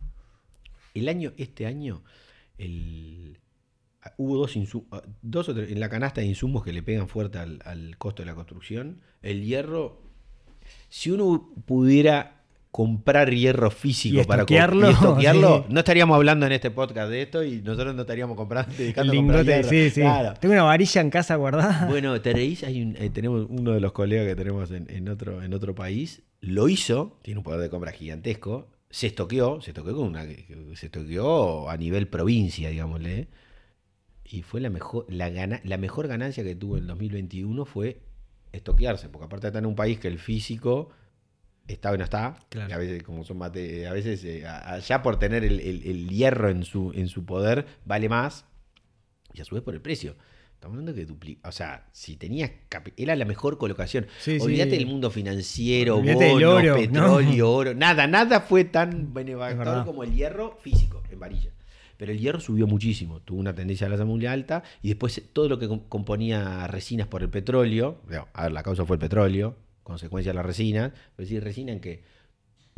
El 0.94 1.10
año, 1.10 1.34
este 1.38 1.66
año, 1.66 2.02
el, 2.58 3.38
hubo 4.18 4.38
dos, 4.38 4.56
insu- 4.56 4.86
dos 5.22 5.50
o 5.50 5.54
tres- 5.54 5.72
en 5.72 5.80
la 5.80 5.90
canasta 5.90 6.22
de 6.22 6.28
insumos 6.28 6.64
que 6.64 6.74
le 6.74 6.82
pegan 6.84 7.08
fuerte 7.08 7.38
al, 7.38 7.60
al 7.66 7.98
costo 7.98 8.22
de 8.22 8.28
la 8.28 8.36
construcción. 8.36 9.02
El 9.22 9.44
hierro, 9.44 10.02
si 10.90 11.12
uno 11.12 11.52
pudiera 11.66 12.36
comprar 12.72 13.32
hierro 13.34 13.72
físico 13.72 14.22
Y 14.22 14.24
para 14.26 14.44
estoquearlo, 14.44 14.90
y 14.90 14.94
estoquearlo, 14.94 15.64
sí. 15.68 15.74
no 15.74 15.80
estaríamos 15.80 16.16
hablando 16.16 16.46
en 16.46 16.52
este 16.52 16.70
podcast 16.70 17.10
de 17.10 17.24
esto 17.24 17.44
y 17.44 17.62
nosotros 17.62 17.96
no 17.96 18.02
estaríamos 18.02 18.38
comprando, 18.38 18.72
dedicando 18.78 19.12
a 19.12 19.16
comprar 19.16 19.44
hierro. 19.46 19.70
sí, 19.70 19.90
sí. 19.90 20.02
Claro. 20.02 20.34
Tengo 20.40 20.54
una 20.54 20.64
varilla 20.64 21.02
en 21.02 21.10
casa 21.10 21.36
guardada. 21.36 21.88
Bueno, 21.90 22.22
te 22.22 22.32
reís, 22.32 22.64
hay 22.64 22.82
un- 22.84 22.96
eh, 22.96 23.10
tenemos 23.10 23.48
uno 23.50 23.72
de 23.72 23.80
los 23.80 23.92
colegas 23.92 24.28
que 24.28 24.36
tenemos 24.36 24.70
en, 24.72 24.86
en 24.90 25.10
otro, 25.10 25.42
en 25.42 25.54
otro 25.56 25.74
país, 25.74 26.22
lo 26.42 26.70
hizo, 26.70 27.18
tiene 27.24 27.40
un 27.40 27.44
poder 27.44 27.60
de 27.60 27.70
compra 27.72 27.92
gigantesco, 27.92 28.68
se 28.92 29.08
estoqueó, 29.08 29.62
se 29.62 29.72
estoqueó 29.72 29.96
con 29.96 30.08
una, 30.08 30.24
se 30.76 30.86
estoqueó 30.86 31.70
a 31.70 31.76
nivel 31.76 32.08
provincia, 32.08 32.70
digámosle, 32.70 33.28
y 34.30 34.44
fue 34.44 34.62
la 34.62 34.70
mejor, 34.70 35.06
la, 35.10 35.30
gana- 35.30 35.60
la 35.64 35.78
mejor 35.78 36.08
ganancia 36.08 36.44
que 36.44 36.56
tuvo 36.56 36.78
en 36.78 36.84
el 36.84 36.88
2021 36.88 37.66
fue 37.66 38.00
estoquearse, 38.52 39.10
porque 39.10 39.26
aparte 39.26 39.48
estar 39.48 39.62
en 39.62 39.68
un 39.68 39.76
país 39.76 40.00
que 40.00 40.08
el 40.08 40.20
físico 40.20 40.90
está 41.68 41.92
o 41.92 41.98
no 41.98 42.04
está, 42.04 42.38
Claro. 42.50 42.74
a 42.74 42.78
veces 42.78 43.04
como 43.04 43.24
son 43.24 43.38
mate, 43.38 43.88
a 43.88 43.94
veces 43.94 44.24
eh, 44.24 44.46
allá 44.48 45.02
por 45.02 45.18
tener 45.20 45.44
el, 45.44 45.60
el- 45.60 45.84
el 45.84 46.10
hierro 46.10 46.50
en 46.50 46.64
su, 46.64 46.92
en 46.96 47.08
su 47.08 47.26
poder 47.26 47.66
vale 47.86 48.10
más, 48.10 48.46
y 49.34 49.42
a 49.42 49.46
su 49.46 49.56
vez 49.56 49.64
por 49.64 49.74
el 49.76 49.82
precio. 49.82 50.16
Estamos 50.56 50.74
hablando 50.76 50.94
que 50.94 51.06
duplica. 51.06 51.48
O 51.48 51.54
sea, 51.54 51.88
si 51.94 52.18
tenías. 52.18 52.52
Era 52.98 53.16
la 53.16 53.24
mejor 53.24 53.58
colocación. 53.58 54.08
Sí, 54.20 54.40
sí. 54.40 54.46
Olvídate 54.46 54.72
del 54.72 54.88
mundo 54.88 55.10
financiero, 55.10 55.96
Olvídate 55.98 56.32
bonos, 56.34 56.54
oro, 56.56 56.68
¿no? 56.74 56.76
petróleo, 56.76 57.50
oro. 57.52 57.74
Nada, 57.76 58.08
nada 58.08 58.42
fue 58.42 58.66
tan 58.66 59.14
benefactor 59.14 59.86
como 59.86 60.04
el 60.04 60.14
hierro 60.14 60.58
físico, 60.62 61.02
en 61.10 61.18
varilla. 61.20 61.52
Pero 62.00 62.14
el 62.14 62.18
hierro 62.20 62.40
subió 62.40 62.66
muchísimo. 62.66 63.20
Tuvo 63.20 63.40
una 63.42 63.54
tendencia 63.54 63.86
a 63.86 63.90
la 63.90 64.06
muy 64.06 64.26
alta. 64.26 64.64
Y 64.82 64.88
después 64.88 65.22
todo 65.34 65.50
lo 65.50 65.60
que 65.60 65.68
com- 65.68 65.82
componía 65.90 66.66
resinas 66.68 67.08
por 67.08 67.22
el 67.24 67.30
petróleo. 67.30 68.02
A 68.34 68.44
ver, 68.44 68.54
la 68.54 68.64
causa 68.64 68.86
fue 68.86 68.96
el 68.96 69.02
petróleo. 69.02 69.58
Consecuencia 69.84 70.30
de 70.32 70.36
las 70.36 70.46
resinas. 70.46 70.94
Es 71.12 71.18
decir, 71.18 71.44
resina 71.44 71.74
en 71.74 71.82
que 71.82 72.04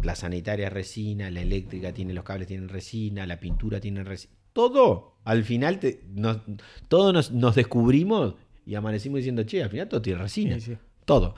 la 0.02 0.16
sanitaria 0.16 0.66
es 0.68 0.74
resina, 0.74 1.30
la 1.30 1.42
eléctrica 1.42 1.94
tiene 1.94 2.16
los 2.16 2.24
cables 2.24 2.48
tienen 2.48 2.68
resina, 2.68 3.28
la 3.28 3.40
pintura 3.40 3.80
tiene 3.80 4.04
resina. 4.04 4.34
Todo, 4.54 5.18
al 5.24 5.44
final, 5.44 5.80
te- 5.80 6.02
nos, 6.16 6.40
todos 6.88 7.14
nos, 7.14 7.32
nos 7.32 7.54
descubrimos 7.54 8.34
y 8.66 8.74
amanecimos 8.74 9.18
diciendo, 9.18 9.44
che, 9.44 9.62
al 9.62 9.70
final 9.70 9.88
todo 9.88 10.02
tiene 10.02 10.20
resina. 10.20 10.56
Sí, 10.56 10.62
sí. 10.62 10.78
Todo. 11.06 11.36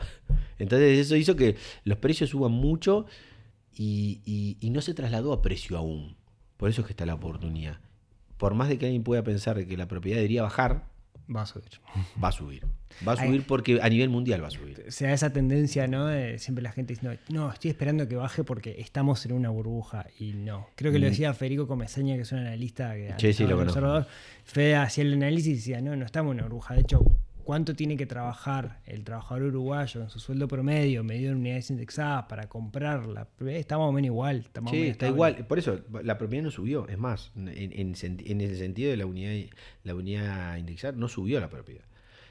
Entonces 0.57 0.97
eso 0.99 1.17
hizo 1.17 1.35
que 1.35 1.57
los 1.83 1.97
precios 1.97 2.29
suban 2.29 2.53
mucho 2.53 3.05
y, 3.75 4.21
y- 4.25 4.57
y 4.61 4.69
no 4.69 4.79
se 4.81 4.93
trasladó 4.93 5.33
a 5.33 5.41
precio 5.41 5.77
aún. 5.77 6.15
Por 6.63 6.69
eso 6.69 6.79
es 6.79 6.87
que 6.87 6.93
está 6.93 7.05
la 7.05 7.15
oportunidad. 7.15 7.79
Por 8.37 8.53
más 8.53 8.69
de 8.69 8.77
que 8.77 8.85
alguien 8.85 9.03
pueda 9.03 9.21
pensar 9.21 9.57
de 9.57 9.67
que 9.67 9.75
la 9.75 9.85
propiedad 9.89 10.15
debería 10.15 10.43
bajar, 10.43 10.85
Va 11.29 11.41
a 11.41 11.45
subir. 11.45 11.65
va 12.23 12.29
a 12.29 12.31
subir. 12.31 12.65
Va 13.05 13.11
a 13.11 13.15
Ay. 13.19 13.27
subir 13.27 13.43
porque 13.45 13.81
a 13.81 13.89
nivel 13.89 14.07
mundial 14.07 14.41
va 14.41 14.47
a 14.47 14.51
subir. 14.51 14.81
O 14.87 14.91
sea, 14.91 15.11
esa 15.11 15.33
tendencia, 15.33 15.87
¿no? 15.87 16.05
De 16.07 16.39
siempre 16.39 16.63
la 16.63 16.71
gente 16.71 16.93
diciendo, 16.93 17.19
no, 17.27 17.51
estoy 17.51 17.69
esperando 17.71 18.07
que 18.07 18.15
baje 18.15 18.45
porque 18.45 18.77
estamos 18.79 19.25
en 19.25 19.33
una 19.33 19.49
burbuja. 19.49 20.05
Y 20.17 20.31
no. 20.35 20.67
Creo 20.75 20.93
que 20.93 20.99
lo 20.99 21.07
Mm. 21.07 21.09
decía 21.09 21.33
Federico 21.33 21.67
Comesaña, 21.67 22.15
que 22.15 22.21
es 22.21 22.31
un 22.31 22.39
analista 22.39 22.93
que 22.93 23.13
Sí, 23.17 23.33
sí, 23.33 23.45
lo. 23.45 23.59
Observador. 23.61 24.07
Fede 24.45 24.77
hacía 24.77 25.03
el 25.03 25.11
análisis 25.15 25.47
y 25.47 25.55
decía, 25.55 25.81
no, 25.81 25.97
no 25.97 26.05
estamos 26.05 26.31
en 26.31 26.35
una 26.39 26.43
burbuja. 26.47 26.75
De 26.75 26.81
hecho, 26.81 27.01
¿cuánto 27.43 27.75
tiene 27.75 27.97
que 27.97 28.05
trabajar 28.05 28.79
el 28.85 29.03
trabajador 29.03 29.43
uruguayo 29.43 30.01
en 30.01 30.09
su 30.09 30.19
sueldo 30.19 30.47
promedio, 30.47 31.03
medido 31.03 31.31
en 31.31 31.37
unidades 31.37 31.69
indexadas, 31.69 32.25
para 32.25 32.47
comprarla? 32.47 33.27
Está 33.47 33.77
más 33.77 33.87
o 33.87 33.91
menos 33.91 34.07
igual. 34.07 34.37
Está 34.37 34.61
más 34.61 34.71
o 34.71 34.75
menos 34.75 34.89
está 34.89 35.07
igual. 35.07 35.45
Por 35.47 35.59
eso 35.59 35.79
la 36.03 36.17
propiedad 36.17 36.43
no 36.43 36.51
subió. 36.51 36.87
Es 36.87 36.97
más, 36.97 37.31
en, 37.35 37.49
en 37.49 37.93
en 37.95 38.41
el 38.41 38.57
sentido 38.57 38.91
de 38.91 38.97
la 38.97 39.05
unidad, 39.05 39.49
la 39.83 39.95
unidad 39.95 40.57
indexada, 40.57 40.97
no 40.97 41.07
subió 41.07 41.39
la 41.39 41.49
propiedad. 41.49 41.83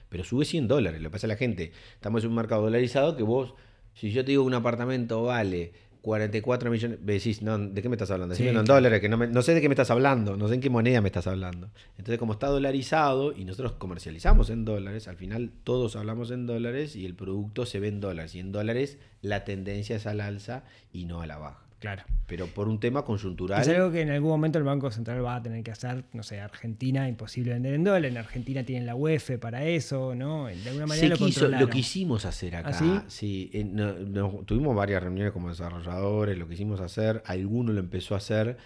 Pero 0.08 0.24
sube 0.24 0.44
100 0.44 0.68
dólares. 0.68 1.00
Lo 1.00 1.08
que 1.08 1.12
pasa 1.12 1.26
a 1.26 1.28
la 1.28 1.36
gente, 1.36 1.72
estamos 1.94 2.24
en 2.24 2.30
un 2.30 2.36
mercado 2.36 2.62
dolarizado 2.62 3.16
que 3.16 3.22
vos, 3.22 3.54
si 3.94 4.10
yo 4.10 4.24
te 4.24 4.32
digo 4.32 4.42
que 4.42 4.48
un 4.48 4.54
apartamento 4.54 5.22
vale 5.22 5.72
44 6.02 6.70
millones, 6.70 6.98
decís, 7.02 7.42
no, 7.42 7.56
¿de 7.58 7.80
qué 7.80 7.88
me 7.88 7.94
estás 7.94 8.10
hablando? 8.10 8.34
Sí, 8.34 8.42
Decime 8.42 8.58
en 8.60 8.64
claro. 8.66 8.80
dólares, 8.80 9.00
que 9.00 9.08
no, 9.08 9.16
me- 9.16 9.28
no 9.28 9.40
sé 9.42 9.54
de 9.54 9.60
qué 9.60 9.68
me 9.68 9.74
estás 9.74 9.90
hablando, 9.90 10.36
no 10.36 10.48
sé 10.48 10.54
en 10.54 10.60
qué 10.60 10.68
moneda 10.68 11.00
me 11.00 11.08
estás 11.08 11.26
hablando. 11.28 11.70
Entonces, 11.96 12.18
como 12.18 12.32
está 12.32 12.48
dolarizado 12.48 13.32
y 13.32 13.44
nosotros 13.44 13.72
comercializamos 13.74 14.50
en 14.50 14.64
dólares, 14.64 15.06
al 15.08 15.16
final 15.16 15.52
todos 15.64 15.96
hablamos 15.96 16.30
en 16.32 16.46
dólares 16.46 16.96
y 16.96 17.06
el 17.06 17.14
producto 17.14 17.66
se 17.66 17.78
ve 17.80 17.88
en 17.88 18.00
dólares. 18.00 18.34
Y 18.34 18.40
en 18.40 18.52
dólares 18.52 18.98
la 19.22 19.44
tendencia 19.44 19.96
es 19.96 20.06
al 20.06 20.20
alza 20.20 20.64
y 20.92 21.04
no 21.06 21.22
a 21.22 21.26
la 21.26 21.38
baja. 21.38 21.61
Claro. 21.82 22.04
Pero 22.28 22.46
por 22.46 22.68
un 22.68 22.78
tema 22.78 23.04
conjuntural. 23.04 23.60
Es 23.60 23.68
algo 23.68 23.90
que 23.90 24.00
en 24.02 24.10
algún 24.10 24.30
momento 24.30 24.56
el 24.56 24.62
Banco 24.64 24.88
Central 24.92 25.22
va 25.24 25.34
a 25.34 25.42
tener 25.42 25.64
que 25.64 25.72
hacer, 25.72 26.04
no 26.12 26.22
sé, 26.22 26.40
Argentina, 26.40 27.08
imposible 27.08 27.52
vender 27.52 27.74
en 27.74 27.82
dólar, 27.82 28.04
en 28.04 28.16
Argentina 28.16 28.62
tienen 28.62 28.86
la 28.86 28.94
UEF 28.94 29.32
para 29.40 29.64
eso, 29.64 30.14
¿no? 30.14 30.46
De 30.46 30.68
alguna 30.68 30.86
manera 30.86 31.04
Se 31.04 31.08
lo 31.08 31.16
quiso- 31.26 31.48
lo 31.48 31.68
quisimos 31.68 32.24
hacer 32.24 32.54
acá. 32.54 32.70
¿Ah, 32.80 33.04
sí? 33.08 33.50
eh, 33.52 33.64
no- 33.64 33.94
no- 33.94 34.28
tuvimos 34.46 34.76
varias 34.76 35.02
reuniones 35.02 35.32
como 35.32 35.48
desarrolladores, 35.48 36.38
lo 36.38 36.48
quisimos 36.48 36.80
hacer, 36.80 37.20
alguno 37.26 37.72
lo 37.72 37.80
empezó 37.80 38.14
a 38.14 38.18
hacer, 38.18 38.56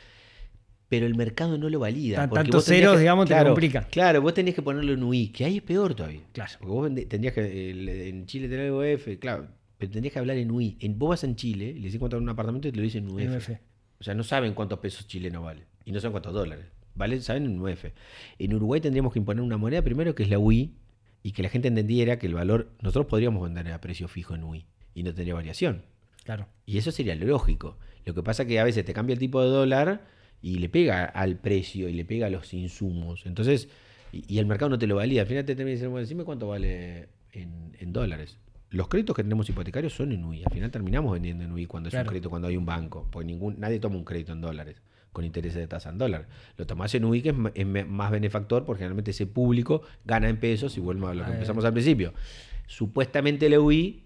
pero 0.90 1.06
el 1.06 1.14
mercado 1.16 1.56
no 1.58 1.68
lo 1.70 1.78
valida. 1.80 2.28
Porque 2.28 2.50
vos 2.50 2.64
tendrías 2.66 2.82
ceros, 2.82 2.94
que- 2.96 3.00
digamos, 3.00 3.24
te 3.24 3.32
claro, 3.32 3.48
complica. 3.50 3.86
Claro, 3.90 4.20
vos 4.20 4.34
tenés 4.34 4.54
que 4.54 4.60
ponerlo 4.62 4.92
en 4.92 5.02
UI, 5.02 5.28
que 5.28 5.44
ahí 5.46 5.56
es 5.56 5.62
peor 5.62 5.94
todavía. 5.94 6.20
Claro. 6.32 6.52
Porque 6.60 6.72
vos 6.72 6.90
tendrías 7.08 7.32
que, 7.34 8.08
en 8.10 8.26
Chile 8.26 8.46
tener 8.48 8.66
el 8.66 8.72
UF, 8.72 9.18
claro, 9.18 9.48
pero 9.78 9.92
tendrías 9.92 10.12
que 10.12 10.18
hablar 10.18 10.36
en 10.36 10.50
UI. 10.50 10.78
En, 10.80 10.98
vos 10.98 11.10
vas 11.10 11.24
en 11.24 11.36
Chile, 11.36 11.74
le 11.74 11.82
decís 11.82 11.98
cuánto 11.98 12.16
un 12.16 12.28
apartamento 12.28 12.68
y 12.68 12.72
te 12.72 12.76
lo 12.76 12.82
dicen 12.82 13.04
en 13.04 13.10
UF. 13.10 13.20
En 13.20 13.36
UF. 13.36 13.50
O 14.00 14.04
sea, 14.04 14.14
no 14.14 14.22
saben 14.22 14.54
cuántos 14.54 14.78
pesos 14.78 15.06
chilenos 15.06 15.44
vale. 15.44 15.64
Y 15.84 15.92
no 15.92 16.00
saben 16.00 16.12
cuántos 16.12 16.32
dólares. 16.32 16.66
¿Vale? 16.94 17.20
Saben 17.20 17.44
en 17.44 17.60
UF. 17.60 17.84
En 18.38 18.54
Uruguay 18.54 18.80
tendríamos 18.80 19.12
que 19.12 19.18
imponer 19.18 19.42
una 19.42 19.56
moneda 19.56 19.82
primero 19.82 20.14
que 20.14 20.22
es 20.22 20.30
la 20.30 20.38
UI 20.38 20.74
y 21.22 21.32
que 21.32 21.42
la 21.42 21.48
gente 21.48 21.68
entendiera 21.68 22.18
que 22.18 22.26
el 22.26 22.34
valor. 22.34 22.70
Nosotros 22.80 23.06
podríamos 23.06 23.42
vender 23.42 23.70
a 23.72 23.80
precio 23.80 24.08
fijo 24.08 24.34
en 24.34 24.44
UI 24.44 24.66
y 24.94 25.02
no 25.02 25.12
tendría 25.12 25.34
variación. 25.34 25.82
Claro. 26.24 26.48
Y 26.64 26.78
eso 26.78 26.90
sería 26.90 27.14
lo 27.14 27.26
lógico. 27.26 27.78
Lo 28.04 28.14
que 28.14 28.22
pasa 28.22 28.42
es 28.42 28.48
que 28.48 28.58
a 28.58 28.64
veces 28.64 28.84
te 28.84 28.94
cambia 28.94 29.14
el 29.14 29.18
tipo 29.18 29.42
de 29.42 29.48
dólar 29.48 30.06
y 30.40 30.58
le 30.58 30.68
pega 30.68 31.04
al 31.04 31.36
precio 31.36 31.88
y 31.88 31.92
le 31.92 32.04
pega 32.04 32.28
a 32.28 32.30
los 32.30 32.54
insumos. 32.54 33.26
Entonces, 33.26 33.68
y, 34.12 34.24
y 34.34 34.38
el 34.38 34.46
mercado 34.46 34.70
no 34.70 34.78
te 34.78 34.86
lo 34.86 34.96
valida. 34.96 35.22
Al 35.22 35.26
final 35.26 35.44
te 35.44 35.54
termina 35.54 35.72
diciendo, 35.72 35.90
bueno, 35.90 36.02
decime 36.02 36.24
cuánto 36.24 36.48
vale 36.48 37.08
en, 37.32 37.76
en 37.78 37.92
dólares. 37.92 38.38
Los 38.76 38.88
créditos 38.88 39.16
que 39.16 39.22
tenemos 39.22 39.48
hipotecarios 39.48 39.94
son 39.94 40.12
en 40.12 40.22
UI. 40.22 40.44
Al 40.44 40.52
final 40.52 40.70
terminamos 40.70 41.10
vendiendo 41.10 41.44
en 41.44 41.52
UI 41.52 41.64
cuando 41.66 41.88
es 41.88 41.94
un 41.94 42.04
crédito, 42.04 42.28
cuando 42.28 42.48
hay 42.48 42.58
un 42.58 42.66
banco. 42.66 43.08
Porque 43.10 43.24
ningún, 43.24 43.58
nadie 43.58 43.80
toma 43.80 43.96
un 43.96 44.04
crédito 44.04 44.32
en 44.32 44.42
dólares 44.42 44.82
con 45.12 45.24
intereses 45.24 45.58
de 45.58 45.66
tasa 45.66 45.88
en 45.88 45.96
dólar. 45.96 46.28
Lo 46.58 46.66
tomás 46.66 46.94
en 46.94 47.06
UI 47.06 47.22
que 47.22 47.34
es, 47.54 47.66
más 47.66 48.10
benefactor 48.10 48.66
porque 48.66 48.80
generalmente 48.80 49.12
ese 49.12 49.26
público 49.26 49.80
gana 50.04 50.28
en 50.28 50.38
pesos 50.38 50.76
y 50.76 50.80
vuelve 50.80 51.06
a 51.06 51.14
lo 51.14 51.24
que 51.24 51.32
empezamos 51.32 51.64
al 51.64 51.72
principio. 51.72 52.12
Supuestamente 52.66 53.46
el 53.46 53.56
UI 53.56 54.04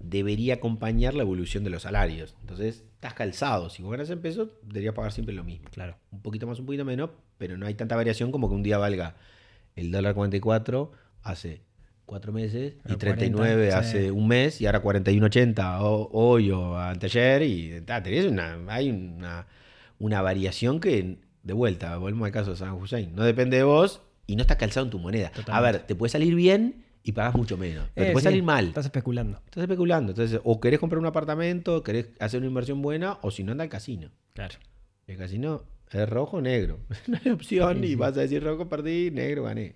debería 0.00 0.54
acompañar 0.54 1.14
la 1.14 1.22
evolución 1.22 1.64
de 1.64 1.70
los 1.70 1.82
salarios. 1.82 2.36
Entonces, 2.42 2.84
estás 2.94 3.14
calzado. 3.14 3.70
Si 3.70 3.82
vos 3.82 3.90
ganas 3.92 4.10
en 4.10 4.20
pesos, 4.20 4.50
deberías 4.62 4.94
pagar 4.94 5.12
siempre 5.12 5.34
lo 5.34 5.44
mismo. 5.44 5.70
Claro. 5.70 5.96
Un 6.10 6.20
poquito 6.20 6.46
más, 6.46 6.58
un 6.58 6.66
poquito 6.66 6.84
menos, 6.84 7.08
pero 7.38 7.56
no 7.56 7.64
hay 7.64 7.72
tanta 7.72 7.96
variación 7.96 8.32
como 8.32 8.50
que 8.50 8.54
un 8.54 8.62
día 8.62 8.76
valga 8.76 9.16
el 9.76 9.90
dólar 9.90 10.14
44 10.14 10.92
hace 11.22 11.62
cuatro 12.06 12.32
meses 12.32 12.74
y 12.88 12.92
Ah, 12.92 12.98
39 12.98 13.54
40, 13.68 13.78
hace 13.78 14.04
sí. 14.04 14.10
un 14.10 14.28
mes 14.28 14.60
y 14.60 14.66
ahora 14.66 14.82
41.80 14.82 15.80
o- 15.82 16.10
hoy 16.12 16.50
o 16.50 16.76
anteayer 16.78 17.42
y 17.42 17.80
ta, 17.82 18.02
tenés 18.02 18.26
una, 18.26 18.58
hay 18.68 18.90
una, 18.90 19.46
una 19.98 20.20
variación 20.22 20.80
que, 20.80 21.18
de 21.42 21.52
vuelta, 21.52 21.96
volvemos 21.96 22.26
al 22.26 22.32
caso 22.32 22.50
de 22.50 22.56
San 22.56 22.72
Hussein, 22.72 23.14
no 23.14 23.24
depende 23.24 23.56
de 23.56 23.64
vos 23.64 24.02
y 24.26 24.36
no 24.36 24.42
está 24.42 24.56
calzado 24.58 24.84
en 24.86 24.90
tu 24.90 24.98
moneda. 24.98 25.32
A 25.48 25.60
ver, 25.60 25.80
te 25.86 25.94
puede 25.94 26.10
salir 26.10 26.34
bien 26.34 26.84
y 27.02 27.12
pagás 27.12 27.34
mucho 27.34 27.56
menos, 27.56 27.88
pero 27.94 28.04
Eh, 28.04 28.08
te 28.08 28.12
puede 28.12 28.22
sí, 28.22 28.28
salir 28.28 28.42
mal. 28.44 28.66
Estás 28.68 28.84
especulando. 28.84 29.40
Estás 29.46 29.62
especulando. 29.62 30.12
Entonces, 30.12 30.40
o 30.44 30.60
querés 30.60 30.78
comprar 30.78 30.98
un 31.00 31.06
apartamento, 31.06 31.82
querés 31.82 32.10
hacer 32.20 32.38
una 32.38 32.46
inversión 32.48 32.80
buena, 32.82 33.18
o 33.22 33.30
si 33.32 33.42
no, 33.42 33.52
anda 33.52 33.64
al 33.64 33.70
casino. 33.70 34.10
Claro. 34.34 34.54
El 35.08 35.16
casino 35.16 35.64
es 35.90 36.08
rojo 36.08 36.36
o 36.36 36.40
negro. 36.40 36.78
No 37.08 37.18
hay 37.24 37.32
opción 37.32 37.80
Sí, 37.80 37.86
y 37.88 37.94
vas 37.96 38.16
a 38.16 38.20
decir 38.20 38.42
rojo, 38.44 38.68
perdí, 38.68 39.10
negro, 39.10 39.42
gané. 39.44 39.74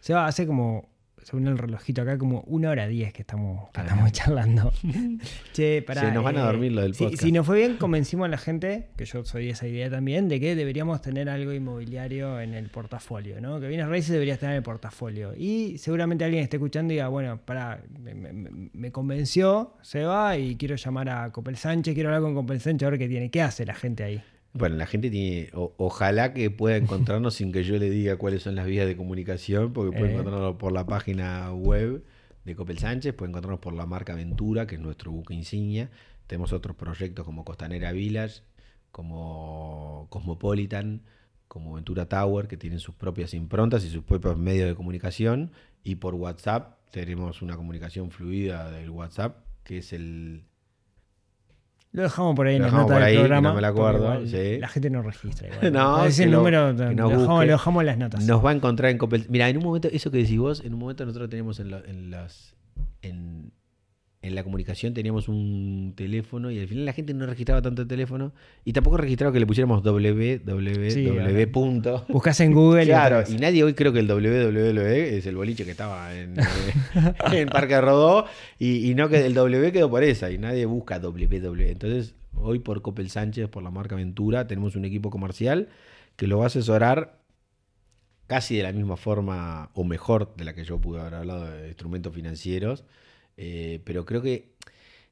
Se 0.00 0.14
va, 0.14 0.26
hace 0.28 0.46
como, 0.46 0.88
según 1.26 1.48
el 1.48 1.58
relojito 1.58 2.02
acá, 2.02 2.16
como 2.18 2.42
una 2.46 2.70
hora 2.70 2.86
diez 2.86 3.12
que 3.12 3.22
estamos, 3.22 3.68
que 3.72 3.80
estamos 3.80 4.12
charlando. 4.12 4.72
che, 5.52 5.82
pará, 5.82 6.02
Se 6.02 6.12
nos 6.12 6.22
van 6.22 6.36
a 6.36 6.42
eh, 6.42 6.44
dormir 6.44 6.70
lo 6.70 6.82
del 6.82 6.94
si- 6.94 7.02
podcast. 7.02 7.22
Si, 7.24 7.32
nos 7.32 7.44
fue 7.44 7.58
bien, 7.58 7.76
convencimos 7.78 8.26
a 8.26 8.28
la 8.28 8.38
gente, 8.38 8.90
que 8.96 9.06
yo 9.06 9.24
soy 9.24 9.46
de 9.46 9.50
esa 9.50 9.66
idea 9.66 9.90
también, 9.90 10.28
de 10.28 10.38
que 10.38 10.54
deberíamos 10.54 11.02
tener 11.02 11.28
algo 11.28 11.52
inmobiliario 11.52 12.40
en 12.40 12.54
el 12.54 12.68
portafolio, 12.68 13.40
¿no? 13.40 13.58
Que 13.58 13.66
bienes 13.66 13.88
raíces 13.88 14.12
deberías 14.12 14.38
tener 14.38 14.52
en 14.52 14.58
el 14.58 14.62
portafolio. 14.62 15.32
Y 15.36 15.78
seguramente 15.78 16.24
alguien 16.24 16.44
esté 16.44 16.58
escuchando 16.58 16.92
y 16.92 16.96
diga, 16.96 17.08
bueno, 17.08 17.40
pará, 17.44 17.82
me, 18.00 18.14
me- 18.14 18.70
me 18.72 18.92
convenció, 18.92 19.74
se 19.82 20.04
va 20.04 20.38
y 20.38 20.54
quiero 20.54 20.76
llamar 20.76 21.08
a 21.08 21.32
Copel 21.32 21.56
Sánchez, 21.56 21.94
quiero 21.94 22.10
hablar 22.10 22.22
con 22.22 22.34
Copel 22.36 22.60
Sánchez 22.60 22.86
a 22.86 22.90
ver 22.90 22.98
qué 23.00 23.08
tiene, 23.08 23.30
qué 23.32 23.42
hace 23.42 23.66
la 23.66 23.74
gente 23.74 24.04
ahí. 24.04 24.22
Bueno, 24.56 24.76
la 24.76 24.86
gente 24.86 25.10
tiene. 25.10 25.50
o- 25.54 25.74
ojalá 25.76 26.32
que 26.32 26.50
pueda 26.50 26.76
encontrarnos 26.76 27.34
sin 27.34 27.52
que 27.52 27.62
yo 27.64 27.76
le 27.78 27.90
diga 27.90 28.16
cuáles 28.16 28.42
son 28.42 28.54
las 28.54 28.66
vías 28.66 28.86
de 28.86 28.96
comunicación, 28.96 29.72
porque 29.72 29.96
puede 29.96 30.10
Eh. 30.10 30.14
encontrarnos 30.14 30.56
por 30.56 30.72
la 30.72 30.86
página 30.86 31.52
web 31.52 32.04
de 32.44 32.54
Copel 32.56 32.78
Sánchez, 32.78 33.12
puede 33.14 33.30
encontrarnos 33.30 33.60
por 33.60 33.74
la 33.74 33.86
marca 33.86 34.14
Ventura, 34.14 34.66
que 34.66 34.76
es 34.76 34.80
nuestro 34.80 35.10
buque 35.10 35.34
insignia. 35.34 35.90
Tenemos 36.26 36.52
otros 36.52 36.76
proyectos 36.76 37.24
como 37.24 37.44
Costanera 37.44 37.92
Village, 37.92 38.42
como 38.92 40.06
Cosmopolitan, 40.10 41.02
como 41.48 41.74
Ventura 41.74 42.08
Tower, 42.08 42.48
que 42.48 42.56
tienen 42.56 42.80
sus 42.80 42.94
propias 42.94 43.34
improntas 43.34 43.84
y 43.84 43.90
sus 43.90 44.02
propios 44.04 44.36
medios 44.38 44.68
de 44.68 44.74
comunicación. 44.74 45.52
Y 45.84 45.96
por 45.96 46.14
WhatsApp 46.14 46.78
tenemos 46.90 47.42
una 47.42 47.56
comunicación 47.56 48.10
fluida 48.10 48.70
del 48.70 48.90
WhatsApp, 48.90 49.44
que 49.64 49.78
es 49.78 49.92
el 49.92 50.44
Lo 51.96 52.02
dejamos 52.02 52.36
por 52.36 52.46
ahí 52.46 52.56
en 52.56 52.62
Lo 52.62 52.66
la 52.66 52.70
dejamos 52.70 52.90
nota 52.90 52.94
por 52.94 53.04
del 53.04 53.08
ahí, 53.12 53.18
programa. 53.18 53.48
no 53.48 53.54
me 53.56 53.60
la 53.62 53.68
acuerdo, 53.68 54.26
sí. 54.26 54.58
La 54.58 54.68
gente 54.68 54.90
no 54.90 55.02
registra. 55.02 55.48
Igual. 55.56 55.72
No, 55.72 56.04
Ese 56.04 56.24
que 56.24 56.30
lo- 56.30 56.36
número 56.38 56.72
lo, 56.72 56.74
dejamos, 56.74 57.26
busque. 57.26 57.46
lo 57.46 57.52
dejamos 57.52 57.80
en 57.80 57.86
las 57.86 57.98
notas. 57.98 58.26
Nos 58.26 58.44
va 58.44 58.50
a 58.50 58.52
encontrar 58.52 58.90
en 58.90 58.98
Copel. 58.98 59.26
Mira, 59.28 59.48
en 59.48 59.56
un 59.56 59.64
momento, 59.64 59.88
eso 59.90 60.10
que 60.10 60.18
decís 60.18 60.38
vos, 60.38 60.62
en 60.64 60.74
un 60.74 60.78
momento 60.80 61.04
nosotros 61.06 61.30
teníamos 61.30 61.58
en, 61.58 61.70
lo- 61.70 61.84
en 61.84 62.10
las. 62.10 62.54
En, 63.02 63.50
en 64.22 64.34
la 64.34 64.42
comunicación 64.42 64.94
teníamos 64.94 65.28
un 65.28 65.92
teléfono 65.96 66.50
y 66.50 66.58
al 66.58 66.66
final 66.66 66.84
la 66.84 66.92
gente 66.92 67.14
no 67.14 67.26
registraba 67.26 67.62
tanto 67.62 67.82
el 67.82 67.88
teléfono 67.88 68.32
y 68.64 68.72
tampoco 68.72 68.96
registraba 68.96 69.32
que 69.32 69.40
le 69.40 69.46
pusiéramos 69.46 69.82
www. 69.82 70.90
Sí, 70.90 71.46
punto. 71.52 72.04
Buscas 72.08 72.40
en 72.40 72.52
Google 72.52 72.84
Claro, 72.84 73.22
y 73.28 73.36
nadie 73.36 73.62
hoy 73.62 73.74
creo 73.74 73.92
que 73.92 74.00
el 74.00 74.08
www 74.08 74.80
es 74.80 75.26
el 75.26 75.36
boliche 75.36 75.64
que 75.64 75.70
estaba 75.70 76.14
en, 76.14 76.34
en 77.32 77.48
Parque 77.48 77.80
Rodó 77.80 78.26
y, 78.58 78.90
y 78.90 78.94
no 78.94 79.08
que 79.08 79.24
el 79.24 79.34
W 79.34 79.72
quedó 79.72 79.90
por 79.90 80.02
esa 80.02 80.30
y 80.30 80.38
nadie 80.38 80.66
busca 80.66 80.98
www. 80.98 81.70
Entonces, 81.70 82.14
hoy 82.34 82.58
por 82.58 82.82
Copel 82.82 83.10
Sánchez, 83.10 83.48
por 83.48 83.62
la 83.62 83.70
marca 83.70 83.96
Ventura, 83.96 84.46
tenemos 84.46 84.76
un 84.76 84.84
equipo 84.84 85.10
comercial 85.10 85.68
que 86.16 86.26
lo 86.26 86.38
va 86.38 86.44
a 86.44 86.46
asesorar 86.48 87.18
casi 88.26 88.56
de 88.56 88.62
la 88.62 88.72
misma 88.72 88.96
forma 88.96 89.70
o 89.74 89.84
mejor 89.84 90.34
de 90.36 90.44
la 90.44 90.54
que 90.54 90.64
yo 90.64 90.80
pude 90.80 91.00
haber 91.00 91.14
hablado 91.14 91.44
de 91.44 91.68
instrumentos 91.68 92.14
financieros, 92.14 92.84
eh, 93.36 93.80
pero 93.84 94.04
creo 94.04 94.22
que 94.22 94.54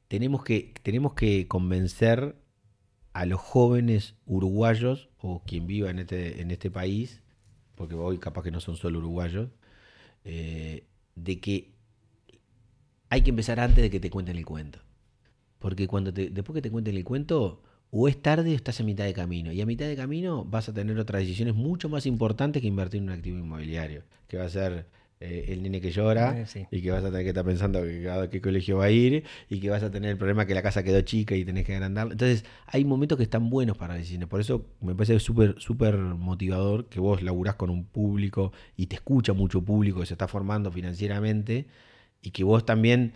tenemos 0.08 0.44
que, 0.44 0.74
tenemos 0.82 1.14
que 1.14 1.48
convencer 1.48 2.36
a 3.12 3.26
los 3.26 3.40
jóvenes 3.40 4.14
uruguayos 4.26 5.08
o 5.18 5.42
quien 5.44 5.66
viva 5.66 5.90
en 5.90 6.00
este, 6.00 6.40
en 6.40 6.50
este 6.50 6.70
país, 6.70 7.22
porque 7.74 7.94
hoy 7.94 8.18
capaz 8.18 8.42
que 8.42 8.50
no 8.50 8.60
son 8.60 8.76
solo 8.76 8.98
uruguayos, 8.98 9.50
eh, 10.24 10.84
de 11.14 11.40
que 11.40 11.74
hay 13.10 13.22
que 13.22 13.30
empezar 13.30 13.60
antes 13.60 13.82
de 13.82 13.90
que 13.90 14.00
te 14.00 14.10
cuenten 14.10 14.36
el 14.36 14.44
cuento. 14.44 14.80
Porque 15.58 15.86
cuando 15.86 16.12
te, 16.12 16.30
después 16.30 16.54
que 16.54 16.62
te 16.62 16.70
cuenten 16.70 16.96
el 16.96 17.04
cuento, 17.04 17.62
o 17.90 18.08
es 18.08 18.20
tarde 18.20 18.50
o 18.50 18.54
estás 18.54 18.80
a 18.80 18.82
mitad 18.82 19.04
de 19.04 19.14
camino. 19.14 19.52
Y 19.52 19.60
a 19.60 19.66
mitad 19.66 19.86
de 19.86 19.94
camino 19.94 20.44
vas 20.44 20.68
a 20.68 20.74
tener 20.74 20.98
otras 20.98 21.22
decisiones 21.22 21.54
mucho 21.54 21.88
más 21.88 22.06
importantes 22.06 22.60
que 22.60 22.66
invertir 22.66 22.98
en 22.98 23.04
un 23.04 23.14
activo 23.14 23.38
inmobiliario, 23.38 24.02
que 24.26 24.36
va 24.36 24.44
a 24.46 24.48
ser 24.48 24.88
eh, 25.20 25.46
el 25.48 25.62
nene 25.62 25.80
que 25.80 25.90
llora 25.90 26.40
Eh, 26.40 26.46
sí. 26.46 26.66
y 26.70 26.82
que 26.82 26.90
vas 26.90 27.02
a 27.04 27.06
tener 27.10 27.22
que 27.22 27.28
estar 27.28 27.44
pensando 27.44 27.82
que, 27.82 28.10
a 28.10 28.28
qué 28.28 28.40
colegio 28.40 28.78
va 28.78 28.86
a 28.86 28.90
ir 28.90 29.24
y 29.48 29.60
que 29.60 29.70
vas 29.70 29.82
a 29.82 29.90
tener 29.90 30.10
el 30.10 30.16
problema 30.18 30.46
que 30.46 30.54
la 30.54 30.62
casa 30.62 30.82
quedó 30.82 31.00
chica 31.02 31.34
y 31.36 31.44
tenés 31.44 31.64
que 31.64 31.74
agrandarla. 31.74 32.12
Entonces, 32.12 32.44
hay 32.66 32.84
momentos 32.84 33.16
que 33.16 33.24
están 33.24 33.48
buenos 33.50 33.76
para 33.78 33.94
decisiones. 33.94 34.28
Por 34.28 34.40
eso 34.40 34.66
me 34.80 34.94
parece 34.94 35.18
súper 35.20 35.54
súper 35.58 35.96
motivador 35.96 36.88
que 36.88 37.00
vos 37.00 37.22
laburás 37.22 37.54
con 37.54 37.70
un 37.70 37.84
público 37.84 38.52
y 38.76 38.86
te 38.86 38.96
escucha 38.96 39.32
mucho 39.32 39.62
público 39.62 40.00
que 40.00 40.06
se 40.06 40.14
está 40.14 40.28
formando 40.28 40.70
financieramente 40.72 41.66
y 42.22 42.30
que 42.30 42.44
vos 42.44 42.64
también 42.66 43.12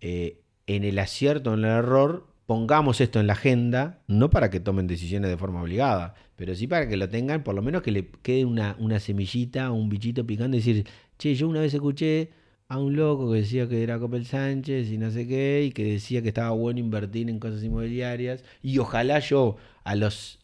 eh, 0.00 0.40
en 0.66 0.84
el 0.84 0.98
acierto 0.98 1.50
o 1.50 1.54
en 1.54 1.60
el 1.60 1.70
error 1.70 2.26
pongamos 2.46 3.00
esto 3.02 3.20
en 3.20 3.26
la 3.26 3.34
agenda, 3.34 4.00
no 4.06 4.30
para 4.30 4.48
que 4.50 4.58
tomen 4.58 4.86
decisiones 4.86 5.30
de 5.30 5.36
forma 5.36 5.60
obligada, 5.62 6.14
pero 6.36 6.54
sí 6.54 6.66
para 6.66 6.88
que 6.88 6.96
lo 6.96 7.08
tengan, 7.10 7.42
por 7.44 7.54
lo 7.54 7.60
menos 7.60 7.82
que 7.82 7.90
le 7.90 8.08
quede 8.22 8.46
una, 8.46 8.74
una 8.78 9.00
semillita, 9.00 9.70
un 9.70 9.90
bichito 9.90 10.26
picando 10.26 10.56
y 10.56 10.60
decir, 10.60 10.86
che, 11.18 11.34
yo 11.34 11.48
una 11.48 11.60
vez 11.60 11.74
escuché 11.74 12.30
a 12.68 12.78
un 12.78 12.96
loco 12.96 13.30
que 13.30 13.38
decía 13.38 13.68
que 13.68 13.82
era 13.82 13.98
Copel 13.98 14.26
Sánchez 14.26 14.90
y 14.90 14.98
no 14.98 15.10
sé 15.10 15.26
qué, 15.26 15.64
y 15.64 15.72
que 15.72 15.84
decía 15.84 16.22
que 16.22 16.28
estaba 16.28 16.50
bueno 16.50 16.80
invertir 16.80 17.28
en 17.28 17.38
cosas 17.38 17.62
inmobiliarias, 17.64 18.44
y 18.62 18.78
ojalá 18.78 19.18
yo 19.18 19.56
a 19.84 19.94
los 19.94 20.38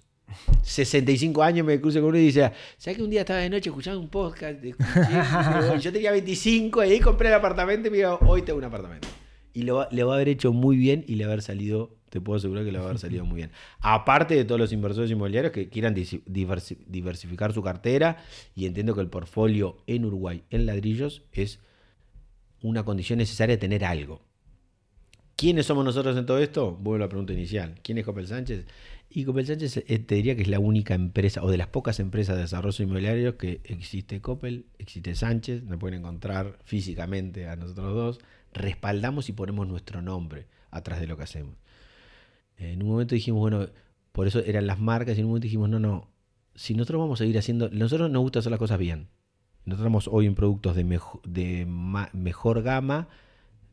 65 0.62 1.42
años 1.42 1.66
me 1.66 1.80
cruce 1.80 2.00
con 2.00 2.08
uno 2.08 2.18
y 2.18 2.26
dice, 2.26 2.50
¿sabes 2.78 2.96
que 2.96 3.02
un 3.02 3.10
día 3.10 3.20
estaba 3.20 3.40
de 3.40 3.50
noche 3.50 3.68
escuchando 3.68 4.00
un 4.00 4.08
podcast? 4.08 4.64
escuché, 4.64 5.78
yo 5.80 5.92
tenía 5.92 6.12
25 6.12 6.84
y 6.84 6.90
ahí 6.92 7.00
compré 7.00 7.28
el 7.28 7.34
apartamento 7.34 7.88
y 7.88 7.90
me 7.90 7.98
digo, 7.98 8.18
hoy 8.26 8.42
tengo 8.42 8.58
un 8.58 8.64
apartamento. 8.64 9.08
Y 9.52 9.62
lo 9.62 9.86
le 9.90 10.02
va 10.02 10.12
a 10.12 10.16
haber 10.16 10.28
hecho 10.28 10.52
muy 10.52 10.76
bien 10.76 11.04
y 11.06 11.14
le 11.14 11.24
va 11.24 11.30
a 11.30 11.32
haber 11.34 11.42
salido, 11.42 11.93
te 12.14 12.20
puedo 12.20 12.36
asegurar 12.36 12.64
que 12.64 12.70
le 12.70 12.78
va 12.78 12.84
a 12.84 12.86
haber 12.90 13.00
salido 13.00 13.24
muy 13.24 13.38
bien. 13.38 13.50
Aparte 13.80 14.36
de 14.36 14.44
todos 14.44 14.60
los 14.60 14.72
inversores 14.72 15.10
inmobiliarios 15.10 15.52
que 15.52 15.68
quieran 15.68 15.96
diversificar 15.96 17.52
su 17.52 17.60
cartera 17.60 18.18
y 18.54 18.66
entiendo 18.66 18.94
que 18.94 19.00
el 19.00 19.08
portfolio 19.08 19.78
en 19.88 20.04
Uruguay 20.04 20.44
en 20.50 20.64
ladrillos 20.64 21.22
es 21.32 21.58
una 22.62 22.84
condición 22.84 23.18
necesaria 23.18 23.56
de 23.56 23.60
tener 23.60 23.84
algo. 23.84 24.22
¿Quiénes 25.34 25.66
somos 25.66 25.84
nosotros 25.84 26.16
en 26.16 26.24
todo 26.24 26.38
esto? 26.38 26.76
Vuelvo 26.76 27.02
a 27.02 27.06
la 27.06 27.08
pregunta 27.08 27.32
inicial. 27.32 27.74
¿Quién 27.82 27.98
es 27.98 28.04
Copel 28.04 28.28
Sánchez? 28.28 28.64
Y 29.10 29.24
Copel 29.24 29.44
Sánchez 29.44 29.78
eh, 29.78 29.98
te 29.98 30.14
diría 30.14 30.36
que 30.36 30.42
es 30.42 30.48
la 30.48 30.60
única 30.60 30.94
empresa 30.94 31.42
o 31.42 31.50
de 31.50 31.56
las 31.56 31.66
pocas 31.66 31.98
empresas 31.98 32.36
de 32.36 32.42
desarrollo 32.42 32.84
inmobiliario 32.84 33.36
que 33.36 33.60
existe 33.64 34.20
Copel, 34.20 34.66
existe 34.78 35.16
Sánchez, 35.16 35.64
nos 35.64 35.80
pueden 35.80 35.98
encontrar 35.98 36.60
físicamente 36.62 37.48
a 37.48 37.56
nosotros 37.56 37.92
dos, 37.92 38.20
respaldamos 38.52 39.28
y 39.28 39.32
ponemos 39.32 39.66
nuestro 39.66 40.00
nombre 40.00 40.46
atrás 40.70 41.00
de 41.00 41.08
lo 41.08 41.16
que 41.16 41.24
hacemos. 41.24 41.63
En 42.58 42.82
un 42.82 42.88
momento 42.90 43.14
dijimos, 43.14 43.40
bueno, 43.40 43.68
por 44.12 44.26
eso 44.26 44.40
eran 44.40 44.66
las 44.66 44.78
marcas 44.78 45.16
y 45.16 45.20
en 45.20 45.26
un 45.26 45.30
momento 45.32 45.44
dijimos, 45.44 45.68
no, 45.68 45.78
no, 45.78 46.10
si 46.54 46.74
nosotros 46.74 47.00
vamos 47.00 47.20
a 47.20 47.24
seguir 47.24 47.38
haciendo, 47.38 47.68
nosotros 47.70 48.10
nos 48.10 48.22
gusta 48.22 48.38
hacer 48.38 48.50
las 48.50 48.58
cosas 48.58 48.78
bien. 48.78 49.08
Nosotros 49.64 49.86
estamos 49.86 50.08
hoy 50.08 50.26
en 50.26 50.34
productos 50.34 50.76
de, 50.76 51.66
mejor 52.12 52.62
gama, 52.62 53.08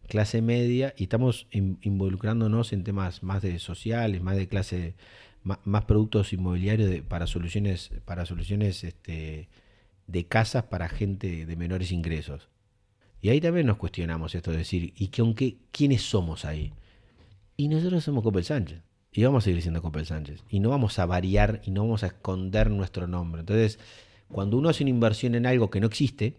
clase 0.08 0.42
media, 0.42 0.94
y 0.98 1.04
estamos 1.04 1.48
in- 1.52 1.80
involucrándonos 1.82 2.74
en 2.74 2.84
temas 2.84 3.24
más 3.24 3.42
de 3.42 3.60
sociales, 3.60 4.22
más 4.22 4.36
de 4.36 4.48
clase, 4.48 4.96
más, 5.44 5.86
productos 5.86 6.34
inmobiliarios 6.34 7.02
para 7.02 7.28
soluciones, 7.28 7.92
para 8.06 8.26
soluciones 8.26 8.84
este, 8.84 9.50
de 10.08 10.26
casas 10.26 10.64
para 10.64 10.90
gente 10.90 11.46
de 11.46 11.56
menores 11.56 11.92
ingresos. 11.92 12.50
Y 13.22 13.30
ahí 13.30 13.40
también 13.40 13.68
nos 13.68 13.78
cuestionamos 13.78 14.34
esto 14.34 14.52
de 14.52 14.58
decir, 14.58 14.94
¿y 14.96 15.10
que 15.10 15.22
aunque 15.22 15.58
quiénes 15.72 16.02
somos 16.02 16.46
ahí? 16.46 16.74
Y 17.58 17.68
nosotros 17.68 18.04
somos 18.04 18.24
Copel 18.24 18.44
Sánchez. 18.44 18.82
Y 19.12 19.24
vamos 19.24 19.44
a 19.44 19.46
seguir 19.46 19.62
siendo 19.62 19.82
Copel 19.82 20.06
Sánchez. 20.06 20.44
Y 20.50 20.60
no 20.60 20.70
vamos 20.70 20.98
a 21.00 21.06
variar 21.06 21.62
y 21.66 21.72
no 21.72 21.82
vamos 21.82 22.04
a 22.04 22.08
esconder 22.08 22.70
nuestro 22.70 23.08
nombre. 23.08 23.42
Entonces, 23.42 23.78
cuando 24.30 24.58
uno 24.58 24.70
hace 24.70 24.84
una 24.84 24.92
inversión 24.92 25.36
en 25.36 25.46
algo 25.46 25.70
que 25.70 25.82
no 25.82 25.88
existe, 25.88 26.38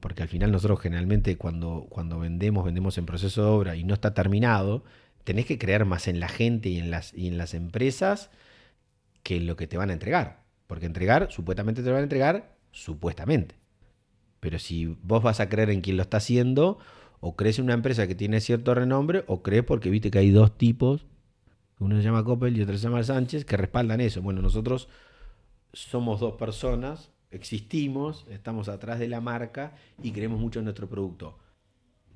porque 0.00 0.22
al 0.22 0.28
final 0.28 0.50
nosotros 0.50 0.80
generalmente 0.80 1.36
cuando, 1.36 1.86
cuando 1.90 2.18
vendemos, 2.18 2.64
vendemos 2.64 2.96
en 2.96 3.06
proceso 3.06 3.44
de 3.44 3.50
obra 3.50 3.76
y 3.76 3.84
no 3.84 3.94
está 3.94 4.14
terminado, 4.14 4.82
tenés 5.24 5.44
que 5.44 5.58
creer 5.58 5.84
más 5.84 6.08
en 6.08 6.20
la 6.20 6.28
gente 6.28 6.70
y 6.70 6.78
en 6.78 6.90
las, 6.90 7.12
y 7.12 7.28
en 7.28 7.36
las 7.36 7.52
empresas 7.52 8.30
que 9.22 9.36
en 9.36 9.46
lo 9.46 9.56
que 9.56 9.66
te 9.66 9.76
van 9.76 9.90
a 9.90 9.92
entregar. 9.92 10.42
Porque 10.66 10.86
entregar, 10.86 11.30
supuestamente 11.30 11.82
te 11.82 11.88
lo 11.88 11.94
van 11.94 12.02
a 12.02 12.04
entregar, 12.04 12.56
supuestamente. 12.72 13.56
Pero 14.40 14.58
si 14.58 14.86
vos 15.02 15.22
vas 15.22 15.40
a 15.40 15.48
creer 15.50 15.70
en 15.70 15.82
quien 15.82 15.98
lo 15.98 16.02
está 16.02 16.16
haciendo, 16.16 16.78
o 17.20 17.36
crees 17.36 17.58
en 17.58 17.66
una 17.66 17.74
empresa 17.74 18.06
que 18.06 18.14
tiene 18.14 18.40
cierto 18.40 18.74
renombre, 18.74 19.24
o 19.26 19.42
crees 19.42 19.64
porque 19.64 19.90
viste 19.90 20.10
que 20.10 20.18
hay 20.18 20.30
dos 20.30 20.56
tipos, 20.56 21.06
uno 21.78 21.96
se 21.96 22.02
llama 22.02 22.24
Coppel 22.24 22.56
y 22.56 22.62
otro 22.62 22.76
se 22.76 22.84
llama 22.84 23.02
Sánchez, 23.02 23.44
que 23.44 23.56
respaldan 23.56 24.00
eso. 24.00 24.20
Bueno, 24.20 24.42
nosotros 24.42 24.88
somos 25.72 26.20
dos 26.20 26.34
personas 26.34 27.10
existimos, 27.30 28.26
estamos 28.28 28.68
atrás 28.68 28.98
de 28.98 29.08
la 29.08 29.20
marca 29.20 29.74
y 30.02 30.12
creemos 30.12 30.40
mucho 30.40 30.58
en 30.58 30.64
nuestro 30.64 30.88
producto 30.88 31.38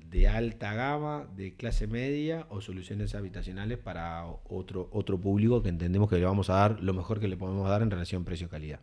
de 0.09 0.27
alta 0.27 0.73
gama, 0.73 1.27
de 1.35 1.55
clase 1.55 1.87
media 1.87 2.45
o 2.49 2.61
soluciones 2.61 3.15
habitacionales 3.15 3.77
para 3.77 4.25
otro, 4.25 4.89
otro 4.91 5.19
público 5.19 5.63
que 5.63 5.69
entendemos 5.69 6.09
que 6.09 6.17
le 6.17 6.25
vamos 6.25 6.49
a 6.49 6.55
dar 6.55 6.81
lo 6.81 6.93
mejor 6.93 7.19
que 7.19 7.27
le 7.27 7.37
podemos 7.37 7.67
dar 7.67 7.81
en 7.81 7.89
relación 7.89 8.23
precio-calidad. 8.23 8.81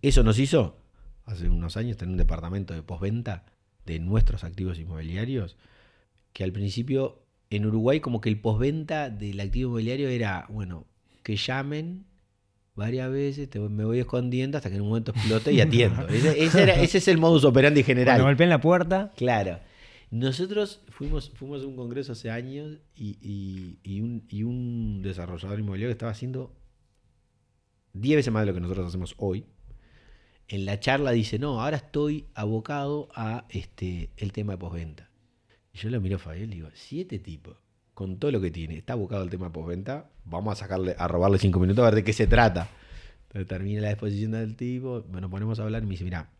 Eso 0.00 0.22
nos 0.22 0.38
hizo, 0.38 0.78
hace 1.26 1.48
unos 1.48 1.76
años, 1.76 1.96
tener 1.96 2.12
un 2.12 2.18
departamento 2.18 2.72
de 2.72 2.82
postventa 2.82 3.44
de 3.86 3.98
nuestros 3.98 4.44
activos 4.44 4.78
inmobiliarios, 4.78 5.56
que 6.32 6.44
al 6.44 6.52
principio 6.52 7.22
en 7.50 7.66
Uruguay 7.66 8.00
como 8.00 8.20
que 8.20 8.28
el 8.28 8.40
postventa 8.40 9.10
del 9.10 9.38
activo 9.40 9.68
inmobiliario 9.70 10.08
era, 10.08 10.46
bueno, 10.48 10.86
que 11.22 11.36
llamen 11.36 12.04
varias 12.74 13.10
veces, 13.10 13.48
te- 13.48 13.60
me 13.60 13.84
voy 13.84 14.00
escondiendo 14.00 14.56
hasta 14.58 14.68
que 14.68 14.76
en 14.76 14.82
un 14.82 14.88
momento 14.88 15.12
explote 15.12 15.52
y 15.52 15.60
atiendo. 15.60 16.08
ese, 16.08 16.44
ese 16.44 16.62
era- 16.62 16.74
ese 16.80 16.98
es 16.98 17.08
el 17.08 17.18
modus 17.18 17.44
operandi 17.44 17.82
general. 17.82 18.14
Cuando 18.16 18.24
golpeen 18.24 18.50
la 18.50 18.60
puerta, 18.60 19.12
Claro. 19.16 19.60
Nosotros 20.10 20.80
fuimos, 20.90 21.30
fuimos 21.34 21.62
a 21.64 21.66
un 21.66 21.74
congreso 21.76 22.12
hace 22.12 22.30
años 22.30 22.78
y, 22.94 23.16
y- 23.20 23.78
y 23.82 24.00
un, 24.00 24.24
y 24.28 24.44
un 24.44 25.02
desarrollador 25.02 25.58
inmobiliario 25.58 25.88
que 25.88 25.92
estaba 25.92 26.12
haciendo 26.12 26.54
10 27.94 28.16
veces 28.16 28.32
más 28.32 28.42
de 28.42 28.46
lo 28.46 28.54
que 28.54 28.60
nosotros 28.60 28.86
hacemos 28.88 29.14
hoy. 29.18 29.44
En 30.48 30.66
la 30.66 30.78
charla 30.78 31.12
dice, 31.12 31.38
no, 31.38 31.62
ahora 31.62 31.78
estoy 31.78 32.26
abocado 32.34 33.08
a 33.14 33.46
este, 33.48 34.10
el 34.16 34.32
tema 34.32 34.52
de 34.52 34.58
postventa. 34.58 35.08
Y 35.72 35.78
yo 35.78 35.90
lo 35.90 36.00
miro 36.00 36.16
a 36.16 36.18
Fabián 36.18 36.52
y 36.52 36.56
digo, 36.56 36.68
si 36.74 37.00
este 37.00 37.18
tipo, 37.18 37.56
con 37.94 38.18
todo 38.18 38.30
lo 38.30 38.40
que 38.40 38.50
tiene, 38.50 38.76
está 38.76 38.92
abocado 38.92 39.22
al 39.22 39.30
tema 39.30 39.46
de 39.46 39.52
postventa, 39.52 40.10
vamos 40.24 40.52
a 40.52 40.56
sacarle, 40.56 40.94
a 40.98 41.08
robarle 41.08 41.38
5 41.38 41.58
minutos 41.58 41.82
a 41.82 41.86
ver 41.86 41.96
de 41.96 42.04
qué 42.04 42.12
se 42.12 42.26
trata. 42.26 42.68
Entonces 43.28 43.48
termina 43.48 43.80
la 43.80 43.90
exposición 43.90 44.32
del 44.32 44.54
tipo, 44.54 45.04
nos 45.10 45.30
ponemos 45.30 45.58
a 45.58 45.64
hablar 45.64 45.82
y 45.82 45.86
me 45.86 45.92
dice, 45.92 46.04
mira, 46.04 46.30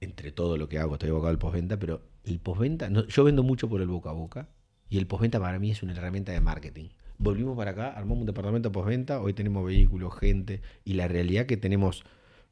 entre 0.00 0.32
todo 0.32 0.56
lo 0.56 0.68
que 0.68 0.78
hago, 0.78 0.94
estoy 0.94 1.10
abocado 1.10 1.30
al 1.30 1.38
postventa, 1.38 1.78
pero 1.78 2.02
el 2.24 2.40
postventa, 2.40 2.90
no, 2.90 3.06
yo 3.06 3.24
vendo 3.24 3.42
mucho 3.42 3.68
por 3.68 3.80
el 3.80 3.88
boca 3.88 4.10
a 4.10 4.12
boca 4.12 4.48
y 4.90 4.98
el 4.98 5.06
postventa 5.06 5.40
para 5.40 5.58
mí 5.58 5.70
es 5.70 5.82
una 5.82 5.92
herramienta 5.92 6.32
de 6.32 6.40
marketing. 6.40 6.88
Volvimos 7.22 7.56
para 7.56 7.70
acá, 7.70 7.90
armamos 7.90 8.18
un 8.18 8.26
departamento 8.26 8.72
postventa, 8.72 9.20
hoy 9.20 9.32
tenemos 9.32 9.64
vehículos, 9.64 10.12
gente 10.18 10.60
y 10.84 10.94
la 10.94 11.06
realidad 11.06 11.46
que 11.46 11.56
tenemos, 11.56 12.02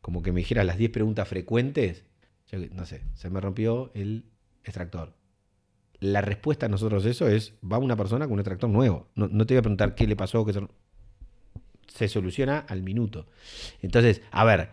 como 0.01 0.23
que 0.23 0.31
me 0.31 0.39
dijeras 0.39 0.65
las 0.65 0.79
10 0.79 0.93
preguntas 0.93 1.27
frecuentes, 1.27 2.05
yo, 2.47 2.61
no 2.73 2.87
sé, 2.87 3.03
se 3.15 3.31
me 3.31 3.41
rompió 3.41 3.91
el 3.95 4.27
extractor. 4.63 5.13
La 5.99 6.21
respuesta 6.21 6.67
a 6.67 6.69
nosotros 6.69 7.05
eso 7.05 7.27
es, 7.27 7.55
va 7.65 7.79
una 7.79 7.97
persona 7.97 8.27
con 8.27 8.35
un 8.35 8.39
extractor 8.39 8.71
nuevo. 8.71 9.09
No, 9.17 9.27
no 9.27 9.45
te 9.45 9.55
voy 9.55 9.59
a 9.59 9.63
preguntar 9.63 9.97
qué 9.97 10.07
le 10.07 10.15
pasó, 10.15 10.47
qué 10.47 10.53
se, 10.53 10.61
se 11.89 12.07
soluciona 12.07 12.61
al 12.61 12.85
minuto. 12.85 13.27
Entonces, 13.83 14.23
a 14.31 14.45
ver, 14.45 14.71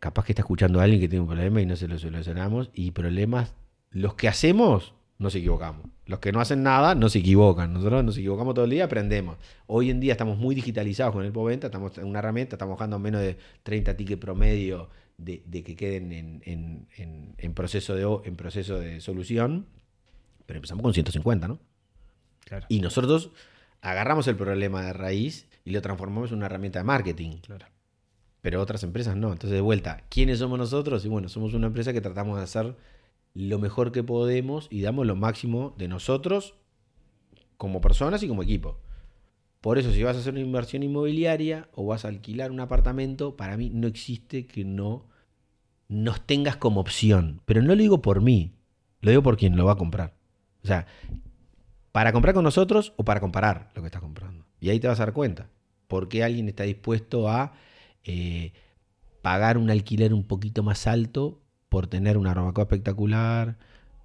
capaz 0.00 0.26
que 0.26 0.32
está 0.32 0.42
escuchando 0.42 0.80
a 0.80 0.82
alguien 0.82 1.00
que 1.00 1.08
tiene 1.08 1.22
un 1.22 1.28
problema 1.28 1.62
y 1.62 1.66
no 1.66 1.76
se 1.76 1.88
lo 1.88 1.98
solucionamos. 1.98 2.68
Y 2.74 2.90
problemas, 2.90 3.54
los 3.90 4.16
que 4.16 4.28
hacemos, 4.28 4.92
nos 5.18 5.34
equivocamos. 5.34 5.86
Los 6.06 6.18
que 6.18 6.30
no 6.32 6.40
hacen 6.40 6.62
nada, 6.62 6.94
no 6.94 7.08
se 7.08 7.18
equivocan. 7.20 7.72
Nosotros 7.72 8.04
nos 8.04 8.16
equivocamos 8.18 8.54
todo 8.54 8.64
el 8.64 8.70
día, 8.70 8.84
aprendemos. 8.84 9.36
Hoy 9.66 9.90
en 9.90 9.98
día 10.00 10.12
estamos 10.12 10.36
muy 10.38 10.54
digitalizados 10.54 11.14
con 11.14 11.24
el 11.24 11.32
postventa, 11.32 11.68
estamos 11.68 11.96
en 11.98 12.04
una 12.06 12.18
herramienta, 12.18 12.56
estamos 12.56 12.76
bajando 12.76 12.98
menos 12.98 13.20
de 13.22 13.36
30 13.62 13.96
tickets 13.96 14.20
promedio 14.20 14.90
de, 15.18 15.42
de 15.46 15.62
que 15.64 15.74
queden 15.74 16.12
en, 16.12 16.42
en- 16.44 16.86
en- 16.96 17.34
en 17.38 17.54
proceso 17.54 17.94
de, 17.94 18.28
en 18.28 18.36
proceso 18.36 18.78
de 18.78 19.00
solución. 19.00 19.66
Pero 20.44 20.58
empezamos 20.58 20.82
con 20.82 20.92
150, 20.94 21.48
¿no? 21.48 21.58
claro. 22.44 22.66
Y 22.68 22.80
nosotros 22.80 23.30
agarramos 23.80 24.28
el 24.28 24.36
problema 24.36 24.82
de 24.82 24.92
raíz 24.92 25.48
y 25.64 25.70
lo 25.70 25.82
transformamos 25.82 26.30
en 26.30 26.36
una 26.38 26.46
herramienta 26.46 26.78
de 26.78 26.84
marketing 26.84 27.38
claro. 27.38 27.66
pero 28.42 28.60
otras 28.60 28.82
empresas 28.84 29.16
no. 29.16 29.32
Entonces, 29.32 29.52
de 29.56 29.60
vuelta, 29.60 30.04
¿quiénes 30.08 30.38
somos 30.38 30.58
nosotros? 30.58 31.04
Y 31.04 31.08
bueno, 31.08 31.28
somos 31.28 31.54
una 31.54 31.66
empresa 31.66 31.92
que 31.92 32.00
tratamos 32.00 32.36
de 32.36 32.44
hacer 32.44 32.76
lo 33.36 33.58
mejor 33.58 33.92
que 33.92 34.02
podemos 34.02 34.66
y 34.70 34.80
damos 34.80 35.06
lo 35.06 35.14
máximo 35.14 35.74
de 35.76 35.88
nosotros 35.88 36.54
como 37.58 37.82
personas 37.82 38.22
y 38.22 38.28
como 38.28 38.42
equipo. 38.42 38.78
Por 39.60 39.78
eso, 39.78 39.92
si 39.92 40.02
vas 40.02 40.16
a 40.16 40.20
hacer 40.20 40.32
una 40.32 40.40
inversión 40.40 40.82
inmobiliaria 40.82 41.68
o 41.74 41.84
vas 41.86 42.04
a 42.04 42.08
alquilar 42.08 42.50
un 42.50 42.60
apartamento, 42.60 43.36
para 43.36 43.56
mí 43.58 43.68
no 43.68 43.88
existe 43.88 44.46
que 44.46 44.64
no 44.64 45.04
nos 45.88 46.24
tengas 46.26 46.56
como 46.56 46.80
opción. 46.80 47.42
Pero 47.44 47.60
no 47.60 47.68
lo 47.68 47.76
digo 47.76 48.00
por 48.00 48.22
mí, 48.22 48.54
lo 49.00 49.10
digo 49.10 49.22
por 49.22 49.36
quien 49.36 49.56
lo 49.56 49.66
va 49.66 49.72
a 49.72 49.76
comprar. 49.76 50.14
O 50.62 50.66
sea, 50.66 50.86
para 51.92 52.12
comprar 52.12 52.34
con 52.34 52.44
nosotros 52.44 52.94
o 52.96 53.04
para 53.04 53.20
comparar 53.20 53.70
lo 53.74 53.82
que 53.82 53.86
estás 53.86 54.02
comprando. 54.02 54.46
Y 54.60 54.70
ahí 54.70 54.80
te 54.80 54.88
vas 54.88 54.98
a 55.00 55.04
dar 55.04 55.12
cuenta. 55.12 55.50
¿Por 55.88 56.08
qué 56.08 56.24
alguien 56.24 56.48
está 56.48 56.64
dispuesto 56.64 57.28
a 57.28 57.52
eh, 58.04 58.52
pagar 59.20 59.58
un 59.58 59.68
alquiler 59.70 60.14
un 60.14 60.24
poquito 60.24 60.62
más 60.62 60.86
alto 60.86 61.42
por 61.68 61.86
tener 61.86 62.16
una 62.18 62.34
barbacoa 62.34 62.64
espectacular, 62.64 63.56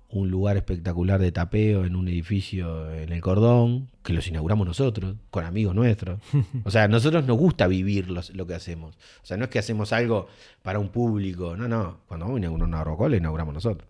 un 0.09 0.29
lugar 0.29 0.57
espectacular 0.57 1.21
de 1.21 1.31
tapeo 1.31 1.85
en 1.85 1.95
un 1.95 2.07
edificio 2.09 2.91
en 2.93 3.13
el 3.13 3.21
cordón, 3.21 3.87
que 4.03 4.11
los 4.13 4.27
inauguramos 4.27 4.67
nosotros, 4.67 5.15
con 5.29 5.45
amigos 5.45 5.73
nuestros. 5.73 6.19
O 6.65 6.71
sea, 6.71 6.83
a 6.83 6.87
nosotros 6.87 7.25
nos 7.25 7.37
gusta 7.37 7.67
vivir 7.67 8.09
los- 8.09 8.31
lo 8.35 8.45
que 8.45 8.55
hacemos. 8.55 8.95
O 9.23 9.25
sea, 9.25 9.37
no 9.37 9.45
es 9.45 9.49
que 9.49 9.59
hacemos 9.59 9.93
algo 9.93 10.27
para 10.63 10.79
un 10.79 10.89
público, 10.89 11.55
no, 11.55 11.67
no. 11.67 11.99
Cuando 12.07 12.25
vamos 12.25 12.37
a 12.37 12.39
inaugurar 12.39 12.67
una 12.67 12.77
barbacoa, 12.79 13.09
la 13.09 13.17
inauguramos 13.17 13.53
nosotros. 13.53 13.87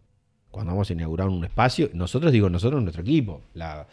Cuando 0.52 0.74
vamos 0.74 0.90
a 0.90 0.94
inaugurar 0.94 1.30
un 1.30 1.44
espacio, 1.46 1.90
nosotros 1.94 2.32
digo 2.32 2.50
nosotros, 2.50 2.82
nuestro 2.84 3.02
equipo. 3.02 3.42
La, 3.54 3.88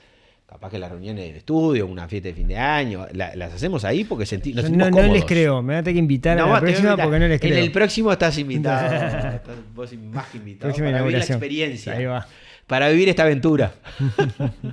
capaz 0.48 0.70
que 0.70 0.78
las 0.78 0.90
reuniones 0.90 1.24
del 1.26 1.36
estudio, 1.36 1.86
una 1.86 2.08
fiesta 2.08 2.28
de 2.30 2.34
fin 2.34 2.48
de 2.48 2.56
año, 2.56 3.06
la- 3.12 3.36
las 3.36 3.52
hacemos 3.52 3.84
ahí 3.84 4.04
porque 4.04 4.24
senti- 4.24 4.54
nos 4.54 4.64
sentimos 4.64 4.90
no, 4.90 4.96
no 4.96 5.02
les 5.02 5.06
cómodos. 5.08 5.24
creo, 5.26 5.62
me 5.62 5.74
van 5.74 5.80
a 5.80 5.82
tener 5.82 5.94
que 5.96 5.98
invitar 6.00 6.38
No, 6.38 6.44
a 6.44 6.48
la 6.48 6.56
a 6.56 6.60
próxima 6.60 6.96
porque 6.96 7.18
no 7.18 7.28
les 7.28 7.40
creo. 7.40 7.52
En 7.58 7.62
el 7.64 7.70
próximo 7.72 8.10
estás 8.12 8.38
invitado. 8.38 8.86
Estás 9.34 9.56
vos 9.74 9.92
más 9.98 10.26
que 10.28 10.38
invitado 10.38 10.68
Próxima 10.70 10.86
para 10.88 11.02
vivir 11.02 11.18
la 11.18 11.24
inauguración. 11.26 11.36
experiencia. 11.36 11.92
Ahí 11.92 12.04
va. 12.06 12.26
Para 12.66 12.88
vivir 12.88 13.08
esta 13.10 13.22
aventura. 13.24 13.74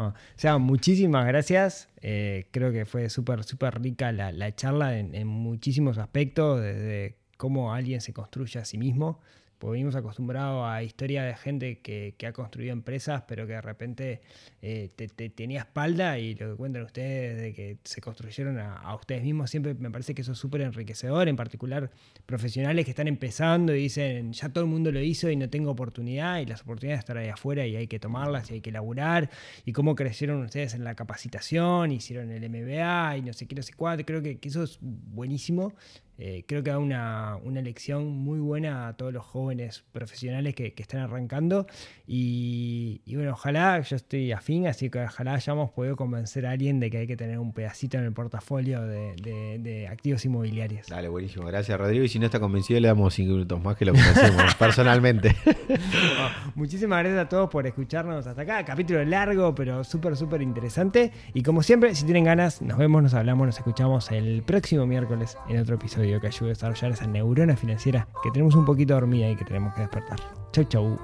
O 0.00 0.12
sea, 0.36 0.58
muchísimas 0.58 1.26
gracias. 1.26 1.88
Eh, 2.02 2.46
creo 2.52 2.70
que 2.70 2.84
fue 2.86 3.10
súper, 3.10 3.42
súper 3.42 3.80
rica 3.82 4.12
la, 4.12 4.30
la 4.30 4.54
charla 4.54 4.96
en, 4.96 5.12
en 5.14 5.26
muchísimos 5.26 5.98
aspectos, 5.98 6.60
desde 6.62 7.16
cómo 7.36 7.74
alguien 7.74 8.00
se 8.00 8.12
construye 8.12 8.60
a 8.60 8.64
sí 8.64 8.78
mismo. 8.78 9.20
Porque 9.58 9.72
venimos 9.72 9.96
acostumbrados 9.96 10.64
a 10.68 10.84
historias 10.84 11.26
de 11.26 11.34
gente 11.36 11.80
que, 11.80 12.14
que 12.16 12.26
ha 12.28 12.32
construido 12.32 12.72
empresas, 12.72 13.24
pero 13.26 13.44
que 13.44 13.54
de 13.54 13.60
repente 13.60 14.20
eh, 14.62 14.90
te, 14.94 15.08
te- 15.08 15.30
tenía 15.30 15.60
espalda 15.60 16.16
y 16.18 16.34
lo 16.36 16.50
que 16.50 16.56
cuentan 16.56 16.84
ustedes 16.84 17.40
de 17.40 17.52
que 17.54 17.78
se 17.82 18.00
construyeron 18.00 18.58
a, 18.60 18.94
ustedes 18.94 19.24
mismos, 19.24 19.50
siempre 19.50 19.74
me 19.74 19.90
parece 19.90 20.14
que 20.14 20.22
eso 20.22 20.30
es 20.32 20.38
súper 20.38 20.60
enriquecedor, 20.60 21.28
en 21.28 21.34
particular 21.34 21.90
profesionales 22.24 22.84
que 22.84 22.92
están 22.92 23.08
empezando 23.08 23.74
y 23.74 23.80
dicen, 23.82 24.32
ya 24.32 24.48
todo 24.48 24.62
el 24.62 24.70
mundo 24.70 24.92
lo 24.92 25.00
hizo 25.00 25.28
y 25.28 25.34
no 25.34 25.50
tengo 25.50 25.72
oportunidad, 25.72 26.38
y 26.38 26.46
las 26.46 26.62
oportunidades 26.62 27.00
están 27.00 27.16
ahí 27.18 27.28
afuera 27.28 27.66
y 27.66 27.74
hay 27.74 27.88
que 27.88 27.98
tomarlas 27.98 28.50
y 28.50 28.54
hay 28.54 28.60
que 28.60 28.70
laburar, 28.70 29.28
y 29.64 29.72
cómo 29.72 29.96
crecieron 29.96 30.40
ustedes 30.44 30.74
en 30.74 30.84
la 30.84 30.94
capacitación, 30.94 31.90
hicieron 31.90 32.30
el 32.30 32.48
MBA 32.48 33.16
y 33.18 33.22
no 33.22 33.32
sé 33.32 33.46
qué, 33.46 33.56
no 33.56 33.62
sé 33.62 33.72
cuánto, 33.72 34.04
creo 34.04 34.22
que 34.22 34.38
eso 34.40 34.62
es 34.62 34.78
buenísimo. 34.80 35.72
Eh, 36.20 36.44
creo 36.48 36.64
que 36.64 36.70
da 36.70 36.78
una, 36.78 37.36
una 37.44 37.62
lección 37.62 38.08
muy 38.08 38.40
buena 38.40 38.88
a 38.88 38.96
todos 38.96 39.12
los 39.12 39.24
jóvenes 39.24 39.84
profesionales 39.92 40.54
que, 40.54 40.74
que 40.74 40.82
están 40.82 41.00
arrancando. 41.00 41.66
Y, 42.06 43.02
y 43.04 43.14
bueno, 43.16 43.32
ojalá, 43.32 43.78
yo 43.80 43.94
estoy 43.94 44.32
afín, 44.32 44.66
así 44.66 44.90
que 44.90 45.04
ojalá 45.04 45.34
hayamos 45.34 45.70
podido 45.70 45.94
convencer 45.94 46.46
a 46.46 46.50
alguien 46.50 46.80
de 46.80 46.90
que 46.90 46.98
hay 46.98 47.06
que 47.06 47.16
tener 47.16 47.38
un 47.38 47.52
pedacito 47.52 47.98
en 47.98 48.04
el 48.04 48.12
portafolio 48.12 48.82
de, 48.82 49.14
de- 49.22 49.58
de 49.60 49.86
activos 49.88 50.24
inmobiliarios. 50.24 50.88
Dale, 50.88 51.08
buenísimo. 51.08 51.46
Gracias, 51.46 51.78
Rodrigo. 51.78 52.04
Y 52.04 52.08
si 52.08 52.18
no 52.18 52.26
está 52.26 52.40
convencido, 52.40 52.80
le 52.80 52.88
damos 52.88 53.14
cinco 53.14 53.34
minutos 53.34 53.62
más 53.62 53.76
que 53.76 53.84
lo 53.84 53.92
conocemos 53.92 54.54
personalmente. 54.58 55.36
Bueno, 55.68 56.30
muchísimas 56.54 57.00
gracias 57.00 57.26
a 57.26 57.28
todos 57.28 57.48
por 57.50 57.66
escucharnos 57.66 58.26
hasta 58.26 58.42
acá. 58.42 58.64
Capítulo 58.64 59.04
largo, 59.04 59.54
pero 59.54 59.84
súper, 59.84 60.16
súper 60.16 60.42
interesante. 60.42 61.12
Y 61.34 61.42
como 61.42 61.62
siempre, 61.62 61.94
si 61.94 62.04
tienen 62.04 62.24
ganas, 62.24 62.60
nos 62.62 62.78
vemos, 62.78 63.02
nos 63.02 63.14
hablamos, 63.14 63.46
nos 63.46 63.58
escuchamos 63.58 64.10
el 64.10 64.42
próximo 64.42 64.86
miércoles 64.86 65.36
en 65.48 65.58
otro 65.58 65.76
episodio 65.76 66.07
que 66.20 66.28
ayude 66.28 66.50
a 66.50 66.54
desarrollar 66.54 66.92
esa 66.92 67.06
neurona 67.06 67.56
financiera 67.56 68.08
que 68.22 68.30
tenemos 68.30 68.54
un 68.54 68.64
poquito 68.64 68.94
dormida 68.94 69.28
y 69.28 69.36
que 69.36 69.44
tenemos 69.44 69.74
que 69.74 69.82
despertar. 69.82 70.18
Chau, 70.52 70.64
chau. 70.64 70.98